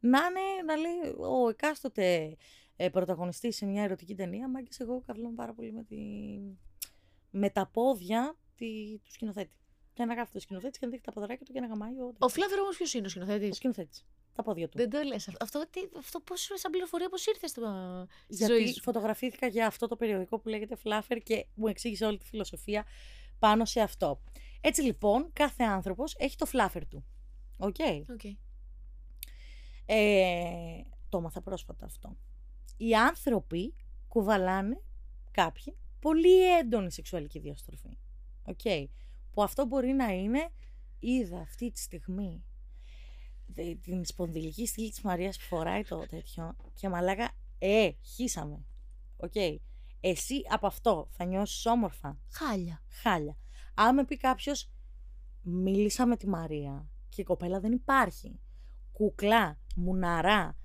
Να 0.00 0.18
είναι, 0.18 0.62
να 0.66 0.76
λέει, 0.76 1.14
ο 1.18 1.48
εκάστοτε 1.48 2.36
ε, 2.76 2.88
πρωταγωνιστής 2.88 3.56
σε 3.56 3.66
μια 3.66 3.82
ερωτική 3.82 4.14
ταινία, 4.14 4.48
μάγκες 4.48 4.80
εγώ 4.80 5.02
καυλώνω 5.06 5.34
πάρα 5.34 5.54
πολύ 5.54 5.72
με, 5.72 5.84
τη... 5.84 5.96
με 7.30 7.50
τα 7.50 7.66
πόδια 7.66 8.38
τη... 8.54 8.98
του 9.04 9.12
σκηνοθέτη. 9.12 9.59
Και 10.00 10.06
να 10.06 10.14
γράφει 10.14 10.32
το 10.32 10.40
σκηνοθέτη 10.40 10.78
και 10.78 10.84
να 10.86 10.90
δείχνει 10.90 11.04
τα 11.04 11.12
ποδαράκια 11.12 11.46
του 11.46 11.52
και 11.52 11.60
να 11.60 11.66
γαμάει 11.66 11.92
ο, 11.92 12.14
Ο 12.18 12.28
fluffer 12.28 12.58
όμως 12.60 12.76
ποιος 12.76 12.94
είναι 12.94 13.06
ο 13.06 13.08
σκηνοθέτης; 13.08 13.50
ο 13.50 13.54
σκηνοθέτης. 13.54 14.04
Τα 14.34 14.42
πόδια 14.42 14.68
του. 14.68 14.76
Δεν 14.78 14.90
το 14.90 15.02
λες. 15.02 15.28
Αυτό, 15.40 15.66
τι, 15.70 15.80
αυτό 15.98 16.20
πώς 16.20 16.50
σαν 16.54 16.70
πληροφορία 16.70 17.08
πώς 17.08 17.26
ήρθε 17.26 17.46
στο... 17.46 17.62
στη 18.24 18.34
Γιατί 18.34 18.52
ζωή 18.52 18.72
σου; 18.72 18.82
φωτογραφήθηκα 18.82 19.46
για 19.46 19.66
αυτό 19.66 19.86
το 19.86 19.96
περιοδικό 19.96 20.38
που 20.38 20.48
λέγεται 20.48 20.76
Fluffer 20.84 21.18
και 21.22 21.46
μου 21.54 21.66
εξήγησε 21.66 22.04
όλη 22.04 22.18
τη 22.18 22.26
φιλοσοφία 22.26 22.84
πάνω 23.38 23.64
σε 23.64 23.80
αυτό. 23.80 24.20
Έτσι 24.60 24.82
λοιπόν, 24.82 25.30
κάθε 25.32 25.62
άνθρωπος 25.64 26.14
έχει 26.18 26.36
το 26.36 26.46
fluffer 26.52 26.82
του. 26.88 27.04
OK. 27.58 27.74
Okay. 27.78 28.36
Ε, 29.86 30.80
το 31.08 31.18
έμαθα 31.18 31.40
πρόσφατα 31.40 31.84
αυτό. 31.84 32.16
Οι 32.76 32.94
άνθρωποι 32.94 33.74
κουβαλάνε 34.08 34.82
κάποιοι 35.30 35.76
πολύ 36.00 36.56
έντονη 36.58 36.92
σεξουαλική 36.92 37.38
διαστροφή. 37.38 37.98
Οκ. 38.44 38.90
Που 39.32 39.42
αυτό 39.42 39.64
μπορεί 39.66 39.92
να 39.92 40.12
είναι 40.12 40.48
είδα 40.98 41.38
αυτή 41.38 41.70
τη 41.70 41.80
στιγμή 41.80 42.44
δε- 43.46 43.74
την 43.74 44.04
σπονδυλική 44.04 44.66
στήλη 44.66 44.90
της 44.90 45.00
Μαρίας 45.00 45.36
που 45.38 45.44
φοράει 45.44 45.82
το 45.84 46.06
τέτοιο 46.06 46.56
και 46.74 46.88
μαλάκα, 46.88 47.30
ε, 47.58 47.90
χύσαμε. 48.14 48.64
Οκ. 49.16 49.34
Εσύ 50.00 50.42
από 50.48 50.66
αυτό 50.66 51.08
θα 51.10 51.24
νιώσεις 51.24 51.66
όμορφα. 51.66 52.18
Χάλια. 52.30 52.82
Χάλια. 53.02 53.36
Αν 53.74 53.94
με 53.94 54.04
πει 54.04 54.16
κάποιος, 54.16 54.70
μίλησα 55.42 56.06
με 56.06 56.16
τη 56.16 56.28
Μαρία 56.28 56.88
και 57.08 57.20
η 57.20 57.24
κοπέλα 57.24 57.60
δεν 57.60 57.72
υπάρχει. 57.72 58.40
Κουκλά, 58.92 59.58
μουναρά, 59.76 60.56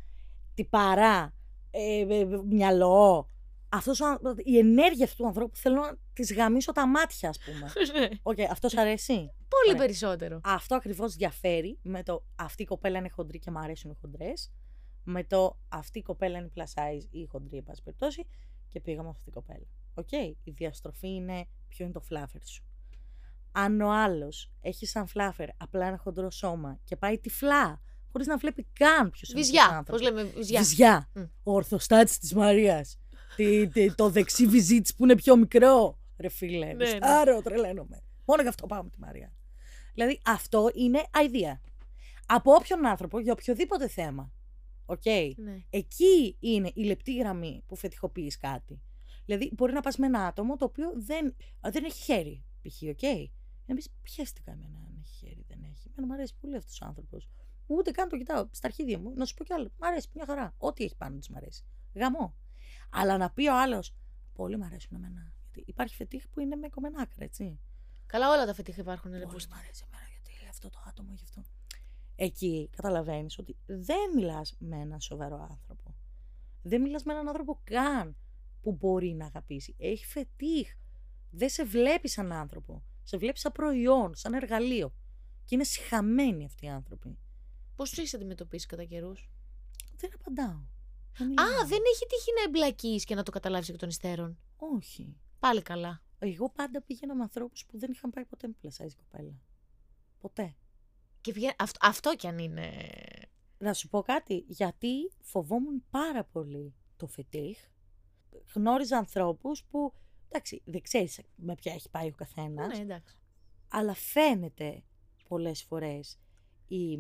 τυπαρά, 0.54 1.34
ε, 1.72 2.00
ε, 2.00 2.20
ε, 2.20 2.26
μυαλό. 2.46 3.30
Αυτός, 3.70 4.00
ο 4.02 4.06
αν- 4.06 4.20
η 4.44 4.58
ενέργεια 4.58 5.06
αυτού 5.06 5.18
του 5.22 5.28
ανθρώπου 5.28 5.56
θέλω 5.56 5.82
να 5.82 5.98
τη 6.24 6.34
γαμήσω 6.34 6.72
τα 6.72 6.88
μάτια, 6.88 7.30
ας 7.30 7.40
πούμε. 7.40 7.72
Οκ, 8.24 8.40
αυτός 8.40 8.72
σ' 8.72 8.78
αρέσει; 8.78 9.14
Πολύ 9.14 9.70
Ωραία. 9.76 9.82
περισσότερο. 9.86 10.40
Αυτό 10.44 10.76
ακριβώς 10.76 11.16
διαφέρει 11.16 11.80
με 11.82 12.04
το 12.04 12.26
αυτή 12.36 12.62
η 12.62 12.66
κοπέλα 12.66 12.98
είναι 12.98 13.10
χοντρή 13.10 13.40
και 13.40 13.52
μου 13.52 13.60
αρέσουν 13.60 13.92
οι 13.92 13.96
χοντρές. 14.02 14.52
Με 15.04 15.24
το 15.24 15.60
αυτή 15.70 16.00
η 16.00 16.02
κοπέλα 16.02 16.38
είναι 16.38 16.52
plus 16.56 16.62
size 16.64 17.08
ή 17.12 17.26
χοντρή, 17.26 17.58
εν 17.58 17.64
πάση 17.64 17.84
περιπτώσει. 17.84 18.26
Και 18.70 18.80
πήγαμε 18.80 19.10
αυτή 19.10 19.24
την 19.24 19.34
κοπέλα. 19.34 19.66
Οκ, 19.94 20.12
η 20.44 20.52
διαστροφή 20.52 21.08
είναι 21.14 21.48
ποιο 21.68 21.84
είναι 21.86 21.94
το 21.94 22.00
fluffer 22.02 22.44
σου. 22.46 22.64
Αν 23.52 23.82
ο 23.82 23.92
άλλος 23.92 24.52
έχει 24.62 24.86
σαν 24.86 25.08
fluffer 25.08 25.50
απλά 25.58 25.86
ένα 25.88 25.98
χοντρό 25.98 26.32
σώμα 26.32 26.80
και 26.84 26.96
πάει 26.96 27.18
τυφλά, 27.20 27.82
χωρίς 28.12 28.28
να 28.28 28.38
βλέπει 28.38 28.68
καν 28.74 29.10
ποιος 29.10 29.30
είναι 29.30 29.40
αυτός 29.40 29.56
ο 29.58 29.58
Βυζιά. 29.60 29.68
Πώ 29.70 29.76
άνθρωπος. 29.76 30.02
λέμε, 30.02 30.24
βυζιά. 30.24 30.60
Βυζιά. 30.60 31.10
Μμ. 31.14 31.22
Ο 31.44 31.54
ορθοστάτης 31.54 32.18
της 32.20 32.34
Μαρίας. 32.34 33.00
Τι- 33.36 33.68
τι- 33.68 33.96
το 33.96 34.10
δεξί 34.10 34.48
βυζί 34.48 34.82
της 34.82 34.96
που 34.96 35.04
είναι 35.04 35.16
πιο 35.16 35.36
μικρό. 35.36 36.00
Ρε 36.18 36.30
φίλε. 36.30 36.74
Ναι, 36.74 36.74
ναι. 36.74 36.98
Άρα 37.02 37.42
τρελαίνομαι. 37.42 38.02
Μόνο 38.26 38.42
γι' 38.42 38.48
αυτό 38.48 38.68
πάω 38.68 38.84
με 38.84 38.90
τη 38.90 39.00
Μαρία. 39.00 39.34
Δηλαδή 39.94 40.20
αυτό 40.26 40.70
είναι 40.74 41.04
αηδία. 41.12 41.62
Από 42.26 42.54
όποιον 42.54 42.86
άνθρωπο 42.86 43.20
για 43.20 43.32
οποιοδήποτε 43.32 43.88
θέμα. 43.88 44.32
Οκ. 44.86 45.06
Ναι. 45.36 45.64
Εκεί 45.70 46.38
είναι 46.40 46.72
η 46.74 46.84
λεπτή 46.84 47.16
γραμμή 47.16 47.64
που 47.68 47.76
φετιχοποιείς 47.76 48.38
κάτι. 48.38 48.82
Δηλαδή, 49.26 49.52
μπορεί 49.54 49.74
να 49.74 49.82
πας 49.82 49.98
με 49.98 50.06
ένα 50.06 50.26
άτομο 50.26 50.56
το 50.56 50.66
οποίο 50.66 50.92
δεν, 50.96 51.36
α, 51.68 51.70
δεν 51.72 51.84
έχει 51.84 52.04
χέρι, 52.04 52.44
π.χ. 52.62 52.82
οκ. 52.82 53.30
Να 53.66 53.76
πεις, 53.76 53.90
πιέστηκα 54.02 54.52
εμένα 54.52 54.78
αν 54.78 54.98
έχει 55.04 55.16
χέρι, 55.16 55.46
δεν 55.48 55.64
έχει. 55.64 55.90
Εμένα 55.90 56.08
μου 56.08 56.14
αρέσει 56.14 56.34
πολύ 56.42 56.56
αυτός 56.56 56.82
ο 56.82 56.86
άνθρωπος. 56.86 57.30
Ούτε 57.68 57.92
καν 57.92 58.10
το 58.10 58.18
κοιτάω 58.18 58.48
στα 58.52 58.68
αρχίδια 58.68 59.00
μου. 59.00 59.14
Να 59.16 59.26
σου 59.26 59.34
πω 59.34 59.44
κι 59.44 59.54
άλλο. 59.54 59.72
Μ' 59.78 59.84
αρέσει 59.84 60.10
μια 60.14 60.26
χαρά. 60.26 60.54
Ό,τι 60.58 60.84
έχει 60.84 60.96
πάνω 60.96 61.18
της 61.18 61.30
μ' 61.30 61.36
αρέσει. 61.36 61.64
Γαμώ. 61.94 62.36
Αλλά 62.90 63.18
να 63.18 63.30
πει 63.30 63.48
ο 63.48 63.60
άλλος, 63.62 63.96
Πολύ 64.36 64.58
μ' 64.58 64.64
αρέσουν 64.64 64.96
εμένα. 64.96 65.34
Γιατί 65.56 65.70
υπάρχει 65.72 65.96
φετίχ 65.96 66.28
που 66.28 66.40
είναι 66.40 66.56
με 66.56 66.70
κομμένα 66.70 67.02
άκρα, 67.02 67.24
έτσι. 67.24 67.60
Καλά, 68.06 68.32
όλα 68.34 68.46
τα 68.46 68.54
φετίχα 68.54 68.82
υπάρχουν. 68.82 69.12
Ρε, 69.12 69.20
Πολύ 69.20 69.32
πούστη. 69.34 69.50
μ' 69.54 69.58
αρέσει 69.58 69.84
εμένα 69.92 70.08
γιατί 70.10 70.48
αυτό 70.50 70.70
το 70.70 70.80
άτομο 70.88 71.10
έχει 71.14 71.24
αυτό. 71.24 71.44
Εκεί 72.16 72.70
καταλαβαίνεις 72.76 73.38
ότι 73.38 73.56
δεν 73.66 74.12
μιλάς 74.16 74.56
με 74.60 74.78
έναν 74.80 75.02
σοβαρό 75.02 75.48
άνθρωπο. 75.52 75.96
Δεν 76.62 76.82
μιλάς 76.82 77.04
με 77.04 77.14
έναν 77.14 77.28
άνθρωπο 77.28 77.60
καν 77.64 78.16
που 78.62 78.72
μπορεί 78.72 79.14
να 79.14 79.26
αγαπήσει. 79.26 79.76
Έχει 79.78 80.06
φετίχ. 80.06 80.76
Δεν 81.30 81.50
σε 81.50 81.64
βλέπει 81.66 82.08
σαν 82.08 82.32
άνθρωπο. 82.32 82.84
Σε 83.04 83.18
βλέπει 83.18 83.40
σαν 83.40 83.52
προϊόν, 83.52 84.16
σαν 84.16 84.34
εργαλείο. 84.34 84.94
Και 85.46 85.56
είναι 85.56 85.64
συχαμένοι 85.64 86.46
αυτοί 86.46 86.66
οι 86.66 86.70
άνθρωποι. 86.70 87.18
Πώς 87.76 87.90
του 87.92 88.00
έχεις 88.00 88.14
αντιμετωπίσει 88.14 88.66
κατά 88.68 88.84
καιρούς; 88.84 89.30
Δεν 89.96 90.10
απαντάω. 90.14 90.60
Δεν 91.18 91.28
Α, 91.28 91.30
μιλάω. 91.30 91.68
δεν 91.68 91.80
έχει 91.94 92.06
τύχει 92.08 92.32
να 92.38 92.44
εμπλακείς 92.44 93.04
και 93.04 93.16
να 93.16 93.24
το 93.24 93.32
καταλάβεις 93.32 93.70
εκ 93.70 93.78
των 93.78 93.90
υστέρων. 93.90 94.38
Όχι. 94.58 95.16
Πάλι 95.46 95.62
καλά. 95.62 96.02
Εγώ 96.20 96.50
πάντα 96.50 96.82
πήγαινα 96.82 97.16
με 97.16 97.22
ανθρώπους 97.22 97.66
που 97.66 97.78
δεν 97.78 97.92
είχαν 97.92 98.10
πάει 98.10 98.26
ποτέ 98.26 98.48
με 98.48 98.54
πλασάιζ 98.62 98.94
κοπέλα. 98.94 99.34
Ποτέ. 100.20 100.56
Και 101.22 101.32
βγαίνει... 101.32 101.54
αυτό, 101.60 101.80
αυτό 101.82 102.16
κι 102.16 102.28
αν 102.28 102.38
είναι. 102.38 102.72
Να 103.58 103.74
σου 103.74 103.90
πω 103.90 104.02
κάτι, 104.02 104.46
γιατί 104.48 105.12
φοβόμουν 105.22 105.84
πάρα 105.90 106.24
πολύ 106.24 106.74
το 106.96 107.08
φετίχ. 107.08 107.60
Γνώριζα 108.54 108.98
ανθρώπους 108.98 109.64
που, 109.64 109.94
εντάξει, 110.28 110.62
δεν 110.66 110.82
ξέρεις 110.82 111.22
με 111.36 111.56
ποια 111.56 111.74
έχει 111.74 111.90
πάει 111.90 112.08
ο 112.08 112.16
καθένας, 112.16 112.78
Ναι, 112.78 112.84
εντάξει. 112.84 113.18
αλλά 113.68 113.94
φαίνεται 113.94 114.84
πολλές 115.28 115.64
φορές 115.64 116.20
η, 116.68 116.92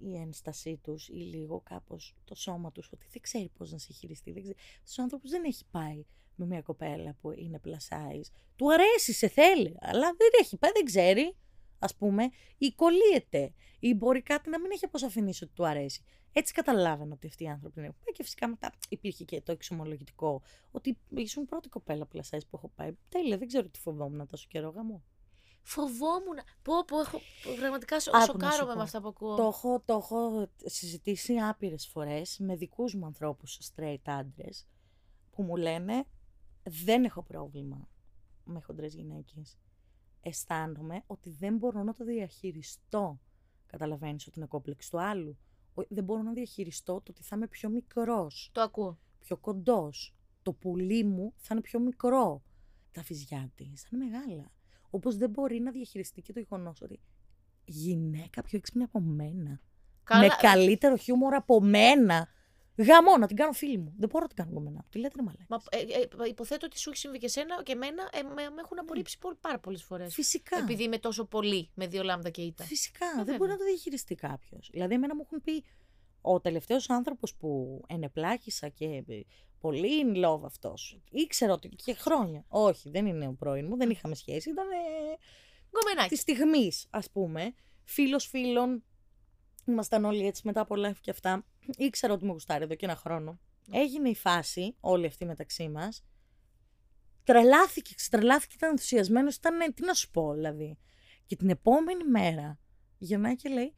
η 0.00 0.16
ένστασή 0.16 0.76
τους 0.76 1.08
ή 1.08 1.12
λίγο 1.12 1.60
κάπως 1.60 2.14
το 2.24 2.34
σώμα 2.34 2.72
τους 2.72 2.92
ότι 2.92 3.06
δεν 3.10 3.22
ξέρει 3.22 3.48
πώς 3.48 3.72
να 3.72 3.78
σε 3.78 3.92
χειριστεί. 3.92 4.32
Δεν 4.32 4.42
ξέρει. 4.42 4.58
Στους 4.82 4.98
άνθρωπους 4.98 5.30
δεν 5.30 5.44
έχει 5.44 5.64
πάει 5.70 6.04
με 6.34 6.46
μια 6.46 6.62
κοπέλα 6.62 7.16
που 7.20 7.32
είναι 7.32 7.60
plus 7.64 7.70
size. 7.70 8.30
Του 8.56 8.72
αρέσει, 8.72 9.12
σε 9.12 9.28
θέλει, 9.28 9.76
αλλά 9.80 10.06
δεν 10.06 10.30
έχει 10.40 10.56
πάει, 10.56 10.70
δεν 10.72 10.84
ξέρει. 10.84 11.36
Ας 11.78 11.96
πούμε, 11.96 12.30
ή 12.58 12.72
κολλείεται, 12.72 13.52
ή 13.78 13.94
μπορεί 13.94 14.22
κάτι 14.22 14.50
να 14.50 14.60
μην 14.60 14.70
έχει 14.70 14.84
αποσαφηνίσει 14.84 15.44
ότι 15.44 15.52
του 15.52 15.66
αρέσει. 15.66 16.04
Έτσι 16.32 16.52
καταλάβαινα 16.52 17.14
ότι 17.14 17.26
αυτοί 17.26 17.44
οι 17.44 17.48
άνθρωποι 17.48 17.80
είναι. 17.80 17.88
Ε, 18.04 18.10
Και 18.12 18.22
φυσικά 18.22 18.48
μετά 18.48 18.72
υπήρχε 18.88 19.24
και 19.24 19.40
το 19.40 19.52
εξομολογητικό 19.52 20.42
ότι 20.70 20.98
ήσουν 21.08 21.44
πρώτη 21.44 21.68
κοπέλα 21.68 22.08
plus 22.12 22.18
size 22.18 22.46
που 22.50 22.56
έχω 22.56 22.72
πάει. 22.74 22.92
Τέλεια, 23.08 23.38
δεν 23.38 23.48
ξέρω 23.48 23.68
τι 23.68 23.78
φοβόμουν 23.78 24.26
τόσο 24.26 24.46
καιρό 24.48 24.68
γαμό. 24.70 25.02
Φοβόμουν. 25.62 26.38
Πω, 26.62 26.84
πω, 26.84 27.00
έχω. 27.00 27.20
Πραγματικά 27.58 28.00
σο... 28.00 28.10
Άκου 28.10 28.18
να 28.18 28.24
σου 28.26 28.32
σοκάρομαι 28.32 28.72
πω. 28.72 28.76
με 28.76 28.82
αυτά 28.82 29.00
που 29.00 29.08
ακούω. 29.08 29.36
Το 29.36 29.42
έχω, 29.42 29.82
το 29.84 29.94
έχω 29.94 30.48
συζητήσει 30.64 31.36
άπειρες 31.36 31.86
φορές 31.86 32.38
με 32.38 32.56
δικούς 32.56 32.94
μου 32.94 33.06
ανθρώπους 33.06 33.58
straight 33.74 34.02
άντρες 34.04 34.66
που 35.30 35.42
μου 35.42 35.56
λένε 35.56 36.06
δεν 36.62 37.04
έχω 37.04 37.22
πρόβλημα 37.22 37.88
με 38.44 38.60
χοντρές 38.60 38.94
γυναίκες. 38.94 39.56
Αισθάνομαι 40.22 41.02
ότι 41.06 41.30
δεν 41.30 41.56
μπορώ 41.56 41.82
να 41.82 41.92
το 41.94 42.04
διαχειριστώ. 42.04 43.20
Καταλαβαίνεις 43.66 44.26
ότι 44.26 44.38
είναι 44.38 44.48
κόμπλεξ 44.48 44.88
του 44.88 45.00
άλλου. 45.00 45.38
Ο- 45.74 45.82
Δεν 45.88 46.04
μπορώ 46.04 46.22
να 46.22 46.32
διαχειριστώ 46.32 46.92
το 46.92 47.10
ότι 47.10 47.22
θα 47.22 47.36
είμαι 47.36 47.46
πιο 47.46 47.68
μικρός, 47.68 48.50
Το 48.52 48.60
ακούω. 48.60 48.98
πιο 49.18 49.36
κοντός. 49.36 50.14
Το 50.42 50.52
πουλί 50.52 51.04
μου 51.04 51.32
θα 51.36 51.48
είναι 51.52 51.60
πιο 51.60 51.80
μικρό. 51.80 52.42
Τα 52.92 53.02
φυζιά 53.02 53.50
της 53.54 53.82
θα 53.82 53.88
είναι 53.92 54.04
μεγάλα. 54.04 54.52
Όπως 54.90 55.16
δεν 55.16 55.30
μπορεί 55.30 55.60
να 55.60 55.70
διαχειριστεί 55.70 56.22
και 56.22 56.32
το 56.32 56.38
γεγονός 56.40 56.80
ότι 56.80 57.00
γυναίκα 57.64 58.42
πιο 58.42 58.58
έξυπνη 58.58 58.82
από 58.82 59.00
μένα. 59.00 59.60
Καλά. 60.04 60.20
Με 60.22 60.28
καλύτερο 60.40 60.96
χιούμορ 60.96 61.34
από 61.34 61.60
μένα. 61.60 62.28
Γαμώ 62.76 63.16
να 63.16 63.26
την 63.26 63.36
κάνω 63.36 63.52
φίλη 63.52 63.78
μου. 63.78 63.94
Δεν 63.98 64.08
μπορώ 64.08 64.22
να 64.22 64.34
την 64.34 64.44
κάνω 64.44 64.60
με 64.60 64.70
μένα. 64.70 64.84
Τι 64.90 64.98
λέτε 64.98 65.14
ρε 65.16 65.22
μαλάκα. 65.22 65.44
Μα, 65.48 65.62
ε, 65.70 65.78
ε, 65.78 66.28
υποθέτω 66.28 66.66
ότι 66.66 66.78
σου 66.78 66.90
έχει 66.90 66.98
συμβεί 66.98 67.18
και 67.18 67.26
εσένα 67.26 67.62
και 67.62 67.72
εμένα 67.72 68.10
ε, 68.12 68.22
με, 68.22 68.34
με 68.34 68.60
έχουν 68.60 68.78
απορρίψει 68.78 69.18
πολύ, 69.18 69.36
πάρα 69.40 69.58
πολλές 69.58 69.82
φορές. 69.82 70.14
Φυσικά. 70.14 70.58
Επειδή 70.58 70.82
είμαι 70.82 70.98
τόσο 70.98 71.24
πολύ 71.24 71.70
με 71.74 71.86
δύο 71.86 72.02
λάμδα 72.02 72.30
και 72.30 72.42
ήττα. 72.42 72.64
Φυσικά. 72.64 73.06
Ε, 73.06 73.08
δεν 73.14 73.24
βέβαια. 73.24 73.36
μπορεί 73.36 73.50
να 73.50 73.56
το 73.56 73.64
διαχειριστεί 73.64 74.14
κάποιος. 74.14 74.68
Δηλαδή, 74.72 74.94
εμένα 74.94 75.14
μου 75.14 75.22
έχουν 75.24 75.42
πει 75.42 75.64
ο 76.20 76.40
τελευταίος 76.40 76.90
άνθρωπος 76.90 77.34
που 77.34 77.80
ενεπλάκησα 77.86 78.68
και 78.68 79.04
ε, 79.08 79.20
πολύ 79.60 79.88
in 80.04 80.24
love 80.24 80.40
αυτός. 80.44 81.00
Ήξερα 81.10 81.52
ότι 81.52 81.68
και 81.68 81.94
χρόνια. 81.94 82.44
Όχι, 82.48 82.90
δεν 82.90 83.06
είναι 83.06 83.26
ο 83.26 83.32
πρώην 83.32 83.66
μου, 83.66 83.76
δεν 83.76 83.90
είχαμε 83.90 84.14
σχέση. 84.14 84.50
Ήταν 84.50 84.66
ε, 84.70 84.76
Γκομενάκι. 85.70 86.08
της 86.08 86.20
στιγμής, 86.20 86.86
ας 86.90 87.10
πούμε. 87.10 87.54
Φίλος 87.84 88.26
φίλων. 88.26 88.84
Ήμασταν 89.66 90.04
όλοι 90.04 90.26
έτσι 90.26 90.42
μετά 90.44 90.60
από 90.60 90.74
live 90.78 90.98
και 91.00 91.10
αυτά. 91.10 91.44
Ήξερα 91.76 92.12
ότι 92.12 92.24
μου 92.24 92.32
γουστάρει 92.32 92.64
εδώ 92.64 92.74
και 92.74 92.84
ένα 92.84 92.96
χρόνο. 92.96 93.40
Έγινε 93.70 94.08
η 94.08 94.14
φάση, 94.14 94.76
όλη 94.80 95.06
αυτή 95.06 95.24
μεταξύ 95.24 95.68
μας. 95.68 96.04
Τρελάθηκε, 97.24 97.94
ξετρελάθηκε, 97.94 98.54
ήταν 98.56 98.70
ενθουσιασμένος. 98.70 99.36
Ήταν, 99.36 99.60
ε, 99.60 99.68
τι 99.68 99.84
να 99.84 99.94
σου 99.94 100.10
πω, 100.10 100.32
δηλαδή. 100.32 100.78
Και 101.26 101.36
την 101.36 101.50
επόμενη 101.50 102.04
μέρα 102.04 102.58
γυρνάει 102.98 103.36
και 103.36 103.48
λέει: 103.48 103.74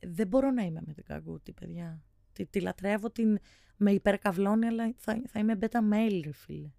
Δεν 0.00 0.26
μπορώ 0.26 0.50
να 0.50 0.62
είμαι 0.62 0.80
με 0.86 0.92
την 0.92 1.04
καγκούτη, 1.04 1.52
παιδιά. 1.52 2.02
Τη, 2.32 2.46
τη 2.46 2.60
λατρεύω, 2.60 3.10
την 3.10 3.38
με 3.76 3.92
υπερκαυλώνει, 3.92 4.66
αλλά 4.66 4.94
θα, 4.96 5.22
θα 5.26 5.38
είμαι 5.38 5.58
beta 5.60 5.78
male, 5.92 6.20
ρε 6.24 6.32
φίλε. 6.32 6.70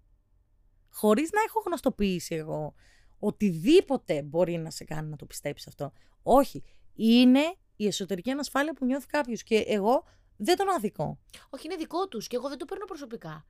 Χωρίς 0.88 1.30
να 1.30 1.40
έχω 1.46 1.62
γνωστοποιήσει 1.66 2.34
εγώ 2.34 2.74
οτιδήποτε 3.20 4.22
μπορεί 4.22 4.56
να 4.56 4.70
σε 4.70 4.84
κάνει 4.84 5.08
να 5.10 5.16
το 5.16 5.26
πιστέψεις 5.26 5.66
αυτό. 5.66 5.92
Όχι. 6.22 6.62
Είναι 6.94 7.54
η 7.76 7.86
εσωτερική 7.86 8.30
ανασφάλεια 8.30 8.74
που 8.74 8.84
νιώθει 8.84 9.06
κάποιος. 9.06 9.42
Και 9.42 9.56
εγώ 9.56 10.04
δεν 10.40 10.56
τον 10.56 10.68
αδικώ. 10.68 11.18
Όχι, 11.50 11.66
είναι 11.66 11.76
δικό 11.76 12.08
τους 12.08 12.26
και 12.26 12.36
εγώ 12.36 12.48
δεν 12.48 12.58
το 12.58 12.64
παίρνω 12.64 12.84
προσωπικά. 12.84 13.46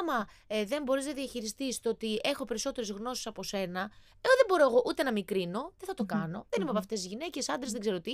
Άμα 0.00 0.26
ε, 0.46 0.64
δεν 0.64 0.82
μπορείς 0.82 1.06
να 1.06 1.12
διαχειριστείς 1.12 1.80
το 1.80 1.88
ότι 1.90 2.20
έχω 2.22 2.44
περισσότερες 2.44 2.90
γνώσεις 2.90 3.26
από 3.26 3.42
σένα, 3.42 3.80
εγώ 4.20 4.34
δεν 4.36 4.46
μπορώ 4.48 4.64
εγώ 4.64 4.82
ούτε 4.86 5.02
να 5.02 5.12
μικρύνω, 5.12 5.72
δεν 5.78 5.88
θα 5.88 5.94
το 5.94 6.02
Μμμ. 6.02 6.08
κάνω. 6.18 6.46
Δεν 6.48 6.60
είμαι 6.60 6.62
από 6.62 6.72
Μμμ. 6.72 6.76
αυτές 6.76 7.00
τις 7.00 7.08
γυναίκες, 7.08 7.48
άντρες, 7.48 7.72
δεν 7.72 7.80
ξέρω 7.80 8.00
τι. 8.00 8.12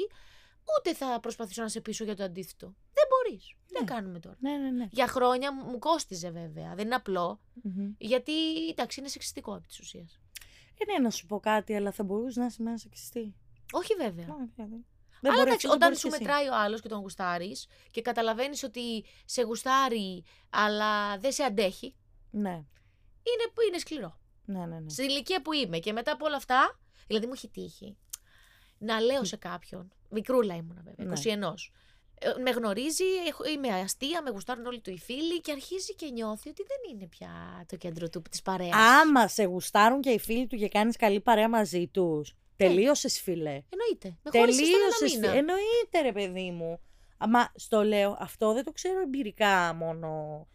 Ούτε 0.79 0.95
θα 0.95 1.21
προσπαθήσω 1.21 1.63
να 1.63 1.69
σε 1.69 1.81
πείσω 1.81 2.05
για 2.05 2.17
το 2.17 2.25
αντίθετο. 2.25 2.67
Δεν 2.93 3.05
μπορείς. 3.11 3.55
Τι 3.67 3.79
Ναι. 3.81 3.85
κάνουμε 3.85 4.19
τώρα. 4.19 4.37
Ναι, 4.41 4.57
ναι, 4.57 4.71
ναι. 4.71 4.89
Για 4.91 5.07
χρόνια 5.09 5.53
μου 5.55 5.65
μου 5.71 5.79
κόστιζε 5.79 6.31
βέβαια. 6.31 6.75
Δεν 6.75 6.85
είναι 6.87 6.95
απλό. 6.95 7.41
Γιατί 7.99 8.67
εντάξει, 8.69 9.01
είναι 9.01 9.09
σεξιστικό 9.09 9.55
επί 9.55 9.67
της 9.67 9.79
ουσίας. 9.81 10.21
Ε, 10.79 10.93
ναι, 10.93 10.99
να 10.99 11.11
σου 11.11 11.27
πω 11.27 11.41
κάτι, 11.41 11.75
αλλά 11.75 11.91
θα 11.93 12.05
μπορούσε 12.05 12.41
να 12.41 12.47
είσαι 12.47 12.63
με 12.63 12.69
ένα 12.69 12.79
σεξιστή. 12.79 13.35
Όχι 13.73 13.95
βέβαια. 13.95 14.27
Ναι, 15.21 15.31
δηλαδή. 15.31 15.37
Αλλά 15.37 15.37
μπορεί 15.37 15.49
εντάξει, 15.49 15.67
αυτός, 15.67 15.71
δεν 15.71 15.77
όταν 15.77 15.89
μπορείς 15.89 16.01
σου 16.01 16.09
και 16.09 16.15
εσύ. 16.15 16.23
μετράει 16.23 16.49
ο 16.49 16.65
άλλος 16.65 16.81
και 16.81 16.89
τον 16.89 17.01
γουστάρεις 17.01 17.67
και 17.91 18.03
καταλαβαίνεις 18.03 18.63
ότι 18.63 19.05
σε 19.25 19.43
γουστάρει, 19.43 20.25
αλλά 20.51 21.19
δεν 21.19 21.33
σε 21.33 21.43
αντέχει, 21.43 21.95
Ναι, 22.31 22.51
είναι, 22.51 23.45
είναι 23.69 23.79
σκληρό. 23.79 24.19
ναι, 24.45 24.67
ναι. 24.67 24.79
ναι. 24.79 24.89
Στην 24.91 25.05
ηλικία 25.09 25.43
που 25.43 25.53
είμαι 25.53 25.79
και 25.79 25.93
μετά 25.93 26.13
από 26.13 26.27
όλα 26.27 26.37
αυτά, 26.37 26.79
δηλαδή 27.07 27.27
μου 27.27 27.33
έχει 27.35 27.49
τύχει. 27.49 27.97
να 28.79 29.01
λέω 29.01 29.25
σε 29.25 29.37
κάποιον. 29.37 29.93
Μικρούλα 30.11 30.55
ήμουνα 30.55 30.83
βέβαια, 30.85 31.07
Ναι. 31.07 31.13
21. 31.13 31.71
Ε, 32.21 32.41
Με 32.43 32.51
γνωρίζει, 32.51 33.05
έχω- 33.29 33.45
είμαι 33.45 33.69
αστεία, 33.69 34.23
με 34.23 34.31
γουστάρουν 34.31 34.67
όλοι 34.67 34.81
του 34.81 34.91
οι 34.91 34.99
φίλοι 34.99 35.41
και 35.41 35.53
αρχίζει 35.53 35.95
και 35.95 36.07
νιώθει 36.11 36.49
ότι 36.49 36.63
δεν 36.63 36.77
είναι 36.97 37.07
πια 37.09 37.65
το 37.69 37.77
κέντρο 37.77 38.09
του 38.09 38.23
της 38.31 38.43
παρέας. 38.43 38.75
Άμα 38.75 39.29
σε 39.29 39.43
γουστάρουν 39.45 40.01
και 40.01 40.11
οι 40.11 40.19
φίλοι 40.19 40.47
του 40.47 40.57
και 40.57 40.69
κάνεις 40.69 40.97
καλή 40.97 41.21
παρέα 41.21 41.49
μαζί 41.49 41.87
τους. 41.87 42.35
Τελείωσες, 42.59 43.21
φίλε. 43.21 43.63
Εννοείται. 43.69 44.19
Με 44.23 44.31
χώρισες 44.39 44.67
στον 44.67 44.81
Τελείωσες. 44.81 45.15
ένα 45.17 45.21
μήνα. 45.29 45.39
Εννοείται, 45.39 46.01
ρε 46.03 46.13
παιδί 46.13 46.51
μου. 46.51 46.81
Αμα 47.19 47.53
στο 47.55 47.83
λέω, 47.83 48.17
αυτό 48.19 48.53
δεν 48.53 48.65
το 48.65 48.73
ξέρω 48.73 49.01
εμπειρικά 49.01 49.75
μόνο 49.75 50.47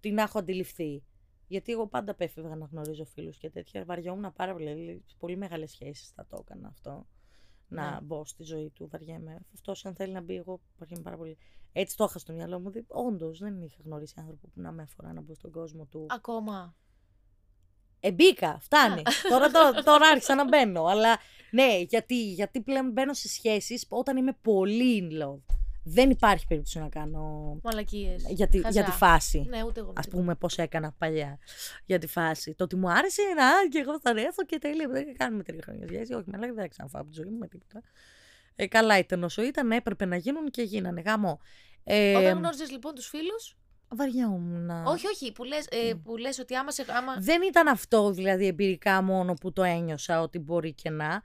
τι 0.00 0.10
να 0.10 0.22
έχω 0.22 0.38
αντιληφθεί. 0.38 1.02
Γιατί 1.46 1.72
εγώ 1.72 1.86
πάντα 1.86 2.10
απέφευγα 2.12 2.56
να 2.56 2.64
γνωρίζω 2.70 3.04
φίλους 3.04 3.36
και 3.38 3.50
τέτοια. 3.50 3.84
Βαριόμουν 3.84 4.32
πάρα 4.32 4.52
πολύ. 4.52 4.64
Δηλαδή, 4.74 5.02
σε 5.06 5.16
πολύ 5.18 5.36
μεγάλες 5.36 5.70
σχέσεις 5.70 6.08
θα 6.08 6.26
το 6.26 6.38
έκανα 6.40 6.68
αυτό. 6.68 7.06
Να 7.68 7.90
Ναι. 7.90 7.98
μπω 8.02 8.24
στη 8.24 8.42
ζωή 8.42 8.70
του, 8.70 8.88
βαριέμαι. 8.92 9.40
Αυτός, 9.54 9.84
αν 9.86 9.94
θέλει 9.94 10.12
να 10.12 10.20
μπει, 10.20 10.34
εγώ 10.36 10.60
βαριέμαι 10.78 11.02
πάρα 11.02 11.16
πολύ. 11.16 11.38
Έτσι 11.72 11.96
το 11.96 12.04
είχα 12.04 12.18
στο 12.18 12.32
μυαλό 12.32 12.60
μου. 12.60 12.70
Όντως, 12.86 13.38
δεν 13.38 13.62
είχα 13.62 13.76
γνωρίσει 13.84 14.14
άνθρωπο 14.18 14.46
που 14.46 14.60
να 14.60 14.72
με 14.72 14.82
αφορά 14.82 15.12
να 15.12 15.20
μπω 15.20 15.34
στον 15.34 15.50
κόσμο 15.50 15.84
του. 15.84 16.06
Ακόμα. 16.10 16.74
Ε, 18.00 18.12
μπήκα, 18.12 18.58
φτάνει. 18.60 19.02
τώρα, 19.28 19.50
τώρα, 19.50 19.82
τώρα 19.82 20.08
άρχισα 20.08 20.34
να 20.34 20.44
μπαίνω. 20.48 20.84
Αλλά 20.84 21.18
ναι, 21.50 21.78
γιατί, 21.88 22.32
γιατί 22.32 22.60
πλέον 22.60 22.90
μπαίνω 22.90 23.12
σε 23.12 23.28
σχέσεις 23.28 23.86
όταν 23.88 24.16
είμαι 24.16 24.36
πολύ 24.42 25.08
in 25.10 25.22
love. 25.24 25.54
Δεν 25.84 26.10
υπάρχει 26.10 26.46
περίπτωση 26.46 26.78
να 26.78 26.88
κάνω 26.88 27.56
Μαλακίες. 27.62 28.24
για 28.28 28.48
τη, 28.48 28.58
για 28.58 28.70
τη 28.70 28.90
Χαζά. 28.90 28.92
φάση. 28.92 29.46
Ναι, 29.48 29.62
ούτε 29.62 29.80
εγώ. 29.80 29.92
Α 29.96 30.00
πούμε, 30.10 30.34
πώς 30.34 30.58
έκανα 30.58 30.94
παλιά 30.98 31.38
για 31.86 31.98
τη 31.98 32.06
φάση. 32.06 32.54
Το 32.54 32.64
ότι 32.64 32.76
μου 32.76 32.90
άρεσε 32.90 33.22
να 33.36 33.68
και 33.70 33.78
εγώ 33.78 34.00
θα 34.00 34.10
έρθω 34.10 34.44
και 34.44 34.58
τέλεια. 34.58 34.88
Δεν 34.88 35.16
κάνουμε 35.16 35.42
τρία 35.42 35.60
χρόνια 35.64 35.86
σχέση. 35.86 36.12
Όχι, 36.12 36.24
με 36.30 36.38
λέει 36.38 36.50
δεν 36.50 36.62
θα 36.62 36.68
ξαναφάω 36.68 37.00
από 37.02 37.10
τη 37.10 37.16
ζωή 37.22 37.30
μου 37.30 37.38
με 37.38 37.46
τίποτα. 37.48 37.82
Ε, 38.56 38.66
καλά 38.66 38.98
ήταν 38.98 39.24
όσο 39.24 39.42
ήταν, 39.42 39.70
έπρεπε 39.72 40.04
να 40.04 40.16
γίνουν 40.16 40.50
και 40.50 40.62
γίνανε. 40.62 41.00
Γάμο. 41.00 41.40
Ε, 41.84 42.16
Όταν 42.16 42.38
γνώριζες 42.38 42.70
λοιπόν 42.70 42.94
τους 42.94 43.06
φίλους. 43.06 43.56
Βαριόμουν. 43.90 44.70
Όχι, 44.70 45.06
όχι. 45.06 45.32
Που 45.32 45.44
λες 45.44 45.66
ε, 45.66 45.94
που 46.04 46.16
λες 46.16 46.38
ότι 46.38 46.54
άμα 46.54 46.70
σε. 46.70 46.84
Άμα... 46.88 47.16
Δεν 47.18 47.42
ήταν 47.42 47.68
αυτό 47.68 48.10
δηλαδή 48.10 48.46
εμπειρικά 48.46 49.02
μόνο 49.02 49.34
που 49.34 49.52
το 49.52 49.62
ένιωσα 49.62 50.20
ότι 50.20 50.38
μπορεί 50.38 50.72
και 50.72 50.90
να. 50.90 51.22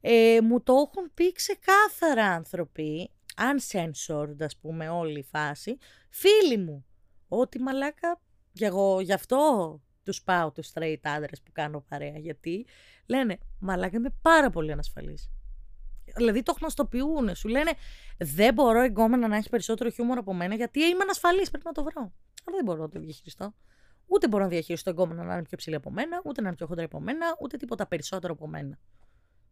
Ε, 0.00 0.38
μου 0.42 0.62
το 0.62 0.72
έχουν 0.72 1.10
πει 1.14 1.32
ξεκάθαρα 1.32 2.26
άνθρωποι, 2.26 3.10
uncensored 3.36 4.36
ας 4.40 4.56
πούμε 4.56 4.88
όλη 4.88 5.18
η 5.18 5.22
φάση, 5.22 5.78
φίλοι 6.10 6.56
μου, 6.56 6.84
ότι 7.28 7.60
μαλάκα, 7.60 8.20
και 8.52 8.64
εγώ 8.64 9.00
γι' 9.00 9.12
αυτό 9.12 9.80
τους 10.02 10.22
πάω 10.22 10.52
τους 10.52 10.70
straight 10.74 11.00
άντρες 11.02 11.42
που 11.42 11.52
κάνω 11.52 11.84
παρέα, 11.88 12.18
γιατί 12.18 12.66
λένε 13.06 13.38
μαλάκα 13.58 13.96
είμαι 13.96 14.14
πάρα 14.22 14.50
πολύ 14.50 14.72
ανασφαλής. 14.72 15.30
Δηλαδή 16.16 16.42
το 16.42 16.54
γνωστοποιούν, 16.60 17.34
σου 17.34 17.48
λένε 17.48 17.70
δεν 18.18 18.54
μπορώ 18.54 18.80
εγκόμενα 18.80 19.28
να 19.28 19.36
έχεις 19.36 19.48
περισσότερο 19.48 19.90
χιούμορ 19.90 20.18
από 20.18 20.34
μένα 20.34 20.54
γιατί 20.54 20.80
είμαι 20.80 21.02
ανασφαλής, 21.02 21.50
πρέπει 21.50 21.64
να 21.66 21.72
το 21.72 21.82
βρω. 21.82 22.00
Αλλά 22.44 22.56
δεν 22.56 22.64
μπορώ 22.64 22.80
να 22.82 22.88
το 22.88 22.98
διαχειριστώ. 23.00 23.54
Ούτε 24.06 24.28
μπορώ 24.28 24.42
να 24.42 24.48
διαχειριστώ 24.48 24.90
εγκόμενα 24.90 25.22
να 25.24 25.32
είναι 25.34 25.42
πιο 25.42 25.56
ψηλή 25.56 25.74
από 25.74 25.90
μένα, 25.90 26.20
ούτε 26.24 26.40
να 26.40 26.46
είναι 26.48 26.56
πιο 26.56 26.66
χοντρή 26.66 26.84
από 26.84 27.00
μένα, 27.00 27.36
ούτε 27.40 27.56
τίποτα 27.56 27.86
περισσότερο 27.86 28.32
από 28.32 28.46
μένα. 28.48 28.78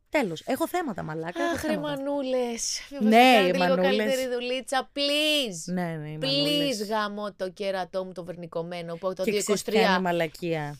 Τέλος. 0.09 0.43
Έχω 0.47 0.69
θέματα, 0.69 1.03
μαλάκα. 1.03 1.43
έχω 1.43 1.53
Αχ, 1.55 1.63
ρε 1.63 1.69
θέματα. 1.69 1.89
μανούλες. 1.97 2.81
Ναι, 3.01 3.39
οι 3.41 3.45
λίγο 3.53 3.59
μανούλες. 3.59 3.97
καλύτερη 3.97 4.29
δουλίτσα, 4.29 4.91
please. 4.95 5.73
Ναι, 5.73 5.97
ναι, 6.01 6.09
οι 6.11 6.19
Please 6.21 6.27
μανούλες. 6.27 6.87
γάμο 6.89 7.33
το 7.33 7.51
κέρατό 7.51 8.05
μου 8.05 8.13
το 8.13 8.25
βερνικωμένο 8.25 8.97
που 8.97 9.07
από 9.07 9.17
το 9.17 9.23
Και 9.25 9.39
ξέρεις 9.39 9.63
ποια 9.63 9.81
είναι 9.81 9.91
η 9.91 9.95
2023. 9.97 10.01
μαλακία. 10.03 10.79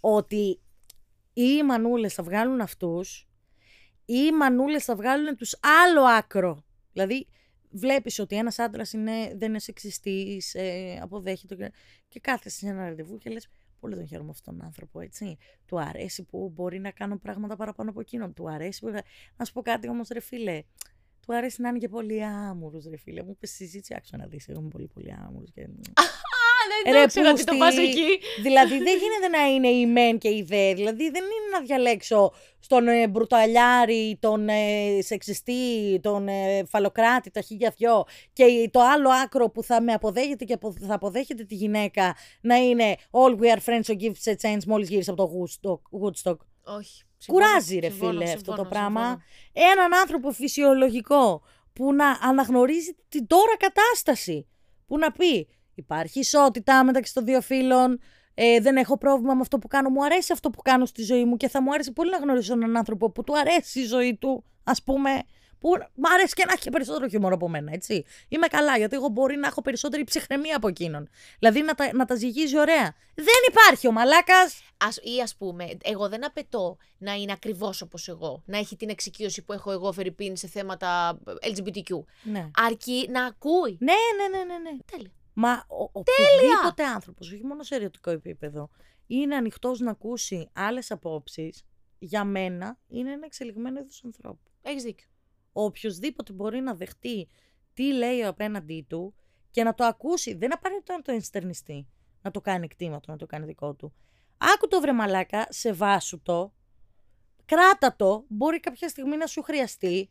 Ότι 0.00 0.60
ή 1.32 1.42
οι 1.58 1.62
μανούλες 1.62 2.14
θα 2.14 2.22
βγάλουν 2.22 2.60
αυτούς 2.60 3.20
ή 3.20 3.31
οι 4.14 4.32
μανούλες 4.32 4.84
θα 4.84 4.96
βγάλουν 4.96 5.36
τους 5.36 5.58
άλλο 5.82 6.02
άκρο. 6.02 6.64
Δηλαδή 6.92 7.26
βλέπεις 7.70 8.18
ότι 8.18 8.36
ένας 8.36 8.58
άντρας 8.58 8.92
είναι, 8.92 9.34
δεν 9.36 9.48
είναι 9.48 9.58
σεξιστής, 9.58 10.54
ε, 10.54 10.98
αποδέχεται 11.02 11.54
και, 11.54 11.72
και 12.08 12.20
κάθεσαι 12.20 12.58
σε 12.58 12.66
ένα 12.68 12.88
ραντεβού 12.88 13.18
και 13.18 13.30
λες 13.30 13.48
πολύ 13.80 13.94
τον 13.94 14.06
χαίρομαι 14.06 14.30
αυτόν 14.30 14.56
τον 14.56 14.66
άνθρωπο, 14.66 15.00
έτσι. 15.00 15.38
Του 15.66 15.80
αρέσει 15.80 16.22
που 16.22 16.50
μπορεί 16.54 16.78
να 16.78 16.90
κάνω 16.90 17.16
πράγματα 17.18 17.56
παραπάνω 17.56 17.90
από 17.90 18.00
εκείνον. 18.00 18.34
Του 18.34 18.50
αρέσει 18.50 18.80
που... 18.80 18.90
Να 19.36 19.44
σου 19.44 19.52
πω 19.52 19.62
κάτι 19.62 19.88
όμως 19.88 20.08
ρε 20.08 20.20
φίλε. 20.20 20.62
Του 21.20 21.34
αρέσει 21.34 21.60
να 21.60 21.68
είναι 21.68 21.78
και 21.78 21.88
πολύ 21.88 22.24
άμουρος 22.24 22.86
ρε 22.86 22.96
φίλε. 22.96 23.22
Μου 23.22 23.30
είπες 23.30 23.48
στη 23.48 23.64
συζήτηση, 23.64 23.94
άξιο 23.94 24.18
να 24.18 24.26
δεις, 24.26 24.48
εγώ 24.48 24.60
είμαι 24.60 24.68
πολύ 24.68 24.86
πολύ 24.86 25.12
άμουρος. 25.26 25.50
Και... 25.50 25.68
Α, 26.72 26.82
δεν 26.84 26.92
Ρε 26.92 27.00
το 27.00 27.06
ξέρω 27.06 27.28
ότι 27.30 27.44
το 27.44 27.52
πούστη. 27.56 27.58
πας 27.58 27.76
εκεί. 27.76 28.18
δηλαδή 28.42 28.78
δεν 28.78 28.98
γίνεται 28.98 29.28
να 29.38 29.46
είναι 29.46 29.68
η 29.68 29.86
μεν 29.86 30.18
και 30.18 30.28
η 30.28 30.42
δε. 30.48 30.74
Δηλαδή 30.74 31.04
δεν 31.10 31.22
είναι 31.22 31.48
να 31.52 31.60
διαλέξω 31.60 32.32
στον 32.60 32.88
ε, 32.88 33.08
μπρουταλιάρη, 33.08 34.16
τον 34.20 34.48
ε, 34.48 34.98
σεξιστή, 35.00 36.00
τον 36.02 36.28
ε, 36.28 36.64
φαλοκράτη, 36.68 37.30
τα 37.30 37.40
χίλια 37.40 37.74
δυο 37.76 38.04
και 38.32 38.68
το 38.70 38.80
άλλο 38.80 39.10
άκρο 39.10 39.50
που 39.50 39.62
θα 39.62 39.82
με 39.82 39.92
αποδέχεται 39.92 40.44
και 40.44 40.52
απο- 40.52 40.74
θα 40.86 40.94
αποδέχεται 40.94 41.44
τη 41.44 41.54
γυναίκα 41.54 42.16
να 42.40 42.56
είναι 42.56 42.96
all 43.10 43.36
we 43.40 43.56
are 43.56 43.60
friends 43.66 43.92
so 43.92 43.96
give 44.00 44.32
a 44.32 44.34
chance 44.42 44.64
μόλις 44.66 44.88
γύρισε 44.88 45.10
από 45.10 45.22
το 45.26 45.30
Woodstock. 45.34 46.00
Woodstock. 46.00 46.36
Όχι. 46.64 47.02
συμφωνώ, 47.16 47.46
Κουράζει 47.48 47.78
ρε 47.78 47.88
συμφωνώ, 47.88 48.10
φίλε 48.12 48.24
αυτό 48.24 48.36
συμφωνώ, 48.36 48.62
το 48.62 48.64
πράγμα. 48.68 49.00
συμφωνώ. 49.00 49.72
Έναν 49.72 49.94
άνθρωπο 50.00 50.30
φυσιολογικό 50.30 51.42
που 51.72 51.92
να 51.94 52.18
αναγνωρίζει 52.22 52.96
την 53.08 53.26
τώρα 53.26 53.56
κατάσταση. 53.58 54.46
Που 54.86 54.98
να 54.98 55.12
πει 55.12 55.48
υπάρχει 55.74 56.18
ισότητα 56.18 56.84
μεταξύ 56.84 57.14
των 57.14 57.24
δύο 57.24 57.40
φίλων, 57.40 58.00
ε, 58.34 58.60
δεν 58.60 58.76
έχω 58.76 58.98
πρόβλημα 58.98 59.34
με 59.34 59.40
αυτό 59.40 59.58
που 59.58 59.68
κάνω, 59.68 59.88
μου 59.88 60.04
αρέσει 60.04 60.32
αυτό 60.32 60.50
που 60.50 60.62
κάνω 60.62 60.86
στη 60.86 61.02
ζωή 61.02 61.24
μου 61.24 61.36
και 61.36 61.48
θα 61.48 61.62
μου 61.62 61.72
αρέσει 61.72 61.92
πολύ 61.92 62.10
να 62.10 62.16
γνωρίσω 62.16 62.52
έναν 62.52 62.76
άνθρωπο 62.76 63.10
που 63.10 63.24
του 63.24 63.38
αρέσει 63.38 63.80
η 63.80 63.84
ζωή 63.84 64.16
του, 64.16 64.44
ας 64.64 64.82
πούμε, 64.82 65.10
που 65.62 65.68
μου 65.94 66.12
αρέσει 66.14 66.34
και 66.34 66.44
να 66.46 66.52
έχει 66.52 66.62
και 66.62 66.70
περισσότερο 66.70 67.08
χιούμορ 67.08 67.32
από 67.32 67.48
μένα, 67.48 67.72
έτσι. 67.72 68.04
Είμαι 68.28 68.46
καλά, 68.46 68.76
γιατί 68.76 68.96
εγώ 68.96 69.08
μπορεί 69.08 69.36
να 69.36 69.46
έχω 69.46 69.62
περισσότερη 69.62 70.04
ψυχραιμία 70.04 70.56
από 70.56 70.68
εκείνον. 70.68 71.08
Δηλαδή 71.38 71.62
να 71.62 71.74
τα, 71.74 71.90
να 71.92 72.04
τα 72.04 72.14
ζυγίζει 72.14 72.58
ωραία. 72.58 72.94
Δεν 73.14 73.40
υπάρχει 73.48 73.86
ο 73.86 73.92
μαλάκας. 73.92 74.62
Ας, 74.76 74.96
ή 74.96 75.20
ας 75.22 75.36
πούμε, 75.36 75.68
εγώ 75.82 76.08
δεν 76.08 76.24
απαιτώ 76.24 76.76
να 76.98 77.12
είναι 77.12 77.32
ακριβώς 77.32 77.82
όπως 77.82 78.08
εγώ. 78.08 78.42
Να 78.46 78.58
έχει 78.58 78.76
την 78.76 78.88
εξοικείωση 78.88 79.42
που 79.42 79.52
έχω 79.52 79.72
εγώ, 79.72 79.92
Φερρυπίν, 79.92 80.36
σε 80.36 80.46
θέματα 80.46 81.18
LGBTQ. 81.26 82.02
Ναι. 82.22 82.50
Αρκεί 82.56 83.08
να 83.10 83.24
ακούει. 83.24 83.76
Ναι, 83.80 83.92
ναι, 83.92 84.38
ναι, 84.38 84.44
ναι, 84.44 84.70
ναι. 84.70 84.76
Τέλεια. 84.90 85.10
Μα 85.32 85.64
ο, 85.68 85.82
οποιοδήποτε 85.82 86.84
άνθρωπος, 86.84 87.32
όχι 87.32 87.44
μόνο 87.44 87.62
σε 87.62 87.74
ερωτικό 87.74 88.10
επίπεδο, 88.10 88.70
είναι 89.06 89.36
ανοιχτός 89.36 89.80
να 89.80 89.90
ακούσει 89.90 90.48
άλλες 90.52 90.90
απόψεις, 90.90 91.64
για 91.98 92.24
μένα 92.24 92.78
είναι 92.88 93.12
ένα 93.12 93.24
εξελιγμένο 93.24 93.78
είδος 93.78 94.04
ανθρώπου. 94.04 94.50
Έχεις 94.62 94.82
δίκιο. 94.82 95.06
Ο 95.52 95.64
οποιοδήποτε 95.64 96.32
μπορεί 96.32 96.60
να 96.60 96.74
δεχτεί 96.74 97.28
τι 97.74 97.92
λέει 97.92 98.20
ο 98.20 98.28
απέναντί 98.28 98.86
του 98.88 99.14
και 99.50 99.62
να 99.62 99.74
το 99.74 99.84
ακούσει. 99.84 100.34
Δεν 100.34 100.52
απαραίτητο 100.52 100.92
να 100.92 101.02
το 101.02 101.12
ενστερνιστεί, 101.12 101.88
να 102.22 102.30
το 102.30 102.40
κάνει 102.40 102.68
κτήματο, 102.68 103.10
να 103.10 103.16
το 103.16 103.26
κάνει 103.26 103.46
δικό 103.46 103.74
του. 103.74 103.92
Άκου 104.38 104.68
το 104.68 104.80
βρε 104.80 104.92
μαλάκα, 104.92 105.46
σεβάσου 105.50 106.22
το, 106.22 106.52
κράτα 107.44 107.96
το, 107.96 108.24
μπορεί 108.28 108.60
κάποια 108.60 108.88
στιγμή 108.88 109.16
να 109.16 109.26
σου 109.26 109.42
χρειαστεί, 109.42 110.10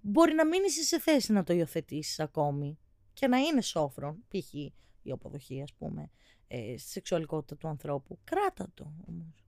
μπορεί 0.00 0.34
να 0.34 0.46
μην 0.46 0.62
είσαι 0.64 0.82
σε 0.82 1.00
θέση 1.00 1.32
να 1.32 1.42
το 1.42 1.52
υιοθετήσεις 1.52 2.20
ακόμη 2.20 2.78
και 3.20 3.26
να 3.26 3.38
είναι 3.38 3.60
σόφρον, 3.60 4.24
π.χ. 4.28 4.54
η 5.02 5.10
αποδοχή 5.10 5.62
ας 5.62 5.72
πούμε, 5.74 6.10
ε, 6.48 6.74
στη 6.78 6.90
σεξουαλικότητα 6.90 7.56
του 7.56 7.68
ανθρώπου. 7.68 8.18
Κράτα 8.24 8.70
το 8.74 8.92
όμως. 9.08 9.44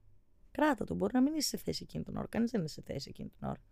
Κράτα 0.51 0.85
το, 0.85 0.95
μπορεί 0.95 1.15
να 1.15 1.21
μην 1.21 1.35
είσαι 1.35 1.49
σε 1.49 1.57
θέση 1.57 1.83
εκείνη 1.83 2.05
την 2.05 2.17
ώρα, 2.17 2.27
κανείς 2.27 2.51
δεν 2.51 2.61
είναι 2.61 2.69
σε 2.69 2.83
θέση 2.83 3.09
εκείνη 3.09 3.29
την 3.29 3.49
ώρα. 3.49 3.63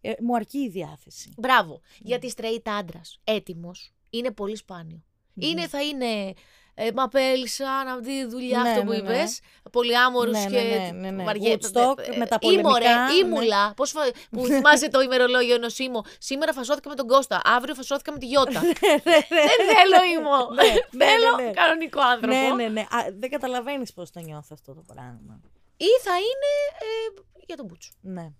Ε, 0.00 0.12
μου 0.22 0.34
αρκεί 0.34 0.58
η 0.58 0.68
διάθεση. 0.68 1.32
Μπράβο. 1.36 1.80
Γιατί 2.00 2.32
straight 2.36 2.62
άντρας 2.64 3.20
έτοιμος 3.24 3.94
είναι 4.10 4.30
πολύ 4.30 4.56
σπάνιο. 4.56 5.04
Είναι, 5.34 5.68
θα 5.68 5.82
είναι 5.82 6.32
ε, 6.78 6.90
μαπέλσα, 6.94 7.84
να 7.84 7.96
δει 7.96 8.24
δουλειά 8.26 8.60
Ναι, 8.62 8.68
αυτό 8.70 8.82
που 8.82 8.90
ναι, 8.90 8.96
ναι. 8.98 9.12
είπες. 9.14 9.40
Πολυάμορο 9.72 10.30
Ναι, 10.30 10.38
ναι, 10.38 10.60
και. 10.60 10.78
ναι, 10.78 10.90
ναι, 11.00 11.10
ναι. 11.10 11.24
βαριέ- 11.24 11.62
Woodstock, 11.62 11.98
ε, 11.98 12.12
ε, 12.14 12.16
με 12.16 12.26
τα 12.26 12.38
Ήμο, 12.40 12.62
πολεμικά, 12.62 12.78
ρε, 12.78 12.94
ναι. 12.94 13.12
ήμουλα. 13.26 13.72
Πώς 13.76 13.90
φα... 13.90 14.00
που 14.30 14.44
θυμάσαι 14.46 14.88
το 14.88 15.00
ημερολόγιο 15.00 15.54
ενό 15.54 15.66
ήμου. 15.78 16.00
Σήμερα 16.18 16.52
φασώθηκα 16.52 16.88
με 16.88 16.94
τον 16.94 17.06
Κώστα. 17.06 17.40
Αύριο 17.44 17.74
φασώθηκα 17.74 18.12
με 18.12 18.18
τη 18.18 18.26
Γιώτα. 18.26 18.60
Δεν 19.38 19.58
θέλω 19.72 19.98
ήμο. 20.18 20.36
Ναι, 20.54 20.62
ναι, 20.90 21.04
Θέλω 21.10 21.36
ναι, 21.36 21.42
ναι. 21.44 21.50
κανονικό 21.50 22.00
άνθρωπο. 22.00 22.34
ναι, 22.54 22.62
ναι, 22.62 22.68
ναι. 22.68 22.80
Α, 22.80 22.98
δεν 23.18 23.30
καταλαβαίνεις 23.30 23.92
πώς 23.92 24.10
το 24.10 24.20
νιώθω 24.20 24.48
αυτό 24.52 24.74
το 24.74 24.82
πράγμα. 24.94 25.40
Ή 25.76 25.90
θα 26.02 26.14
είναι 26.16 26.50
ε, 26.78 27.20
για 27.46 27.56
τον 27.56 27.66
Μπούτσο. 27.66 27.90
Ναι. 28.00 28.30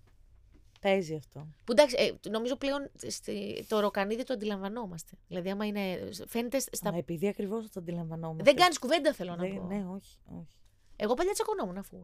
Παίζει 0.81 1.15
αυτό. 1.15 1.47
Που 1.63 1.71
εντάξει, 1.71 1.95
ε, 1.99 2.29
νομίζω 2.29 2.55
πλέον 2.55 2.91
στη, 3.07 3.65
το 3.67 3.79
ροκανίδι 3.79 4.23
το 4.23 4.33
αντιλαμβανόμαστε. 4.33 5.17
Δηλαδή, 5.27 5.49
άμα 5.49 5.65
είναι. 5.65 6.09
Φαίνεται 6.27 6.59
στα. 6.59 6.91
Μα 6.91 6.97
επειδή 6.97 7.27
ακριβώς 7.27 7.69
το 7.69 7.79
αντιλαμβανόμαστε. 7.79 8.43
Δεν 8.43 8.55
κάνεις 8.55 8.79
κουβέντα, 8.79 9.13
θέλω 9.13 9.35
να 9.35 9.37
Δεν- 9.37 9.55
πω. 9.55 9.63
Ναι, 9.63 9.85
όχι, 9.87 10.17
όχι. 10.25 10.59
Εγώ 10.95 11.13
παλιά 11.13 11.33
τσακωνόμουν 11.33 11.77
αφού. 11.77 12.01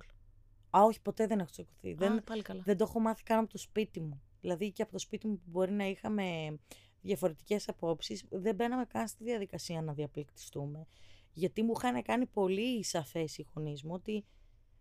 Α, 0.78 0.84
όχι, 0.84 1.02
ποτέ 1.02 1.28
δεν 1.28 1.40
έχω 1.40 1.50
τσακωθεί. 1.50 1.94
Δεν... 1.94 2.14
Δεν, 2.14 2.24
πάλι 2.24 2.42
καλά. 2.42 2.62
δεν 2.66 2.78
το 2.78 2.84
έχω 2.84 3.00
μάθει 3.00 3.24
καν 3.24 3.40
από 3.40 3.50
το 3.50 3.58
σπίτι 3.58 4.00
μου. 4.00 4.22
Δηλαδή 4.42 4.72
και 4.72 4.82
από 4.82 4.92
το 4.92 5.00
σπίτι 5.00 5.28
μου 5.28 5.36
που 5.38 5.44
μπορεί 5.46 5.72
να 5.72 5.86
είχαμε 5.86 6.58
διαφορετικές 7.02 7.70
απόψεις, 7.70 8.24
δεν 8.30 8.56
μπαίναμε 8.56 8.86
καν 8.86 9.08
στη 9.08 9.24
διαδικασία 9.24 9.82
να 9.82 9.94
διαπληκτιστούμε. 9.94 10.86
Γιατί 11.34 11.64
μου 11.64 11.74
είχαν 11.78 12.02
κάνει 12.02 12.26
πολύ 12.26 12.84
σαφές 12.84 13.38
οι 13.38 13.48
γονείς 13.54 13.84
μου 13.84 13.94
ότι, 13.94 14.26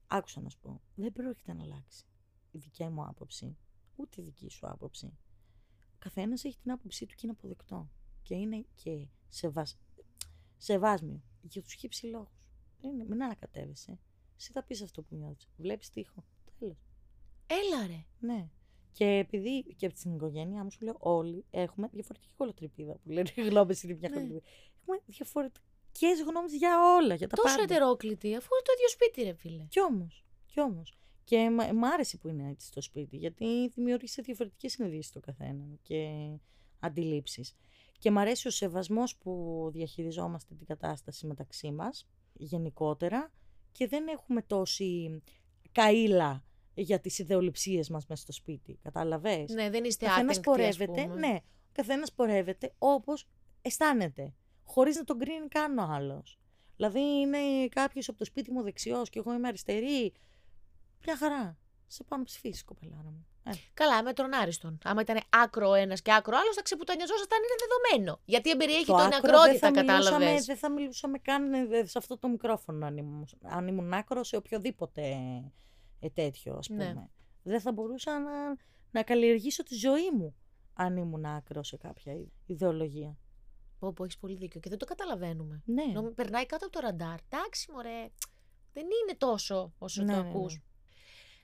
άκουσα 0.07 0.41
να 0.41 0.49
σου 0.49 0.59
πω, 0.59 0.81
δεν 0.95 1.13
πρόκειται 1.13 1.53
να 1.53 1.63
αλλάξει 1.63 2.05
η 2.51 2.59
δικιά 2.59 2.91
μου 2.91 3.05
άποψη 3.05 3.57
ούτε 3.97 4.23
δική 4.23 4.49
σου 4.51 4.67
άποψη. 4.67 5.07
Ο 5.95 5.97
καθένας 5.99 6.45
έχει 6.45 6.59
την 6.63 6.71
άποψή 6.71 7.07
του 7.07 7.15
και 7.15 7.21
είναι 7.23 7.35
αποδεκτό. 7.39 7.91
Και 8.23 8.35
είναι 8.35 8.65
και 8.75 9.07
σεβασ... 9.29 9.79
σεβάσμιο 10.57 11.23
για 11.43 11.63
τους 11.63 11.75
χύψη 11.75 12.07
λόγους. 12.07 12.47
Είναι, 12.81 13.05
μην 13.05 13.23
ανακατεύεσαι. 13.23 13.99
Εσύ 14.37 14.53
θα 14.53 14.63
πεις 14.63 14.83
αυτό 14.83 15.03
που 15.03 15.15
νιώθεις. 15.15 15.49
Βλέπεις 15.57 15.91
τείχο. 15.91 16.25
Τέλος. 16.59 16.77
Έλα 17.47 17.87
ρε. 17.87 18.05
Ναι. 18.21 18.49
Και 18.93 19.05
επειδή 19.05 19.75
και 19.77 19.87
από 19.87 19.95
την 19.95 20.15
οικογένειά 20.15 20.65
μου 20.65 20.71
σου 20.71 20.85
λέω 20.85 20.97
όλοι 20.99 21.45
έχουμε 21.51 21.89
διαφορετική 21.93 22.33
κολοτρυπίδα 22.37 22.93
που 22.93 23.11
λένε 23.11 23.31
οι 23.35 23.43
γνώμε 23.43 23.75
είναι 23.83 23.95
μια 23.95 24.09
Ναι. 24.09 24.15
κολοτρυπίδα. 24.15 24.47
Έχουμε 24.81 25.01
διαφορετικές 25.07 26.21
γνώμες 26.27 26.53
για 26.55 26.95
όλα. 26.97 27.15
Για 27.15 27.29
τα 27.29 27.37
Τόσο 27.37 27.57
πάντα. 27.57 27.63
ετερόκλητη, 27.63 28.35
αφού 28.35 28.49
είναι 28.55 28.63
το 28.65 28.73
ίδιο 28.77 28.89
σπίτι, 28.89 29.23
ρε 29.23 29.35
φίλε. 29.35 29.65
Κι 29.69 29.81
όμως. 29.81 30.25
Κι 30.47 30.61
όμως. 30.61 30.97
Και 31.25 31.51
μ' 31.51 31.77
μ' 31.77 31.85
άρεσε 31.85 32.17
που 32.19 32.29
είναι 32.29 32.49
έτσι 32.51 32.67
στο 32.67 32.81
σπίτι, 32.81 33.17
γιατί 33.17 33.69
δημιούργησε 33.69 34.23
διαφορετικές 34.23 34.73
συνειδήσεις 34.73 35.07
στο 35.07 35.21
καθένα 35.21 35.65
και 35.83 36.09
αντιλήψεις. 36.81 37.57
Και 37.99 38.11
μ' 38.11 38.19
αρέσει 38.19 38.49
ο 38.49 38.51
σεβασμός 38.51 39.17
που 39.17 39.69
διαχειριζόμαστε 39.73 40.55
την 40.55 40.67
κατάσταση 40.67 41.27
μεταξύ 41.27 41.71
μας 41.71 42.07
γενικότερα 42.33 43.33
και 43.73 43.87
δεν 43.89 44.09
έχουμε 44.09 44.43
τόση 44.43 45.23
καήλα 45.73 46.45
για 46.75 47.01
τις 47.01 47.19
ιδεολειψίες 47.19 47.89
μας 47.89 48.07
μέσα 48.07 48.23
στο 48.23 48.33
σπίτι. 48.33 48.79
Κατάλαβες; 48.83 49.53
Ναι, 49.53 49.71
δεν 49.71 49.85
είστε 49.85 50.07
καθένας 50.07 50.37
άτεγκτοι, 50.39 50.63
ας 50.63 50.77
πορεύεται, 50.77 51.03
πούμε. 51.09 51.27
ναι, 51.27 51.37
ο 51.43 51.73
καθένας 51.73 52.13
πορεύεται 52.13 52.75
όπως 52.79 53.29
αισθάνεται, 53.63 54.35
χωρίς 54.63 54.97
να 54.97 55.05
τον 55.05 55.19
κρίνει 55.19 55.49
καν 55.49 55.79
ο 55.79 55.83
άλλος. 55.83 56.39
Δηλαδή 56.77 57.01
είναι 57.01 57.69
κάποιος 57.69 58.09
από 58.09 58.19
το 58.19 58.25
σπίτι 58.25 58.51
μου 58.51 58.63
δεξιός 58.63 59.11
και 59.11 59.19
εγώ 59.19 59.33
είμαι 59.35 59.49
αριστερή, 59.49 60.13
μια 61.05 61.17
χαρά. 61.17 61.57
Σε 61.87 62.05
πάμε 62.05 62.25
ψηφίσεις, 62.25 62.65
κοπελάρα 62.65 63.03
μου. 63.11 63.27
Ε, 63.45 63.51
Καλά, 63.75 64.03
με 64.03 64.13
τον 64.13 64.35
Άριστον. 64.35 64.79
Άμα 64.85 65.01
ήταν 65.01 65.21
άκρο 65.29 65.69
ο 65.69 65.75
ένας 65.75 66.03
και 66.03 66.13
άκρο 66.13 66.37
άλλος, 66.37 66.55
θα 66.55 66.63
ξεπουτανιαζόσασταν, 66.63 67.39
είναι 67.39 67.55
δεδομένο. 67.67 68.21
Γιατί 68.25 68.51
εμπεριέχει 68.51 68.85
το 68.87 68.95
την 68.97 69.05
άκρο 69.05 69.17
ακρότητα, 69.17 69.51
δεν 69.51 69.59
θα, 69.59 69.71
κατάλαβε. 69.81 70.17
μιλούσαμε, 70.19 70.41
δεν 70.45 70.57
θα 70.57 70.71
μιλούσαμε 70.71 71.19
καν 71.19 71.53
ε, 71.53 71.85
σε 71.85 71.99
αυτό 71.99 72.19
το 72.19 72.29
μικρόφωνο 72.29 72.87
αν 72.87 72.97
ήμουν, 72.97 73.29
αν 73.43 73.67
ήμουν 73.69 73.93
άκρος 73.93 74.29
σε 74.29 74.37
οποιοδήποτε 74.37 75.03
ε, 76.01 76.09
τέτοιο, 76.09 76.55
ας 76.55 76.69
Ναι. 76.69 76.89
πούμε. 76.93 77.11
Δεν 77.43 77.61
θα 77.61 77.73
μπορούσα 77.73 78.19
να, 78.19 78.57
να 78.91 79.03
καλλιεργήσω 79.03 79.63
τη 79.63 79.75
ζωή 79.75 80.11
μου 80.11 80.35
αν 80.75 80.97
ήμουν 80.97 81.25
άκρος 81.25 81.67
σε 81.69 81.77
κάποια 81.77 82.13
ιδε- 82.13 82.29
ιδεολογία. 82.47 83.17
Πω, 83.79 83.93
πω, 83.93 84.05
έχεις 84.05 84.17
πολύ 84.19 84.35
δίκιο 84.37 84.61
και 84.61 84.69
δεν 84.69 84.79
το 84.79 84.85
καταλαβαίνουμε. 84.85 85.63
Ναι. 85.65 85.85
Νομ- 85.85 86.15
περνάει 86.15 86.47
κάτω 86.47 86.65
από 86.67 86.75
το 86.75 86.81
ραντάρ. 86.81 87.17
Εντάξει, 87.29 87.71
μωρέ. 87.73 88.11
Δεν 88.73 88.85
είναι 88.85 89.17
τόσο 89.19 89.73
όσο 89.79 90.03
Ναι, 90.03 90.15
το 90.15 90.23
ναι, 90.23 90.29
ακούς. 90.29 90.55
ναι. 90.55 90.61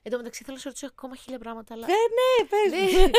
Εν 0.01 0.11
τω 0.11 0.17
μεταξύ 0.17 0.43
θέλω 0.43 0.55
να 0.55 0.61
σε 0.61 0.67
ρωτήσω 0.67 0.85
ακόμα 0.87 1.15
χίλια 1.15 1.39
πράγματα, 1.39 1.73
αλλά. 1.73 1.85
Ε, 1.85 1.89
ναι, 2.17 2.47
πες 2.47 2.71
Ναι. 2.91 3.01
μου. 3.01 3.11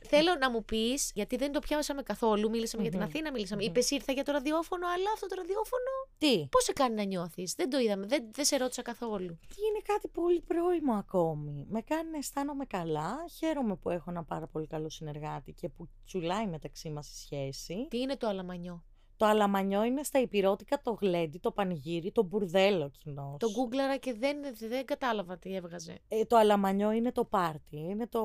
Θέλω 0.00 0.34
να 0.40 0.50
μου 0.50 0.64
πεις, 0.64 1.10
γιατί 1.14 1.36
δεν 1.36 1.52
το 1.52 1.58
πιάσαμε 1.60 2.02
καθόλου. 2.02 2.50
Μίλησαμε 2.50 2.82
για 2.82 2.90
την 2.90 3.00
Μμμ. 3.00 3.08
Αθήνα, 3.08 3.32
μιλήσαμε. 3.32 3.62
Μμμ. 3.62 3.68
Είπες 3.70 3.90
ήρθα 3.90 4.12
για 4.12 4.24
το 4.24 4.32
ραδιόφωνο, 4.32 4.86
αλλά 4.86 5.10
αυτό 5.14 5.26
το 5.26 5.34
ραδιόφωνο 5.34 5.90
Τι, 6.18 6.46
πώς 6.50 6.64
σε 6.64 6.72
κάνει 6.72 6.94
να 6.94 7.02
νιώθεις; 7.02 7.54
Δεν 7.54 7.70
το 7.70 7.78
είδαμε, 7.78 8.06
δεν, 8.06 8.28
δεν 8.32 8.44
σε 8.44 8.56
ρώτησα 8.56 8.82
καθόλου. 8.82 9.38
είναι 9.68 9.80
κάτι 9.84 10.08
πολύ 10.08 10.40
πρόημο 10.40 10.92
ακόμη. 10.94 11.66
Με 11.70 11.82
κάνει 11.82 12.10
να 12.10 12.18
αισθάνομαι 12.18 12.64
καλά. 12.64 13.24
Χαίρομαι 13.38 13.76
που 13.76 13.90
έχω 13.90 14.10
ένα 14.10 14.24
πάρα 14.24 14.46
πολύ 14.46 14.66
καλό 14.66 14.90
συνεργάτη 14.90 15.52
και 15.52 15.68
που 15.68 15.88
τσουλάει 16.06 16.46
μεταξύ 16.46 16.90
μας 16.90 17.08
η 17.08 17.16
σχέση. 17.16 17.86
Τι 17.90 17.98
είναι 17.98 18.16
το 18.16 18.26
αλαμανιό; 18.28 18.84
Το 19.18 19.26
αλαμανιό 19.26 19.84
είναι 19.84 20.02
στα 20.02 20.20
υπηρώτικα 20.20 20.80
το 20.82 20.98
γλέντι, 21.00 21.38
το 21.38 21.50
πανηγύρι, 21.50 22.12
το 22.12 22.22
μπουρδέλο 22.22 22.90
κοινό. 22.98 23.36
Το 23.38 23.50
γκούγκλαρα 23.50 23.96
και 23.96 24.14
δεν, 24.14 24.36
δεν 24.68 24.84
κατάλαβα 24.84 25.38
τι 25.38 25.54
έβγαζε. 25.54 25.98
Ε, 26.08 26.24
το 26.24 26.36
αλαμανιό 26.36 26.92
είναι 26.92 27.12
το 27.12 27.24
πάρτι. 27.24 27.76
Είναι 27.76 28.06
το, 28.06 28.20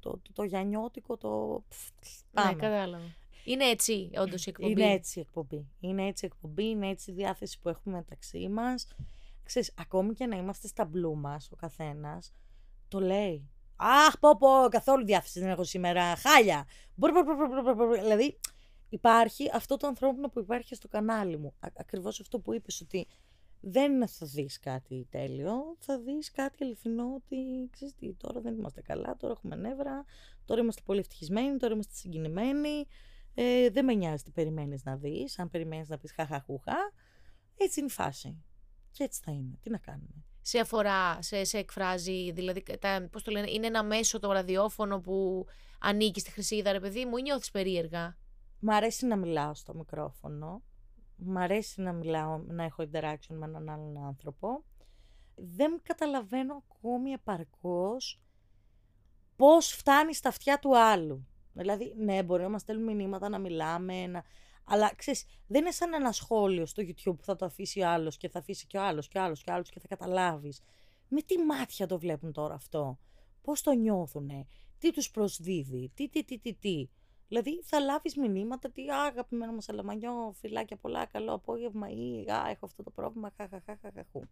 το, 0.00 0.10
το, 0.10 0.32
το 0.32 0.42
γιανιώτικο, 0.42 1.16
το... 1.16 1.62
Ναι, 2.32 2.42
Πάμε. 2.42 2.54
κατάλαβα. 2.54 3.04
Είναι 3.44 3.64
έτσι, 3.64 4.10
όντως 4.18 4.46
η 4.46 4.50
εκπομπή. 4.50 4.70
Είναι 4.70 4.92
έτσι 4.92 5.18
η 5.18 5.22
εκπομπή. 5.22 5.66
Είναι 5.80 6.06
έτσι 6.06 6.24
η 6.24 6.30
εκπομπή, 6.32 6.64
είναι 6.68 6.88
έτσι 6.88 7.10
η 7.10 7.14
διάθεση 7.14 7.60
που 7.60 7.68
έχουμε 7.68 7.96
μεταξύ 7.96 8.48
μας. 8.48 8.88
Ξέρεις, 9.44 9.72
ακόμη 9.76 10.14
και 10.14 10.26
να 10.26 10.36
είμαστε 10.36 10.68
στα 10.68 10.84
μπλου 10.84 11.16
μας, 11.16 11.50
ο 11.52 11.56
καθένας, 11.56 12.32
το 12.88 13.00
λέει. 13.00 13.48
Αχ, 13.76 14.18
πω 14.18 14.36
πω, 14.36 14.48
καθόλου 14.70 15.04
διάθεση 15.04 15.40
δεν 15.40 15.48
έχω 15.48 15.64
σήμερα. 15.64 16.16
Χάλια. 16.16 16.66
Μπρ, 16.94 17.10
μπρ, 17.10 17.22
μπρ, 17.22 17.34
μπρ, 17.34 17.74
μπρ, 17.74 17.86
μπρ. 17.86 18.00
Δηλαδή, 18.00 18.38
υπάρχει 18.90 19.50
αυτό 19.52 19.76
το 19.76 19.86
ανθρώπινο 19.86 20.28
που 20.28 20.40
υπάρχει 20.40 20.74
στο 20.74 20.88
κανάλι 20.88 21.36
μου. 21.36 21.54
Α, 21.60 21.68
ακριβώς 21.76 22.20
αυτό 22.20 22.38
που 22.38 22.54
είπες, 22.54 22.80
ότι 22.80 23.06
δεν 23.60 24.08
θα 24.08 24.26
δεις 24.26 24.58
κάτι 24.58 25.06
τέλειο, 25.10 25.76
θα 25.78 25.98
δεις 25.98 26.30
κάτι 26.30 26.64
αληθινό 26.64 27.14
ότι, 27.14 27.68
ξέρεις 27.70 27.94
τι, 27.94 28.14
τώρα 28.14 28.40
δεν 28.40 28.54
είμαστε 28.54 28.82
καλά, 28.82 29.16
τώρα 29.16 29.32
έχουμε 29.32 29.56
νεύρα, 29.56 30.04
τώρα 30.44 30.60
είμαστε 30.60 30.80
πολύ 30.84 31.00
ευτυχισμένοι, 31.00 31.56
τώρα 31.56 31.74
είμαστε 31.74 31.94
συγκινημένοι, 31.94 32.86
ε, 33.34 33.70
δεν 33.70 33.84
με 33.84 33.94
νοιάζει 33.94 34.22
τι 34.22 34.30
περιμένεις 34.30 34.84
να 34.84 34.96
δεις, 34.96 35.38
αν 35.38 35.50
περιμένεις 35.50 35.88
να 35.88 35.98
πεις 35.98 36.12
χαχαχούχα, 36.12 36.76
έτσι 37.56 37.80
είναι 37.80 37.88
η 37.88 37.92
φάση. 37.92 38.44
Και 38.92 39.04
έτσι 39.04 39.20
θα 39.24 39.32
είναι. 39.32 39.58
Τι 39.60 39.70
να 39.70 39.78
κάνουμε. 39.78 40.24
Σε 40.42 40.58
αφορά, 40.58 41.22
σε, 41.22 41.44
σε 41.44 41.58
εκφράζει, 41.58 42.32
δηλαδή, 42.32 42.62
τα, 42.80 43.08
πώς 43.12 43.22
το 43.22 43.30
λένε, 43.30 43.50
είναι 43.50 43.66
ένα 43.66 43.82
μέσο 43.82 44.18
το 44.18 44.32
ραδιόφωνο 44.32 45.00
που 45.00 45.46
ανήκει 45.80 46.20
στη 46.20 46.30
Χρυσίδα, 46.30 46.72
ρε 46.72 46.80
παιδί 46.80 47.04
μου, 47.04 47.16
ή 47.16 47.22
νιώθεις 47.22 47.50
περίεργα; 47.50 48.16
Μ' 48.60 48.70
αρέσει 48.70 49.06
να 49.06 49.16
μιλάω 49.16 49.54
στο 49.54 49.74
μικρόφωνο. 49.74 50.62
Μ' 51.16 51.38
αρέσει 51.38 51.80
να 51.80 51.92
μιλάω, 51.92 52.38
να 52.38 52.64
έχω 52.64 52.82
interaction 52.82 53.34
με 53.34 53.46
έναν 53.46 53.68
άλλον 53.68 54.04
άνθρωπο. 54.04 54.64
Δεν 55.34 55.80
καταλαβαίνω 55.82 56.64
ακόμη 56.68 57.10
επαρκώς 57.10 58.20
πώς 59.36 59.72
φτάνει 59.72 60.14
στα 60.14 60.28
αυτιά 60.28 60.58
του 60.58 60.78
άλλου. 60.78 61.26
Δηλαδή, 61.52 61.94
ναι, 61.96 62.22
μπορεί 62.22 62.42
να 62.42 62.48
μας 62.48 62.60
στέλνουν 62.60 62.96
μηνύματα, 62.96 63.28
να 63.28 63.38
μιλάμε, 63.38 64.06
να... 64.06 64.24
αλλά 64.64 64.94
ξέρεις, 64.94 65.24
δεν 65.46 65.60
είναι 65.60 65.70
σαν 65.70 65.94
ένα 65.94 66.12
σχόλιο 66.12 66.66
στο 66.66 66.82
YouTube 66.82 67.16
που 67.16 67.24
θα 67.24 67.36
το 67.36 67.44
αφήσει 67.44 67.80
ο 67.80 67.88
άλλος 67.88 68.16
και 68.16 68.28
θα 68.28 68.38
αφήσει 68.38 68.66
και 68.66 68.76
ο 68.76 68.82
άλλος 68.82 69.08
και 69.08 69.18
ο 69.18 69.22
άλλος 69.22 69.42
και 69.42 69.50
ο 69.50 69.54
άλλος 69.54 69.70
και 69.70 69.80
θα 69.80 69.88
καταλάβεις. 69.88 70.60
Με 71.08 71.22
τι 71.22 71.38
μάτια 71.38 71.86
το 71.86 71.98
βλέπουν 71.98 72.32
τώρα 72.32 72.54
αυτό, 72.54 72.98
πώς 73.42 73.62
το 73.62 73.72
νιώθουνε, 73.72 74.46
τι 74.78 74.92
τους 74.92 75.10
προσδίδει, 75.10 75.90
τι, 75.94 76.08
τι, 76.08 76.24
τι, 76.24 76.38
τι, 76.38 76.54
τι; 76.54 76.88
Δηλαδή 77.30 77.62
θα 77.62 77.80
λάβεις 77.80 78.16
μηνύματα, 78.16 78.70
τι 78.70 78.90
«Α, 78.90 79.04
αγαπημένο 79.04 79.52
μου 79.52 79.60
σαλαμανιό, 79.60 80.34
φιλάκια 80.36 80.76
πολλά, 80.76 81.06
καλό 81.06 81.32
απόγευμα 81.32 81.90
ή 81.90 82.30
«Α, 82.30 82.48
έχω 82.48 82.66
αυτό 82.66 82.82
το 82.82 82.90
πρόβλημα, 82.90 83.32
χαχαχαχαχαχού». 83.36 84.22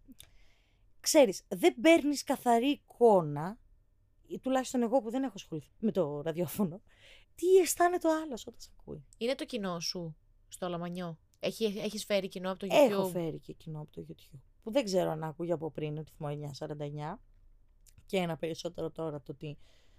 Ξέρεις, 1.01 1.43
δεν 1.49 1.75
παίρνεις 1.81 2.25
καθαρή 2.25 2.69
εικόνα, 2.69 3.59
ή 4.27 4.39
τουλάχιστον 4.39 4.83
εγώ 4.83 5.01
που 5.01 5.11
δεν 5.11 5.23
έχω 5.23 5.33
ασχοληθεί 5.35 5.71
με 5.79 5.93
το 5.93 6.21
ραδιόφωνο, 6.21 6.81
τι 7.35 7.57
αισθάνεται 7.57 8.09
ο 8.09 8.21
άλλος 8.23 8.47
όταν 8.47 8.61
σε 8.61 8.71
ακούει. 8.81 9.05
Είναι 9.19 9.35
το 9.35 9.45
κοινό 9.45 9.81
σου 9.81 10.17
στο 10.49 10.69
Λαμανιό. 10.69 11.19
Έχει, 11.41 11.65
έχεις 11.65 12.05
φέρει 12.05 12.29
κοινό 12.29 12.51
από 12.51 12.59
το 12.59 12.67
YouTube; 12.67 12.91
Έχω 12.91 13.09
φέρει 13.09 13.39
και 13.39 13.53
κοινό 13.53 13.81
από 13.81 13.91
το 13.91 14.07
YouTube, 14.09 14.41
που 14.63 14.71
δεν 14.71 14.85
ξέρω 14.85 15.11
αν 15.11 15.25
ακούγει 15.25 15.53
από 15.53 15.71
πριν 15.71 15.99
ότι 15.99 16.13
θυμώ 16.17 16.29
949 16.59 17.19
και 18.07 18.17
ένα 18.17 18.37
περισσότερο 18.37 18.91
τώρα 18.91 19.21
το 19.23 19.33
ότι 19.33 19.59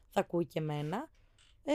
θα 0.09 0.19
ακούει 0.19 0.45
και 0.45 0.59
εμένα. 0.59 1.09
Ε, 1.63 1.73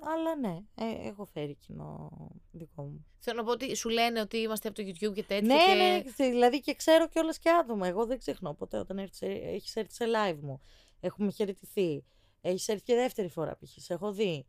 αλλά 0.00 0.36
ναι, 0.36 0.58
ε, 0.74 1.08
έχω 1.08 1.24
φέρει 1.24 1.54
κοινό 1.54 2.10
δικό 2.52 2.82
μου. 2.82 3.06
Θέλω 3.18 3.38
να 3.38 3.44
πω 3.44 3.50
ότι 3.50 3.76
σου 3.76 3.88
λένε 3.88 4.20
ότι 4.20 4.36
είμαστε 4.36 4.68
από 4.68 4.76
το 4.76 4.88
YouTube 4.88 5.14
και 5.14 5.22
τέτοια. 5.22 5.54
Ναι, 5.54 6.00
και... 6.02 6.22
ναι, 6.22 6.28
δηλαδή 6.28 6.60
και 6.60 6.74
ξέρω 6.74 7.08
κιόλας 7.08 7.38
και 7.38 7.50
άτομα. 7.50 7.86
Εγώ 7.86 8.06
δεν 8.06 8.18
ξεχνώ 8.18 8.54
ποτέ 8.54 8.78
όταν 8.78 8.98
έχεις 8.98 9.76
έρθει 9.76 9.94
σε 9.94 10.04
live 10.04 10.38
μου. 10.40 10.60
Έχουμε 11.00 11.30
χαιρετηθεί. 11.30 12.04
Έχεις 12.40 12.68
έρθει 12.68 12.82
και 12.82 12.94
δεύτερη 12.94 13.28
φορά 13.28 13.56
π.χ. 13.56 13.82
Σε 13.82 13.94
έχω 13.94 14.12
δει. 14.12 14.46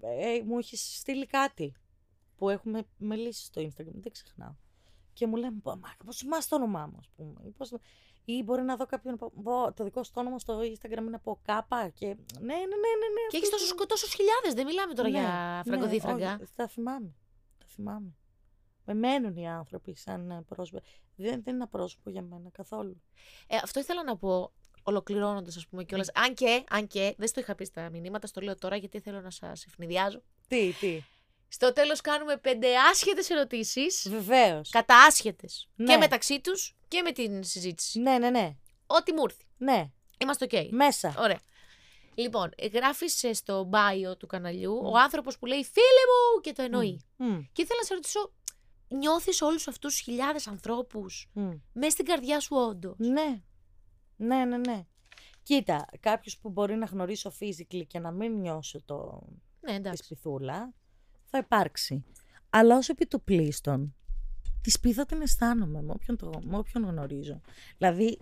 Ε, 0.00 0.42
μου 0.44 0.58
έχεις 0.58 0.98
στείλει 0.98 1.26
κάτι 1.26 1.74
που 2.36 2.48
έχουμε 2.48 2.86
μιλήσει 2.96 3.44
στο 3.44 3.62
Instagram. 3.62 3.94
Δεν 3.94 4.12
ξεχνάω. 4.12 4.54
Και 5.12 5.26
μου 5.26 5.36
λένε, 5.36 5.56
Μα 5.64 5.78
πώς 6.04 6.16
θυμάσαι 6.16 6.48
το 6.48 6.56
όνομά 6.56 6.86
μου, 6.86 6.96
ας 6.98 7.08
πούμε. 7.16 7.40
Ή, 7.44 7.50
πώς... 7.50 7.72
ή 8.24 8.42
μπορεί 8.42 8.62
να 8.62 8.76
δω 8.76 8.86
κάποιον. 8.86 9.16
Πω, 9.18 9.72
το 9.72 9.84
δικό 9.84 10.02
σου 10.02 10.12
το 10.12 10.20
όνομα 10.20 10.38
στο 10.38 10.58
Instagram 10.60 10.98
είναι 11.06 11.16
από 11.16 11.40
κάπα. 11.44 11.88
Και... 11.88 12.06
Ναι, 12.06 12.14
ναι, 12.40 12.54
ναι, 12.54 12.54
ναι. 12.54 13.08
ναι 13.14 13.26
Και 13.28 13.36
έχεις 13.36 13.50
τόσους 13.50 13.74
τόσους 13.88 14.14
χιλιάδες. 14.14 14.54
Δεν 14.54 14.66
μιλάμε 14.66 14.94
τώρα 14.94 15.08
ναι, 15.08 15.18
για 15.18 15.62
φραγκοδίφραγκα. 15.66 16.36
Ναι, 16.36 16.42
όχι, 16.42 16.52
τα 16.56 16.68
θυμάμαι. 16.68 17.14
Τα 17.58 17.66
θυμάμαι. 17.66 18.16
Με 18.84 18.94
μένουν 18.94 19.36
οι 19.36 19.48
άνθρωποι 19.48 19.94
σαν 19.96 20.44
πρόσωπο. 20.48 20.80
Δεν, 21.16 21.30
δεν 21.30 21.38
είναι 21.38 21.50
ένα 21.50 21.68
πρόσωπο 21.68 22.10
για 22.10 22.22
μένα 22.22 22.50
καθόλου. 22.50 23.02
Ε, 23.46 23.56
αυτό 23.56 23.80
ήθελα 23.80 24.04
να 24.04 24.16
πω, 24.16 24.52
ολοκληρώνοντας, 24.82 25.56
ας 25.56 25.66
πούμε 25.66 25.84
κιόλας. 25.84 26.10
Αν 26.14 26.34
και, 26.34 26.64
αν 26.68 26.86
και, 26.86 27.14
δεν 27.18 27.28
στο 27.28 27.40
είχα 27.40 27.54
πει 27.54 27.64
στα 27.64 27.90
μηνύματα, 27.90 28.26
στο 28.26 28.40
λέω 28.40 28.56
τώρα 28.56 28.76
γιατί 28.76 29.00
θέλω 29.00 29.20
να 29.20 29.30
σας 29.30 29.64
ευνηδιάζω. 29.64 30.22
Τι, 30.48 30.72
τι; 30.72 31.02
Στο 31.54 31.72
τέλος 31.72 32.00
κάνουμε 32.00 32.36
πέντε 32.36 32.68
άσχετες 32.90 33.30
ερωτήσεις. 33.30 34.08
Βεβαίως. 34.08 34.70
Κατά 34.70 34.96
άσχετες. 34.96 35.68
Ναι. 35.76 35.86
Και 35.92 35.96
μεταξύ 35.96 36.40
τους 36.40 36.76
και 36.88 37.02
με 37.02 37.12
την 37.12 37.44
συζήτηση. 37.44 38.00
Ναι, 38.00 38.18
ναι, 38.18 38.30
ναι. 38.30 38.56
Ό,τι 38.86 39.12
μου 39.12 39.22
έρθει. 39.24 39.44
Ναι. 39.56 39.90
Είμαστε 40.18 40.46
OK. 40.50 40.68
Μέσα. 40.70 41.14
Ωραία. 41.18 41.40
Λοιπόν, 42.14 42.50
γράφεις 42.72 43.24
στο 43.32 43.70
bio 43.72 44.18
του 44.18 44.26
καναλιού 44.26 44.80
ο 44.84 44.98
άνθρωπος 44.98 45.38
που 45.38 45.46
λέει 45.46 45.64
Φίλε 45.64 45.84
μου! 45.84 46.40
και 46.40 46.52
το 46.52 46.62
εννοεί. 46.62 47.04
Μμ, 47.16 47.40
Και 47.52 47.62
ήθελα 47.62 47.78
να 47.80 47.86
σε 47.86 47.94
ρωτήσω, 47.94 48.32
νιώθεις 48.88 49.42
όλους 49.42 49.68
αυτούς 49.68 49.96
του 49.96 50.02
χιλιάδες 50.02 50.46
ανθρώπους 50.46 51.30
μμ. 51.32 51.50
μέσα 51.72 51.90
στην 51.90 52.04
καρδιά 52.04 52.40
σου, 52.40 52.56
όντως; 52.56 52.94
Ναι. 52.98 53.42
Ναι, 54.16 54.44
ναι, 54.44 54.56
ναι. 54.56 54.86
Κοίτα, 55.42 55.86
κάποιος 56.00 56.38
που 56.38 56.50
μπορεί 56.50 56.74
να 56.74 56.86
γνωρίσω 56.86 57.32
physically 57.40 57.86
και 57.86 57.98
να 57.98 58.10
μην 58.10 58.40
νιώσω 58.40 58.82
το... 58.84 59.22
Ναι, 59.60 59.70
της 59.70 59.78
εντάξει. 59.78 60.02
σπιθούλα, 60.04 60.74
θα 61.34 61.42
υπάρξει. 61.42 62.04
Αλλά 62.50 62.76
όσο 62.76 62.92
επί 62.92 63.06
του 63.06 63.22
πλήστον, 63.22 63.94
της 64.60 64.72
σπίθα 64.72 65.06
την 65.06 65.22
αισθάνομαι 65.22 65.82
με 65.82 65.92
όποιον, 65.92 66.16
το, 66.16 66.30
με 66.44 66.56
όποιον 66.56 66.84
γνωρίζω. 66.84 67.40
Δηλαδή, 67.78 68.18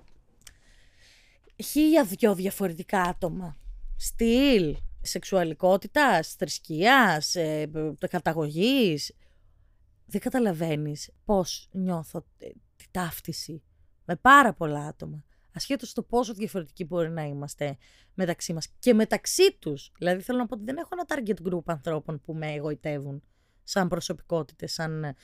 χίλια 1.64 2.04
δυο 2.04 2.34
διαφορετικά 2.34 3.02
άτομα. 3.02 3.56
Στυλ, 3.96 4.76
σεξουαλικότητας, 5.00 6.34
θρησκείας, 6.34 7.34
ε, 7.34 7.70
ε, 8.00 8.06
καταγωγής. 8.06 9.14
Δεν 10.06 10.20
καταλαβαίνεις 10.20 11.10
πώς 11.24 11.68
νιώθω 11.72 12.24
ε, 12.38 12.48
τη 12.76 12.84
ταύτιση 12.90 13.62
με 14.04 14.16
πάρα 14.16 14.52
πολλά 14.52 14.86
άτομα. 14.86 15.24
Ασχέτως 15.54 15.92
το 15.92 16.02
πόσο 16.02 16.34
διαφορετικοί 16.34 16.84
μπορεί 16.84 17.10
να 17.10 17.22
είμαστε 17.22 17.76
μεταξύ 18.14 18.52
μας 18.52 18.68
και 18.78 18.94
μεταξύ 18.94 19.56
τους. 19.58 19.92
Δηλαδή 19.98 20.22
θέλω 20.22 20.38
να 20.38 20.46
πω 20.46 20.54
ότι 20.54 20.64
δεν 20.64 20.76
έχω 20.76 20.88
ένα 20.92 21.04
target 21.08 21.48
group 21.48 21.62
ανθρώπων 21.64 22.20
που 22.20 22.34
με 22.34 22.52
εγωιτεύουν 22.52 23.22
σαν 23.64 23.88
προσωπικότητες, 23.88 24.72
σαν 24.72 25.04
ε, 25.04 25.14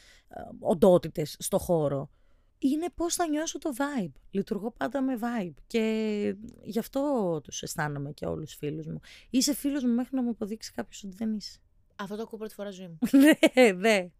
οντότητες 0.60 1.36
στο 1.38 1.58
χώρο. 1.58 2.10
Είναι 2.58 2.86
πώς 2.94 3.14
θα 3.14 3.28
νιώσω 3.28 3.58
το 3.58 3.70
vibe. 3.76 4.12
Λειτουργώ 4.30 4.70
πάντα 4.70 5.00
με 5.02 5.18
vibe 5.20 5.54
και 5.66 6.36
γι' 6.62 6.78
αυτό 6.78 7.40
τους 7.42 7.62
αισθάνομαι 7.62 8.12
και 8.12 8.26
όλους 8.26 8.48
τους 8.48 8.58
φίλους 8.58 8.86
μου. 8.86 9.00
Είσαι 9.30 9.54
φίλος 9.54 9.84
μου 9.84 9.94
μέχρι 9.94 10.16
να 10.16 10.22
μου 10.22 10.30
αποδείξει 10.30 10.72
κάποιος 10.72 11.04
ότι 11.04 11.16
δεν 11.16 11.34
είσαι. 11.34 11.58
Αυτό 11.96 12.16
το 12.16 12.22
ακούω 12.22 12.38
πρώτη 12.38 12.54
φορά 12.54 12.70
ζωή 12.70 12.88
μου. 12.88 12.98
ναι, 13.20 13.72
ναι. 13.72 14.10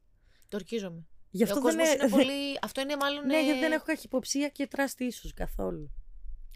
Το 0.49 0.57
ορκίζομαι. 0.57 1.07
Γι' 1.31 1.43
αυτό 1.43 1.59
ο 1.59 1.61
δεν 1.63 1.73
κόσμος 1.77 1.95
είναι... 1.95 2.03
είναι 2.05 2.11
πολύ... 2.11 2.59
Αυτό 2.63 2.81
είναι 2.81 2.97
μάλλον... 2.97 3.27
Ναι, 3.27 3.37
ε, 3.37 3.45
γιατί 3.45 3.59
δεν 3.61 3.73
έχω 3.73 3.85
καχυποψία 3.85 4.49
και 4.49 4.67
τράστη 4.67 5.05
ίσως 5.05 5.35
καθόλου. 5.35 5.91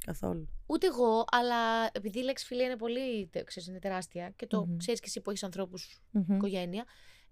Καθόλου. 0.06 0.48
Ούτε 0.66 0.86
εγώ, 0.86 1.24
αλλά 1.30 1.88
επειδή 1.92 2.18
η 2.18 2.22
λέξη 2.22 2.46
φιλία 2.46 2.64
είναι 2.64 2.76
πολύ, 2.76 3.26
τε- 3.32 3.44
ξέρεις, 3.44 3.68
είναι 3.68 3.78
τεράστια 3.78 4.30
και 4.36 4.46
το 4.46 4.66
Μμμ. 4.66 4.76
ξέρεις 4.76 5.00
και 5.00 5.06
εσύ 5.08 5.20
που 5.20 5.30
έχεις 5.30 5.42
ανθρώπους, 5.42 6.00
Μμμ. 6.10 6.34
οικογένεια, 6.36 6.84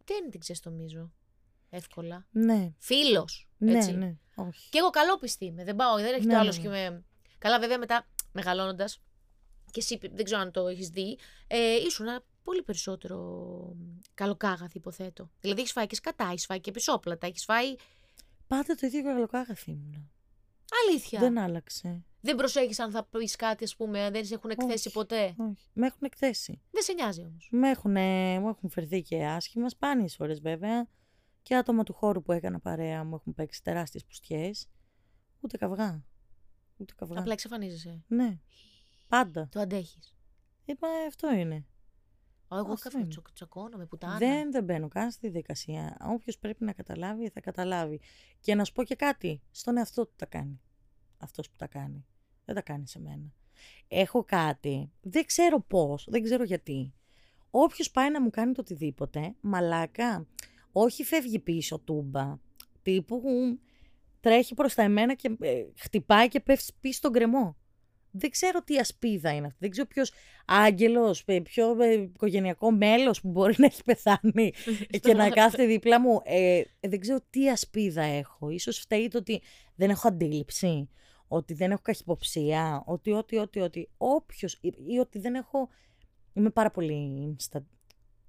δεν 0.05 0.31
την 0.31 0.41
ξεστομίζω 0.41 1.12
εύκολα. 1.71 2.27
Ναι, 2.31 2.73
Φίλος, 2.79 3.49
ναι, 3.59 3.77
έτσι. 3.77 3.93
ναι. 3.93 4.17
Όχι. 4.35 4.69
Και 4.71 4.79
εγώ 4.79 4.91
καλόπιστη 4.91 5.45
είμαι. 5.45 5.65
Δεν 5.65 5.77
πάω, 5.77 5.97
δεν 5.97 6.15
έχει 6.15 6.27
Ναι, 6.27 6.33
το 6.33 6.33
ναι, 6.33 6.37
άλλο 6.39 6.53
ναι. 6.53 6.59
και 6.62 6.69
με. 6.69 7.05
Καλά, 7.39 7.59
βέβαια 7.59 7.79
μετά 7.79 8.09
μεγαλώνοντας. 8.33 9.01
Και 9.71 9.81
εσύ 9.81 9.99
δεν 10.12 10.25
ξέρω 10.25 10.41
αν 10.41 10.51
το 10.51 10.67
έχεις 10.69 10.89
δει. 10.89 11.19
Ε, 11.47 11.75
ήσουν 11.75 12.07
πολύ 12.43 12.62
περισσότερο 12.62 13.77
καλοκάγαθη, 14.15 14.77
υποθέτω. 14.77 15.31
Δηλαδή 15.41 15.61
έχεις 15.61 15.73
φάει 15.73 15.87
και 15.87 15.95
σκατά, 15.95 16.25
έχεις 16.25 16.47
φάει 16.47 16.61
και 16.61 16.71
πισόπλατα, 16.71 17.27
έχεις 17.27 17.45
φάει. 17.45 17.75
Πάντα 18.47 18.75
το 18.75 18.87
ίδιο 18.87 19.03
καλοκάγαθι 19.03 19.71
ήμουνα. 19.71 20.11
Αλήθεια. 20.89 21.19
Δεν 21.21 21.35
Δεν, 21.35 21.43
άλλαξε. 21.43 22.05
δεν 22.21 22.37
προσέχεις 22.37 22.79
αν 22.79 22.91
θα 22.91 23.05
πεις 23.05 23.37
κάτι, 23.37 23.65
ας 23.65 23.77
πούμε, 23.77 24.01
αν 24.03 24.12
δεν 24.12 24.25
σε 24.25 24.35
έχουν 24.35 24.51
εκθέσει 24.51 24.89
Όχι. 24.89 24.97
ποτέ; 24.97 25.35
Όχι. 25.39 25.69
Με 25.73 25.87
έχουν 25.87 26.01
εκθέσει. 26.03 26.61
Δεν 26.71 26.83
σε 26.83 26.93
νοιάζει 26.93 27.23
όμως. 27.25 27.49
Με 27.51 27.71
έχουν, 27.71 27.93
μου 28.41 28.49
έχουν 28.49 28.71
φερθεί 28.71 29.03
και 29.03 29.27
άσχημα, 29.27 29.69
σπάνιες 29.69 30.15
φορές 30.15 30.41
βέβαια. 30.41 30.89
Και 31.43 31.57
άτομα 31.57 31.83
του 31.83 31.93
χώρου 31.93 32.23
που 32.23 32.33
έκανα 32.33 32.61
παρέα 32.61 33.05
μου 33.05 33.15
έχουν 33.15 33.35
παίξει 33.35 33.62
τεράστιες 33.62 34.05
πουστιές. 34.05 34.69
Ούτε 35.41 35.57
καυγά. 35.57 36.05
Ούτε 36.77 36.95
καυγά. 36.97 37.19
Απλά 37.21 37.33
εξαφανίζεσαι. 37.33 38.05
Ναι. 38.07 38.39
Πάντα. 39.09 39.49
Το 39.51 39.61
αντέχεις. 39.61 40.15
Είπα 40.65 40.89
αυτό 41.07 41.33
είναι. 41.33 41.65
Εγώ 42.52 42.72
Αυτό 42.72 42.89
καφέ 42.89 42.98
είναι. 42.98 43.09
τσοκ, 43.09 43.32
τσακώνομαι, 43.32 43.86
πουτάνα. 43.86 44.16
Δεν, 44.18 44.52
δεν 44.52 44.64
μπαίνω 44.64 44.89
καν 44.89 45.10
στη 45.10 45.28
δικασία. 45.28 45.97
Όποιος 46.01 46.39
πρέπει 46.39 46.64
να 46.64 46.72
καταλάβει, 46.72 47.28
θα 47.28 47.40
καταλάβει. 47.40 48.01
Και 48.40 48.55
να 48.55 48.64
σου 48.64 48.72
πω 48.72 48.85
και 48.85 48.94
κάτι. 48.94 49.40
Στον 49.51 49.77
εαυτό 49.77 50.06
του 50.06 50.12
τα 50.16 50.27
κάνει. 50.27 50.60
Αυτός 51.18 51.51
που 51.51 51.56
τα 51.56 51.66
κάνει. 51.66 52.06
Δεν 52.44 52.55
τα 52.55 52.62
κάνει 52.62 52.89
σε 52.89 53.01
μένα. 53.01 53.32
Έχω 53.89 54.24
κάτι. 54.24 54.90
Δεν 55.01 55.24
ξέρω 55.24 55.60
πώς, 55.60 56.06
δεν 56.10 56.22
ξέρω 56.22 56.44
γιατί. 56.44 56.94
Όποιος 57.51 57.90
πάει 57.90 58.10
να 58.10 58.20
μου 58.20 58.31
κάνει 58.31 58.52
το 58.52 58.60
οτιδήποτε, 58.60 59.35
μαλάκα, 59.40 60.27
όχι 60.72 61.05
φεύγει 61.05 61.39
πίσω 61.39 61.78
τούμπα. 61.78 62.39
Τύπου 62.82 63.22
τρέχει 64.20 64.55
προς 64.55 64.74
τα 64.74 64.82
εμένα 64.82 65.14
και 65.14 65.36
ε, 65.40 65.64
χτυπάει 65.77 66.28
και 66.28 66.40
πέφτει 66.40 66.72
πίσω 66.81 66.98
στον 66.98 67.12
κρεμό. 67.12 67.56
Δεν 68.11 68.31
ξέρω 68.31 68.62
τι 68.62 68.78
ασπίδα 68.78 69.35
είναι 69.35 69.47
αυτή. 69.47 69.59
Δεν 69.61 69.70
ξέρω 69.70 69.87
ποιος 69.87 70.12
άγγελος, 70.47 71.24
ποιο 71.43 71.82
ε, 71.82 71.93
οικογενειακό 71.93 72.70
μέλος 72.70 73.20
που 73.20 73.28
μπορεί 73.28 73.55
να 73.59 73.66
έχει 73.66 73.82
πεθάνει 73.85 74.53
και 75.03 75.15
να 75.15 75.31
κάθεται 75.31 75.66
δίπλα 75.66 76.01
μου. 76.01 76.20
Ε, 76.24 76.62
δεν 76.81 77.01
ξέρω 77.01 77.19
τι 77.31 77.51
ασπίδα 77.51 78.03
έχω. 78.03 78.51
Ίσως 78.51 78.78
φταίει 78.78 79.09
το 79.09 79.19
ότι 79.19 79.43
δεν 79.74 79.91
έχω 79.91 80.09
αντίληψη, 80.09 80.89
ότι 81.28 81.55
δεν 81.55 81.70
έχω 81.70 81.81
καχυποψία, 81.82 82.82
ότι, 82.87 83.11
ότι, 83.11 83.37
ότι, 83.37 83.61
ότι, 83.61 83.89
όποιος, 83.97 84.59
ή, 84.61 84.74
ή 84.87 84.99
ότι 84.99 85.19
δεν 85.19 85.35
έχω, 85.35 85.69
είμαι 86.32 86.51
πάρα 86.51 86.70
πολύ 86.70 87.35
στα, 87.39 87.66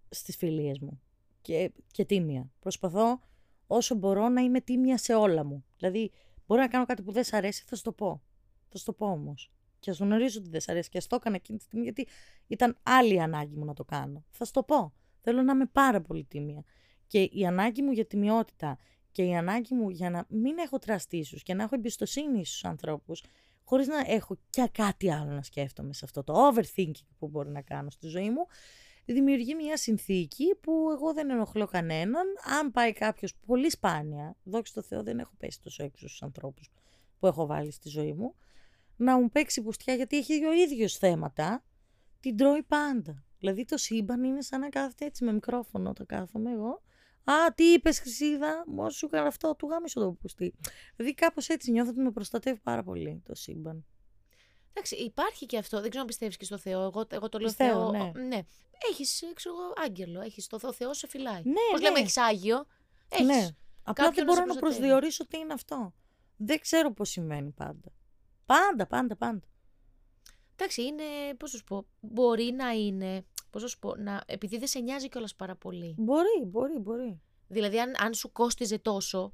στις 0.10 0.36
φιλίες 0.36 0.80
μου 0.80 1.02
και, 1.42 1.72
και 1.92 2.06
τίμια. 2.06 2.52
Προσπαθώ 2.60 3.22
όσο 3.68 3.96
μπορώ 3.96 4.30
να 4.30 4.42
είμαι 4.42 4.62
τίμια 4.62 4.98
σε 4.98 5.14
όλα 5.14 5.44
μου. 5.44 5.66
Δηλαδή, 5.78 6.12
μπορεί 6.48 6.62
να 6.62 6.68
κάνω 6.68 6.86
κάτι 6.86 7.02
που 7.02 7.12
δεν 7.12 7.24
σ' 7.24 7.34
αρέσει, 7.34 7.64
θα 7.68 7.76
σου 7.76 7.84
το 7.84 7.92
πω. 7.92 8.22
Θα 8.70 8.78
σου 8.78 8.86
το 8.86 8.94
πω 8.94 9.06
όμως. 9.06 9.52
Και 9.82 9.92
α 9.92 9.94
γνωρίζω 10.00 10.40
ότι 10.40 10.50
δεν 10.50 10.62
σ' 10.62 10.70
αρέσει 10.70 10.90
και 10.90 10.98
ας 10.98 11.08
το 11.08 11.16
έκανα 11.16 11.36
εκείνη 11.36 11.58
τη 11.58 11.64
στιγμή, 11.64 11.84
γιατί 11.84 12.08
ήταν 12.48 12.78
άλλη 12.84 13.14
η 13.14 13.20
ανάγκη 13.20 13.56
μου 13.56 13.66
να 13.66 13.74
το 13.74 13.84
κάνω. 13.84 14.26
Θα 14.30 14.46
σου 14.46 14.52
το 14.52 14.64
πω. 14.64 14.94
Θέλω 15.22 15.42
να 15.42 15.52
είμαι 15.52 15.66
πάρα 15.66 16.02
πολύ 16.02 16.24
τίμια. 16.24 16.64
Και 17.08 17.22
η 17.32 17.46
ανάγκη 17.46 17.82
μου 17.82 17.92
για 17.92 18.06
τιμιότητα 18.06 18.78
και 19.12 19.24
η 19.24 19.36
ανάγκη 19.36 19.76
μου 19.76 19.90
για 19.90 20.10
να 20.10 20.26
μην 20.30 20.58
έχω 20.58 20.80
τραστήσου 20.80 21.38
και 21.38 21.54
να 21.54 21.64
έχω 21.64 21.76
εμπιστοσύνη 21.76 22.46
στους 22.46 22.64
ανθρώπους, 22.64 23.24
χωρίς 23.64 23.88
να 23.88 24.04
έχω 24.08 24.38
και 24.50 24.70
κάτι 24.72 25.12
άλλο 25.12 25.32
να 25.32 25.44
σκέφτομαι 25.44 25.94
σε 25.94 26.06
αυτό 26.06 26.24
το 26.24 26.34
overthinking 26.48 27.06
που 27.18 27.28
μπορεί 27.28 27.50
να 27.50 27.62
κάνω 27.62 27.90
στη 27.90 28.08
ζωή 28.08 28.30
μου, 28.30 28.46
δημιουργεί 29.06 29.56
μια 29.56 29.78
συνθήκη 29.78 30.56
που 30.62 30.90
εγώ 30.92 31.14
δεν 31.14 31.30
ενοχλώ 31.30 31.66
κανέναν. 31.66 32.26
Αν 32.60 32.72
πάει 32.72 32.94
κάποιος 32.94 33.36
πολύ 33.46 33.70
σπάνια, 33.70 34.36
δόξα 34.44 34.74
τω 34.74 34.82
Θεώ, 34.82 35.04
δεν 35.04 35.20
έχω 35.20 35.34
πέσει 35.38 35.62
τόσο 35.62 35.84
έξω 35.84 36.08
στους 36.08 36.24
ανθρώπους 36.24 36.70
που 37.20 37.28
έχω 37.28 37.46
βάλει 37.46 37.72
στη 37.72 37.90
ζωή 37.90 38.14
μου, 38.14 38.36
να 38.96 39.20
μου 39.20 39.30
παίξει 39.30 39.62
πουστιά 39.62 39.94
γιατί 39.96 40.18
έχει 40.18 40.46
ο 40.46 40.54
ίδιος 40.54 40.98
θέματα, 40.98 41.64
την 42.20 42.38
τρώει 42.38 42.64
πάντα. 42.64 43.24
Δηλαδή 43.40 43.66
το 43.66 43.78
σύμπαν 43.78 44.24
είναι 44.24 44.42
σαν 44.42 44.60
να 44.60 44.70
κάθεται 44.70 45.06
έτσι 45.06 45.24
με 45.24 45.34
μικρόφωνο 45.34 45.90
όταν 45.90 46.06
κάθομαι 46.06 46.52
εγώ. 46.52 46.82
Α, 47.24 47.54
τι 47.56 47.64
είπες, 47.64 48.00
Χρυσίδα, 48.00 48.64
μου 48.68 48.92
σου 48.92 49.06
έκανε 49.06 49.28
αυτό, 49.28 49.56
του 49.56 49.68
γάμισε 49.68 50.00
το 50.00 50.12
πουστί. 50.12 50.54
Δηλαδή 50.96 51.14
κάπως 51.16 51.48
έτσι 51.50 51.72
νιώθω 51.72 51.90
ότι 51.90 52.00
με 52.00 52.12
προστατεύει 52.12 52.60
πάρα 52.60 52.84
πολύ 52.84 53.22
το 53.26 53.36
σύμπαν. 53.36 53.86
Εντάξει, 54.74 54.96
υπάρχει 54.96 55.46
και 55.46 55.58
αυτό. 55.58 55.80
Δεν 55.80 55.86
ξέρω 55.90 56.02
αν 56.02 56.08
πιστεύεις 56.08 56.38
και 56.38 56.46
στο 56.46 56.58
Θεό. 56.58 56.82
Εγώ, 56.82 57.06
εγώ 57.10 57.30
το 57.30 57.38
λέω 57.38 57.48
Πιστεύω, 57.48 57.92
Θεό. 57.92 58.12
ναι. 58.12 58.22
ναι. 58.28 58.40
Έχεις, 58.92 59.24
ξέρω 59.34 59.56
εγώ, 59.56 59.74
άγγελο. 59.86 60.22
Έχεις 60.22 60.48
το 60.48 60.60
Θεό, 60.60 60.70
ο 60.70 60.74
Θεός 60.74 60.98
σε 60.98 61.08
φυλάει. 61.08 61.42
Ναι, 61.44 61.54
Πώς 61.72 61.80
ναι. 61.82 61.88
λέμε, 61.88 62.00
έχεις 62.00 62.18
άγιο. 62.18 62.66
Έχεις. 63.10 63.26
Ναι. 63.26 63.48
Απλά 63.84 64.06
κάποιον 64.06 64.14
δεν 64.14 64.26
να 64.26 64.32
σε 64.32 64.40
μπορώ 64.40 64.40
να 64.40 64.46
προστατεύει. 64.46 64.60
προσδιορίσω 64.60 65.28
τι 65.28 65.38
είναι 65.38 65.54
αυτό. 65.54 65.94
Δεν 66.38 66.60
ξέρω 66.60 66.94
πώς 66.94 67.10
συμβαίνει 67.10 67.52
πάντα. 67.52 67.92
Πάντα, 68.52 68.88
πάντα, 68.88 69.16
πάντα. 69.16 69.42
Εντάξει, 70.56 70.82
είναι. 70.82 71.04
Πώς 71.38 71.50
σου 71.50 71.64
πω. 71.64 71.86
Μπορεί 72.00 72.52
να 72.52 72.70
είναι. 72.72 73.26
Πώς 73.50 73.70
σου 73.72 73.80
πω. 73.80 73.96
Να, 73.96 74.24
επειδή 74.26 74.58
δεν 74.58 74.68
σε 74.68 74.80
νοιάζει 74.80 75.10
κιόλας 75.10 75.36
πάρα 75.36 75.56
πολύ. 75.56 75.96
Μπορεί, 75.98 76.46
μπορεί, 76.46 76.78
μπορεί. 76.78 77.22
Δηλαδή, 77.48 77.80
αν, 77.80 77.94
αν 77.98 78.14
σου 78.14 78.32
κόστιζε 78.32 78.80
τόσο. 78.80 79.34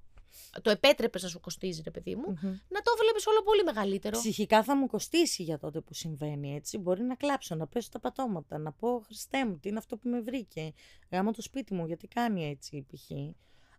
Το 0.62 0.70
επέτρεπες 0.70 1.24
να 1.24 1.30
σου 1.30 1.40
κοστίζει, 1.40 1.82
ρε 1.84 1.92
παιδί 1.92 2.16
μου, 2.16 2.30
Μμμ. 2.30 2.50
να 2.68 2.82
το 2.82 2.92
βλέπεις 3.02 3.26
όλο 3.28 3.42
πολύ 3.44 3.64
μεγαλύτερο. 3.64 4.20
Ψυχικά 4.20 4.64
θα 4.64 4.76
μου 4.76 4.88
κοστίσει 4.88 5.44
για 5.44 5.58
τότε 5.60 5.82
που 5.82 5.94
συμβαίνει 5.94 6.56
έτσι. 6.56 6.78
Μπορεί 6.78 7.04
να 7.04 7.16
κλάψω, 7.16 7.56
να 7.56 7.68
πέσω 7.68 7.90
τα 7.90 8.00
πατώματα, 8.00 8.58
να 8.58 8.72
πω 8.72 9.00
Χριστέ 9.06 9.46
μου, 9.46 9.58
τι 9.60 9.70
είναι 9.70 9.78
αυτό 9.78 9.98
που 9.98 10.10
με 10.10 10.22
βρήκε; 10.22 10.74
Γάμω 11.12 11.32
το 11.32 11.42
σπίτι 11.42 11.74
μου, 11.74 11.86
γιατί 11.86 12.08
κάνει 12.08 12.50
έτσι 12.50 12.86
π.χ. 12.92 13.12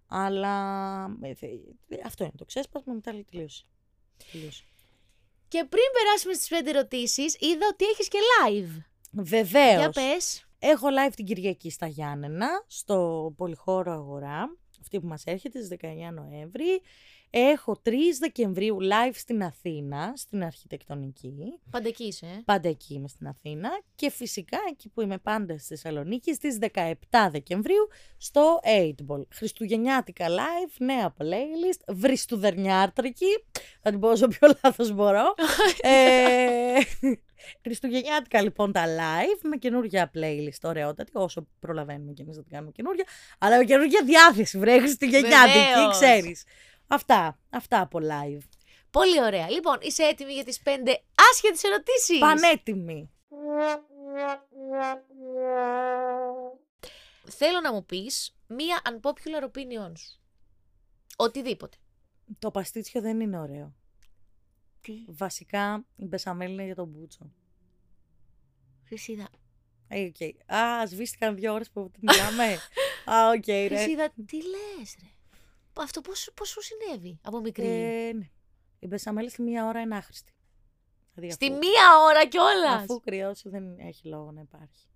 Αλλά 0.06 1.05
ε, 1.20 1.35
θε- 1.35 1.60
αυτό 2.05 2.24
είναι 2.24 2.32
το 2.36 2.44
ξέσπασμα, 2.44 2.93
μετά 2.93 3.12
λέει 3.12 3.24
τελείωσε. 3.31 3.65
Τελείωσε. 4.32 4.65
Και 5.49 5.65
πριν 5.69 5.83
περάσουμε 5.93 6.35
στις 6.35 6.49
πέντε 6.49 6.70
ερωτήσεις, 6.70 7.37
είδα 7.39 7.66
ότι 7.73 7.85
έχεις 7.85 8.09
και 8.09 8.19
live. 8.19 8.83
Βεβαίως. 9.11 9.79
Για 9.79 9.91
πες. 9.91 10.49
Έχω 10.59 10.89
live 10.89 11.12
την 11.16 11.25
Κυριακή 11.25 11.70
στα 11.70 11.87
Γιάννενα, 11.87 12.49
στο 12.66 13.33
Πολυχώρο 13.37 13.93
Αγορά, 13.93 14.57
αυτή 14.81 15.01
που 15.01 15.07
μας 15.07 15.25
έρχεται 15.25 15.59
στις 15.59 15.69
19 15.69 16.12
Νοέμβρη. 16.12 16.83
Έχω 17.30 17.80
3 17.84 17.90
Δεκεμβρίου 18.20 18.78
live 18.80 19.12
στην 19.14 19.42
Αθήνα, 19.42 20.12
στην 20.16 20.42
αρχιτεκτονική. 20.44 21.59
Πάντα 21.70 21.88
εκεί 21.88 22.05
είσαι. 22.05 22.26
ε; 22.26 22.42
Πάντα 22.44 22.68
εκεί 22.68 22.94
είμαι 22.94 23.09
στην 23.09 23.26
Αθήνα. 23.26 23.68
Και 23.94 24.10
φυσικά 24.10 24.59
εκεί 24.70 24.88
που 24.88 25.00
είμαι 25.00 25.18
πάντα 25.18 25.59
στη 25.59 25.66
Θεσσαλονίκη, 25.66 26.34
στις 26.34 26.59
17 26.72 26.92
Δεκεμβρίου 27.30 27.88
στο 28.16 28.60
8ball. 28.64 29.22
Χριστουγεννιάτικα 29.34 30.26
live, 30.28 30.74
νέα 30.78 31.14
playlist, 31.18 31.94
βριστουδερνιάτρικη. 31.94 33.44
Θα 33.80 33.90
την 33.90 34.00
πω 34.00 34.09
όσο 34.10 34.28
πιο 34.28 34.48
λάθος 34.62 34.92
μπορώ. 34.92 35.34
ε, 35.80 36.78
Χριστουγεννιάτικα 37.62 38.42
λοιπόν 38.42 38.72
τα 38.72 38.84
live 38.86 39.40
με 39.42 39.56
καινούργια 39.56 40.10
playlist, 40.14 40.60
ωραιότατη, 40.62 41.10
όσο 41.14 41.46
προλαβαίνουμε 41.60 42.12
και 42.12 42.22
εμείς 42.22 42.36
να 42.36 42.42
την 42.42 42.52
κάνουμε 42.52 42.70
καινούργια, 42.72 43.05
αλλά 43.38 43.56
με 43.56 43.64
καινούργια 43.64 44.02
διάθεση, 44.05 44.59
βρε 44.59 44.78
Χριστουγεννιάτικη, 44.78 45.59
Βεβαίως. 45.74 45.98
ξέρεις. 45.98 46.44
Αυτά, 46.89 47.39
αυτά 47.51 47.81
από 47.81 47.98
live. 48.02 48.48
Πολύ 48.90 49.23
ωραία. 49.23 49.51
Λοιπόν, 49.51 49.77
είσαι 49.81 50.02
έτοιμη 50.02 50.32
για 50.32 50.44
τις 50.44 50.60
πέντε 50.60 51.02
άσχετες 51.31 51.62
ερωτήσεις; 51.62 52.19
Πανέτοιμη. 52.19 53.10
Θέλω 57.31 57.60
να 57.60 57.73
μου 57.73 57.85
πεις 57.85 58.36
μία 58.47 58.81
unpopular 58.90 59.44
opinion 59.44 59.93
σου. 59.98 60.20
Οτιδήποτε. 61.16 61.77
Το 62.39 62.51
παστίτσιο 62.51 63.01
δεν 63.01 63.20
είναι 63.20 63.39
ωραίο. 63.39 63.74
Τι; 64.81 64.93
Βασικά, 65.09 65.85
η 65.97 66.05
μπεσαμέλ 66.05 66.52
είναι 66.52 66.65
για 66.65 66.74
τον 66.74 66.89
μπούτσο. 66.89 67.32
Χρυσίδα. 68.86 69.28
Ε, 69.89 70.05
οκ. 70.05 70.52
Α, 70.55 70.86
σβήστηκαν 70.86 71.35
δύο 71.35 71.52
ώρες 71.52 71.70
που 71.70 71.90
μιλάμε. 72.01 72.59
Α, 73.15 73.28
οκ, 73.36 73.47
ρε. 73.47 73.66
Χρυσίδα, 73.66 74.12
τι 74.27 74.36
λες 74.36 74.97
ρε; 75.02 75.09
Αυτό 75.82 76.00
πώς, 76.00 76.30
πώς 76.34 76.48
σου 76.48 76.60
συνέβη 76.62 77.18
από 77.22 77.40
μικρή; 77.40 77.66
Ε, 77.66 78.12
ναι. 78.12 78.30
Η 78.78 78.86
μπεσαμέλ 78.86 79.28
στη 79.30 79.42
μία 79.42 79.66
ώρα 79.66 79.80
είναι 79.80 79.96
άχρηστη. 79.96 80.32
Δηλαδή, 81.14 81.32
Στη 81.32 81.46
αφού- 81.46 81.59
μία 81.59 81.98
ώρα 82.05 82.26
κιόλας; 82.26 82.82
Αφού 82.82 83.00
κρυώσει 83.00 83.48
δεν 83.48 83.78
έχει 83.78 84.09
λόγο 84.09 84.32
να 84.32 84.40
υπάρχει. 84.40 84.86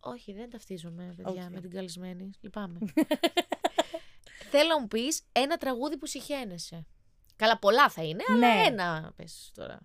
Όχι, 0.00 0.32
δεν 0.32 0.50
ταυτίζομαι, 0.50 1.14
παιδιά, 1.16 1.44
Οκ. 1.44 1.50
με 1.52 1.60
την 1.60 1.70
καλεσμένη. 1.70 2.30
Λυπάμαι. 2.40 2.78
Θέλω 4.50 4.68
να 4.68 4.80
μου 4.80 4.86
πεις 4.88 5.22
ένα 5.32 5.56
τραγούδι 5.56 5.96
που 5.96 6.06
σιχαίνεσαι. 6.06 6.86
Καλά, 7.36 7.58
πολλά 7.58 7.88
θα 7.90 8.02
είναι, 8.02 8.22
αλλά 8.28 8.54
Ναι. 8.54 8.62
ένα 8.66 9.12
πες 9.16 9.50
τώρα. 9.54 9.78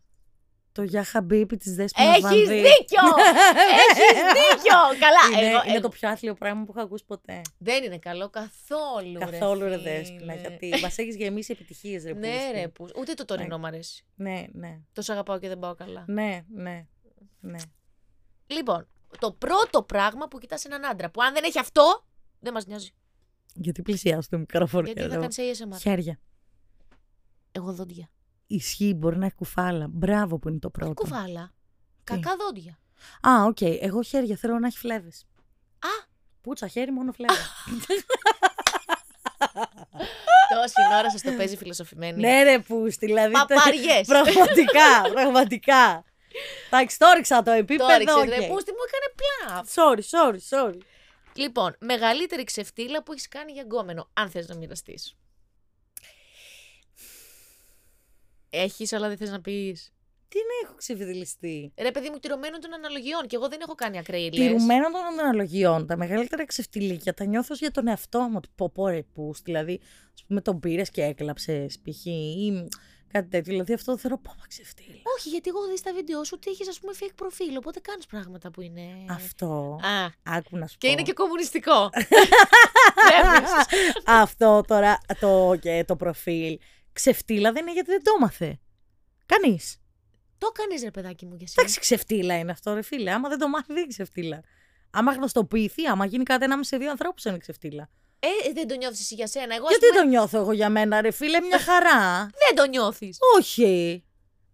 Το 0.73 0.84
Γεια 0.84 1.03
Χαμπίμπι 1.03 1.57
της 1.57 1.76
Δέσποινας 1.76 2.10
Έχεις 2.11 2.22
Βανδύ. 2.23 2.45
δίκιο! 2.45 3.02
Έχεις 3.80 4.23
δίκιο! 4.34 4.77
Καλά, 4.99 5.39
Είναι, 5.41 5.49
εγώ, 5.52 5.61
είναι 5.64 5.72
εγώ- 5.72 5.81
το 5.81 5.89
πιο 5.89 6.10
άθλιο 6.10 6.34
πράγμα 6.34 6.64
που 6.64 6.72
έχω 6.76 6.85
ακούσει 6.85 7.03
ποτέ. 7.06 7.41
δεν 7.57 7.84
είναι 7.84 7.98
καλό 7.98 8.30
καθόλου. 8.30 9.19
Καθόλου 9.19 9.61
ρε 9.68 9.77
φίλε. 9.77 9.91
Δέσποινα. 9.98 10.34
Γιατί 10.35 10.69
μας 10.81 10.98
έχεις 10.98 11.15
γεμίσει 11.15 11.52
επιτυχίες, 11.52 12.03
ρε 12.03 12.14
Ναι, 12.14 12.19
πούστη. 12.31 12.52
ρε, 12.52 12.68
που... 12.68 12.88
ούτε 12.99 13.14
το 13.14 13.26
τωρινό 13.26 13.57
μ' 13.57 13.65
αρέσει. 13.65 14.06
Ναι, 14.15 14.43
ναι. 14.52 14.80
Τόσο 14.93 15.14
αγαπάω 15.14 15.39
και 15.39 15.48
δεν 15.48 15.60
πάω 15.60 15.76
καλά. 15.76 16.03
Ναι, 16.07 16.45
ναι. 16.56 16.85
ναι. 17.39 17.57
Λοιπόν, 18.48 18.88
το 19.19 19.31
πρώτο 19.31 19.84
πράγμα 19.84 20.27
που 20.27 20.38
κοιτάς 20.38 20.65
έναν 20.65 20.85
άντρα, 20.85 21.10
που 21.10 21.22
αν 21.22 21.34
δεν 21.34 21.43
έχει 21.43 21.60
αυτό, 21.60 22.06
δεν 22.39 22.53
μας 22.53 22.65
νοιάζει. 22.65 22.89
Γιατί 23.53 23.81
πλησιάζω 23.81 24.27
το 24.30 24.38
μικρόφωνο. 24.38 24.85
Γιατί 24.85 24.99
θα 24.99 25.06
εδώ. 25.06 25.19
κάνεις 25.19 25.38
ASMR. 25.39 25.80
Χέρια. 25.80 26.19
Εγώ 27.52 27.73
δόντια. 27.73 28.10
Ισχύει, 28.53 28.94
μπορεί 28.94 29.18
να 29.18 29.26
έχει 29.26 29.36
κουφάλα. 29.36 29.88
Μπράβο 29.90 30.38
που 30.38 30.49
είναι 30.49 30.60
το 30.60 30.69
πρώτο. 30.69 30.94
Κουφάλα. 30.94 31.53
Κακά 32.03 32.36
δόντια. 32.36 32.80
Α, 33.22 33.44
οκ. 33.45 33.61
Εγώ 33.61 34.02
χέρια 34.02 34.36
θέλω 34.36 34.60
να 34.60 34.68
έχει 34.68 34.78
φλέβες. 34.78 35.26
Α! 35.80 36.07
Πούτσα, 36.41 36.68
χέρι, 36.68 36.91
μόνο 36.91 37.11
φλέβες. 37.11 37.34
Τόση 40.53 40.82
ώρα 40.99 41.11
σας 41.11 41.22
το 41.22 41.32
παίζει 41.32 41.57
φιλοσοφημένη. 41.57 42.19
ναι, 42.19 42.44
ρε 42.44 42.60
πούστη, 42.60 43.06
δηλαδή. 43.06 43.32
Παπαριές. 43.32 44.07
πραγματικά, 44.07 45.02
πραγματικά. 45.14 46.03
Εντάξει, 46.68 46.98
το 46.98 47.06
ρίξα 47.15 47.44
το 47.44 47.52
επίπεδο. 47.52 47.88
Το 47.90 47.94
έριξες, 47.94 48.15
οκ. 48.18 48.23
ρε, 48.23 48.48
πούστη 48.48 48.72
μου 48.72 48.78
έκανε 48.88 49.14
πλάφ. 49.19 49.68
Sorry, 49.73 50.02
sorry, 50.18 50.40
sorry. 50.49 50.78
Λοιπόν, 51.34 51.76
μεγαλύτερη 51.80 52.44
ξεφτίλα 52.44 53.03
που 53.03 53.11
έχεις 53.11 53.28
κάνει 53.28 53.52
για 53.52 53.61
γκόμενο, 53.61 54.10
αν 54.14 54.30
θες 54.30 54.48
να 54.48 54.56
μοιραστείς. 54.56 55.15
Έχεις, 58.53 58.94
αλλά 58.94 59.07
δεν 59.07 59.18
θες 59.18 59.30
να 59.30 59.41
πεις. 59.41 59.91
Τι 60.28 60.38
να 60.38 60.68
έχω 60.68 60.76
ξεφτιλιστεί. 60.78 61.73
Ρε, 61.82 61.91
παιδί 61.91 62.10
μου, 62.10 62.18
τηρουμένων 62.19 62.60
των 62.60 62.73
αναλογιών 62.73 63.28
και 63.28 63.36
εγώ 63.36 63.48
δεν 63.48 63.60
έχω 63.61 63.76
κάνει 63.76 63.98
ακραίες. 63.98 64.30
Τηρουμένων 64.30 64.91
των 64.91 65.19
αναλογιών, 65.19 65.88
τα 65.88 65.98
μεγαλύτερα 65.98 66.45
ξεφτιλίκια 66.45 67.14
τα 67.14 67.26
νιώθω 67.26 67.53
για 67.53 67.72
τον 67.72 67.88
εαυτό 67.88 68.19
μου. 68.19 68.34
Ότι 68.36 68.49
πω, 68.56 68.69
πω 68.69 68.88
ρε, 68.88 69.03
πούς, 69.14 69.41
δηλαδή, 69.41 69.80
ας 70.14 70.23
πούμε, 70.28 70.41
τον 70.41 70.60
πήρες 70.60 70.90
και 70.90 71.03
έκλαψες, 71.03 71.80
π.χ. 71.80 72.06
ή 72.06 72.68
κάτι 73.11 73.28
τέτοιο. 73.30 73.52
Δηλαδή, 73.52 73.73
αυτό 73.73 73.91
το 73.91 73.98
θεωρώ 73.98 74.18
πω, 74.18 74.36
μα 74.40 74.45
ξεφτύλα. 74.48 75.02
Όχι, 75.18 75.30
γιατί 75.30 75.49
εγώ 75.49 75.60
έχω 75.60 75.69
δεις 75.69 75.80
στα 75.80 75.94
βίντεο 75.94 76.23
σου 76.23 76.34
ότι 76.38 76.49
έχεις, 76.49 76.68
ας 76.69 76.80
πούμε, 76.80 76.94
fake 76.99 77.14
προφίλ. 77.15 77.57
Οπότε 77.57 77.80
κάνεις 77.80 78.06
πράγματα 78.06 78.52
που 78.52 78.61
είναι. 78.61 78.82
Αυτό. 79.10 79.80
Α, 79.84 80.10
Άκου 80.38 80.57
να 80.57 80.68
σου 80.68 80.78
και 80.78 80.88
πω. 80.88 80.94
είναι 80.94 81.02
και 81.02 81.14
κομμουνιστικό. 81.14 81.90
αυτό 84.23 84.61
τώρα 84.68 84.99
το, 85.19 85.56
και 85.61 85.84
το 85.88 85.95
προφίλ. 85.95 86.57
Ξεφτύλα 86.93 87.51
δεν 87.51 87.61
είναι 87.61 87.73
γιατί 87.73 87.91
δεν 87.91 88.03
το 88.03 88.11
έμαθε. 88.18 88.59
Κανείς. 89.26 89.81
το 90.38 90.47
κάνει, 90.47 90.81
ρε 90.81 90.91
παιδάκι 90.91 91.26
μου 91.26 91.35
κι 91.35 91.43
εσύ. 91.43 91.53
Εντάξει, 91.57 91.80
ξεφτύλα 91.80 92.38
είναι 92.38 92.51
αυτό, 92.51 92.73
ρε 92.73 92.81
φίλε. 92.81 93.11
Άμα 93.11 93.30
δεν 93.30 93.38
το 93.38 93.49
μάθει, 93.49 93.65
δεν 93.68 93.77
είναι 93.77 93.88
ξεφτύλα. 93.88 94.41
Άμα 94.91 95.13
γνωστοποιηθεί, 95.13 95.85
άμα 95.85 96.05
γίνει 96.05 96.23
κάτι 96.23 96.43
ανάμεσα 96.43 96.69
σε 96.69 96.77
δύο 96.77 96.89
ανθρώπους, 96.89 97.26
είναι 97.26 97.38
ξεφτύλα. 97.38 97.89
Ε, 98.19 98.51
δεν 98.53 98.68
το 98.68 98.76
νιώθεις 98.76 98.99
εσύ 98.99 99.15
για 99.15 99.27
σένα. 99.27 99.55
Εγώ, 99.55 99.65
ας 99.65 99.69
Γιατί 99.72 99.85
πούμε, 99.88 100.01
το 100.01 100.07
νιώθω 100.07 100.38
εγώ 100.38 100.51
για 100.51 100.69
μένα, 100.69 101.01
ρε 101.01 101.11
φίλε, 101.11 101.41
μια 101.41 101.59
χαρά. 101.59 102.19
δεν 102.47 102.55
το 102.55 102.68
νιώθεις. 102.68 103.18
Όχι. 103.38 104.03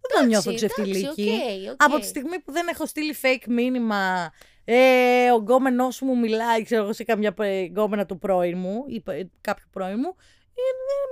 Δεν 0.01 0.19
το 0.19 0.26
νιώθω 0.26 0.53
ξεφτυλίκι. 0.53 1.31
Okay, 1.31 1.73
Από 1.77 1.99
τη 1.99 2.05
στιγμή 2.05 2.39
που 2.39 2.51
δεν 2.51 2.68
έχω 2.68 2.85
στείλει 2.85 3.15
fake 3.22 3.45
μήνυμα, 3.47 4.31
ε, 4.65 5.31
ο 5.31 5.35
γκόμενός 5.35 6.01
μου 6.01 6.18
μιλάει, 6.18 6.64
ξέρω 6.64 6.84
εγώ, 6.84 6.93
σε 6.93 7.03
καμιά 7.03 7.34
ε, 7.39 7.61
γκόμενα 7.61 8.05
του 8.05 8.18
πρώην 8.18 8.57
μου 8.57 8.84
ή 8.88 9.03
ε, 9.07 9.23
κάποιου 9.41 9.68
πρώην 9.72 9.95
μου, 9.99 10.07
είναι 10.07 10.15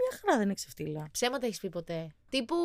μια 0.09 0.19
χαρά, 0.19 0.33
δεν 0.37 0.45
είναι 0.45 0.53
ξεφτύλα. 0.53 1.07
Ψέματα 1.11 1.45
έχεις 1.45 1.59
πει 1.59 1.69
ποτέ. 1.69 2.15
Τύπου, 2.29 2.55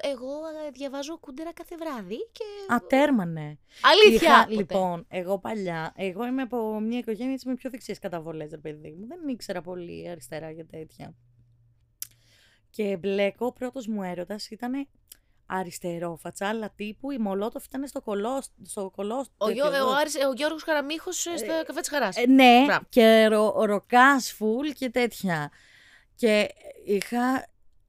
εγώ 0.00 0.28
ε, 0.66 0.70
διαβάζω 0.70 1.18
κούντερα 1.18 1.52
κάθε 1.52 1.76
βράδυ 1.76 2.16
και. 2.32 2.44
Ατέρμανε. 2.68 3.58
Αλήθεια! 3.82 4.28
Είχα, 4.30 4.42
ποτέ. 4.44 4.54
λοιπόν, 4.54 5.06
εγώ 5.08 5.38
παλιά, 5.38 5.92
εγώ 5.96 6.26
είμαι 6.26 6.42
από 6.42 6.80
μια 6.80 6.98
οικογένεια 6.98 7.32
έτσι 7.32 7.48
με 7.48 7.54
πιο 7.54 7.70
δεξιές 7.70 7.98
καταβολές, 7.98 8.50
ρε 8.50 8.56
παιδί 8.58 8.90
μου. 8.98 9.06
Δεν 9.06 9.28
ήξερα 9.28 9.60
πολύ 9.62 10.08
αριστερά 10.08 10.50
για 10.50 10.66
τέτοια. 10.66 11.14
Και 12.70 12.96
μπλέκο, 12.96 13.46
ο 13.46 13.52
πρώτος 13.52 13.86
μου 13.86 14.02
έρωτας 14.02 14.50
ήταν 14.50 14.88
αριστερό 15.46 16.16
φατσάλα 16.20 16.70
τύπου, 16.76 17.10
η 17.10 17.18
Μολότοφ 17.18 17.64
ήταν 17.64 17.86
στο 17.86 18.00
κολό, 18.00 18.42
στο 18.62 18.90
κολό 18.96 19.26
Ο, 19.36 19.46
τέτοιο 19.46 19.64
Γιώ, 19.68 19.74
εδώ. 19.76 19.88
ο, 19.90 19.94
Άρης, 19.94 20.14
ο 20.14 20.32
Γιώργος 20.32 20.64
Καραμίχος 20.64 21.20
στο 21.20 21.62
καφέ 21.66 21.80
της 21.80 21.88
Χαράς. 21.88 22.16
Ε, 22.16 22.26
ναι, 22.26 22.62
Μπράβο. 22.66 22.84
και 22.88 23.26
ρο, 23.26 23.64
ροκάς 23.64 24.32
φουλ 24.32 24.68
και 24.68 24.90
τέτοια. 24.90 25.50
Και 26.14 26.48
είχα 26.84 27.48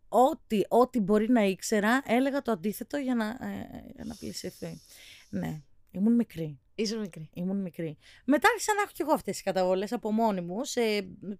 ό,τι, 0.10 0.62
ό,τι 0.68 1.00
μπορεί 1.00 1.30
να 1.30 1.42
ήξερα, 1.44 2.02
έλεγα 2.06 2.42
το 2.42 2.52
αντίθετο 2.52 2.98
για 2.98 3.16
να, 3.16 3.26
ε, 3.26 3.84
για 3.96 4.06
να 4.06 4.16
πλησιωθεί. 4.16 4.82
Ναι, 5.30 5.62
ήμουν 5.92 6.16
μικρή. 6.16 6.60
Είσαι 6.76 6.98
μικρή. 6.98 7.30
Ήμουν 7.34 7.62
μικρή. 7.62 7.98
Μετά 8.26 8.48
άρχισα 8.50 8.74
να 8.74 8.82
έχω 8.82 8.92
κι 8.94 9.02
εγώ 9.02 9.12
αυτές 9.12 9.34
τις 9.34 9.44
καταβολές 9.44 9.92
από 9.92 10.12
μόνη 10.12 10.42
μου, 10.42 10.64
σε 10.64 10.82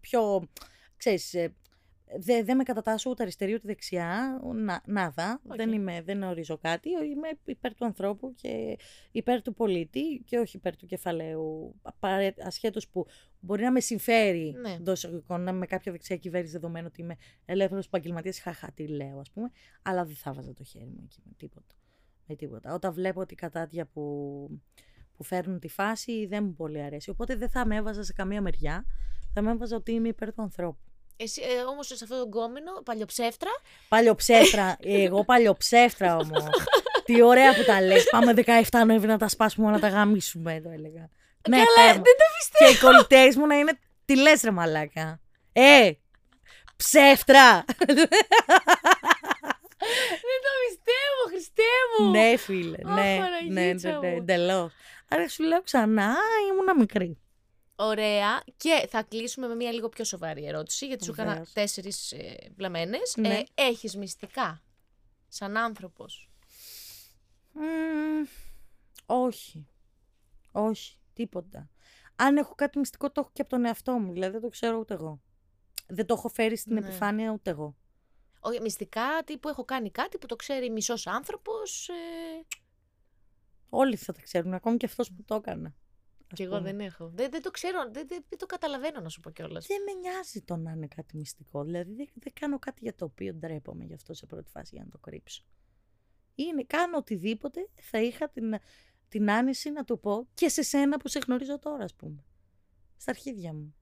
πιο, 0.02 0.50
ξέρεις, 0.98 1.34
ε, 1.34 1.56
δεν 2.20 2.46
δεν 2.46 2.56
με 2.58 2.64
κατατάσσω 2.64 3.10
ούτε 3.10 3.24
αριστερή 3.24 3.54
ούτε 3.54 3.68
δεξιά, 3.68 4.40
na, 4.56 4.82
nada. 4.86 5.42
OK. 5.50 5.56
Δεν, 5.56 5.72
είμαι, 5.72 6.02
δεν 6.02 6.24
ορίζω 6.24 6.58
κάτι. 6.58 6.90
Είμαι 6.90 7.28
υπέρ 7.46 7.74
του 7.76 7.86
ανθρώπου 7.86 8.34
και 8.36 8.78
υπέρ 9.12 9.42
του 9.42 9.54
πολίτη 9.54 10.22
και 10.26 10.38
όχι 10.38 10.58
υπέρ 10.58 10.76
του 10.76 10.86
κεφαλαίου. 10.86 11.76
Παρέ- 12.00 12.46
Ασχέτως 12.46 12.88
που 12.88 13.06
μπορεί 13.40 13.64
να 13.64 13.72
με 13.72 13.80
συμφέρει 13.80 14.56
Ναι. 14.62 14.72
εντός 14.72 14.92
εισαγωγικών 14.92 15.42
να 15.42 15.50
είμαι 15.50 15.60
με 15.60 15.66
κάποια 15.66 15.92
δεξιά 15.92 16.18
κυβέρνηση 16.18 16.54
δεδομένου 16.54 16.86
ότι 16.90 17.02
είμαι 17.02 17.16
ελεύθερος 17.46 17.86
επαγγελματίας. 17.86 18.40
Χαχά, 18.40 18.72
τι 18.72 18.88
λέω, 18.88 19.20
ας 19.20 19.32
πούμε. 19.32 19.52
Αλλά 19.82 20.06
δεν 20.06 20.16
θα 20.16 20.34
βάζα 20.34 20.54
το 20.54 20.64
χέρι 20.64 20.86
μου 20.86 21.02
εκεί 21.04 21.22
με 21.26 21.32
τίποτα. 21.38 21.76
Με 22.28 22.36
τίποτα. 22.36 22.74
Όταν 22.74 22.94
βλέπω 22.94 23.20
ότι 23.22 23.36
κατάτια 23.36 23.86
που, 23.86 24.02
που 25.18 25.24
φέρνουν 25.24 25.60
τη 25.60 25.68
φάση 25.68 26.26
δεν 26.26 26.44
μου 26.44 26.54
πολύ 26.54 26.82
αρέσει. 26.82 27.10
Οπότε 27.10 27.36
δεν 27.36 27.50
θα 27.50 27.66
με 27.66 27.76
έβαζα 27.76 28.04
σε 28.04 28.14
καμία 28.14 28.42
μεριά. 28.42 28.86
Θα 29.34 29.42
με 29.42 29.52
έβαζα 29.52 29.76
ότι 29.76 29.92
είμαι 29.92 30.08
υπέρ 30.08 30.34
του 30.34 30.42
ανθρώπου. 30.42 30.80
Εσύ 31.18 31.42
ε, 31.42 31.62
όμως 31.62 31.88
σε 31.88 31.94
αυτό 32.04 32.18
το 32.18 32.24
γκόμενο, 32.26 32.72
παλιοψεύτρα, 32.86 33.50
Παλιοψεύτρα. 33.88 34.78
Εγώ 35.04 35.24
παλιοψεύτρα 35.26 36.16
όμως. 36.16 36.44
Τι 37.06 37.22
ωραία 37.22 37.56
που 37.56 37.64
τα 37.64 37.82
λες. 37.82 38.08
Πάμε 38.12 38.34
17 38.46 38.52
Νοέμβρη 38.86 39.08
να 39.08 39.18
τα 39.18 39.28
σπάσουμε 39.28 39.72
να 39.72 39.80
τα 39.80 39.88
γαμίσουμε, 39.88 40.62
το 40.64 40.70
έλεγα. 40.70 41.10
Ναι, 41.50 41.58
Καλά, 41.58 41.68
πέρα. 41.76 41.94
δεν 41.94 42.04
το 42.04 42.26
πιστεύω. 42.38 42.72
Και 42.72 42.78
οι 42.78 42.80
κολλητές 42.80 43.36
μου 43.36 43.46
να 43.48 43.56
είναι. 43.58 43.80
Τι 44.06 44.16
λες, 44.18 44.42
ρε 44.42 44.52
μαλάκα. 44.52 45.20
Ε! 45.54 45.92
Ψεύτρα! 46.76 47.66
Δεν 47.78 47.96
το 50.46 50.52
πιστεύω, 50.68 51.22
Χριστέ 51.30 51.64
μου. 52.00 52.10
ναι, 52.12 52.38
φίλε. 52.38 52.78
Αχ, 52.86 52.96
Ναι, 52.96 53.02
ναι, 53.02 53.20
Παναγίτσα 53.20 53.90
ναι, 53.90 53.98
ναι, 54.00 54.10
μου. 54.10 54.18
εντελώς. 54.18 54.72
Άρα 55.10 55.30
σου 55.30 55.44
λέω 55.44 55.62
ξανά, 55.62 56.16
ήμουνα 56.52 56.76
μικρή. 56.78 57.18
Ωραία. 57.76 58.44
Και 58.58 58.88
θα 58.90 59.04
κλείσουμε 59.04 59.48
με 59.48 59.56
μια 59.56 59.72
λίγο 59.72 59.90
πιο 59.90 60.04
σοβαρή 60.04 60.46
ερώτηση, 60.46 60.88
γιατί 60.88 61.04
σου 61.04 61.12
έκανα 61.12 61.30
Βεβαίως. 61.30 61.54
τέσσερις 61.54 62.12
ε, 62.12 62.52
βλαμμένες. 62.56 63.16
Ναι. 63.18 63.34
Ε, 63.38 63.44
έχεις 63.56 63.96
μυστικά, 63.96 64.62
σαν 65.28 65.58
άνθρωπος; 65.58 66.30
Μμμ, 67.52 68.26
όχι. 69.06 69.68
Όχι, 70.52 71.00
τίποτα. 71.14 71.70
Αν 72.16 72.38
έχω 72.38 72.56
κάτι 72.56 72.80
μυστικό, 72.80 73.12
το 73.12 73.22
έχω 73.22 73.30
και 73.34 73.42
από 73.42 73.50
τον 73.50 73.66
εαυτό 73.66 73.92
μου. 74.00 74.14
Δηλαδή 74.14 74.32
δεν 74.32 74.42
το 74.42 74.50
ξέρω 74.50 74.78
ούτε 74.78 74.94
εγώ. 74.94 75.22
Δεν 75.88 76.06
το 76.06 76.14
έχω 76.14 76.28
φέρει 76.28 76.58
στην 76.58 76.74
Ναι. 76.74 76.80
επιφάνεια 76.80 77.32
ούτε 77.32 77.50
εγώ. 77.50 77.76
Όχι, 78.40 78.62
μυστικά 78.62 79.24
τύπου 79.26 79.50
έχω 79.50 79.66
κάνει 79.66 79.92
κάτι 79.92 80.18
που 80.18 80.26
το 80.26 80.36
ξέρει 80.36 80.70
μισός 80.70 81.08
άνθρωπος. 81.08 81.90
Ε... 81.90 81.94
Όλοι 83.70 83.96
θα 83.96 84.14
τα 84.14 84.22
ξέρουν, 84.22 84.54
ακόμη 84.54 84.78
και 84.78 84.86
αυτός 84.86 85.12
που 85.12 85.24
το 85.24 85.36
έκανα. 85.36 85.76
Κι 86.36 86.44
εγώ 86.44 86.62
δεν 86.62 86.80
έχω. 86.80 87.10
Δεν, 87.10 87.32
δεν 87.32 87.42
το 87.42 87.52
ξέρω, 87.52 87.80
δεν, 87.92 88.08
δεν, 88.08 88.24
δεν 88.30 88.40
το 88.40 88.46
καταλαβαίνω 88.46 89.00
να 89.00 89.10
σου 89.10 89.20
πω 89.20 89.30
κιόλας. 89.30 89.66
Δεν 89.66 89.82
με 89.86 89.92
νοιάζει 89.92 90.42
το 90.42 90.56
να 90.56 90.72
είναι 90.72 90.88
κάτι 90.88 91.18
μυστικό. 91.18 91.64
Δηλαδή 91.64 91.94
δεν, 91.94 92.08
δεν 92.14 92.34
κάνω 92.40 92.60
κάτι 92.60 92.80
για 92.82 92.96
το 92.96 93.06
οποίο 93.06 93.34
ντρέπομαι 93.34 93.84
γι' 93.84 93.94
αυτό 93.94 94.14
σε 94.14 94.26
πρώτη 94.26 94.50
φάση 94.50 94.76
για 94.76 94.84
να 94.84 94.90
το 94.90 94.98
κρύψω. 94.98 95.44
Είναι, 96.36 96.64
κάνω 96.64 96.98
οτιδήποτε 96.98 97.70
θα 97.82 98.02
είχα 98.02 98.30
την, 98.30 98.56
την 99.08 99.32
άνεση 99.32 99.70
να 99.72 99.84
το 99.84 99.98
πω 99.98 100.28
και 100.34 100.50
σε 100.50 100.62
σένα 100.62 100.98
που 100.98 101.08
σε 101.08 101.20
γνωρίζω 101.26 101.60
τώρα, 101.60 101.84
ας 101.84 101.94
πούμε. 101.94 102.26
Στα 102.98 103.12
αρχίδια 103.12 103.54
μου. 103.54 103.76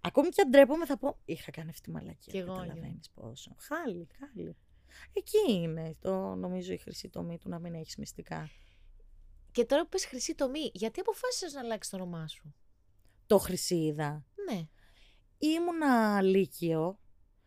Ακόμη 0.00 0.28
και 0.28 0.40
αν 0.40 0.50
ντρέπομαι 0.50 0.86
θα 0.86 0.98
πω, 0.98 1.18
είχα 1.24 1.50
κάνει 1.50 1.70
αυτή 1.70 1.82
τη 1.82 1.90
μαλακία. 1.90 2.32
Κι 2.32 2.38
εγώ, 2.38 2.54
Καταλαβαίνεις 2.54 3.10
πόσο. 3.10 3.56
Χάλι, 3.58 4.08
χάλι. 4.18 4.56
Εκεί 5.12 5.52
είναι 5.52 5.94
το 6.00 6.34
νομίζω 6.34 6.72
η 6.72 6.76
χρυσή 6.76 7.08
τομή 7.08 7.38
του 7.38 7.48
να 7.48 7.58
μην 7.58 7.74
έχεις 7.74 7.96
μυστικά. 7.96 8.50
Και 9.52 9.64
τώρα 9.64 9.82
που 9.82 9.88
πες 9.88 10.04
χρυσή 10.06 10.34
τομή, 10.34 10.70
γιατί 10.74 11.00
αποφάσισες 11.00 11.52
να 11.52 11.60
αλλάξεις 11.60 11.90
το 11.92 11.96
όνομά 11.96 12.28
σου; 12.28 12.54
Το 13.26 13.38
χρυσίδα. 13.38 14.24
Ναι. 14.50 14.60
Ήμουνα 15.38 16.22
λύκειο. 16.22 16.98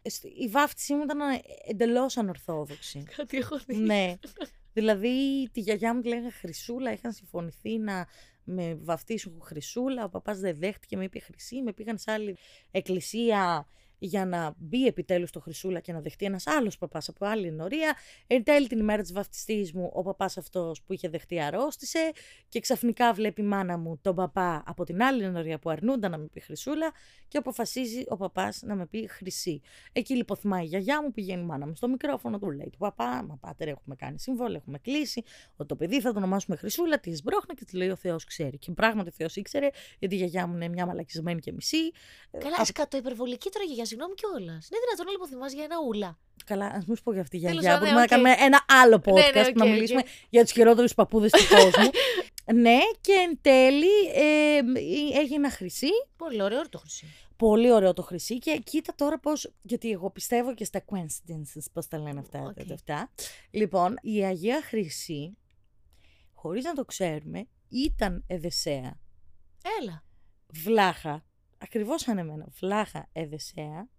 Εσ- 0.01 0.23
Η 0.23 0.47
βάφτισή 0.49 0.93
μου 0.93 1.03
ήταν 1.03 1.19
εντελώς 1.67 2.17
ανορθόδοξη. 2.17 3.03
Κάτι 3.15 3.37
έχω 3.37 3.59
δει. 3.59 3.75
ναι. 3.75 4.13
Δηλαδή 4.73 5.49
τη 5.51 5.59
γιαγιά 5.59 5.95
μου 5.95 6.01
τη 6.01 6.07
λέγανε 6.07 6.29
Χρυσούλα, 6.31 6.91
είχαν 6.91 7.11
συμφωνηθεί 7.13 7.77
να 7.77 8.07
με 8.43 8.75
βαφτίσουν 8.75 9.41
Χρυσούλα. 9.43 10.03
Ο 10.03 10.09
παπάς 10.09 10.39
δεν 10.39 10.55
δέχτηκε, 10.57 10.97
με 10.97 11.03
είπε 11.03 11.19
Χρυσή. 11.19 11.61
Με 11.61 11.73
πήγαν 11.73 11.97
σε 11.97 12.11
άλλη 12.11 12.37
εκκλησία 12.71 13.67
για 14.03 14.25
να 14.25 14.53
μπει 14.57 14.85
επιτέλους 14.85 15.31
το 15.31 15.39
Χρυσούλα 15.39 15.79
και 15.79 15.93
να 15.93 16.01
δεχτεί 16.01 16.25
ένας 16.25 16.47
άλλος 16.47 16.77
παπάς 16.77 17.09
από 17.09 17.25
άλλη 17.25 17.47
ενορία. 17.47 17.95
Εν 18.27 18.43
τέλει 18.43 18.67
την 18.67 18.79
ημέρα 18.79 19.01
της 19.01 19.13
βαφτιστής 19.13 19.73
μου, 19.73 19.91
ο 19.93 20.01
παπάς 20.01 20.37
αυτός 20.37 20.81
που 20.81 20.93
είχε 20.93 21.09
δεχτεί 21.09 21.41
αρρώστησε 21.41 22.11
και 22.49 22.59
ξαφνικά 22.59 23.13
βλέπει 23.13 23.41
η 23.41 23.45
μάνα 23.45 23.77
μου 23.77 23.99
τον 24.01 24.15
παπά 24.15 24.63
από 24.65 24.83
την 24.83 25.03
άλλη 25.03 25.23
ενορία 25.23 25.59
που 25.59 25.69
αρνούνταν 25.69 26.11
να 26.11 26.17
με 26.17 26.25
πει 26.25 26.39
Χρυσούλα 26.39 26.91
και 27.27 27.37
αποφασίζει 27.37 28.03
ο 28.07 28.17
παπάς 28.17 28.61
να 28.61 28.75
με 28.75 28.85
πει 28.85 29.07
Χρυσή. 29.07 29.61
Εκεί 29.91 30.15
λιποθυμάει 30.15 30.63
η 30.63 30.67
γιαγιά 30.67 31.01
μου, 31.01 31.11
πηγαίνει 31.11 31.41
η 31.41 31.45
μάνα 31.45 31.67
μου 31.67 31.75
στο 31.75 31.87
μικρόφωνο, 31.87 32.39
του 32.39 32.51
λέει 32.51 32.69
του 32.71 32.77
παπά: 32.77 33.23
Μα 33.23 33.37
πάτερ, 33.37 33.67
έχουμε 33.67 33.95
κάνει 33.95 34.19
σύμβολο, 34.19 34.55
έχουμε 34.55 34.77
κλείσει. 34.77 35.23
Ότι 35.55 35.67
το 35.67 35.75
παιδί 35.75 36.01
θα 36.01 36.11
το 36.11 36.17
ονομάσουμε 36.17 36.55
Χρυσούλα, 36.55 36.99
τη 36.99 37.15
σμπρώχνα 37.15 37.55
και 37.55 37.65
τη 37.65 37.75
λέει: 37.75 37.89
Ο 37.89 37.95
Θεός 37.95 38.23
ξέρει. 38.23 38.57
Και 38.57 38.71
πράγματι 38.71 39.09
ο 39.09 39.11
Θεός 39.11 39.35
ήξερε, 39.35 39.69
γιατί 39.99 40.15
η 40.15 40.17
γιαγιά 40.17 40.47
μου 40.47 40.55
είναι 40.55 40.67
μια 40.67 40.85
μαλακισμένη 40.85 41.39
και 41.39 41.51
μισή. 41.51 41.91
Καλά, 42.37 42.57
Α, 42.61 42.65
σκατό 42.65 42.97
υπερβολική 42.97 43.49
τώρα 43.49 43.65
για 43.65 43.85
συγγνώμη 43.91 44.13
κιόλας. 44.19 44.63
Είναι 44.69 44.79
δυνατόν 44.83 45.05
να 45.05 45.11
λιποθυμάς 45.11 45.51
για 45.53 45.63
ένα 45.63 45.77
ούλα. 45.87 46.09
Καλά, 46.45 46.65
ας 46.65 46.85
μην 46.85 46.95
σου 46.97 47.03
πω 47.03 47.11
για 47.11 47.21
αυτή 47.21 47.37
τη 47.39 47.43
Τέλος 47.45 47.61
γιαγιά. 47.61 47.79
πάντων, 47.79 47.93
Μπορούμε 47.93 48.07
ναι, 48.09 48.15
να 48.15 48.23
οκ. 48.29 48.35
κάνουμε 48.35 48.45
ένα 48.47 48.59
άλλο 48.81 48.95
podcast 49.05 49.33
Ναι, 49.35 49.41
ναι, 49.41 49.47
οκ, 49.49 49.55
να 49.55 49.65
οκ. 49.65 49.71
μιλήσουμε 49.71 50.01
για 50.29 50.41
τους 50.43 50.51
χειρότερους 50.51 50.93
παππούδες 50.93 51.31
του 51.31 51.43
κόσμου. 51.55 51.89
ναι, 52.65 52.77
και 53.01 53.13
εν 53.13 53.37
τέλει 53.41 53.95
ε, 54.13 54.59
έγινα 55.19 55.49
Χρυσή. 55.51 55.89
Πολύ 56.17 56.41
ωραίο 56.41 56.69
το 56.69 56.77
χρυσή. 56.77 57.05
Πολύ 57.37 57.71
ωραίο 57.71 57.93
το 57.93 58.01
χρυσή 58.01 58.37
και 58.39 58.61
κοίτα 58.65 58.93
τώρα 58.95 59.19
πώς, 59.19 59.51
γιατί 59.61 59.91
εγώ 59.91 60.09
πιστεύω 60.11 60.53
και 60.53 60.65
στα 60.65 60.83
coincidences, 60.85 61.63
πώς 61.73 61.87
τα 61.87 61.97
λένε 61.99 62.19
αυτά. 62.19 62.39
Οκ. 62.41 62.53
τα- 62.67 62.73
αυτά. 62.73 63.11
Λοιπόν, 63.51 63.95
η 64.01 64.23
Αγία 64.25 64.61
Χρυσή, 64.63 65.37
χωρίς 66.33 66.63
να 66.63 66.73
το 66.73 66.85
ξέρουμε, 66.85 67.47
ήταν 67.69 68.23
Εδεσέα, 68.27 68.99
Έλα. 69.81 70.03
βλάχα, 70.53 71.25
ακριβώς 71.61 72.01
σαν 72.01 72.17
εμένα, 72.17 72.47
βλάχα 72.59 73.09
Εδεσέα 73.13 73.89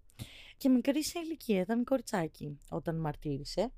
και 0.56 0.68
μικρή 0.68 1.04
σε 1.04 1.18
ηλικία, 1.18 1.60
ήταν 1.60 1.84
κοριτσάκι 1.84 2.58
όταν 2.68 2.96
μαρτύρησε 2.96 3.72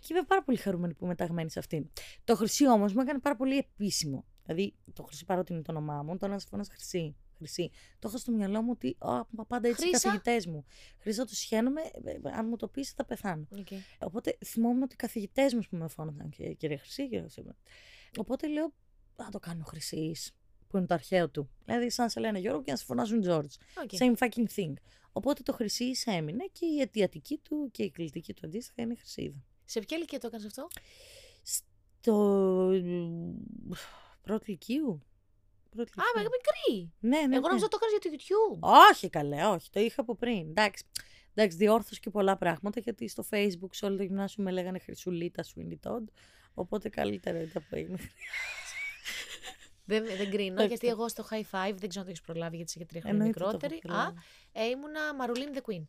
και 0.00 0.06
είμαι 0.10 0.22
πάρα 0.22 0.42
πολύ 0.42 0.58
χαρούμενη 0.58 0.94
που 0.94 1.04
είμαι 1.04 1.14
ταγμένη 1.14 1.50
σε 1.50 1.58
αυτήν. 1.58 1.90
Το 2.24 2.36
χρυσή 2.36 2.68
όμως 2.68 2.92
μου 2.92 3.00
έκανε 3.00 3.18
πάρα 3.18 3.36
πολύ 3.36 3.56
επίσημο. 3.56 4.24
Δηλαδή, 4.44 4.74
το 4.92 5.02
χρυσή 5.02 5.24
παρότι 5.24 5.52
είναι 5.52 5.62
το 5.62 5.72
όνομά 5.72 6.02
μου, 6.02 6.16
τώρα 6.16 6.32
να 6.32 6.38
σε 6.38 6.46
φωνάζει 6.50 6.70
χρυσή. 6.70 7.16
Χρυσή. 7.36 7.70
Το 7.98 8.08
έχω 8.08 8.18
στο 8.18 8.32
μυαλό 8.32 8.62
μου 8.62 8.70
ότι 8.72 8.96
«Α, 8.98 9.20
μα 9.30 9.44
πάντα 9.44 9.68
έτσι 9.68 9.82
οι 9.82 9.88
Χρύσα. 9.88 10.02
καθηγητές 10.08 10.46
μου. 10.46 10.64
Χρυσά 10.98 11.24
το 11.24 11.34
σχένομαι, 11.34 11.80
ε, 11.80 12.10
ε, 12.10 12.18
αν 12.32 12.46
μου 12.48 12.56
το 12.56 12.68
πεις 12.68 12.90
θα 12.90 13.04
πεθάνω. 13.04 13.48
Okay. 13.56 13.76
Οπότε 13.98 14.38
θυμόμαι 14.44 14.82
ότι 14.82 14.94
οι 14.94 14.96
καθηγητές 14.96 15.54
μου 15.54 15.60
που 15.70 15.76
με 15.76 15.88
φώναζαν 15.88 16.28
και 16.30 16.52
κυρία 16.52 16.78
Χρυσή, 16.78 17.02
κυρία 17.02 17.20
Χρυσή. 17.20 17.44
Οπότε 18.18 18.48
λέω, 18.48 18.72
θα 19.16 19.28
το 19.30 19.38
κάνω 19.38 19.64
Χρυσής, 19.64 20.32
που 20.70 20.76
είναι 20.76 20.86
το 20.86 20.94
αρχαίο 20.94 21.28
του. 21.30 21.50
Δηλαδή, 21.64 21.90
σαν 21.90 22.04
να 22.04 22.10
σε 22.10 22.20
λένε 22.20 22.38
Γιώργο 22.38 22.62
και 22.62 22.70
να 22.70 22.76
σε 22.76 22.84
φωνάζουν 22.84 23.22
George. 23.26 23.84
Okay. 23.84 23.98
Same 23.98 24.14
fucking 24.16 24.46
thing. 24.56 24.72
Οπότε 25.12 25.42
το 25.42 25.52
Χρυσή 25.52 25.90
έμεινε 26.04 26.44
και 26.52 26.66
η 26.66 26.80
αιτιατική 26.80 27.38
του 27.38 27.68
και 27.72 27.82
η 27.82 27.90
κλητική 27.90 28.34
του 28.34 28.40
αντίστοιχα 28.46 28.82
είναι 28.82 28.94
Χρυσίδα. 28.94 29.44
Σε 29.64 29.80
ποια 29.80 29.96
ηλικία 29.96 30.18
το 30.18 30.26
έκανες 30.26 30.46
αυτό, 30.46 30.68
Στο 31.42 32.14
πρώτο 34.22 34.44
ηλικίου. 34.46 35.02
Πρώτη 35.70 35.90
Α, 35.90 36.02
με 36.14 36.20
ηλικίου. 36.20 36.38
μικρή. 36.38 36.92
Ναι, 37.00 37.16
ναι, 37.16 37.22
Εγώ 37.36 37.42
ναι. 37.42 37.48
νόμιζα 37.48 37.68
το 37.68 37.78
έκανες 37.80 37.98
για 38.00 38.10
το 38.10 38.16
YouTube. 38.16 38.58
Όχι 38.90 39.08
καλέ, 39.08 39.44
όχι. 39.46 39.70
Το 39.70 39.80
είχα 39.80 40.00
από 40.00 40.14
πριν. 40.14 40.48
Εντάξει. 40.48 40.84
Εντάξει, 41.34 41.56
διόρθωσα 41.56 42.00
και 42.00 42.10
πολλά 42.10 42.36
πράγματα 42.36 42.80
γιατί 42.80 43.08
στο 43.08 43.24
facebook 43.30 43.68
σε 43.70 43.84
όλο 43.86 43.96
το 43.96 44.02
γυμνάσιο 44.02 44.44
με 44.44 44.50
λέγανε 44.50 44.78
Χρυσουλίτα 44.78 45.44
Sweeney 45.44 45.90
Todd. 45.90 46.04
Οπότε 46.54 46.88
καλύτερα 46.88 47.40
ήταν 47.40 47.66
που 47.68 47.74
έγινε. 47.76 47.98
Δεν, 49.90 50.04
δεν 50.16 50.30
κρίνω, 50.30 50.52
Εντάξει. 50.52 50.66
γιατί 50.68 50.86
εγώ 50.88 51.08
στο 51.08 51.26
high 51.30 51.34
five 51.34 51.74
δεν 51.76 51.88
ξέρω 51.88 52.00
αν 52.00 52.04
το 52.04 52.08
έχεις 52.08 52.20
προλάβει 52.20 52.56
γιατί 52.56 52.70
είσαι 52.70 52.78
και 52.78 52.86
τρία 52.86 53.00
χρόνια 53.00 53.18
Εννοείται 53.24 53.38
το 53.38 53.44
έχω 53.44 53.52
μικρότερη. 53.52 53.76
Α, 53.76 53.80
προλάβει. 53.80 54.18
ε, 54.52 54.64
ήμουνα 54.64 55.14
Μαρουλίν 55.14 55.48
the 55.54 55.58
Queen. 55.70 55.82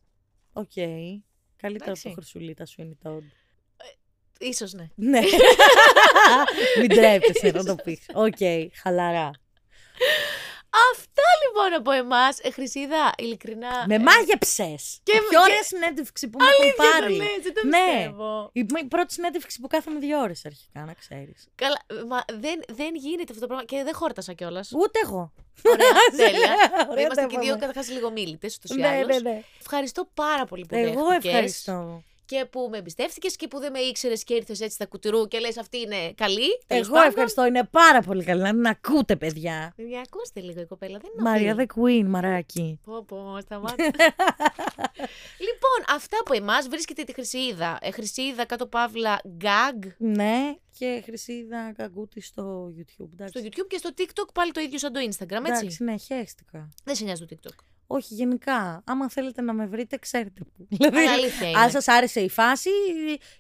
OK. 0.54 0.72
Καλύτερα 0.74 1.92
από 1.92 2.00
Εντάξει. 2.00 2.04
το 2.04 2.12
Χρυσουλίτα 2.14 2.66
Sweeney 2.78 3.08
Todd. 3.08 3.24
Ίσως 4.40 4.74
ναι. 4.74 4.90
Ναι. 4.96 5.20
Μην 6.80 6.90
τρέπεσαι 6.90 7.52
να 7.52 7.64
το 7.64 7.76
πεις. 7.76 8.06
Οκ, 8.14 8.38
χαλαρά. 8.82 9.32
Αυτά 10.94 11.11
λοιπόν 11.52 11.74
από 11.80 11.92
εμάς. 11.92 12.40
Ε, 12.40 12.52
Χρυσίδα, 12.52 13.12
ειλικρινά. 13.18 13.84
Με 13.88 13.96
ε, 13.96 14.00
μάγεψες. 14.00 15.00
και- 15.04 15.12
Και 15.12 15.18
πιο 15.20 15.30
και- 15.30 15.38
ωραία 15.38 15.64
συνέντευξη 15.64 16.30
που 16.30 16.38
μου 16.42 16.46
έχουν 16.52 16.62
αλήθεια 16.64 16.84
το 16.84 17.00
πάρει. 17.00 17.16
λες, 17.16 17.44
δεν 17.44 17.54
το 17.54 17.62
Ναι. 17.68 17.78
πιστεύω. 17.96 18.50
Η, 18.54 18.66
η 18.82 18.86
πρώτη 18.86 19.14
συνέντευξη 19.14 19.60
που 19.62 19.68
κάθομαι 19.68 20.00
δύο 20.00 20.20
ώρες 20.20 20.46
αρχικά, 20.46 20.80
να 20.86 20.94
ξέρεις. 20.94 21.48
Καλά, 21.56 21.80
μα 22.08 22.20
δεν, 22.46 22.58
δεν 22.68 22.96
γίνεται 22.96 23.30
αυτό 23.34 23.40
το 23.40 23.48
πράγμα 23.48 23.66
και 23.66 23.84
δεν 23.84 23.96
χόρτασα 23.96 24.34
κιόλας. 24.34 24.72
Ούτε 24.76 25.00
εγώ. 25.04 25.32
Ωραία, 25.66 25.92
τέλεια. 26.32 26.54
Ωραία 26.90 27.04
Είμαστε 27.06 27.22
τα 27.22 27.28
και 27.28 27.36
οι 27.36 27.40
δύο 27.40 27.48
είπαμε. 27.48 27.60
καταρχάς 27.66 27.90
λίγο 27.90 28.12
μίλητες, 28.12 28.56
ούτως 28.56 28.72
ή 28.78 28.80
Ναι, 28.80 28.88
άλλως. 28.88 29.22
ναι, 29.22 29.30
ναι. 29.30 29.42
Ευχαριστώ 29.60 30.08
πάρα 30.14 30.46
πολύ 30.46 30.66
που 30.66 30.76
Εγώ 30.76 31.06
δέχτηκες 31.08 31.26
ευχαριστώ. 31.34 32.04
Και 32.32 32.46
που 32.46 32.68
με 32.72 32.78
εμπιστεύτηκες 32.78 33.36
και 33.36 33.48
που 33.48 33.60
δεν 33.60 33.72
με 33.72 33.80
ήξερες 33.80 34.24
και 34.24 34.34
ήρθες 34.34 34.60
έτσι 34.62 34.74
στα 34.74 34.86
κουτουρού 34.86 35.28
και 35.28 35.40
λες 35.40 35.58
αυτή 35.58 35.78
είναι 35.80 36.14
καλή. 36.14 36.48
τέλος 36.68 36.86
Εγώ 36.86 36.94
πάντων. 36.96 37.10
ευχαριστώ. 37.10 37.46
Είναι 37.46 37.64
πάρα 37.72 38.02
πολύ 38.02 38.24
καλή. 38.24 38.42
Να 38.42 38.50
την 38.50 38.68
ακούτε, 38.68 39.16
παιδιά. 39.16 39.74
Παιδιά, 39.76 40.02
ακούστε 40.06 40.40
λίγο 40.40 40.62
η 40.62 40.66
κοπέλα. 40.66 40.98
Δεν 41.00 41.12
είναι 41.14 41.30
Μαρία 41.30 41.52
απλή. 41.54 41.70
the 41.76 41.80
Queen, 41.82 42.06
μαράκι. 42.08 42.80
Πω, 42.84 43.04
πω, 43.04 43.38
σταμάτα. 43.42 43.76
λοιπόν, 45.48 45.80
αυτά 45.96 46.18
από 46.20 46.34
εμάς 46.34 46.68
βρίσκεται 46.68 47.04
τη 47.04 47.14
Χρυσίδα. 47.14 47.78
Ε, 47.82 47.92
Χρυσίδα 47.92 48.46
κάτω 48.46 48.68
παύλα 48.68 49.22
gag 49.42 49.88
Ναι, 49.98 50.56
και 50.78 51.02
Χρυσίδα 51.06 51.74
Καγκούτη 51.78 52.22
στο 52.22 52.74
YouTube. 52.78 53.10
Εντάξει. 53.14 53.40
στο 53.40 53.48
YouTube 53.48 53.68
και 53.68 53.78
στο 53.78 53.90
TikTok 53.98 54.30
πάλι 54.34 54.52
το 54.52 54.60
ίδιο 54.62 54.78
σαν 54.80 54.94
το 54.94 55.00
Instagram, 55.00 55.46
έτσι. 55.48 55.66
Εντάξει, 55.66 55.84
ναι, 55.84 55.98
χαίστηκα. 55.98 56.70
Δεν 56.84 56.96
σε 56.96 57.04
νοιάζει 57.04 57.26
το 57.26 57.36
TikTok. 57.36 57.56
Όχι, 57.94 58.14
γενικά. 58.14 58.84
Άμα 58.86 59.10
θέλετε 59.10 59.42
να 59.42 59.54
με 59.54 59.66
βρείτε, 59.66 59.98
ξέρετε 59.98 60.44
πού. 60.44 60.68
Δηλαδή, 60.70 60.98
Αλλά 60.98 61.12
αλήθεια 61.12 61.50
είναι. 61.50 61.60
αν 61.60 61.70
σας 61.70 61.88
άρεσε 61.88 62.20
η 62.20 62.30
φάση 62.30 62.70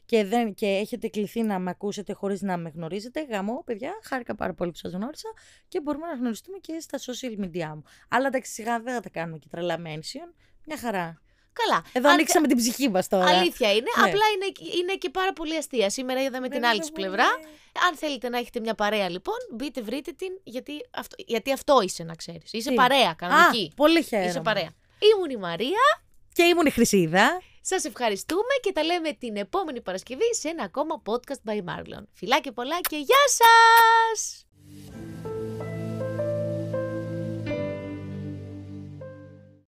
και, 0.05 0.23
δεν, 0.25 0.53
και 0.53 0.65
έχετε 0.65 1.07
κληθεί 1.07 1.41
να 1.41 1.59
με 1.59 1.69
ακούσετε 1.69 2.13
χωρίς 2.13 2.41
να 2.41 2.57
με 2.57 2.69
γνωρίζετε, 2.69 3.25
γαμό, 3.25 3.63
παιδιά, 3.65 3.91
χάρηκα 4.03 4.35
πάρα 4.35 4.53
πολύ 4.53 4.71
που 4.71 4.77
σας 4.77 4.91
γνώρισα 4.91 5.29
και 5.67 5.81
μπορούμε 5.81 6.07
να 6.07 6.13
γνωριστούμε 6.13 6.57
και 6.57 6.79
στα 6.79 6.97
social 6.97 7.43
media 7.43 7.71
μου. 7.75 7.83
Αλλά 8.09 8.27
εντάξει, 8.27 8.51
σιγά 8.51 8.79
δεν 8.79 8.93
θα 8.93 8.99
τα 8.99 9.09
κάνουμε 9.09 9.37
και 9.37 9.47
τρελά 9.49 9.77
mention. 9.85 10.33
Μια 10.65 10.77
χαρά. 10.77 11.21
Καλά. 11.53 11.83
Εδώ 11.91 12.07
Αν- 12.07 12.13
ανοίξαμε 12.13 12.47
την 12.47 12.57
ψυχή 12.57 12.89
μας 12.89 13.07
τώρα. 13.07 13.25
Αλήθεια 13.29 13.71
είναι. 13.71 13.89
Ναι. 13.97 14.03
Απλά 14.03 14.25
είναι, 14.35 14.71
είναι 14.81 14.93
και 14.95 15.09
πάρα 15.09 15.33
πολύ 15.33 15.57
αστεία. 15.57 15.89
Σήμερα 15.89 16.21
είδαμε 16.23 16.49
την 16.49 16.59
Ναι, 16.59 16.67
άλλη 16.67 16.75
ναι, 16.77 16.81
της 16.81 16.91
ναι, 16.91 16.95
πλευρά. 16.99 17.23
ναι. 17.25 17.47
Αν 17.89 17.95
θέλετε 17.97 18.29
να 18.29 18.37
έχετε 18.37 18.59
μια 18.59 18.75
παρέα 18.75 19.09
λοιπόν, 19.09 19.35
μπείτε, 19.55 19.81
βρείτε 19.81 20.11
την, 20.11 20.39
γιατί 20.43 20.85
αυτό, 20.91 21.15
γιατί 21.17 21.51
αυτό 21.51 21.81
είσαι 21.81 22.03
να 22.03 22.15
ξέρεις. 22.15 22.53
Είσαι 22.53 22.69
Τι; 22.69 22.75
παρέα, 22.75 23.13
κανονική. 23.13 23.69
Α, 23.71 23.75
πολύ 23.75 24.03
χαίρομαι. 24.03 24.29
Είσαι 24.29 24.39
παρέα. 24.41 24.69
Ήμουν 25.15 25.29
η 25.29 25.37
Μαρία. 25.37 26.01
Και 26.33 26.43
ήμουν 26.43 26.65
η 26.65 26.69
Χρυσίδα. 26.71 27.41
Σας 27.61 27.83
ευχαριστούμε 27.83 28.53
και 28.61 28.71
τα 28.71 28.83
λέμε 28.83 29.11
την 29.13 29.35
επόμενη 29.35 29.81
Παρασκευή 29.81 30.35
σε 30.39 30.49
ένα 30.49 30.63
ακόμα 30.63 31.01
podcast 31.05 31.49
by 31.51 31.55
Marlon. 31.57 32.03
Φιλάκια 32.13 32.51
πολλά 32.51 32.79
και 32.89 32.95
γεια 32.95 33.23
σας! 33.27 34.45